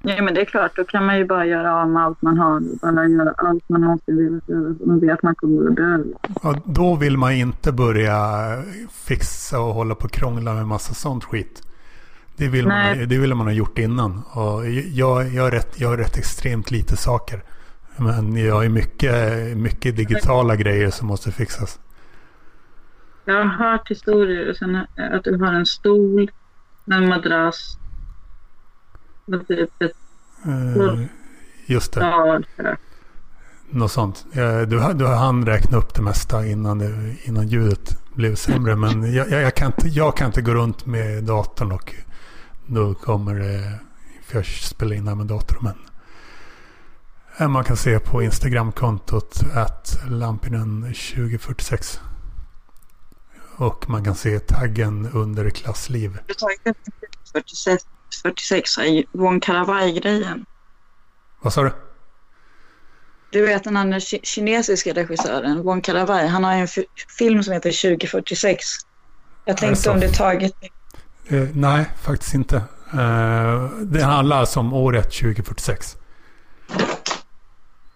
Ja, 0.06 0.22
men 0.22 0.34
det 0.34 0.40
är 0.40 0.44
klart, 0.44 0.76
då 0.76 0.84
kan 0.84 1.06
man 1.06 1.18
ju 1.18 1.24
bara 1.24 1.46
göra 1.46 1.82
av 1.82 1.88
med 1.88 2.02
allt 2.02 2.22
man 2.22 2.38
har. 2.38 2.60
Bara 2.60 3.08
göra 3.08 3.34
allt 3.36 3.68
man 3.68 3.80
någonsin 3.80 4.16
velat 4.16 4.48
göra. 4.48 4.74
Man 4.86 5.00
vet 5.00 5.12
att 5.12 5.22
man 5.22 5.34
kommer 5.34 5.70
att 5.70 5.76
dö. 5.76 6.04
Ja, 6.42 6.54
då 6.64 6.96
vill 6.96 7.16
man 7.16 7.32
inte 7.32 7.72
börja 7.72 8.18
fixa 8.90 9.60
och 9.60 9.74
hålla 9.74 9.94
på 9.94 10.04
och 10.04 10.10
krångla 10.10 10.54
med 10.54 10.66
massa 10.66 10.94
sånt 10.94 11.24
skit. 11.24 11.62
Det 12.36 12.48
vill, 12.48 12.66
man, 12.66 13.08
det 13.08 13.18
vill 13.18 13.34
man 13.34 13.46
ha 13.46 13.52
gjort 13.52 13.78
innan. 13.78 14.22
Och 14.32 14.70
jag, 14.70 15.28
jag, 15.28 15.52
rätt, 15.52 15.80
jag 15.80 15.98
rätt 15.98 16.16
extremt 16.18 16.70
lite 16.70 16.96
saker. 16.96 17.42
Men 17.96 18.36
jag 18.36 18.54
har 18.54 18.68
mycket, 18.68 19.56
mycket 19.56 19.96
digitala 19.96 20.56
grejer 20.56 20.90
som 20.90 21.08
måste 21.08 21.32
fixas. 21.32 21.80
Jag 23.24 23.34
har 23.34 23.44
hört 23.44 23.90
historier 23.90 24.52
sen 24.52 24.76
att 24.96 25.24
du 25.24 25.38
har 25.38 25.52
en 25.52 25.66
stol, 25.66 26.30
en 26.86 27.08
madrass. 27.08 27.78
Typ 29.26 29.82
ett, 29.82 29.96
uh, 30.46 31.04
just 31.66 31.92
det. 31.92 32.00
Ja, 32.00 32.40
Något 33.70 33.92
sånt. 33.92 34.26
Du, 34.68 34.92
du 34.94 35.06
hann 35.06 35.46
räkna 35.46 35.78
upp 35.78 35.94
det 35.94 36.02
mesta 36.02 36.46
innan, 36.46 36.78
det, 36.78 37.16
innan 37.24 37.48
ljudet 37.48 37.98
blev 38.14 38.34
sämre. 38.34 38.76
Men 38.76 39.14
jag, 39.14 39.30
jag, 39.30 39.54
kan 39.54 39.66
inte, 39.66 39.88
jag 39.88 40.16
kan 40.16 40.26
inte 40.26 40.42
gå 40.42 40.54
runt 40.54 40.86
med 40.86 41.24
datorn 41.24 41.72
och 41.72 41.94
då 42.66 42.94
kommer 42.94 43.34
det... 43.34 43.78
För 44.22 44.38
jag 44.38 44.46
spelar 44.46 44.96
in 44.96 45.08
här 45.08 45.14
med 45.14 45.26
datorn. 45.26 45.58
Men 45.60 45.74
Eh, 47.36 47.48
man 47.48 47.64
kan 47.64 47.76
se 47.76 47.98
på 47.98 48.22
Instagramkontot 48.22 49.40
att 49.54 49.98
Lampinen 50.08 50.82
2046. 50.82 52.00
Och 53.56 53.90
man 53.90 54.04
kan 54.04 54.14
se 54.14 54.38
taggen 54.38 55.08
under 55.12 55.50
klassliv. 55.50 56.18
Du 56.26 56.34
tagit 56.34 56.76
46, 57.32 57.86
46 58.22 58.70
Von 59.12 59.40
Karavaj-grejen. 59.40 60.46
Vad 61.40 61.52
sa 61.52 61.62
du? 61.62 61.72
Du 63.30 63.46
vet 63.46 63.64
den 63.64 63.76
andra 63.76 64.00
kinesiska 64.00 64.92
regissören, 64.92 65.62
Von 65.62 65.80
Karavaj. 65.80 66.26
Han 66.26 66.44
har 66.44 66.52
en 66.52 66.68
film 67.18 67.42
som 67.42 67.52
heter 67.52 67.70
2046. 67.70 68.64
Jag 69.44 69.56
tänkte 69.56 69.90
om 69.90 70.00
det 70.00 70.08
tagit... 70.08 70.54
Eh, 71.28 71.48
nej, 71.54 71.84
faktiskt 72.02 72.34
inte. 72.34 72.56
Eh, 72.92 73.70
det 73.82 74.02
handlar 74.02 74.36
alltså 74.36 74.60
om 74.60 74.72
året 74.72 75.12
2046. 75.12 75.96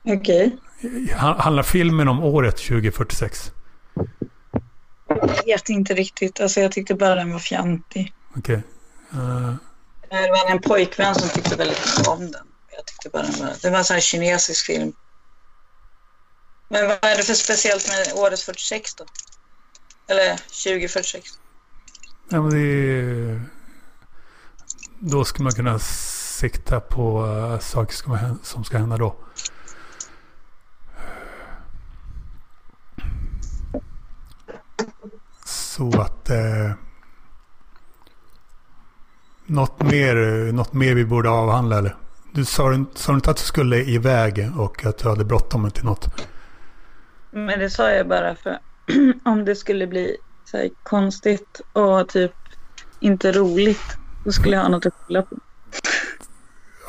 Okej. 0.04 0.56
Okay. 0.82 1.14
Handlar 1.16 1.62
filmen 1.62 2.08
om 2.08 2.24
året 2.24 2.56
2046? 2.56 3.52
Jag 5.08 5.44
vet 5.46 5.68
inte 5.68 5.94
riktigt. 5.94 6.40
Alltså 6.40 6.60
jag 6.60 6.72
tyckte 6.72 6.94
bara 6.94 7.14
den 7.14 7.32
var 7.32 7.38
fjantig. 7.38 8.12
Okej. 8.36 8.62
Okay. 9.10 9.20
Uh... 9.20 9.54
Det 10.10 10.30
var 10.30 10.50
en 10.50 10.60
pojkvän 10.60 11.14
som 11.14 11.28
tyckte 11.28 11.56
väldigt 11.56 11.78
mycket 11.86 12.08
om 12.08 12.30
den. 12.30 12.46
Jag 12.76 12.86
tyckte 12.86 13.08
bara 13.08 13.22
den 13.22 13.40
var... 13.40 13.54
Det 13.62 13.70
var 13.70 13.78
en 13.78 13.84
sån 13.84 13.94
här 13.94 14.00
kinesisk 14.00 14.66
film. 14.66 14.92
Men 16.68 16.88
vad 16.88 17.04
är 17.04 17.16
det 17.16 17.22
för 17.22 17.34
speciellt 17.34 17.88
med 17.88 18.12
året 18.16 18.40
46 18.40 18.94
då? 18.94 19.04
Eller 20.08 20.36
2046? 20.36 21.28
Ja, 22.28 22.42
men 22.42 22.50
det 22.50 22.58
är... 22.58 23.42
Då 24.98 25.24
ska 25.24 25.42
man 25.42 25.52
kunna 25.52 25.78
sikta 25.78 26.80
på 26.80 27.26
eh, 27.26 27.58
saker 27.58 27.94
som 28.44 28.64
ska 28.64 28.78
hända 28.78 28.96
då. 28.96 29.16
Så 35.44 36.00
att... 36.00 36.30
Eh, 36.30 36.72
något, 39.48 39.82
mer, 39.82 40.14
något 40.52 40.72
mer 40.72 40.94
vi 40.94 41.04
borde 41.04 41.30
avhandla 41.30 41.78
eller? 41.78 41.96
Du 42.32 42.44
sa, 42.44 42.84
sa 42.94 43.14
inte 43.14 43.30
att 43.30 43.36
du 43.36 43.42
skulle 43.42 43.76
iväg 43.76 44.50
och 44.58 44.84
att 44.86 44.98
du 44.98 45.08
hade 45.08 45.24
bråttom 45.24 45.70
till 45.70 45.84
något? 45.84 46.26
Men 47.30 47.58
det 47.58 47.70
sa 47.70 47.90
jag 47.90 48.08
bara 48.08 48.34
för 48.34 48.58
om 49.24 49.44
det 49.44 49.54
skulle 49.54 49.86
bli 49.86 50.16
så 50.44 50.56
här, 50.56 50.70
konstigt 50.82 51.60
och 51.72 52.08
typ 52.08 52.32
inte 53.00 53.32
roligt. 53.32 53.96
Då 54.24 54.32
skulle 54.32 54.56
jag 54.56 54.62
ha 54.62 54.68
något 54.68 54.86
att 54.86 54.94
kolla 55.06 55.22
på. 55.22 55.36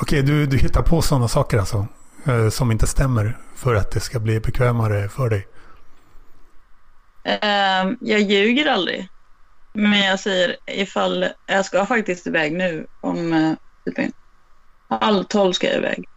Okej, 0.02 0.22
du, 0.24 0.46
du 0.46 0.58
hittar 0.58 0.82
på 0.82 1.02
sådana 1.02 1.28
saker 1.28 1.58
alltså? 1.58 1.88
Eh, 2.26 2.50
som 2.50 2.72
inte 2.72 2.88
stämmer 2.88 3.38
för 3.56 3.76
att 3.76 3.92
det 3.92 4.00
ska 4.00 4.20
bli 4.20 4.40
bekvämare 4.40 5.10
för 5.10 5.30
dig? 5.30 5.48
Uh, 7.28 7.94
jag 8.02 8.20
ljuger 8.22 8.66
aldrig. 8.66 9.10
Men 9.80 10.00
jag 10.00 10.20
säger 10.20 10.56
ifall 10.66 11.28
jag 11.46 11.66
ska 11.66 11.86
faktiskt 11.86 12.28
iväg 12.28 12.54
nu 12.54 12.88
om 13.02 13.56
typ 13.86 14.14
halv 14.90 15.24
tolv 15.24 15.54
ska 15.54 15.68
jag 15.68 15.78
iväg. 15.78 16.10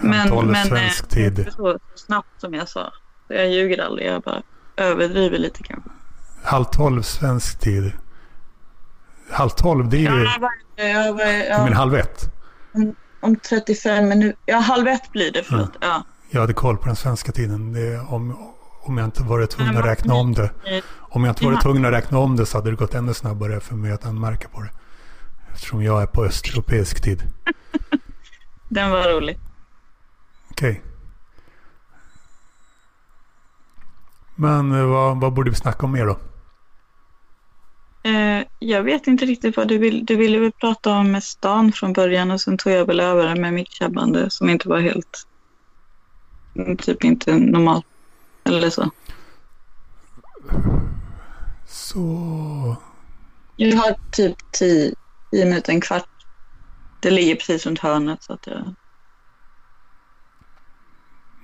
Men, 0.00 0.28
men 0.28 0.54
eh, 0.54 0.64
svensk 0.64 1.02
eh, 1.02 1.08
tid. 1.08 1.38
Inte 1.38 1.52
så 1.52 1.78
snabbt 1.94 2.40
som 2.40 2.54
jag 2.54 2.68
sa. 2.68 2.92
Jag 3.28 3.50
ljuger 3.50 3.84
aldrig. 3.84 4.06
Jag 4.06 4.22
bara 4.22 4.42
överdriver 4.76 5.38
lite 5.38 5.62
kanske. 5.62 5.90
Halv 6.42 6.64
tolv 6.64 7.02
svensk 7.02 7.60
tid. 7.60 7.92
Halv 9.30 9.50
tolv 9.50 9.88
det 9.88 9.96
är 9.96 10.00
ju... 10.00 10.24
Ja, 10.24 10.32
jag 10.84 11.16
bara, 11.16 11.32
jag, 11.32 11.64
men 11.64 11.72
halv 11.72 11.94
ett? 11.94 12.30
Om, 12.74 12.94
om 13.20 13.36
35 13.36 14.08
minuter. 14.08 14.38
Ja, 14.46 14.58
halv 14.58 14.88
ett 14.88 15.12
blir 15.12 15.32
det. 15.32 15.42
Förlåt. 15.42 15.70
Ja. 15.80 15.86
ja. 15.86 16.04
Jag 16.30 16.40
hade 16.40 16.52
koll 16.52 16.76
på 16.76 16.86
den 16.86 16.96
svenska 16.96 17.32
tiden. 17.32 17.72
Det 17.72 17.80
är 17.80 18.12
om, 18.12 18.36
om 18.88 18.98
jag 18.98 19.04
inte 19.04 19.22
varit 19.22 19.50
tvungen 19.50 19.76
att 19.76 19.84
räkna 19.84 20.14
om 20.14 20.34
det. 20.34 20.50
Om 20.98 21.24
jag 21.24 21.30
inte 21.30 21.44
varit 21.44 21.62
tvungen 21.62 21.84
att 21.84 21.92
räkna 21.92 22.18
om 22.18 22.36
det 22.36 22.46
så 22.46 22.58
hade 22.58 22.70
det 22.70 22.76
gått 22.76 22.94
ännu 22.94 23.14
snabbare 23.14 23.60
för 23.60 23.74
mig 23.74 23.92
att 23.92 24.06
anmärka 24.06 24.48
på 24.48 24.60
det. 24.60 24.70
Eftersom 25.52 25.82
jag 25.82 26.02
är 26.02 26.06
på 26.06 26.24
östeuropeisk 26.24 27.02
tid. 27.02 27.22
Den 28.68 28.90
var 28.90 29.08
rolig. 29.08 29.38
Okej. 30.50 30.70
Okay. 30.70 30.82
Men 34.34 34.72
eh, 34.72 34.86
vad, 34.86 35.20
vad 35.20 35.32
borde 35.32 35.50
vi 35.50 35.56
snacka 35.56 35.86
om 35.86 35.92
mer 35.92 36.06
då? 36.06 36.18
Eh, 38.10 38.46
jag 38.58 38.82
vet 38.82 39.06
inte 39.06 39.24
riktigt 39.24 39.56
vad 39.56 39.68
du 39.68 39.78
vill. 39.78 40.06
Du 40.06 40.16
ville 40.16 40.38
väl 40.38 40.52
prata 40.52 40.92
om 40.92 41.20
stan 41.20 41.72
från 41.72 41.92
början 41.92 42.30
och 42.30 42.40
sen 42.40 42.58
tog 42.58 42.72
jag 42.72 42.86
väl 42.86 43.00
över 43.00 43.36
med 43.36 43.54
mitt 43.54 43.70
tjabbande 43.70 44.30
som 44.30 44.48
inte 44.48 44.68
var 44.68 44.80
helt... 44.80 45.26
Typ 46.78 47.04
inte 47.04 47.34
normalt. 47.38 47.86
Eller 48.48 48.70
så. 48.70 48.90
Så... 51.66 52.76
Jag 53.56 53.76
har 53.76 53.96
typ 54.12 54.36
tio, 54.52 54.94
tio 55.30 55.44
minuter, 55.44 55.72
en 55.72 55.80
kvart. 55.80 56.08
Det 57.00 57.10
ligger 57.10 57.34
precis 57.34 57.66
runt 57.66 57.78
hörnet 57.78 58.22
så 58.22 58.32
att 58.32 58.46
jag... 58.46 58.74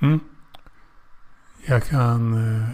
Mm. 0.03 0.21
Jag 1.67 1.85
kan... 1.85 2.35
Eh, 2.35 2.69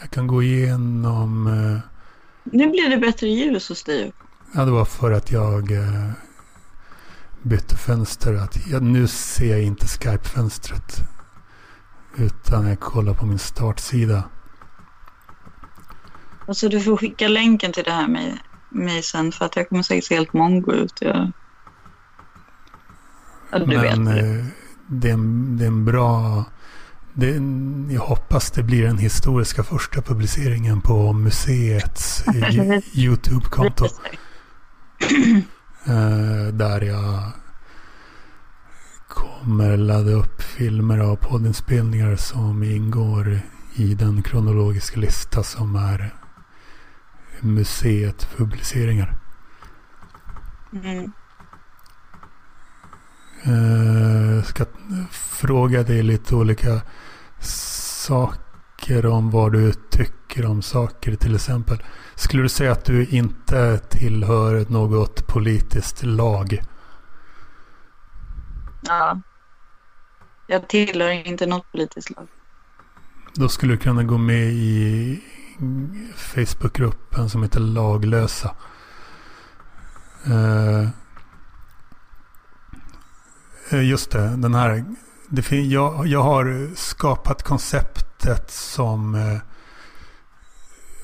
jag 0.00 0.10
kan 0.10 0.26
gå 0.26 0.42
igenom... 0.42 1.46
Eh, 1.46 1.80
nu 2.44 2.70
blir 2.70 2.90
det 2.90 2.96
bättre 2.96 3.28
ljus 3.28 3.68
hos 3.68 3.82
dig. 3.84 4.12
Ja, 4.54 4.64
det 4.64 4.70
var 4.70 4.84
för 4.84 5.12
att 5.12 5.30
jag 5.30 5.72
eh, 5.72 6.10
bytte 7.42 7.76
fönster. 7.76 8.34
Att 8.34 8.66
jag, 8.66 8.82
nu 8.82 9.06
ser 9.06 9.50
jag 9.50 9.62
inte 9.62 9.86
Skype-fönstret. 9.86 11.15
Utan 12.18 12.66
jag 12.66 12.80
kollar 12.80 13.14
på 13.14 13.26
min 13.26 13.38
startsida. 13.38 14.24
Alltså 16.48 16.68
du 16.68 16.80
får 16.80 16.96
skicka 16.96 17.28
länken 17.28 17.72
till 17.72 17.84
det 17.84 17.92
här 17.92 18.08
med 18.08 18.38
mig 18.68 19.02
sen 19.02 19.32
för 19.32 19.44
att 19.44 19.56
jag 19.56 19.68
kommer 19.68 19.82
säkert 19.82 20.04
se 20.04 20.14
helt 20.14 20.32
mongo 20.32 20.72
ut. 20.72 20.98
Jag... 21.00 21.32
Ja, 23.50 23.58
du 23.58 23.66
Men 23.66 23.80
vet 23.80 24.14
det. 24.14 24.20
Eh, 24.20 24.44
det, 24.86 25.08
är 25.08 25.12
en, 25.12 25.56
det 25.56 25.64
är 25.64 25.68
en 25.68 25.84
bra... 25.84 26.44
Det, 27.12 27.26
jag 27.94 28.00
hoppas 28.00 28.50
det 28.50 28.62
blir 28.62 28.82
den 28.82 28.98
historiska 28.98 29.62
första 29.62 30.02
publiceringen 30.02 30.80
på 30.80 31.12
museets 31.12 32.24
YouTube-konto. 32.94 33.86
Eh, 35.88 36.52
där 36.52 36.80
jag 36.80 37.32
kommer 39.46 39.76
ladda 39.76 40.10
upp 40.10 40.42
filmer 40.42 40.98
av 40.98 41.16
poddinspelningar 41.16 42.16
som 42.16 42.62
ingår 42.62 43.40
i 43.74 43.94
den 43.94 44.22
kronologiska 44.22 45.00
lista 45.00 45.42
som 45.42 45.76
är 45.76 46.14
museet 47.40 48.28
publiceringar. 48.36 49.18
Mm. 50.72 51.12
Jag 54.36 54.46
ska 54.46 54.64
fråga 55.10 55.82
dig 55.82 56.02
lite 56.02 56.34
olika 56.34 56.80
saker 57.40 59.06
om 59.06 59.30
vad 59.30 59.52
du 59.52 59.72
tycker 59.90 60.46
om 60.46 60.62
saker 60.62 61.14
till 61.14 61.34
exempel. 61.34 61.82
Skulle 62.14 62.42
du 62.42 62.48
säga 62.48 62.72
att 62.72 62.84
du 62.84 63.06
inte 63.06 63.78
tillhör 63.78 64.66
något 64.68 65.26
politiskt 65.26 66.02
lag? 66.04 66.62
Ja. 68.82 69.20
Jag 70.46 70.68
tillhör 70.68 71.10
inte 71.10 71.46
något 71.46 71.72
politiskt 71.72 72.10
lag. 72.10 72.26
Då 73.34 73.48
skulle 73.48 73.72
du 73.72 73.78
kunna 73.78 74.02
gå 74.02 74.18
med 74.18 74.52
i 74.52 75.20
Facebookgruppen 76.16 77.30
som 77.30 77.42
heter 77.42 77.60
Laglösa. 77.60 78.56
Uh, 80.28 80.88
just 83.70 84.10
det, 84.10 84.36
den 84.36 84.54
här. 84.54 84.84
Det 85.28 85.50
jag, 85.50 86.06
jag 86.06 86.22
har 86.22 86.74
skapat 86.74 87.42
konceptet 87.42 88.50
som 88.50 89.14
uh, 89.14 89.38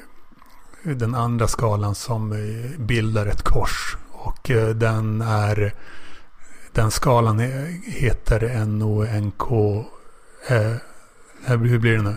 den 0.83 1.15
andra 1.15 1.49
skalan 1.49 1.95
som 1.95 2.35
bildar 2.79 3.27
ett 3.27 3.43
kors. 3.43 3.97
Och 4.11 4.51
den 4.75 5.21
är 5.21 5.73
den 6.73 6.91
skalan 6.91 7.39
heter 7.85 8.65
NONK. 8.67 9.43
Eh, 10.49 10.75
hur 11.45 11.79
blir 11.79 11.97
det 11.97 12.03
nu? 12.03 12.17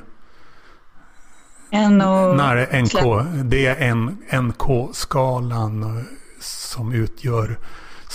Nej, 2.35 2.83
NK. 2.83 3.25
Det 3.43 3.65
är 3.65 3.93
NK-skalan 4.41 6.05
som 6.39 6.93
utgör 6.93 7.57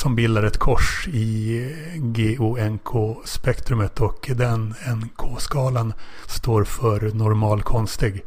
som 0.01 0.15
bildar 0.15 0.43
ett 0.43 0.59
kors 0.59 1.09
i 1.09 1.77
GONK-spektrumet 1.97 4.01
och 4.01 4.31
den 4.35 4.75
NK-skalan 4.87 5.93
står 6.27 6.65
för 6.65 7.01
normal 7.01 7.63
konstig. 7.63 8.25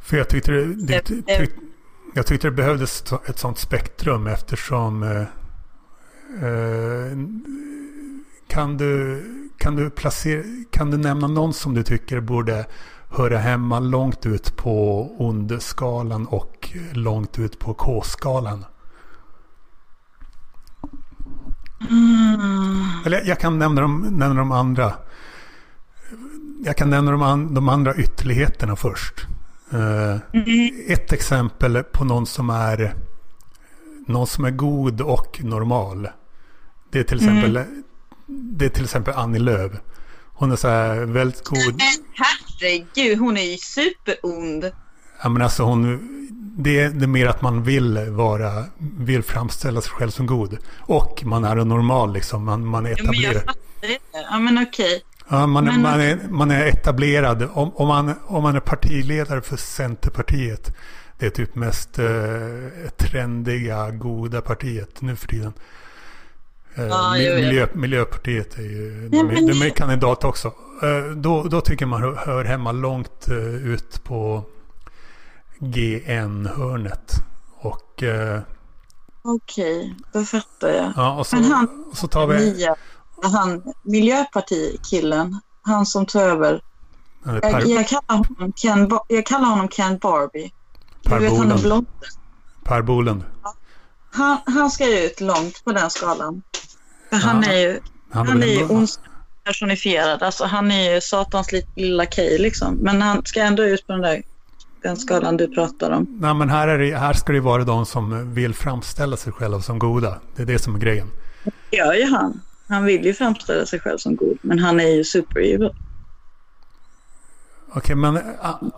För 0.00 0.16
jag 0.16 0.28
tyckte 0.28 0.52
det, 0.52 0.64
det, 0.64 1.00
tyck, 1.38 1.50
jag 2.14 2.26
tyckte 2.26 2.46
det 2.46 2.52
behövdes 2.52 3.04
ett 3.26 3.38
sånt 3.38 3.58
spektrum 3.58 4.26
eftersom 4.26 5.02
eh, 5.02 5.20
eh, 6.48 7.18
kan, 8.48 8.76
du, 8.76 9.22
kan, 9.58 9.76
du 9.76 9.90
placera, 9.90 10.42
kan 10.70 10.90
du 10.90 10.96
nämna 10.96 11.26
någon 11.26 11.54
som 11.54 11.74
du 11.74 11.82
tycker 11.82 12.20
borde 12.20 12.66
höra 13.12 13.38
hemma 13.38 13.80
långt 13.80 14.26
ut 14.26 14.56
på 14.56 15.06
ond-skalan 15.18 16.26
och 16.26 16.68
långt 16.92 17.38
ut 17.38 17.58
på 17.58 17.74
K-skalan? 17.74 18.64
Mm. 21.90 22.84
Eller 23.06 23.22
jag 23.24 23.40
kan 23.40 23.58
nämna 23.58 23.80
de, 23.80 24.00
nämna 24.00 24.34
de 24.34 24.52
andra. 24.52 24.94
Jag 26.64 26.76
kan 26.76 26.90
nämna 26.90 27.10
de, 27.10 27.22
an, 27.22 27.54
de 27.54 27.68
andra 27.68 27.94
ytterligheterna 27.94 28.76
först. 28.76 29.26
Uh, 29.74 30.16
mm. 30.32 30.70
Ett 30.88 31.12
exempel 31.12 31.82
på 31.82 32.04
någon 32.04 32.26
som 32.26 32.50
är 32.50 32.94
någon 34.06 34.26
som 34.26 34.44
är 34.44 34.50
god 34.50 35.00
och 35.00 35.40
normal. 35.44 36.08
Det 36.90 36.98
är 36.98 37.04
till 37.04 37.16
exempel, 37.16 37.56
mm. 37.56 37.82
det 38.26 38.64
är 38.64 38.68
till 38.68 38.84
exempel 38.84 39.14
Annie 39.14 39.38
Lööf. 39.38 39.72
Hon 40.34 40.52
är 40.52 40.56
så 40.56 40.68
här 40.68 41.00
väldigt 41.04 41.44
god. 41.44 41.80
Herregud, 42.14 43.18
hon 43.18 43.36
är 43.36 43.42
ju 43.42 43.56
superond. 43.56 44.70
Ja 45.22 45.28
men 45.28 45.42
alltså 45.42 45.62
hon, 45.62 45.98
det, 46.58 46.88
det 46.88 47.04
är 47.04 47.08
mer 47.08 47.26
att 47.26 47.42
man 47.42 47.62
vill 47.62 47.98
vara, 48.10 48.64
vill 48.98 49.22
framställa 49.22 49.80
sig 49.80 49.90
själv 49.90 50.10
som 50.10 50.26
god. 50.26 50.58
Och 50.78 51.22
man 51.24 51.44
är 51.44 51.54
normal 51.54 52.12
liksom, 52.12 52.44
man, 52.44 52.66
man 52.66 52.86
är 52.86 52.90
etablerad. 52.92 53.42
Men. 53.80 54.22
Ja 54.30 54.38
men 54.38 54.62
okej. 54.62 55.02
Ja, 55.28 55.46
man, 55.46 55.64
men... 55.64 55.82
man, 55.82 56.00
är, 56.00 56.18
man 56.28 56.50
är 56.50 56.66
etablerad. 56.66 57.48
Om, 57.52 57.72
om, 57.74 57.88
man, 57.88 58.14
om 58.26 58.42
man 58.42 58.56
är 58.56 58.60
partiledare 58.60 59.42
för 59.42 59.56
Centerpartiet. 59.56 60.76
Det 61.18 61.26
är 61.26 61.30
typ 61.30 61.54
mest 61.54 61.98
eh, 61.98 62.06
trendiga, 62.96 63.90
goda 63.90 64.40
partiet 64.40 65.00
nu 65.00 65.16
för 65.16 65.28
tiden. 65.28 65.52
Ja, 66.74 67.12
miljö, 67.12 67.66
Miljöpartiet 67.72 68.58
är 68.58 68.62
ju, 68.62 69.08
de, 69.08 69.30
är, 69.30 69.34
de 69.34 69.66
är 69.66 69.70
kandidat 69.70 70.24
också. 70.24 70.48
Eh, 70.82 71.16
då, 71.16 71.42
då 71.42 71.60
tycker 71.60 71.86
man 71.86 72.02
hör, 72.02 72.44
hemma 72.44 72.72
långt 72.72 73.28
eh, 73.28 73.36
ut 73.54 74.04
på 74.04 74.44
GN-hörnet. 75.58 77.12
Och... 77.58 78.02
Okej, 79.22 79.78
okay, 79.78 79.94
då 80.12 80.24
fattar 80.24 80.68
jag. 80.68 80.92
Ja, 80.96 81.18
och 81.18 81.26
så, 81.26 81.36
Men 81.36 81.44
han, 81.44 81.84
så 81.94 82.08
tar 82.08 82.26
vi... 82.26 82.52
Nya, 82.52 82.74
han 83.22 83.62
Miljöpartikillen, 83.82 85.40
han 85.62 85.86
som 85.86 86.06
tog 86.06 86.22
över. 86.22 86.62
Jag, 87.24 87.66
jag, 87.66 87.88
kallar 87.88 88.16
honom 88.16 88.52
Ken, 88.52 88.90
jag 89.08 89.26
kallar 89.26 89.48
honom 89.48 89.68
Ken 89.68 89.98
Barbie. 89.98 90.52
Per 91.04 91.30
Bolund. 91.30 91.86
Per 92.64 92.82
Bolund. 92.82 93.24
Han, 94.12 94.38
han 94.46 94.70
ska 94.70 94.88
ju 94.88 94.98
ut 94.98 95.20
långt 95.20 95.64
på 95.64 95.72
den 95.72 95.90
skalan. 95.90 96.42
För 97.10 97.16
han 97.16 97.44
är 97.44 97.58
ju, 97.58 97.80
han, 98.10 98.28
han 98.28 98.42
är 98.42 98.46
ju 98.46 98.64
ondska 98.64 99.02
personifierad. 99.44 100.22
Alltså 100.22 100.44
han 100.44 100.70
är 100.70 100.94
ju 100.94 101.00
satans 101.00 101.48
lilla 101.76 102.06
Kej 102.06 102.38
liksom. 102.38 102.74
Men 102.74 103.02
han 103.02 103.24
ska 103.24 103.40
ändå 103.42 103.62
ut 103.62 103.86
på 103.86 103.92
den 103.92 104.02
där 104.02 104.22
den 104.82 104.96
skalan 104.96 105.36
du 105.36 105.48
pratar 105.48 105.90
om. 105.90 106.18
Nej, 106.20 106.34
men 106.34 106.50
här, 106.50 106.68
är 106.68 106.78
det, 106.78 106.96
här 106.96 107.12
ska 107.12 107.32
det 107.32 107.40
vara 107.40 107.64
de 107.64 107.86
som 107.86 108.34
vill 108.34 108.54
framställa 108.54 109.16
sig 109.16 109.32
själva 109.32 109.60
som 109.60 109.78
goda. 109.78 110.20
Det 110.36 110.42
är 110.42 110.46
det 110.46 110.58
som 110.58 110.74
är 110.74 110.78
grejen. 110.78 111.10
Det 111.70 111.76
gör 111.76 111.94
ju 111.94 112.04
han. 112.04 112.40
Han 112.68 112.84
vill 112.84 113.04
ju 113.04 113.14
framställa 113.14 113.66
sig 113.66 113.80
själv 113.80 113.98
som 113.98 114.16
god, 114.16 114.38
men 114.42 114.58
han 114.58 114.80
är 114.80 114.88
ju 114.88 115.04
super-evil. 115.04 115.70
Okej, 117.74 117.96
men 117.96 118.18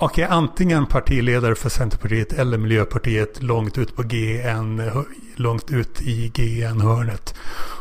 okay, 0.01 0.25
antingen 0.25 0.87
partiledare 0.87 1.55
för 1.55 1.69
Centerpartiet 1.69 2.33
eller 2.33 2.59
Miljöpartiet 2.59 3.43
långt 3.43 3.79
ut 3.79 3.97
på 3.97 4.03
GN, 4.03 4.91
långt 5.37 5.71
ut 5.71 6.03
i 6.03 6.29
GN-hörnet. 6.29 7.35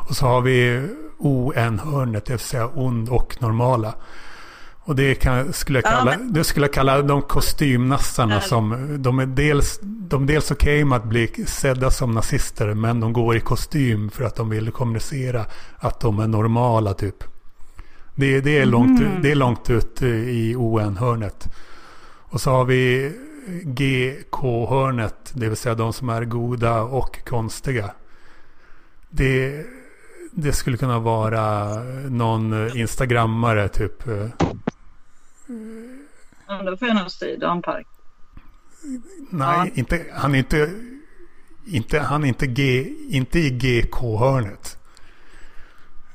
Och 0.09 0.15
så 0.15 0.25
har 0.25 0.41
vi 0.41 0.87
ON-hörnet, 1.17 2.25
det 2.25 2.33
vill 2.33 2.39
säga 2.39 2.67
ond 2.67 3.09
och 3.09 3.41
normala. 3.41 3.93
Och 4.85 4.95
det 4.95 5.15
kan, 5.15 5.53
skulle, 5.53 5.77
jag 5.77 5.85
kalla, 5.85 6.11
ja, 6.11 6.17
men... 6.17 6.33
det 6.33 6.43
skulle 6.43 6.65
jag 6.65 6.73
kalla 6.73 7.01
de 7.01 7.21
kostymnassarna 7.21 8.41
som, 8.41 8.95
de 8.99 9.19
är 9.19 9.25
dels, 9.25 9.79
de 9.83 10.23
är 10.23 10.27
dels 10.27 10.51
okej 10.51 10.73
okay 10.73 10.85
med 10.85 10.95
att 10.95 11.05
bli 11.05 11.27
sedda 11.47 11.91
som 11.91 12.11
nazister, 12.11 12.73
men 12.73 12.99
de 12.99 13.13
går 13.13 13.35
i 13.35 13.39
kostym 13.39 14.09
för 14.09 14.23
att 14.23 14.35
de 14.35 14.49
vill 14.49 14.71
kommunicera 14.71 15.45
att 15.77 15.99
de 15.99 16.19
är 16.19 16.27
normala 16.27 16.93
typ. 16.93 17.32
Det, 18.15 18.41
det, 18.41 18.57
är, 18.57 18.65
långt, 18.65 18.99
mm. 18.99 19.21
det 19.21 19.31
är 19.31 19.35
långt 19.35 19.69
ut 19.69 20.01
i 20.01 20.55
ON-hörnet. 20.55 21.47
Och 22.33 22.41
så 22.41 22.51
har 22.51 22.65
vi 22.65 23.11
GK-hörnet, 23.63 25.31
det 25.33 25.49
vill 25.49 25.57
säga 25.57 25.75
de 25.75 25.93
som 25.93 26.09
är 26.09 26.25
goda 26.25 26.81
och 26.81 27.25
konstiga. 27.25 27.91
Det, 29.09 29.65
det 30.31 30.53
skulle 30.53 30.77
kunna 30.77 30.99
vara 30.99 31.73
någon 32.09 32.77
instagrammare 32.77 33.69
typ. 33.69 34.03
Ja, 36.47 36.63
då 36.63 36.77
får 36.77 36.87
jag 36.87 36.97
nog 36.97 37.11
säga 37.11 37.39
Dan 37.39 37.61
Park. 37.61 37.87
Nej, 39.29 39.57
ja. 39.57 39.67
inte, 39.73 40.05
han 40.13 40.35
är 40.35 40.39
inte, 40.39 40.69
inte, 41.65 41.99
han 41.99 42.23
är 42.23 42.27
inte, 42.27 42.47
G, 42.47 42.93
inte 43.09 43.39
i 43.39 43.49
GK-hörnet. 43.49 44.77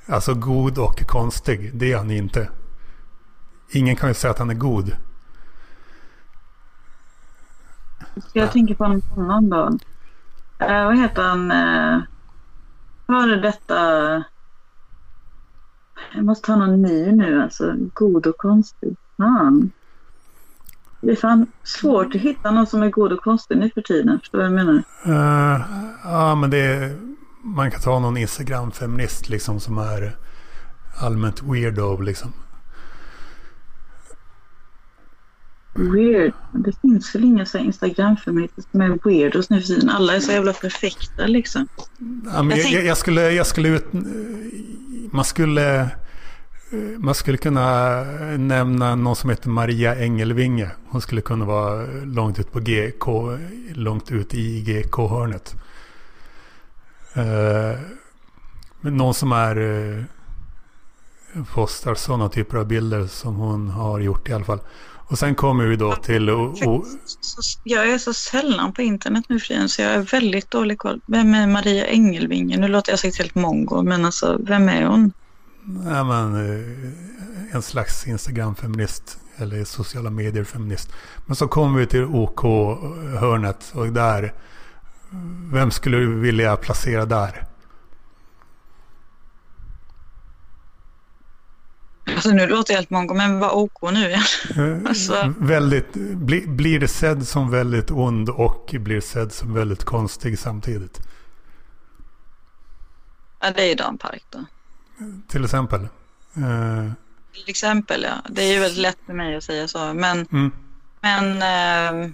Alltså 0.09 0.35
god 0.35 0.79
och 0.79 1.07
konstig, 1.07 1.71
det 1.75 1.93
är 1.93 1.97
han 1.97 2.11
inte. 2.11 2.49
Ingen 3.71 3.97
kan 3.97 4.09
ju 4.09 4.15
säga 4.15 4.31
att 4.31 4.39
han 4.39 4.51
är 4.51 4.55
god. 4.55 4.97
Ska 8.29 8.39
jag 8.39 8.53
tänka 8.53 8.75
på 8.75 8.85
en 8.85 9.03
annan 9.17 9.49
då? 9.49 9.79
Eh, 10.59 10.85
vad 10.85 10.99
heter 10.99 11.23
han? 11.23 11.51
Eh, 11.51 12.03
är 13.09 13.43
detta? 13.43 13.75
Jag 16.15 16.25
måste 16.25 16.53
ha 16.53 16.59
någon 16.59 16.83
ny 16.83 17.13
nu 17.13 17.43
alltså. 17.43 17.75
God 17.95 18.27
och 18.27 18.37
konstig. 18.37 18.97
Fan. 19.17 19.71
Det 21.01 21.11
är 21.11 21.17
fan 21.17 21.47
svårt 21.63 22.15
att 22.15 22.21
hitta 22.21 22.51
någon 22.51 22.67
som 22.67 22.83
är 22.83 22.91
god 22.91 23.13
och 23.13 23.21
konstig 23.21 23.59
nu 23.59 23.71
för 23.71 23.83
tiden. 23.83 24.19
Förstår 24.19 24.39
du 24.39 24.49
vad 24.49 24.59
jag 24.59 24.67
menar? 24.67 24.83
Uh, 25.07 25.61
ja, 26.05 26.35
men 26.35 26.51
det 26.51 26.59
är 26.59 26.97
man 27.57 27.71
kan 27.71 27.81
ta 27.81 27.99
någon 27.99 28.17
Instagram-feminist 28.17 29.29
liksom 29.29 29.61
som 29.61 29.79
är 29.79 30.17
allmänt 30.97 31.43
weirdo 31.43 32.01
liksom. 32.01 32.33
Weird. 35.75 36.33
Det 36.53 36.81
finns 36.81 37.15
väl 37.15 37.25
inga 37.25 37.47
Instagram-feminister 37.55 38.65
som 38.71 38.81
är 38.81 38.99
weirdos 39.05 39.51
nu 39.51 39.61
för 39.61 39.67
tiden. 39.67 39.91
Alla 39.91 40.17
är 40.17 40.21
så 40.21 40.33
jävla 40.33 40.53
perfekta 40.53 41.27
liksom. 41.27 41.69
Ja, 42.33 42.43
men 42.43 42.59
jag, 42.59 42.71
jag, 42.71 42.85
jag, 42.85 42.97
skulle, 42.97 43.31
jag 43.31 43.47
skulle 43.47 43.69
ut... 43.69 43.87
Man 45.13 45.25
skulle... 45.25 45.91
Man 46.99 47.15
skulle 47.15 47.39
kunna 47.39 48.01
nämna 48.39 48.95
någon 48.95 49.17
som 49.17 49.31
heter 49.31 49.49
Maria 49.49 49.97
Engelvinge. 49.97 50.71
Hon 50.89 51.01
skulle 51.01 51.21
kunna 51.21 51.45
vara 51.45 51.87
långt 52.05 52.39
ut 52.39 52.53
på 52.53 52.61
GK, 52.61 53.39
långt 53.75 54.13
ut 54.13 54.35
i 54.35 54.61
GK-hörnet. 54.61 55.57
Eh, 57.19 57.79
någon 58.81 59.15
som 59.15 59.33
är 59.33 59.57
eh, 59.57 60.05
postar 61.55 61.95
sådana 61.95 62.29
typer 62.29 62.57
av 62.57 62.67
bilder 62.67 63.07
som 63.07 63.35
hon 63.37 63.69
har 63.69 64.01
gjort 64.01 64.29
i 64.29 64.33
alla 64.33 64.45
fall. 64.45 64.61
Och 65.11 65.19
sen 65.19 65.35
kommer 65.35 65.67
vi 65.67 65.77
då 65.77 65.97
till... 65.97 66.31
Och, 66.31 66.63
och... 66.67 66.85
Jag 67.65 67.91
är 67.91 67.99
så 67.99 68.15
sällan 68.15 68.73
på 68.73 68.83
internet 68.83 69.25
nu 69.29 69.41
för 69.41 69.69
så 69.69 69.83
jag 69.83 69.93
är 69.93 70.01
väldigt 70.01 70.51
dålig 70.51 70.79
koll. 70.79 71.01
Vem 71.07 71.35
är 71.35 71.47
Maria 71.47 71.87
Engelvinge? 71.87 72.57
Nu 72.57 72.69
låter 72.69 72.93
jag 72.93 72.99
säkert 72.99 73.19
helt 73.19 73.35
mongo 73.35 73.83
men 73.83 74.05
alltså 74.05 74.39
vem 74.43 74.69
är 74.69 74.87
hon? 74.87 75.13
nej, 75.69 76.05
men, 76.05 76.35
eh, 76.35 77.55
en 77.55 77.63
slags 77.63 78.07
Instagram-feminist 78.07 79.19
eller 79.37 79.65
sociala 79.65 80.11
medier-feminist. 80.11 80.93
Men 81.27 81.37
så 81.37 81.49
kommer 81.49 81.81
vi 81.81 81.87
till 81.87 82.05
OK-hörnet 82.05 83.73
och 83.75 83.87
där, 83.87 84.35
vem 85.53 85.71
skulle 85.71 85.97
du 85.97 86.15
vilja 86.21 86.57
placera 86.57 87.05
där? 87.05 87.45
Alltså 92.07 92.31
nu 92.31 92.47
låter 92.47 92.73
jag 92.73 92.79
helt 92.79 92.91
mongo, 92.91 93.15
men 93.15 93.39
vad 93.39 93.53
OK 93.53 93.93
nu 93.93 94.09
igen? 94.09 94.23
Eh, 94.57 94.89
alltså. 94.89 95.35
väldigt, 95.39 95.93
bli, 95.95 96.47
blir 96.47 96.81
det 96.81 96.89
sedd 96.89 97.29
som 97.29 97.51
väldigt 97.51 97.91
ond 97.91 98.29
och 98.29 98.75
blir 98.79 99.01
sedd 99.01 99.33
som 99.33 99.55
väldigt 99.55 99.85
konstig 99.85 100.39
samtidigt? 100.39 101.01
Ja, 103.41 103.51
det 103.51 103.63
är 103.63 103.69
ju 103.69 103.75
Dan 103.75 103.99
Park 103.99 104.25
då. 104.31 104.45
Till 105.29 105.45
exempel? 105.45 105.81
Uh... 106.37 106.93
Till 107.33 107.51
exempel, 107.51 108.03
ja. 108.03 108.31
Det 108.31 108.43
är 108.43 108.53
ju 108.53 108.61
väldigt 108.61 108.83
lätt 108.83 108.99
för 109.07 109.13
mig 109.13 109.37
att 109.37 109.45
säga 109.45 109.69
så. 109.69 109.95
Men, 109.95 110.27
mm. 110.33 110.53
men 111.01 111.43
uh... 112.05 112.11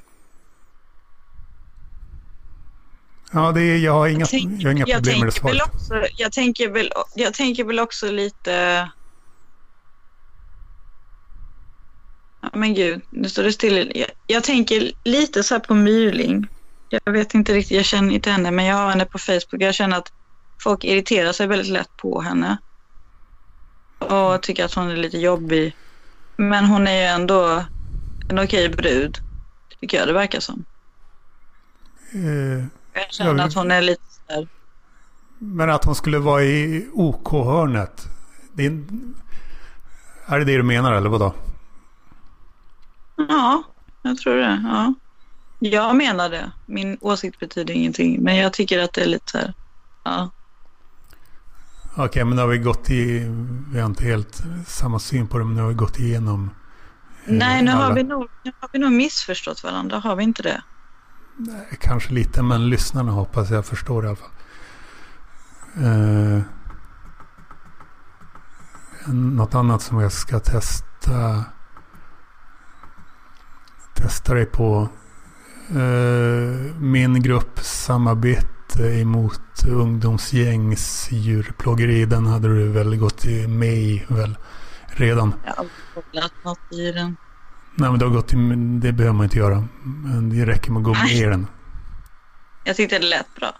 Ja, 3.34 3.52
det 3.52 3.60
är, 3.62 3.78
jag 3.78 3.92
har 3.92 4.08
inga, 4.08 4.20
jag, 4.20 4.28
tänk, 4.28 4.62
jag 4.62 4.68
har 4.68 4.76
inga 4.76 4.86
problem 4.86 5.18
med 5.18 5.28
det 5.28 5.32
svaret. 5.32 5.62
Också, 5.62 6.06
jag, 6.16 6.32
tänker 6.32 6.68
väl, 6.68 6.92
jag 7.14 7.34
tänker 7.34 7.64
väl 7.64 7.80
också 7.80 8.10
lite... 8.10 8.88
men 12.52 12.74
gud, 12.74 13.00
nu 13.10 13.28
står 13.28 13.42
det 13.42 13.52
still. 13.52 13.92
Jag, 13.94 14.08
jag, 14.26 14.44
tänker 14.44 14.92
lite 15.04 15.42
så 15.42 15.54
här 15.54 15.60
på 15.60 15.74
Myrling. 15.74 16.46
Jag 16.88 17.12
vet 17.12 17.34
inte 17.34 17.54
riktigt, 17.54 17.76
jag 17.76 17.84
känner 17.84 18.14
inte 18.14 18.30
henne, 18.30 18.50
men 18.50 18.64
jag 18.64 18.76
har 18.76 18.90
henne 18.90 19.04
på 19.04 19.18
Facebook. 19.18 19.62
Jag 19.62 19.74
känner 19.74 19.98
att 19.98 20.12
folk 20.58 20.84
irriterar 20.84 21.32
sig 21.32 21.46
väldigt 21.46 21.72
lätt 21.72 21.96
på 21.96 22.20
henne. 22.20 22.58
Och 23.98 24.42
tycker 24.42 24.64
att 24.64 24.74
hon 24.74 24.90
är 24.90 24.96
lite 24.96 25.18
jobbig. 25.18 25.76
Men 26.36 26.64
hon 26.64 26.86
är 26.86 26.96
ju 26.96 27.06
ändå 27.06 27.64
en 28.28 28.38
okej 28.38 28.68
brud, 28.68 29.18
tycker 29.80 29.98
jag 29.98 30.08
det 30.08 30.12
verkar 30.12 30.40
som. 30.40 30.64
Uh, 32.14 32.64
jag 32.94 33.12
känner 33.12 33.30
jag, 33.30 33.40
att 33.40 33.54
hon 33.54 33.70
är 33.70 33.82
lite 33.82 34.02
så 34.28 34.46
Men 35.38 35.70
att 35.70 35.84
hon 35.84 35.94
skulle 35.94 36.18
vara 36.18 36.42
i 36.42 36.88
OK-hörnet. 36.92 38.08
Det 38.52 38.66
är, 38.66 38.84
är 40.26 40.38
det 40.38 40.44
det 40.44 40.56
du 40.56 40.62
menar 40.62 40.92
eller 40.92 41.08
vadå? 41.08 41.34
Ja, 43.16 43.62
jag 44.02 44.18
tror 44.18 44.36
det. 44.36 44.62
Ja. 44.64 44.94
Jag 45.58 45.96
menar 45.96 46.30
det. 46.30 46.52
Min 46.66 46.98
åsikt 47.00 47.40
betyder 47.40 47.74
ingenting. 47.74 48.22
Men 48.22 48.36
jag 48.36 48.52
tycker 48.52 48.78
att 48.78 48.92
det 48.92 49.02
är 49.02 49.06
lite 49.06 49.30
så 49.30 49.38
här. 49.38 49.54
Ja. 50.04 50.30
Okej, 51.92 52.04
okay, 52.04 52.24
men 52.24 52.36
nu 52.36 52.42
har 52.42 52.48
vi 52.48 52.58
gått 52.58 52.90
i... 52.90 53.30
Vi 53.72 53.80
har 53.80 53.86
inte 53.86 54.04
helt 54.04 54.42
samma 54.66 54.98
syn 54.98 55.26
på 55.26 55.38
det, 55.38 55.44
men 55.44 55.54
nu 55.54 55.62
har 55.62 55.68
vi 55.68 55.74
gått 55.74 55.98
igenom... 55.98 56.50
Eh, 57.24 57.32
Nej, 57.32 57.62
nu 57.62 57.70
har, 57.70 57.94
vi 57.94 58.02
nog, 58.02 58.28
nu 58.42 58.52
har 58.60 58.68
vi 58.72 58.78
nog 58.78 58.92
missförstått 58.92 59.64
varandra. 59.64 59.98
Har 59.98 60.16
vi 60.16 60.24
inte 60.24 60.42
det? 60.42 60.62
Nej, 61.36 61.78
kanske 61.80 62.12
lite, 62.12 62.42
men 62.42 62.68
lyssnarna 62.68 63.12
hoppas 63.12 63.50
jag 63.50 63.66
förstår 63.66 64.04
i 64.04 64.08
alla 64.08 64.16
fall. 64.16 64.30
Eh, 65.82 66.42
något 69.14 69.54
annat 69.54 69.82
som 69.82 70.00
jag 70.00 70.12
ska 70.12 70.38
testa 70.40 71.44
testa 73.94 74.34
dig 74.34 74.46
på. 74.46 74.88
Eh, 75.70 76.76
min 76.80 77.22
grupp 77.22 77.60
samarbete 77.60 78.82
emot 78.82 79.64
ungdomsgängs 79.68 81.08
djurplågeri. 81.12 82.04
Den 82.04 82.26
hade 82.26 82.48
du 82.48 82.68
väl 82.68 82.96
gått 82.96 83.24
med 83.48 83.74
i 83.74 84.04
väl 84.08 84.36
redan? 84.86 85.34
Jag 85.44 85.54
har 85.54 85.66
aldrig 86.14 86.44
något 86.44 86.72
i 86.72 86.92
den. 86.92 87.16
Nej 87.76 87.90
men 87.90 87.98
du 87.98 88.04
har 88.04 88.12
gått 88.12 88.32
i, 88.32 88.36
det 88.80 88.92
behöver 88.92 89.16
man 89.16 89.24
inte 89.24 89.38
göra. 89.38 89.68
Men 89.82 90.30
det 90.30 90.46
räcker 90.46 90.72
med 90.72 90.80
att 90.80 90.84
gå 90.84 90.94
med 90.94 91.30
den. 91.30 91.46
Jag 92.64 92.76
tyckte 92.76 92.98
det 92.98 93.06
lät 93.06 93.34
bra. 93.36 93.56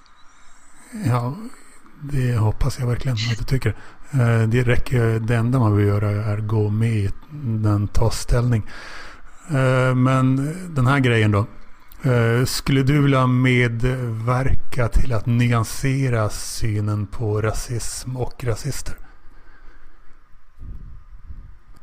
Ja, 1.07 1.37
det 2.01 2.37
hoppas 2.37 2.79
jag 2.79 2.87
verkligen 2.87 3.17
att 3.17 3.39
du 3.39 3.45
tycker. 3.45 3.75
Eh, 4.11 4.43
det 4.49 4.63
räcker, 4.63 5.21
det 5.21 5.37
enda 5.37 5.59
man 5.59 5.77
vill 5.77 5.87
göra 5.87 6.11
är 6.11 6.39
att 6.39 6.47
gå 6.47 6.69
med 6.69 6.93
i 6.93 7.11
den, 7.43 7.89
ta 7.89 8.11
ställning. 8.11 8.71
Eh, 9.49 9.95
men 9.95 10.55
den 10.75 10.87
här 10.87 10.99
grejen 10.99 11.31
då. 11.31 11.47
Eh, 12.11 12.45
skulle 12.45 12.83
du 12.83 13.03
vilja 13.03 13.27
medverka 13.27 14.89
till 14.89 15.13
att 15.13 15.27
nyansera 15.27 16.31
synen 16.31 17.07
på 17.07 17.43
rasism 17.43 18.17
och 18.17 18.45
rasister? 18.45 18.95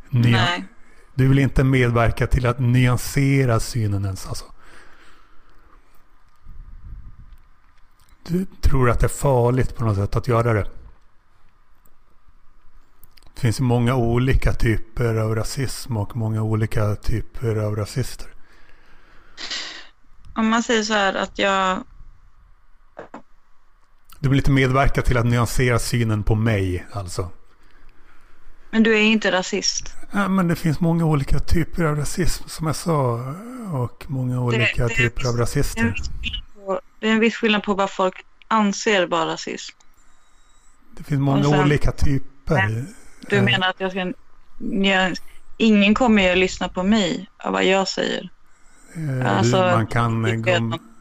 Nya 0.10 0.38
Nej. 0.38 0.66
Du 1.14 1.28
vill 1.28 1.40
inte 1.40 1.64
medverka 1.64 2.28
till 2.28 2.46
att 2.46 2.60
nyansera 2.60 3.60
synen 3.60 4.06
ens 4.06 4.28
alltså? 4.28 4.46
Du 8.28 8.46
tror 8.62 8.90
att 8.90 9.00
det 9.00 9.06
är 9.06 9.10
farligt 9.10 9.76
på 9.76 9.86
något 9.86 9.96
sätt 9.96 10.16
att 10.16 10.28
göra 10.28 10.54
det? 10.54 10.68
Det 13.34 13.42
finns 13.42 13.60
många 13.60 13.96
olika 13.96 14.54
typer 14.54 15.16
av 15.16 15.36
rasism 15.36 15.98
och 15.98 16.16
många 16.16 16.42
olika 16.42 16.96
typer 16.96 17.56
av 17.56 17.76
rasister. 17.76 18.28
Om 20.36 20.50
man 20.50 20.64
säger 20.64 20.84
så 20.84 20.94
här 20.94 21.14
att 21.14 21.40
jag... 21.40 21.84
Du 24.20 24.30
vill 24.30 24.38
inte 24.38 24.52
medverka 24.52 25.02
till 25.02 25.18
att 25.18 25.26
nyansera 25.26 25.80
synen 25.80 26.24
på 26.24 26.36
mig 26.36 26.86
alltså? 26.92 27.30
Men 28.72 28.84
du 28.84 28.96
är 28.96 29.02
inte 29.02 29.32
rasist? 29.32 29.94
Ja, 30.12 30.28
men 30.28 30.48
det 30.48 30.56
finns 30.56 30.80
många 30.80 31.06
olika 31.06 31.40
typer 31.40 31.84
av 31.84 31.96
rasism 31.96 32.44
som 32.48 32.68
jag 32.68 32.76
sa. 32.76 33.34
Och 33.74 34.06
många 34.08 34.42
olika 34.42 34.84
det, 34.84 34.88
det 34.88 34.96
typer 34.96 35.30
av 35.30 35.38
rasister. 35.38 35.96
Det 37.00 37.08
är, 37.08 37.12
en 37.12 37.20
viss 37.20 37.36
skillnad 37.36 37.64
på 37.64 37.74
vad 37.74 37.90
folk 37.90 38.26
anser 38.48 39.08
vara 39.08 39.26
rasism. 39.26 39.76
Det 40.98 41.04
finns 41.04 41.22
många 41.22 41.44
sen, 41.44 41.60
olika 41.60 41.92
typer. 41.92 42.86
Du 43.30 43.38
mm. 43.38 43.52
menar 43.52 43.70
att 43.70 43.80
jag 43.80 43.92
ska... 43.92 44.14
Jag, 44.60 45.16
ingen 45.58 45.94
kommer 45.94 46.24
ju 46.24 46.30
att 46.30 46.38
lyssna 46.38 46.70
på 46.70 46.84
mig 46.84 47.30
av 47.38 47.54
vad 47.54 47.66
jag 47.66 47.88
säger. 47.88 48.30
Eh, 48.96 49.38
alltså, 49.38 49.58
man 49.58 49.88
kan, 49.88 50.42
gå, 50.42 50.60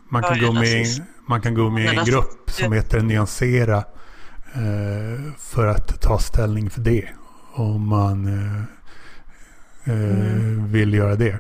man, 0.09 0.22
kan 0.22 0.40
gå 0.40 0.52
med, 0.52 0.86
man 1.26 1.40
kan 1.40 1.55
gå 1.55 1.70
med 1.70 1.94
i 1.94 1.97
en 1.97 2.05
grupp 2.05 2.51
som 2.51 2.72
heter 2.72 3.01
Nyansera 3.01 3.76
eh, 4.55 5.32
för 5.38 5.66
att 5.66 6.01
ta 6.01 6.18
ställning 6.18 6.70
för 6.70 6.80
det. 6.80 7.09
Om 7.60 7.88
man 7.88 8.26
eh, 8.26 9.92
mm. 9.94 10.72
vill 10.72 10.94
göra 10.94 11.16
det. 11.16 11.38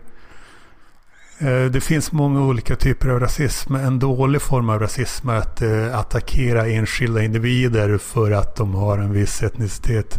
Det 1.72 1.80
finns 1.80 2.12
många 2.12 2.42
olika 2.42 2.76
typer 2.76 3.08
av 3.08 3.20
rasism. 3.20 3.74
En 3.74 3.98
dålig 3.98 4.42
form 4.42 4.70
av 4.70 4.78
rasism 4.78 5.28
är 5.28 5.36
att 5.36 5.62
attackera 5.94 6.66
enskilda 6.66 7.22
individer 7.22 7.98
för 7.98 8.30
att 8.30 8.56
de 8.56 8.74
har 8.74 8.98
en 8.98 9.12
viss 9.12 9.42
etnicitet 9.42 10.18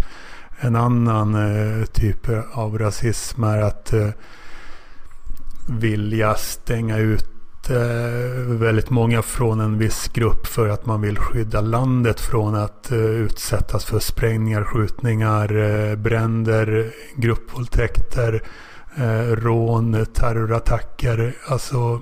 en 0.63 0.75
annan 0.75 1.35
eh, 1.35 1.85
typ 1.85 2.27
av 2.53 2.77
rasism 2.77 3.43
är 3.43 3.61
att 3.61 3.93
eh, 3.93 4.09
vilja 5.69 6.35
stänga 6.35 6.97
ut 6.97 7.23
eh, 7.23 7.40
väldigt 8.47 8.89
många 8.89 9.21
från 9.21 9.59
en 9.59 9.77
viss 9.77 10.07
grupp 10.13 10.47
för 10.47 10.69
att 10.69 10.85
man 10.85 11.01
vill 11.01 11.17
skydda 11.17 11.61
landet 11.61 12.19
från 12.19 12.55
att 12.55 12.91
utsättas 12.91 13.85
för 13.85 13.99
sprängningar, 13.99 14.63
skjutningar, 14.63 15.95
bränder, 15.95 16.93
gruppvåldtäkter, 17.15 18.43
rån, 19.35 20.05
terrorattacker. 20.13 21.33
Alltså 21.47 22.01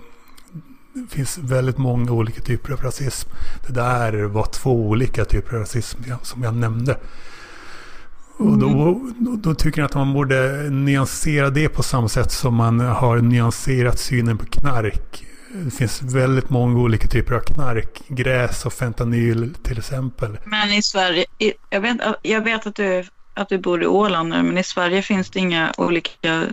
det 0.93 1.15
finns 1.15 1.37
väldigt 1.37 1.77
många 1.77 2.11
olika 2.11 2.41
typer 2.41 2.73
av 2.73 2.81
rasism. 2.81 3.29
Det 3.67 3.73
där 3.73 4.23
var 4.23 4.45
två 4.45 4.87
olika 4.87 5.25
typer 5.25 5.55
av 5.55 5.59
rasism 5.59 6.01
som 6.21 6.43
jag 6.43 6.55
nämnde. 6.55 6.97
Och 8.37 8.57
då, 8.57 8.69
mm. 8.69 9.13
då, 9.19 9.35
då, 9.35 9.55
tycker 9.55 9.81
jag 9.81 9.85
att 9.85 9.95
man 9.95 10.13
borde 10.13 10.69
nyansera 10.69 11.49
det 11.49 11.69
på 11.69 11.83
samma 11.83 12.07
sätt 12.07 12.31
som 12.31 12.55
man 12.55 12.79
har 12.79 13.17
nyanserat 13.17 13.99
synen 13.99 14.37
på 14.37 14.45
knark. 14.45 15.25
Det 15.53 15.71
finns 15.71 16.01
väldigt 16.01 16.49
många 16.49 16.79
olika 16.79 17.07
typer 17.07 17.33
av 17.35 17.39
knark. 17.39 18.01
Gräs 18.07 18.65
och 18.65 18.73
fentanyl 18.73 19.55
till 19.63 19.77
exempel. 19.77 20.37
Men 20.45 20.71
i 20.73 20.81
Sverige, 20.81 21.25
jag 21.69 21.81
vet, 21.81 21.97
jag 22.21 22.41
vet 22.41 22.67
att, 22.67 22.75
du, 22.75 23.05
att 23.33 23.49
du 23.49 23.57
bor 23.57 23.83
i 23.83 23.87
Åland 23.87 24.29
nu, 24.29 24.43
men 24.43 24.57
i 24.57 24.63
Sverige 24.63 25.01
finns 25.01 25.29
det 25.29 25.39
inga 25.39 25.73
olika 25.77 26.45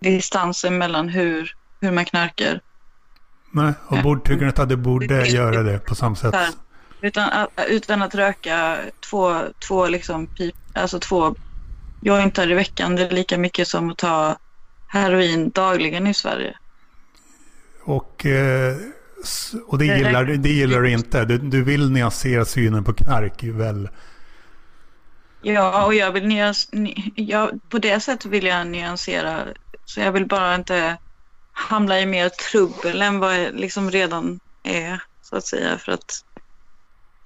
distanser 0.00 0.70
mellan 0.70 1.08
hur, 1.08 1.54
hur 1.80 1.90
man 1.90 2.04
knarkar. 2.04 2.60
Nej, 3.50 3.72
och 3.86 4.02
borde, 4.02 4.20
tycker 4.20 4.46
att 4.46 4.68
det 4.68 4.76
borde 4.76 5.28
göra 5.28 5.62
det 5.62 5.78
på 5.78 5.94
samma 5.94 6.16
sätt? 6.16 6.56
Utan, 7.00 7.48
utan 7.68 8.02
att 8.02 8.14
röka 8.14 8.78
två, 9.10 9.40
två, 9.68 9.86
liksom 9.86 10.26
pip, 10.26 10.54
alltså 10.74 11.00
två 11.00 11.34
jointar 12.02 12.50
i 12.50 12.54
veckan. 12.54 12.96
Det 12.96 13.02
är 13.02 13.10
lika 13.10 13.38
mycket 13.38 13.68
som 13.68 13.90
att 13.90 13.98
ta 13.98 14.36
heroin 14.86 15.50
dagligen 15.50 16.06
i 16.06 16.14
Sverige. 16.14 16.56
Och, 17.84 18.26
eh, 18.26 18.76
och 19.66 19.78
det, 19.78 19.84
gillar, 19.84 20.24
det 20.24 20.48
gillar 20.48 20.80
du 20.80 20.90
inte. 20.90 21.24
Du, 21.24 21.38
du 21.38 21.62
vill 21.62 21.90
nyansera 21.90 22.44
synen 22.44 22.84
på 22.84 22.94
knark 22.94 23.42
väl? 23.42 23.88
Ja, 25.42 25.86
och 25.86 25.94
jag 25.94 26.12
vill 26.12 26.26
nyans, 26.26 26.68
jag, 27.14 27.60
på 27.68 27.78
det 27.78 28.00
sättet 28.00 28.26
vill 28.26 28.44
jag 28.44 28.66
nyansera. 28.66 29.44
Så 29.84 30.00
jag 30.00 30.12
vill 30.12 30.26
bara 30.26 30.54
inte 30.54 30.96
hamna 31.52 32.00
i 32.00 32.06
mer 32.06 32.28
trubbel 32.28 33.02
än 33.02 33.18
vad 33.18 33.40
jag 33.40 33.54
liksom 33.54 33.90
redan 33.90 34.40
är, 34.62 35.02
så 35.22 35.36
att 35.36 35.46
säga. 35.46 35.78
För 35.78 35.92
att 35.92 36.24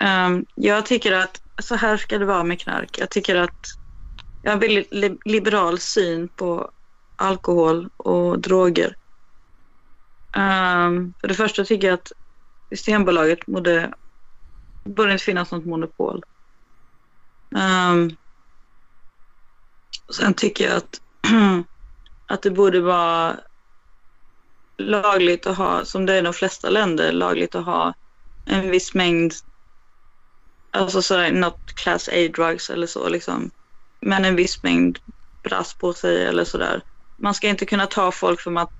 um, 0.02 0.46
jag 0.54 0.86
tycker 0.86 1.12
att 1.12 1.40
så 1.58 1.74
här 1.74 1.96
ska 1.96 2.18
det 2.18 2.24
vara 2.24 2.44
med 2.44 2.60
knark. 2.60 2.98
Jag 2.98 3.10
tycker 3.10 3.36
att 3.36 3.66
jag 4.42 4.50
har 4.50 4.54
en 4.54 4.60
väldigt 4.60 5.20
liberal 5.24 5.78
syn 5.78 6.28
på 6.28 6.70
alkohol 7.16 7.88
och 7.96 8.38
droger. 8.38 8.96
Um, 10.38 11.14
för 11.20 11.28
det 11.28 11.34
första 11.34 11.64
tycker 11.64 11.86
jag 11.86 11.94
att 11.94 12.12
Systembolaget 12.74 13.46
borde, 13.46 13.94
borde 14.88 15.12
inte 15.12 15.24
finnas 15.24 15.52
något 15.52 15.66
monopol. 15.66 16.22
Um, 17.56 18.16
sen 20.12 20.34
tycker 20.34 20.64
jag 20.64 20.76
att, 20.76 21.00
att 22.30 22.42
det 22.42 22.50
borde 22.50 22.80
vara 22.80 23.40
lagligt 24.82 25.46
att 25.46 25.56
ha, 25.56 25.84
som 25.84 26.06
det 26.06 26.14
är 26.14 26.18
i 26.18 26.24
de 26.24 26.32
flesta 26.32 26.70
länder, 26.70 27.12
lagligt 27.12 27.54
att 27.54 27.64
ha 27.64 27.94
en 28.50 28.70
viss 28.70 28.94
mängd, 28.94 29.32
alltså 30.72 31.02
sådär, 31.02 31.32
not 31.32 31.56
class 31.74 32.08
A 32.08 32.28
drugs 32.34 32.70
eller 32.70 32.86
så 32.86 33.08
liksom, 33.08 33.50
men 34.06 34.24
en 34.24 34.36
viss 34.36 34.62
mängd 34.62 34.98
brass 35.42 35.74
på 35.78 35.92
sig 35.92 36.26
eller 36.26 36.44
sådär. 36.44 36.82
Man 37.22 37.34
ska 37.34 37.48
inte 37.48 37.66
kunna 37.66 37.86
ta 37.86 38.12
folk 38.12 38.40
för 38.40 38.58
att 38.58 38.77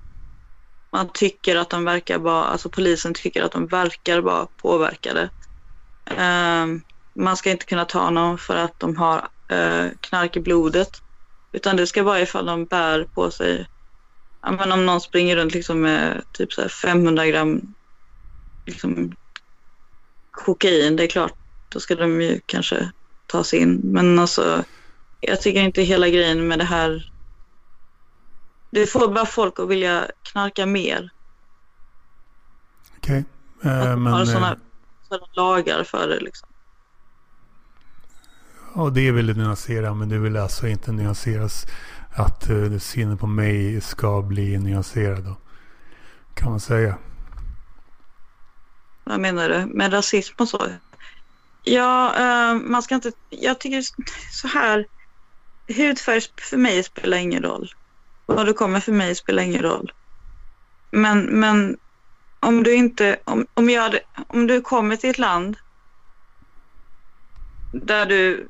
man 0.91 1.09
tycker 1.13 1.55
att 1.55 1.69
de 1.69 1.83
verkar 1.85 2.19
vara, 2.19 2.45
alltså 2.45 2.69
polisen 2.69 3.13
tycker 3.13 3.43
att 3.43 3.51
de 3.51 3.67
verkar 3.67 4.21
vara 4.21 4.47
påverkade. 4.61 5.29
Um, 6.17 6.81
man 7.19 7.37
ska 7.37 7.51
inte 7.51 7.65
kunna 7.65 7.85
ta 7.85 8.09
någon 8.09 8.37
för 8.37 8.55
att 8.55 8.73
de 8.77 8.97
har 8.97 9.17
uh, 9.53 9.91
knark 9.99 10.37
i 10.37 10.39
blodet. 10.39 10.89
Utan 11.53 11.75
det 11.75 11.87
ska 11.87 12.03
vara 12.03 12.21
ifall 12.21 12.45
de 12.45 12.65
bär 12.65 13.07
på 13.15 13.31
sig, 13.31 13.67
ja, 14.41 14.51
men 14.51 14.71
om 14.71 14.85
någon 14.85 15.01
springer 15.01 15.35
runt 15.35 15.53
liksom 15.53 15.81
med 15.81 16.23
typ 16.37 16.53
så 16.53 16.69
500 16.69 17.27
gram 17.27 17.61
liksom, 18.65 19.13
kokain, 20.31 20.95
det 20.95 21.03
är 21.03 21.07
klart, 21.07 21.33
då 21.73 21.79
ska 21.79 21.95
de 21.95 22.21
ju 22.21 22.41
kanske 22.45 22.91
tas 23.25 23.53
in. 23.53 23.81
Men 23.83 24.19
alltså, 24.19 24.63
jag 25.19 25.41
tycker 25.41 25.61
inte 25.61 25.81
hela 25.81 26.09
grejen 26.09 26.47
med 26.47 26.59
det 26.59 26.65
här 26.65 27.09
det 28.69 28.87
får 28.87 29.13
bara 29.13 29.25
folk 29.25 29.59
att 29.59 29.67
vilja 29.67 30.07
knarka 30.23 30.65
mer. 30.65 31.09
Okej. 32.97 33.25
Okay. 33.57 33.95
Men... 33.95 34.13
Har 34.13 34.25
sådana, 34.25 34.57
sådana 35.07 35.25
lagar 35.33 35.83
för 35.83 36.07
det 36.07 36.19
liksom. 36.19 36.49
Och 38.73 38.93
det 38.93 39.11
vill 39.11 39.27
du 39.27 39.33
nyansera, 39.33 39.93
men 39.93 40.09
du 40.09 40.19
vill 40.19 40.37
alltså 40.37 40.67
inte 40.67 40.91
nyanseras 40.91 41.65
att 42.11 42.49
uh, 42.49 42.79
synen 42.79 43.17
på 43.17 43.27
mig 43.27 43.81
ska 43.81 44.21
bli 44.21 44.57
nyanserad 44.57 45.23
då? 45.23 45.37
Kan 46.33 46.49
man 46.49 46.59
säga. 46.59 46.97
Vad 49.03 49.19
menar 49.19 49.49
du? 49.49 49.65
Med 49.65 49.93
rasism 49.93 50.35
och 50.37 50.49
så? 50.49 50.67
Ja, 51.63 52.13
uh, 52.19 52.61
man 52.69 52.83
ska 52.83 52.95
inte... 52.95 53.11
Jag 53.29 53.59
tycker 53.59 53.83
så 54.31 54.47
här. 54.47 54.87
Hudfärg 55.67 56.21
för 56.37 56.57
mig 56.57 56.83
spelar 56.83 57.17
ingen 57.17 57.43
roll. 57.43 57.73
Vad 58.35 58.45
du 58.45 58.53
kommer 58.53 58.79
för 58.79 58.91
mig 58.91 59.15
spelar 59.15 59.43
ingen 59.43 59.61
roll. 59.61 59.91
Men, 60.91 61.21
men 61.25 61.77
om 62.39 62.63
du 62.63 62.75
inte, 62.75 63.19
om, 63.23 63.47
om, 63.53 63.69
jag 63.69 63.81
hade, 63.81 63.99
om 64.27 64.47
du 64.47 64.61
kommer 64.61 64.95
till 64.95 65.09
ett 65.09 65.17
land 65.17 65.57
där 67.71 68.05
du 68.05 68.47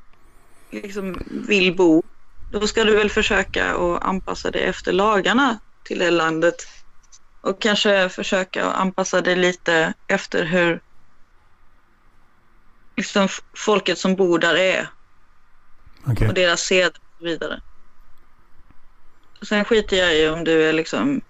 liksom 0.69 1.21
vill 1.27 1.75
bo, 1.75 2.03
då 2.51 2.67
ska 2.67 2.83
du 2.83 2.95
väl 2.95 3.09
försöka 3.09 3.73
att 3.75 4.03
anpassa 4.03 4.51
dig 4.51 4.63
efter 4.63 4.91
lagarna 4.93 5.59
till 5.83 5.99
det 5.99 6.11
landet 6.11 6.55
och 7.41 7.61
kanske 7.61 8.09
försöka 8.09 8.65
att 8.65 8.75
anpassa 8.75 9.21
dig 9.21 9.35
lite 9.35 9.93
efter 10.07 10.45
hur 10.45 10.81
liksom 12.95 13.27
folket 13.55 13.97
som 13.97 14.15
bor 14.15 14.39
där 14.39 14.55
är 14.55 14.89
okay. 16.05 16.27
och 16.27 16.33
deras 16.33 16.61
sed 16.61 16.91
och 16.91 17.17
så 17.19 17.25
vidare. 17.25 17.61
Sen 19.41 19.65
skiter 19.65 19.97
jag 19.97 20.17
i 20.17 20.29
om 20.29 20.43
du 20.43 20.63
är 20.69 20.73
liksom 20.73 21.21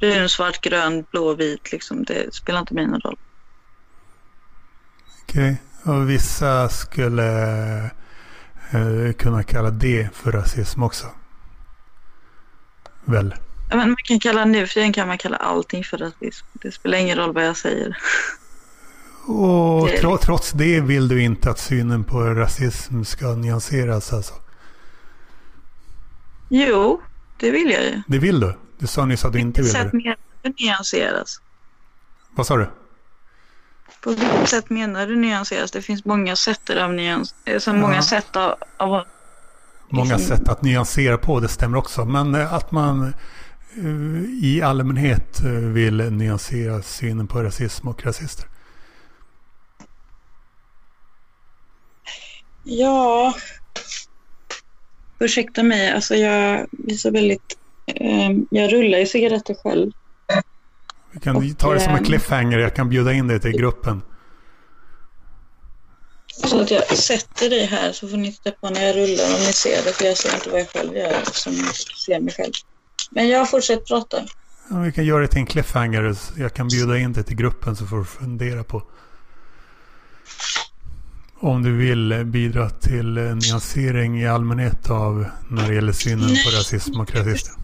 brun, 0.00 0.28
svart, 0.28 0.60
grön, 0.60 1.04
blå, 1.10 1.34
vit. 1.34 1.72
Liksom. 1.72 2.04
Det 2.04 2.34
spelar 2.34 2.60
inte 2.60 2.74
någon 2.74 3.00
roll. 3.00 3.18
Okej, 5.22 5.56
okay. 5.82 5.94
och 5.94 6.10
vissa 6.10 6.68
skulle 6.68 7.30
eh, 8.70 9.12
kunna 9.18 9.42
kalla 9.42 9.70
det 9.70 10.08
för 10.14 10.32
rasism 10.32 10.82
också. 10.82 11.06
Väl? 13.04 13.34
Ja, 13.70 13.76
men 13.76 13.88
man 13.88 13.96
kan 14.04 14.20
kalla 14.20 14.44
nu 14.44 14.66
för 14.66 14.74
tiden 14.74 14.92
kan 14.92 15.08
man 15.08 15.18
kalla 15.18 15.36
allting 15.36 15.84
för 15.84 15.98
rasism. 15.98 16.46
Det 16.52 16.72
spelar 16.72 16.98
ingen 16.98 17.18
roll 17.18 17.32
vad 17.32 17.46
jag 17.46 17.56
säger. 17.56 17.96
Och 19.26 19.86
det 19.86 19.98
tro, 19.98 20.18
trots 20.18 20.52
det 20.52 20.80
vill 20.80 21.08
du 21.08 21.22
inte 21.22 21.50
att 21.50 21.58
synen 21.58 22.04
på 22.04 22.20
rasism 22.20 23.04
ska 23.04 23.34
nyanseras 23.34 24.12
alltså? 24.12 24.34
Jo, 26.48 27.00
det 27.42 27.50
vill 27.50 27.70
jag 27.70 27.84
ju. 27.84 28.02
Det 28.06 28.18
vill 28.18 28.40
du? 28.40 28.54
Du 28.78 28.86
sa 28.86 29.04
nyss 29.04 29.24
att 29.24 29.32
du 29.32 29.38
inte 29.38 29.62
vill 29.62 29.72
det. 29.72 29.84
På 29.84 29.96
vilket 29.96 30.18
sätt 30.42 30.58
nyanseras? 30.60 31.40
Vad 32.30 32.46
sa 32.46 32.56
du? 32.56 32.70
På 34.00 34.10
vilket 34.10 34.48
sätt 34.48 34.70
menar 34.70 35.06
du 35.06 35.16
nyanseras? 35.16 35.70
Det 35.70 35.82
finns 35.82 36.04
många 36.04 36.36
sätt 36.36 36.70
av 36.70 36.94
nyans... 36.94 37.34
Alltså 37.54 37.70
ja. 37.70 37.76
många 37.76 38.02
sätt 38.02 38.36
av... 38.36 38.54
av 38.76 39.04
många 39.88 40.16
liksom... 40.16 40.36
sätt 40.36 40.48
att 40.48 40.62
nyansera 40.62 41.18
på, 41.18 41.40
det 41.40 41.48
stämmer 41.48 41.78
också. 41.78 42.04
Men 42.04 42.34
eh, 42.34 42.54
att 42.54 42.72
man 42.72 43.14
uh, 43.78 44.24
i 44.42 44.62
allmänhet 44.62 45.40
vill 45.74 45.96
nyansera 45.96 46.82
synen 46.82 47.26
på 47.26 47.42
rasism 47.42 47.88
och 47.88 48.04
rasister. 48.04 48.46
Ja, 52.64 53.34
ursäkta 55.24 55.62
mig, 55.62 55.92
alltså 55.92 56.14
jag 56.14 56.66
så 56.98 57.10
väldigt... 57.10 57.58
Eh, 57.86 58.30
jag 58.50 58.72
rullar 58.72 58.98
ju 58.98 59.06
cigaretter 59.06 59.54
själv. 59.54 59.90
Vi 61.12 61.20
kan 61.20 61.36
och, 61.36 61.42
ta 61.58 61.74
det 61.74 61.80
som 61.80 61.92
en 61.92 61.98
ehm, 61.98 62.04
cliffhanger. 62.04 62.58
Jag 62.58 62.74
kan 62.74 62.88
bjuda 62.88 63.12
in 63.12 63.28
dig 63.28 63.40
till 63.40 63.52
gruppen. 63.52 64.02
Så 66.26 66.60
att 66.60 66.70
jag 66.70 66.96
sätter 66.96 67.50
dig 67.50 67.66
här 67.66 67.92
så 67.92 68.08
får 68.08 68.16
ni 68.16 68.32
titta 68.32 68.50
på 68.50 68.70
när 68.70 68.82
jag 68.86 68.96
rullar 68.96 69.24
om 69.24 69.40
ni 69.46 69.52
ser 69.52 69.84
det. 69.84 69.92
För 69.92 70.04
jag 70.04 70.16
ser 70.16 70.34
inte 70.34 70.50
vad 70.50 70.60
jag 70.60 70.68
själv 70.68 70.96
gör 70.96 71.22
som 71.32 71.52
ser 72.06 72.20
mig 72.20 72.34
själv. 72.34 72.52
Men 73.10 73.28
jag 73.28 73.50
fortsätter 73.50 73.84
prata. 73.84 74.16
Ja, 74.70 74.78
vi 74.78 74.92
kan 74.92 75.04
göra 75.04 75.20
det 75.20 75.28
till 75.28 75.38
en 75.38 75.46
cliffhanger. 75.46 76.16
Jag 76.36 76.54
kan 76.54 76.68
bjuda 76.68 76.98
in 76.98 77.12
dig 77.12 77.24
till 77.24 77.36
gruppen 77.36 77.76
så 77.76 77.86
får 77.86 77.98
du 77.98 78.04
fundera 78.04 78.64
på 78.64 78.82
om 81.42 81.62
du 81.62 81.76
vill 81.76 82.24
bidra 82.24 82.70
till 82.70 83.14
nyansering 83.14 84.20
i 84.22 84.28
allmänhet 84.28 84.90
av 84.90 85.26
när 85.50 85.68
det 85.68 85.74
gäller 85.74 85.92
synen 85.92 86.26
Nej. 86.26 86.44
på 86.44 86.50
rasism 86.50 87.00
och 87.00 87.14
rasister? 87.14 87.54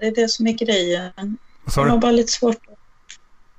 Det 0.00 0.06
är 0.06 0.14
det 0.14 0.28
som 0.28 0.46
är 0.46 0.52
grejen. 0.52 1.38
Vad 1.64 1.74
sa 1.74 1.80
du? 1.80 1.86
Jag 1.86 1.92
har 1.92 2.00
bara 2.00 2.12
lite 2.12 2.32
svårt. 2.32 2.56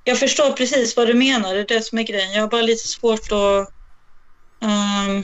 Jag 0.04 0.20
förstår 0.20 0.52
precis 0.52 0.98
vad 0.98 1.08
du 1.08 1.14
menar. 1.14 1.54
Det 1.54 1.60
är 1.60 1.68
det 1.68 1.82
som 1.82 1.98
är 1.98 2.04
grejen. 2.04 2.34
Jag 2.34 2.42
har 2.42 2.48
bara 2.48 2.62
lite 2.62 2.88
svårt 2.88 3.32
att 3.32 3.74
um, 4.62 5.24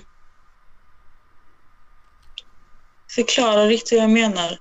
förklara 3.16 3.66
riktigt 3.66 3.98
vad 3.98 4.04
jag 4.04 4.10
menar. 4.10 4.60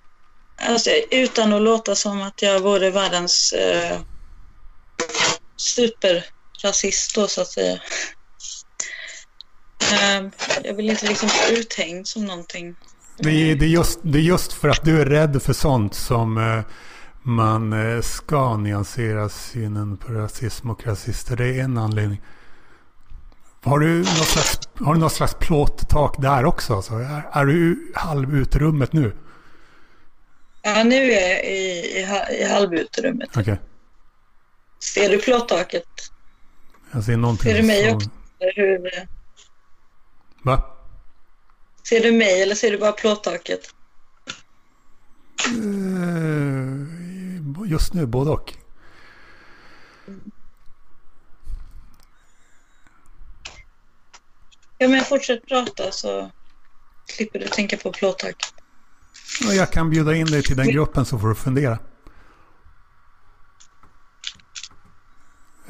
Alltså, 0.56 0.90
utan 1.10 1.52
att 1.52 1.62
låta 1.62 1.94
som 1.94 2.22
att 2.22 2.42
jag 2.42 2.60
vore 2.60 2.90
världens 2.90 3.54
uh, 3.56 4.00
superrasist 5.56 7.14
då 7.14 7.26
så 7.26 7.40
att 7.40 7.48
säga. 7.48 7.80
Ehm, 9.92 10.30
jag 10.64 10.74
vill 10.74 10.90
inte 10.90 11.06
liksom 11.06 11.28
bli 11.28 11.60
uthängd 11.60 12.06
som 12.06 12.24
någonting. 12.24 12.74
Det 13.16 13.30
är, 13.30 13.56
det, 13.56 13.64
är 13.64 13.68
just, 13.68 13.98
det 14.02 14.18
är 14.18 14.22
just 14.22 14.52
för 14.52 14.68
att 14.68 14.84
du 14.84 15.00
är 15.00 15.06
rädd 15.06 15.42
för 15.42 15.52
sånt 15.52 15.94
som 15.94 16.38
eh, 16.38 16.60
man 17.22 17.72
eh, 17.72 18.00
ska 18.00 18.56
nyansera 18.56 19.28
synen 19.28 19.96
på 19.96 20.12
rasism 20.12 20.70
och 20.70 20.86
rasister. 20.86 21.36
Det 21.36 21.46
är 21.46 21.64
en 21.64 21.78
anledning. 21.78 22.20
Har 23.62 23.78
du 23.78 23.98
något 23.98 24.26
slags, 24.26 24.68
har 24.74 24.94
du 24.94 25.00
något 25.00 25.12
slags 25.12 25.34
plåttak 25.34 26.22
där 26.22 26.44
också? 26.44 26.74
Alltså, 26.74 26.94
är, 26.94 27.22
är 27.32 27.46
du 27.46 27.92
halv 27.94 28.36
utrummet 28.36 28.92
nu? 28.92 29.12
Ja, 30.62 30.84
nu 30.84 30.96
är 30.96 31.30
jag 31.30 31.44
i, 31.44 31.58
i, 31.98 32.40
i 32.40 32.44
halvutrummet. 32.44 33.28
Okej. 33.30 33.42
Okay. 33.42 33.56
Ser 34.80 35.08
du 35.08 35.18
plåttaket? 35.18 35.84
Jag 36.92 37.04
ser 37.04 37.16
någonting. 37.16 37.52
Ser 37.52 37.62
du 37.62 37.66
mig 37.66 37.94
också? 37.94 38.10
Hur, 38.38 38.90
Va? 40.48 40.62
Ser 41.88 42.00
du 42.00 42.12
mig 42.12 42.42
eller 42.42 42.54
ser 42.54 42.70
du 42.70 42.78
bara 42.78 42.92
plåttaket? 42.92 43.74
Uh, 45.48 46.86
just 47.66 47.94
nu 47.94 48.06
både 48.06 48.30
och. 48.30 48.54
Ja 54.78 54.88
men 54.88 55.04
fortsätt 55.04 55.46
prata 55.46 55.92
så. 55.92 56.30
slipper 57.06 57.38
du 57.38 57.48
tänka 57.48 57.76
på 57.76 57.92
plåttak. 57.92 58.36
Och 59.48 59.54
jag 59.54 59.72
kan 59.72 59.90
bjuda 59.90 60.14
in 60.14 60.26
dig 60.26 60.42
till 60.42 60.56
den 60.56 60.68
gruppen 60.68 61.04
så 61.04 61.18
får 61.18 61.28
du 61.28 61.34
fundera. 61.34 61.78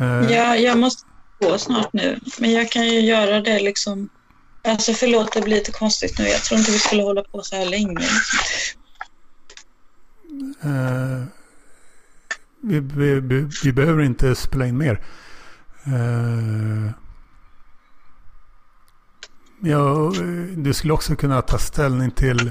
Uh, 0.01 0.33
ja, 0.33 0.57
jag 0.57 0.79
måste 0.79 1.05
gå 1.41 1.59
snart 1.59 1.93
nu. 1.93 2.21
Men 2.39 2.53
jag 2.53 2.71
kan 2.71 2.87
ju 2.87 3.01
göra 3.01 3.41
det 3.41 3.61
liksom. 3.61 4.09
Alltså 4.63 4.93
förlåt, 4.93 5.33
det 5.33 5.41
blir 5.41 5.57
lite 5.57 5.73
konstigt 5.73 6.19
nu. 6.19 6.29
Jag 6.29 6.45
tror 6.45 6.59
inte 6.59 6.71
vi 6.71 6.79
skulle 6.79 7.03
hålla 7.03 7.23
på 7.23 7.43
så 7.43 7.57
här 7.57 7.67
länge. 7.67 8.07
Uh, 10.65 11.25
vi, 12.63 12.81
vi, 12.81 13.21
vi, 13.21 13.49
vi, 13.65 13.73
behöver 13.73 14.03
inte 14.03 14.35
spela 14.35 14.67
in 14.67 14.79
mer. 14.79 15.01
Uh, 15.87 16.91
ja, 19.63 20.13
du 20.57 20.75
skulle 20.75 20.93
också 20.93 21.17
kunna 21.17 21.43
ta 21.43 21.59
ställning 21.59 22.11
till 22.11 22.51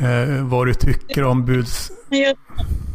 uh, 0.00 0.48
vad 0.48 0.66
du 0.66 0.74
tycker 0.74 1.24
om 1.24 1.44
buds... 1.44 1.92
Jag 2.08 2.36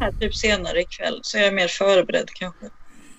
här 0.00 0.12
typ 0.12 0.34
senare 0.34 0.80
ikväll 0.80 1.20
så 1.22 1.38
jag 1.38 1.46
är 1.46 1.52
mer 1.52 1.68
förberedd 1.68 2.30
kanske. 2.34 2.66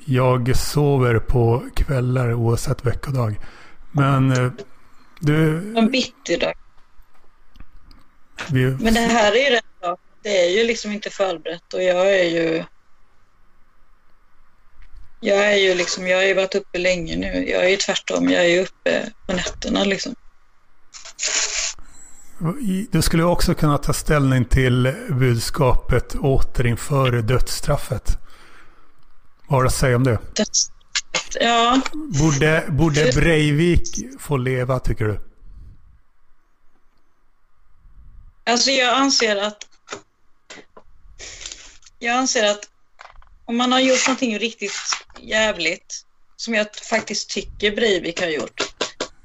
Jag 0.05 0.57
sover 0.57 1.19
på 1.19 1.63
kvällar 1.75 2.33
oavsett 2.33 2.85
veckodag. 2.85 3.35
Men 3.91 4.53
du... 5.19 5.57
En 5.77 5.91
bitter 5.91 6.39
dag. 6.39 6.53
Vi... 8.49 8.65
Men 8.65 8.93
det 8.93 8.99
här 8.99 9.31
är 9.31 9.49
ju 9.49 9.55
rätt 9.55 9.79
bra. 9.81 9.97
Det 10.23 10.45
är 10.45 10.49
ju 10.49 10.63
liksom 10.63 10.91
inte 10.91 11.09
förberett 11.09 11.73
och 11.73 11.83
jag 11.83 12.19
är 12.19 12.23
ju... 12.23 12.63
Jag 15.19 15.37
är 15.37 15.55
ju 15.55 15.75
liksom, 15.75 16.07
jag 16.07 16.17
har 16.17 16.23
ju 16.23 16.33
varit 16.33 16.55
uppe 16.55 16.77
länge 16.77 17.15
nu. 17.15 17.49
Jag 17.49 17.65
är 17.65 17.69
ju 17.69 17.77
tvärtom, 17.77 18.29
jag 18.29 18.45
är 18.45 18.49
ju 18.49 18.61
uppe 18.61 19.11
på 19.25 19.33
nätterna 19.33 19.83
liksom. 19.83 20.15
Du 22.91 23.01
skulle 23.01 23.23
också 23.23 23.55
kunna 23.55 23.77
ta 23.77 23.93
ställning 23.93 24.45
till 24.45 24.93
budskapet 25.09 26.15
återinför 26.15 27.11
dödsstraffet. 27.11 28.17
Vad 29.47 29.57
har 29.57 29.63
du 29.63 29.67
att 29.67 29.73
säga 29.73 29.95
om 29.95 30.03
det? 30.03 30.19
Dödsstraffet, 30.35 30.78
ja. 31.39 31.81
Borde, 31.93 32.65
borde 32.69 33.11
Breivik 33.15 34.19
få 34.19 34.37
leva 34.37 34.79
tycker 34.79 35.05
du? 35.05 35.19
Alltså 38.45 38.71
jag 38.71 38.97
anser 38.97 39.35
att 39.35 39.65
jag 41.99 42.15
anser 42.15 42.51
att 42.51 42.69
om 43.45 43.57
man 43.57 43.71
har 43.71 43.79
gjort 43.79 44.07
någonting 44.07 44.39
riktigt 44.39 44.71
jävligt, 45.19 46.05
som 46.35 46.53
jag 46.53 46.75
faktiskt 46.75 47.29
tycker 47.29 47.75
Breivik 47.75 48.21
har 48.21 48.27
gjort, 48.27 48.61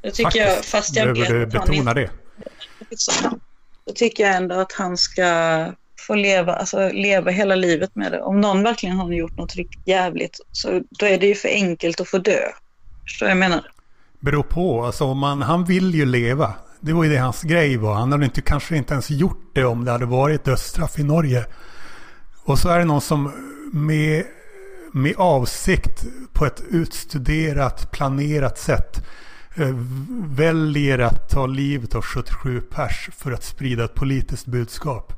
då 0.03 0.11
tycker 0.11 0.23
faktiskt. 0.25 0.47
jag, 0.47 0.65
fast 0.65 0.97
jag 0.97 1.15
Behöver 1.15 1.39
vet 1.39 1.53
du 1.53 1.59
betona 1.59 1.95
det? 1.95 2.11
Då 3.87 3.93
tycker 3.93 4.25
jag 4.25 4.37
ändå 4.37 4.55
att 4.55 4.73
han 4.73 4.97
ska 4.97 5.23
få 6.07 6.15
leva, 6.15 6.55
alltså 6.55 6.89
leva 6.89 7.31
hela 7.31 7.55
livet 7.55 7.95
med 7.95 8.13
det. 8.13 8.21
Om 8.21 8.41
någon 8.41 8.63
verkligen 8.63 8.97
har 8.97 9.13
gjort 9.13 9.37
något 9.37 9.55
riktigt 9.55 9.87
jävligt, 9.87 10.41
så 10.53 10.83
då 10.91 11.07
är 11.07 11.19
det 11.19 11.27
ju 11.27 11.35
för 11.35 11.49
enkelt 11.49 12.01
att 12.01 12.09
få 12.09 12.19
dö. 12.19 12.41
Förstår 13.03 13.29
jag 13.29 13.39
menar? 13.39 13.71
Beror 14.21 14.43
på, 14.43 14.85
alltså 14.85 15.15
man, 15.15 15.43
han 15.43 15.65
vill 15.65 15.95
ju 15.95 16.07
leva. 16.07 16.55
Det 16.81 16.93
var 16.93 17.05
ju 17.05 17.11
det 17.11 17.17
hans 17.17 17.43
grej 17.43 17.77
var. 17.77 17.95
Han 17.95 18.13
hade 18.13 18.25
inte, 18.25 18.41
kanske 18.41 18.77
inte 18.77 18.93
ens 18.93 19.11
gjort 19.11 19.51
det 19.55 19.65
om 19.65 19.85
det 19.85 19.91
hade 19.91 20.07
varit 20.07 20.45
dödsstraff 20.45 20.99
i 20.99 21.05
Norge. 21.05 21.47
Och 22.45 22.59
så 22.59 22.69
är 22.69 22.79
det 22.79 22.85
någon 22.85 23.01
som 23.01 23.33
med, 23.73 24.25
med 24.93 25.15
avsikt 25.17 26.05
på 26.33 26.47
ett 26.47 26.63
utstuderat, 26.71 27.91
planerat 27.91 28.59
sätt 28.59 29.05
eh, 29.57 29.77
väljer 30.25 30.99
att 30.99 31.31
ta 31.31 31.47
livet 31.47 31.95
av 31.95 32.03
77 32.03 32.61
pers 32.61 33.11
för 33.17 33.33
att 33.33 33.45
sprida 33.45 33.85
ett 33.85 33.95
politiskt 33.95 34.47
budskap. 34.47 35.13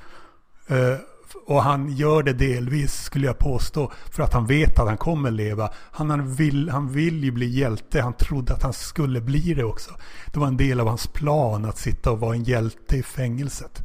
Eh, 0.66 0.98
och 1.46 1.62
han 1.62 1.92
gör 1.92 2.22
det 2.22 2.32
delvis, 2.32 3.02
skulle 3.02 3.26
jag 3.26 3.38
påstå, 3.38 3.92
för 4.10 4.22
att 4.22 4.32
han 4.32 4.46
vet 4.46 4.78
att 4.78 4.88
han 4.88 4.96
kommer 4.96 5.30
leva. 5.30 5.70
Han, 5.74 6.34
vill, 6.34 6.68
han 6.70 6.92
vill 6.92 7.24
ju 7.24 7.30
bli 7.30 7.46
hjälte, 7.46 8.00
han 8.00 8.12
trodde 8.12 8.54
att 8.54 8.62
han 8.62 8.72
skulle 8.72 9.20
bli 9.20 9.54
det 9.54 9.64
också. 9.64 9.90
Det 10.32 10.38
var 10.38 10.46
en 10.46 10.56
del 10.56 10.80
av 10.80 10.88
hans 10.88 11.06
plan 11.06 11.64
att 11.64 11.78
sitta 11.78 12.10
och 12.10 12.20
vara 12.20 12.34
en 12.34 12.44
hjälte 12.44 12.96
i 12.96 13.02
fängelset. 13.02 13.84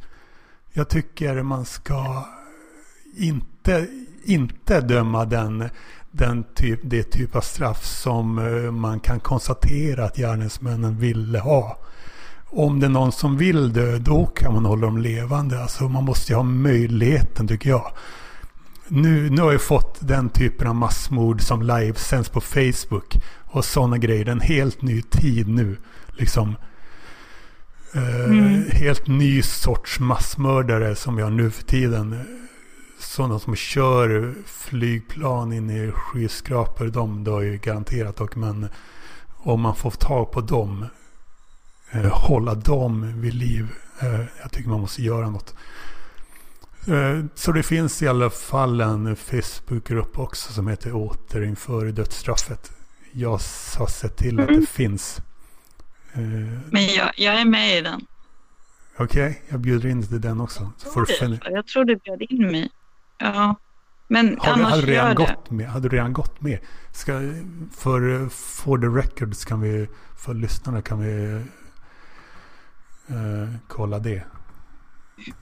Jag 0.72 0.88
tycker 0.88 1.42
man 1.42 1.64
ska 1.64 2.24
inte, 3.16 3.86
inte 4.24 4.80
döma 4.80 5.24
den, 5.24 5.68
den 6.10 6.44
typ, 6.54 6.80
det 6.82 7.02
typ 7.02 7.36
av 7.36 7.40
straff 7.40 7.84
som 7.84 8.38
eh, 8.38 8.70
man 8.70 9.00
kan 9.00 9.20
konstatera 9.20 10.04
att 10.04 10.16
gärningsmännen 10.16 10.98
ville 10.98 11.38
ha. 11.38 11.78
Om 12.52 12.80
det 12.80 12.86
är 12.86 12.90
någon 12.90 13.12
som 13.12 13.36
vill 13.36 13.72
dö, 13.72 13.98
då 13.98 14.26
kan 14.26 14.54
man 14.54 14.64
hålla 14.64 14.86
dem 14.86 14.98
levande. 14.98 15.62
Alltså 15.62 15.88
man 15.88 16.04
måste 16.04 16.32
ju 16.32 16.36
ha 16.36 16.42
möjligheten 16.42 17.48
tycker 17.48 17.70
jag. 17.70 17.92
Nu, 18.88 19.30
nu 19.30 19.42
har 19.42 19.52
jag 19.52 19.62
fått 19.62 19.98
den 20.00 20.28
typen 20.28 20.66
av 20.66 20.74
massmord 20.74 21.42
som 21.42 21.62
livesänds 21.62 22.28
på 22.28 22.40
Facebook. 22.40 23.18
Och 23.44 23.64
sådana 23.64 23.98
grejer. 23.98 24.28
En 24.28 24.40
helt 24.40 24.82
ny 24.82 25.02
tid 25.02 25.48
nu. 25.48 25.76
Liksom. 26.18 26.56
Eh, 27.94 28.24
mm. 28.24 28.64
Helt 28.70 29.06
ny 29.06 29.42
sorts 29.42 30.00
massmördare 30.00 30.96
som 30.96 31.16
vi 31.16 31.22
har 31.22 31.30
nu 31.30 31.50
för 31.50 31.64
tiden 31.64 32.24
sådana 33.02 33.38
som 33.38 33.56
kör 33.56 34.34
flygplan 34.46 35.52
in 35.52 35.70
i 35.70 35.92
skyskrapor, 35.92 36.86
de 36.86 37.24
dör 37.24 37.40
ju 37.40 37.56
garanterat. 37.56 38.20
Och, 38.20 38.36
men 38.36 38.68
om 39.36 39.60
man 39.60 39.76
får 39.76 39.90
tag 39.90 40.32
på 40.32 40.40
dem, 40.40 40.86
eh, 41.92 42.12
hålla 42.12 42.54
dem 42.54 43.20
vid 43.20 43.34
liv. 43.34 43.68
Eh, 44.00 44.20
jag 44.42 44.52
tycker 44.52 44.70
man 44.70 44.80
måste 44.80 45.02
göra 45.02 45.30
något. 45.30 45.54
Eh, 46.88 47.24
så 47.34 47.52
det 47.52 47.62
finns 47.62 48.02
i 48.02 48.08
alla 48.08 48.30
fall 48.30 48.80
en 48.80 49.16
Facebookgrupp 49.16 50.18
också 50.18 50.52
som 50.52 50.68
heter 50.68 50.94
Återinför 50.94 51.86
dödsstraffet. 51.86 52.72
Jag 53.12 53.30
har 53.30 53.86
sett 53.86 54.16
till 54.16 54.38
mm. 54.38 54.42
att 54.42 54.48
det 54.48 54.54
mm. 54.54 54.66
finns. 54.66 55.18
Eh, 56.12 56.20
men 56.70 56.86
jag, 56.96 57.12
jag 57.16 57.40
är 57.40 57.44
med 57.44 57.78
i 57.78 57.80
den. 57.80 58.06
Okej, 58.96 59.30
okay, 59.30 59.42
jag 59.48 59.60
bjuder 59.60 59.88
in 59.88 60.00
dig 60.00 60.08
till 60.08 60.20
den 60.20 60.40
också. 60.40 60.72
Så 60.76 60.90
får 60.90 61.28
du 61.28 61.38
jag 61.50 61.66
tror 61.66 61.84
du 61.84 61.96
bjöd 61.96 62.22
in 62.22 62.46
mig. 62.46 62.70
Ja. 63.18 63.56
Men 64.08 64.36
har, 64.40 64.52
annars 64.52 64.80
du 64.80 64.86
redan 64.86 65.14
gått 65.14 65.50
med, 65.50 65.68
hade 65.68 65.88
du 65.88 65.96
redan 65.96 66.12
gått 66.12 66.40
med? 66.40 66.58
Ska, 66.92 67.12
för 67.76 68.28
for 68.28 68.78
the 68.78 68.86
records 68.86 69.44
kan 69.44 69.60
vi, 69.60 69.88
för 70.16 70.34
lyssnarna 70.34 70.82
kan 70.82 71.00
vi 71.00 71.42
eh, 73.12 73.48
kolla 73.68 73.98
det. 73.98 74.24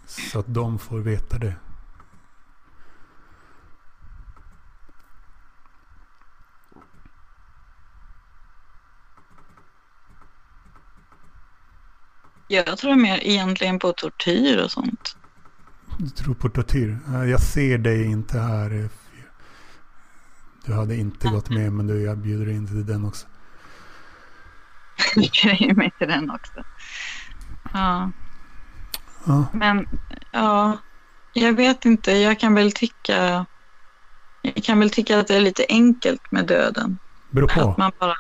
Så 0.07 0.39
att 0.39 0.55
de 0.55 0.79
får 0.79 0.99
veta 0.99 1.39
det. 1.39 1.55
Jag 12.49 12.79
tror 12.79 12.95
mer 12.95 13.19
egentligen 13.23 13.79
på 13.79 13.93
tortyr 13.93 14.65
och 14.65 14.71
sånt. 14.71 15.17
Du 15.99 16.09
tror 16.09 16.35
på 16.35 16.49
tortyr? 16.49 16.99
Jag 17.09 17.41
ser 17.41 17.79
dig 17.79 18.05
inte 18.05 18.39
här. 18.39 18.89
Du 20.65 20.73
hade 20.73 20.97
inte 20.97 21.29
gått 21.29 21.51
med 21.51 21.73
men 21.73 21.87
du, 21.87 22.03
jag 22.03 22.19
bjuder 22.19 22.49
in 22.49 22.67
till 22.67 22.87
den 22.87 23.05
också. 23.05 23.27
Du 25.15 25.21
bjuder 25.21 25.75
mig 25.75 25.93
till 25.99 26.09
den 26.09 26.31
också. 26.31 26.65
Ja. 27.73 28.11
ja. 29.25 29.45
Men 29.53 29.89
ja, 30.33 30.79
jag 31.33 31.53
vet 31.53 31.85
inte. 31.85 32.13
Jag 32.13 32.41
kan 32.41 32.55
väl 32.55 32.73
tycka 32.73 33.47
jag 34.43 34.65
kan 34.65 34.79
väl 34.79 34.91
tycka 34.91 35.19
att 35.19 35.29
det 35.29 35.37
är 35.37 35.41
lite 35.41 35.67
enkelt 35.69 36.33
med 36.33 36.47
döden. 36.47 36.99
Beror 37.31 37.49
på. 37.49 37.71
Att 37.71 37.77
man 37.77 37.93
bara... 37.99 38.17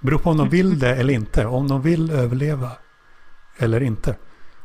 Beror 0.00 0.18
på 0.18 0.30
om 0.30 0.36
de 0.36 0.48
vill 0.48 0.78
det 0.78 0.96
eller 0.96 1.14
inte. 1.14 1.46
Om 1.46 1.68
de 1.68 1.82
vill 1.82 2.10
överleva 2.10 2.70
eller 3.56 3.80
inte. 3.80 4.16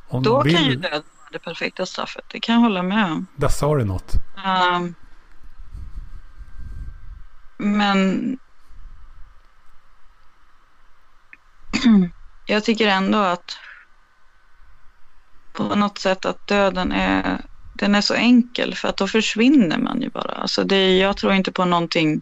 Om 0.07 0.23
Då 0.23 0.43
vill... 0.43 0.55
kan 0.55 0.65
ju 0.65 0.75
döden 0.75 1.03
det 1.31 1.39
perfekta 1.39 1.85
straffet. 1.85 2.25
Det 2.27 2.39
kan 2.39 2.55
jag 2.55 2.61
hålla 2.61 2.83
med 2.83 3.11
om. 3.11 3.27
Där 3.35 3.47
sa 3.47 3.75
du 3.75 3.83
något. 3.83 4.13
Um, 4.75 4.95
men 7.57 8.39
jag 12.45 12.63
tycker 12.63 12.87
ändå 12.87 13.17
att 13.17 13.57
på 15.53 15.75
något 15.75 15.97
sätt 15.97 16.25
att 16.25 16.47
döden 16.47 16.91
är, 16.91 17.41
den 17.73 17.95
är 17.95 18.01
så 18.01 18.13
enkel 18.13 18.75
för 18.75 18.87
att 18.87 18.97
då 18.97 19.07
försvinner 19.07 19.77
man 19.77 20.01
ju 20.01 20.09
bara. 20.09 20.33
Alltså 20.33 20.63
det, 20.63 20.97
jag 20.97 21.17
tror 21.17 21.33
inte 21.33 21.51
på 21.51 21.65
någonting 21.65 22.21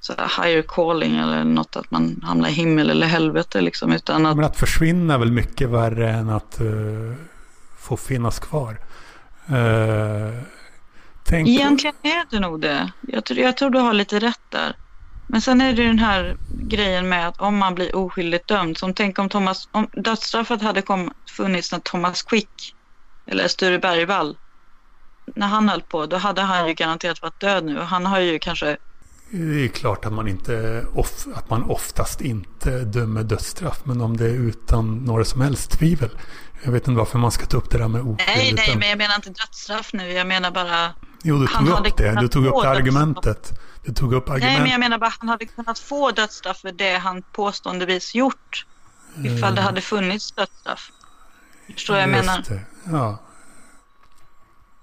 så 0.00 0.12
higher 0.42 0.62
calling 0.68 1.16
eller 1.16 1.44
något 1.44 1.76
att 1.76 1.90
man 1.90 2.20
hamnar 2.24 2.48
i 2.48 2.52
himmel 2.52 2.90
eller 2.90 3.06
helvete 3.06 3.60
liksom. 3.60 3.92
Utan 3.92 4.26
att... 4.26 4.36
Men 4.36 4.44
att 4.44 4.56
försvinna 4.56 5.14
är 5.14 5.18
väl 5.18 5.32
mycket 5.32 5.68
värre 5.68 6.10
än 6.10 6.30
att 6.30 6.60
uh, 6.60 7.14
få 7.78 7.96
finnas 7.96 8.38
kvar. 8.38 8.78
Uh, 9.50 10.42
tänk... 11.24 11.48
Egentligen 11.48 11.96
är 12.02 12.24
det 12.30 12.40
nog 12.40 12.60
det. 12.60 12.92
Jag 13.00 13.24
tror, 13.24 13.38
jag 13.38 13.56
tror 13.56 13.70
du 13.70 13.78
har 13.78 13.92
lite 13.92 14.18
rätt 14.18 14.40
där. 14.48 14.76
Men 15.26 15.40
sen 15.40 15.60
är 15.60 15.72
det 15.72 15.86
den 15.86 15.98
här 15.98 16.36
grejen 16.50 17.08
med 17.08 17.28
att 17.28 17.40
om 17.40 17.56
man 17.56 17.74
blir 17.74 17.96
oskyldigt 17.96 18.48
dömd. 18.48 18.78
Som 18.78 18.94
tänk 18.94 19.18
om 19.18 19.28
Thomas, 19.28 19.68
om 19.72 19.88
dödsstraffet 19.92 20.62
hade 20.62 20.82
kom, 20.82 21.10
funnits 21.36 21.72
när 21.72 21.78
Thomas 21.78 22.22
Quick 22.22 22.74
eller 23.26 23.48
Sture 23.48 23.78
Bergvall 23.78 24.36
när 25.34 25.46
han 25.46 25.68
höll 25.68 25.82
på, 25.82 26.06
då 26.06 26.16
hade 26.16 26.42
han 26.42 26.68
ju 26.68 26.74
garanterat 26.74 27.22
varit 27.22 27.40
död 27.40 27.64
nu. 27.64 27.80
Han 27.80 28.06
har 28.06 28.20
ju 28.20 28.38
kanske... 28.38 28.76
Det 29.30 29.64
är 29.64 29.68
klart 29.68 30.04
att 30.04 30.12
man, 30.12 30.28
inte, 30.28 30.84
att 31.34 31.50
man 31.50 31.62
oftast 31.62 32.20
inte 32.20 32.70
dömer 32.84 33.22
dödsstraff. 33.22 33.80
Men 33.84 34.00
om 34.00 34.16
det 34.16 34.24
är 34.24 34.34
utan 34.34 34.96
några 34.96 35.24
som 35.24 35.40
helst 35.40 35.70
tvivel. 35.70 36.10
Jag 36.62 36.72
vet 36.72 36.88
inte 36.88 36.98
varför 36.98 37.18
man 37.18 37.30
ska 37.30 37.46
ta 37.46 37.56
upp 37.56 37.70
det 37.70 37.78
där 37.78 37.88
med 37.88 38.00
oskyldigt 38.00 38.36
Nej, 38.36 38.54
nej, 38.56 38.76
men 38.78 38.88
jag 38.88 38.98
menar 38.98 39.14
inte 39.14 39.28
dödsstraff 39.28 39.92
nu. 39.92 40.12
Jag 40.12 40.26
menar 40.26 40.50
bara... 40.50 40.92
Jo, 41.22 41.38
du 41.38 41.46
tog 41.46 41.68
upp 41.68 41.96
det. 41.96 42.20
Du 42.20 42.28
tog 42.28 42.46
upp 42.46 42.62
det 42.62 42.68
argumentet. 42.68 43.60
Du 43.84 43.92
tog 43.92 44.14
upp 44.14 44.28
argument. 44.28 44.52
Nej, 44.52 44.60
men 44.60 44.70
jag 44.70 44.80
menar 44.80 44.98
bara 44.98 45.06
att 45.06 45.16
han 45.18 45.28
hade 45.28 45.46
kunnat 45.46 45.78
få 45.78 46.10
dödsstraff 46.10 46.60
för 46.60 46.72
det 46.72 46.98
han 46.98 47.22
påståendevis 47.22 48.14
gjort. 48.14 48.66
Ifall 49.24 49.54
det 49.54 49.60
hade 49.60 49.80
funnits 49.80 50.32
dödsstraff. 50.32 50.90
Förstår 51.74 51.96
jag 51.96 52.08
menar? 52.08 52.44
Det. 52.48 52.60
Ja. 52.84 53.18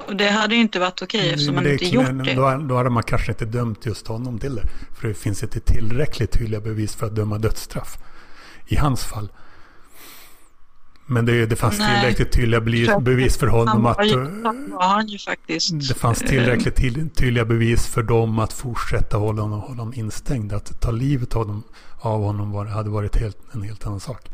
Och 0.07 0.15
det 0.15 0.29
hade 0.29 0.55
ju 0.55 0.61
inte 0.61 0.79
varit 0.79 1.01
okej 1.01 1.29
eftersom 1.29 1.55
man 1.55 1.67
inte 1.67 1.85
gjort 1.85 2.05
det. 2.25 2.33
Då, 2.33 2.57
då 2.57 2.77
hade 2.77 2.89
man 2.89 3.03
kanske 3.03 3.31
inte 3.31 3.45
dömt 3.45 3.85
just 3.85 4.07
honom 4.07 4.39
till 4.39 4.55
det. 4.55 4.67
För 4.99 5.07
det 5.07 5.13
finns 5.13 5.43
inte 5.43 5.59
tillräckligt 5.59 6.31
tydliga 6.31 6.61
bevis 6.61 6.95
för 6.95 7.05
att 7.05 7.15
döma 7.15 7.37
dödsstraff. 7.37 7.97
I 8.67 8.75
hans 8.75 9.03
fall. 9.03 9.29
Men 11.05 11.25
det, 11.25 11.45
det 11.45 11.55
fanns 11.55 11.77
tillräckligt 11.77 12.31
tydliga 12.31 12.61
bevis 12.99 13.37
för 13.37 13.47
honom 13.47 13.85
att... 13.85 13.97
Faktiskt. 15.25 15.89
Det 15.89 15.93
fanns 15.93 16.19
tillräckligt 16.19 16.75
tydliga 17.15 17.45
bevis 17.45 17.87
för 17.87 18.03
dem 18.03 18.39
att 18.39 18.53
fortsätta 18.53 19.17
hålla 19.17 19.41
honom, 19.41 19.59
honom 19.59 19.93
instängd. 19.93 20.53
Att 20.53 20.81
ta 20.81 20.91
livet 20.91 21.35
av 21.35 21.47
honom, 21.47 21.63
av 21.99 22.21
honom 22.21 22.51
var, 22.51 22.65
hade 22.65 22.89
varit 22.89 23.15
helt, 23.15 23.37
en 23.51 23.61
helt 23.61 23.87
annan 23.87 23.99
sak. 23.99 24.29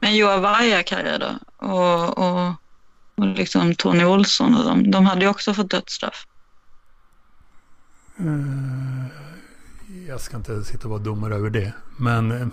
Men 0.00 0.16
Joa 0.16 0.36
Vargakarja 0.40 1.18
då? 1.18 1.38
Och, 1.66 2.18
och, 2.18 2.54
och 3.14 3.26
liksom 3.26 3.74
Tony 3.74 4.04
Olsson 4.04 4.54
och 4.54 4.64
de, 4.64 4.90
de 4.90 5.06
hade 5.06 5.20
ju 5.20 5.28
också 5.28 5.54
fått 5.54 5.70
dödsstraff. 5.70 6.26
Uh, 8.20 9.06
jag 10.08 10.20
ska 10.20 10.36
inte 10.36 10.64
sitta 10.64 10.84
och 10.84 10.90
vara 10.90 11.02
domare 11.02 11.34
över 11.34 11.50
det. 11.50 11.72
Men 11.96 12.50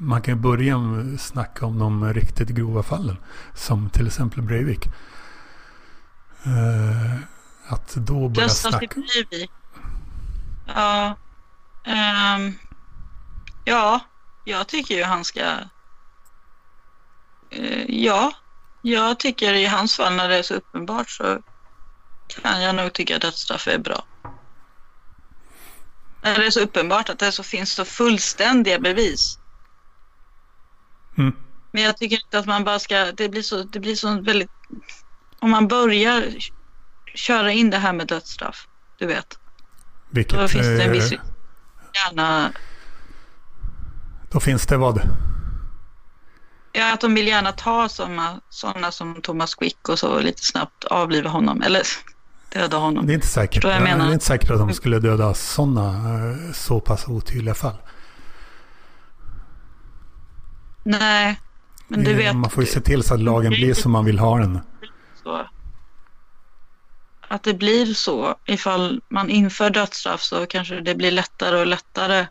man 0.00 0.22
kan 0.22 0.40
börja 0.40 0.78
snacka 1.18 1.66
om 1.66 1.78
de 1.78 2.14
riktigt 2.14 2.48
grova 2.48 2.82
fallen. 2.82 3.16
Som 3.54 3.90
till 3.90 4.06
exempel 4.06 4.42
Breivik. 4.42 4.86
Uh, 6.46 7.16
att 7.68 7.94
då 7.94 8.28
börja 8.28 8.46
Dödsstraff 8.46 8.78
snacka... 8.78 9.00
Breivik. 9.00 9.50
Ja. 10.66 11.16
Um, 11.86 12.58
ja, 13.64 14.00
jag 14.44 14.68
tycker 14.68 14.94
ju 14.94 15.04
han 15.04 15.24
ska 15.24 15.42
Eh, 17.50 17.84
ja, 17.88 18.32
jag 18.82 19.18
tycker 19.18 19.54
i 19.54 19.66
hans 19.66 19.96
fall 19.96 20.14
när 20.14 20.28
det 20.28 20.36
är 20.36 20.42
så 20.42 20.54
uppenbart 20.54 21.10
så 21.10 21.42
kan 22.42 22.62
jag 22.62 22.74
nog 22.74 22.92
tycka 22.92 23.16
att 23.16 23.22
dödsstraff 23.22 23.68
är 23.68 23.78
bra. 23.78 24.04
När 26.22 26.38
det 26.38 26.46
är 26.46 26.50
så 26.50 26.60
uppenbart 26.60 27.08
att 27.08 27.18
det 27.18 27.32
så 27.32 27.42
finns 27.42 27.72
så 27.72 27.84
fullständiga 27.84 28.78
bevis. 28.78 29.38
Mm. 31.18 31.32
Men 31.72 31.82
jag 31.82 31.96
tycker 31.96 32.16
inte 32.16 32.38
att 32.38 32.46
man 32.46 32.64
bara 32.64 32.78
ska, 32.78 33.12
det 33.12 33.28
blir 33.28 33.42
så, 33.42 33.62
det 33.62 33.80
blir 33.80 33.94
så 33.94 34.20
väldigt, 34.20 34.50
om 35.38 35.50
man 35.50 35.68
börjar 35.68 36.24
köra 37.14 37.52
in 37.52 37.70
det 37.70 37.78
här 37.78 37.92
med 37.92 38.06
dödsstraff, 38.06 38.68
du 38.98 39.06
vet. 39.06 39.38
Vilket, 40.10 40.38
då 40.38 40.48
finns 40.48 40.66
det 40.66 40.82
en 40.82 40.92
viss, 40.92 41.12
gärna. 41.12 42.52
Då 44.30 44.40
finns 44.40 44.66
det 44.66 44.76
vad? 44.76 45.00
Ja, 46.72 46.92
att 46.92 47.00
de 47.00 47.14
vill 47.14 47.28
gärna 47.28 47.52
ta 47.52 47.88
sådana, 47.88 48.40
sådana 48.50 48.90
som 48.90 49.22
Thomas 49.22 49.54
Quick 49.54 49.88
och 49.88 49.98
så 49.98 50.20
lite 50.20 50.44
snabbt 50.44 50.84
avliva 50.84 51.30
honom. 51.30 51.62
Eller 51.62 51.82
döda 52.52 52.76
honom. 52.76 53.06
Det 53.06 53.12
är 53.12 53.14
inte 53.14 53.26
säkert, 53.26 53.64
jag 53.64 53.82
menar. 53.82 54.04
Det 54.04 54.10
är 54.10 54.14
inte 54.14 54.24
säkert 54.24 54.50
att 54.50 54.58
de 54.58 54.72
skulle 54.72 54.98
döda 54.98 55.34
sådana 55.34 55.88
eh, 55.88 56.52
så 56.52 56.80
pass 56.80 57.08
otydliga 57.08 57.54
fall. 57.54 57.76
Nej, 60.82 61.40
men 61.88 62.04
du 62.04 62.14
vet. 62.14 62.36
Man 62.36 62.50
får 62.50 62.62
ju 62.62 62.70
se 62.70 62.80
till 62.80 63.02
så 63.02 63.14
att 63.14 63.20
lagen 63.20 63.50
blir 63.50 63.74
som 63.74 63.92
man 63.92 64.04
vill 64.04 64.18
ha 64.18 64.38
den. 64.38 64.60
Så. 65.22 65.46
Att 67.28 67.42
det 67.42 67.54
blir 67.54 67.86
så. 67.86 68.34
Ifall 68.46 69.00
man 69.08 69.30
inför 69.30 69.70
dödsstraff 69.70 70.22
så 70.22 70.46
kanske 70.46 70.80
det 70.80 70.94
blir 70.94 71.10
lättare 71.10 71.60
och 71.60 71.66
lättare. 71.66 72.26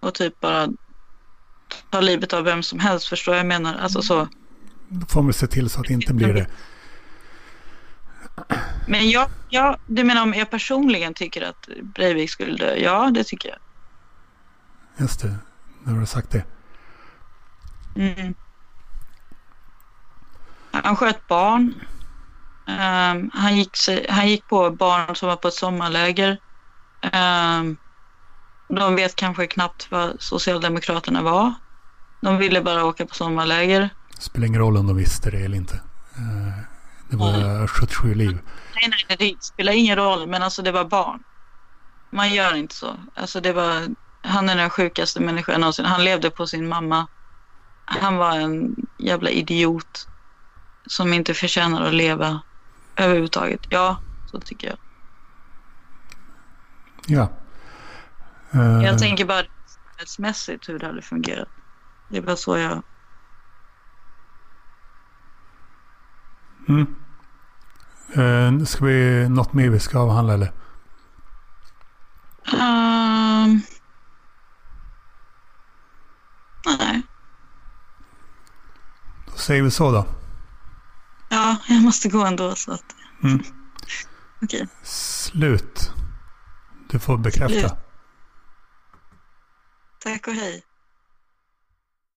Och 0.00 0.14
typ 0.14 0.40
bara 0.40 0.68
ta 1.90 2.00
livet 2.00 2.32
av 2.32 2.44
vem 2.44 2.62
som 2.62 2.78
helst, 2.78 3.08
förstår 3.08 3.36
jag 3.36 3.46
menar? 3.46 3.74
Alltså 3.78 4.02
så. 4.02 4.28
Då 4.88 5.06
får 5.06 5.22
man 5.22 5.32
se 5.32 5.46
till 5.46 5.70
så 5.70 5.80
att 5.80 5.86
det 5.86 5.92
inte 5.94 6.14
blir 6.14 6.34
det. 6.34 6.46
Men 8.86 9.10
jag, 9.10 9.30
jag, 9.48 9.78
du 9.86 10.04
menar 10.04 10.22
om 10.22 10.34
jag 10.34 10.50
personligen 10.50 11.14
tycker 11.14 11.42
att 11.42 11.68
Breivik 11.82 12.30
skulle 12.30 12.56
dö? 12.56 12.76
Ja, 12.76 13.10
det 13.14 13.24
tycker 13.24 13.48
jag. 13.48 13.58
Just 14.96 15.20
det, 15.20 15.36
nu 15.84 15.92
har 15.92 16.00
du 16.00 16.06
sagt 16.06 16.30
det. 16.30 16.44
Mm. 17.98 18.34
Han 20.70 20.96
sköt 20.96 21.28
barn. 21.28 21.74
Um, 22.66 23.30
han, 23.34 23.56
gick, 23.56 23.76
han 24.08 24.28
gick 24.28 24.48
på 24.48 24.70
barn 24.70 25.16
som 25.16 25.28
var 25.28 25.36
på 25.36 25.48
ett 25.48 25.54
sommarläger. 25.54 26.40
Um, 27.02 27.76
de 28.68 28.94
vet 28.94 29.16
kanske 29.16 29.46
knappt 29.46 29.90
vad 29.90 30.16
Socialdemokraterna 30.18 31.22
var. 31.22 31.54
De 32.20 32.38
ville 32.38 32.62
bara 32.62 32.84
åka 32.84 33.06
på 33.06 33.14
sommarläger. 33.14 33.90
Det 34.16 34.22
spelar 34.22 34.46
ingen 34.46 34.60
roll 34.60 34.76
om 34.76 34.86
de 34.86 34.96
visste 34.96 35.30
det 35.30 35.38
eller 35.38 35.56
inte. 35.56 35.74
Eh, 36.16 36.62
det 37.10 37.16
var 37.16 37.32
nej. 37.32 37.68
77 37.68 38.14
liv. 38.14 38.38
Nej, 38.74 38.90
nej, 39.08 39.16
det 39.18 39.42
spelar 39.42 39.72
ingen 39.72 39.96
roll. 39.96 40.26
Men 40.26 40.42
alltså 40.42 40.62
det 40.62 40.72
var 40.72 40.84
barn. 40.84 41.22
Man 42.10 42.34
gör 42.34 42.54
inte 42.54 42.74
så. 42.74 42.96
Alltså 43.14 43.40
det 43.40 43.52
var, 43.52 43.88
han 44.22 44.48
är 44.48 44.56
den 44.56 44.70
sjukaste 44.70 45.20
människan 45.20 45.60
någonsin. 45.60 45.84
Han 45.84 46.04
levde 46.04 46.30
på 46.30 46.46
sin 46.46 46.68
mamma. 46.68 47.06
Han 47.88 48.16
var 48.16 48.40
en 48.40 48.76
jävla 48.98 49.30
idiot. 49.30 50.08
Som 50.86 51.12
inte 51.12 51.34
förtjänar 51.34 51.82
att 51.82 51.94
leva 51.94 52.40
överhuvudtaget. 52.96 53.60
Ja, 53.68 54.00
så 54.30 54.40
tycker 54.40 54.68
jag. 54.68 54.78
Ja. 57.06 57.30
Uh, 58.54 58.84
jag 58.84 58.98
tänker 58.98 59.24
bara 59.24 59.42
mässigt 60.18 60.68
hur 60.68 60.78
det 60.78 60.86
hade 60.86 61.02
fungerat. 61.02 61.48
Det 62.08 62.20
var 62.20 62.36
så 62.36 62.58
jag... 62.58 62.82
Mm. 66.68 66.96
Uh, 68.16 68.64
ska 68.64 68.84
vi 68.84 69.28
något 69.28 69.52
mer 69.52 69.68
vi 69.68 69.80
ska 69.80 69.98
avhandla 69.98 70.34
eller? 70.34 70.52
Um, 72.52 73.62
nej. 76.66 77.02
Säger 79.38 79.62
vi 79.62 79.70
så 79.70 79.90
då. 79.90 80.06
Ja, 81.28 81.56
jag 81.68 81.82
måste 81.82 82.08
gå 82.08 82.24
ändå 82.24 82.54
så 82.54 82.72
att... 82.72 82.84
Mm. 83.22 83.42
Okej. 84.42 84.68
Slut. 84.82 85.92
Du 86.90 86.98
får 86.98 87.18
bekräfta. 87.18 87.68
Slut. 87.68 87.72
Tack 89.98 90.26
och 90.28 90.34
hej. 90.34 90.62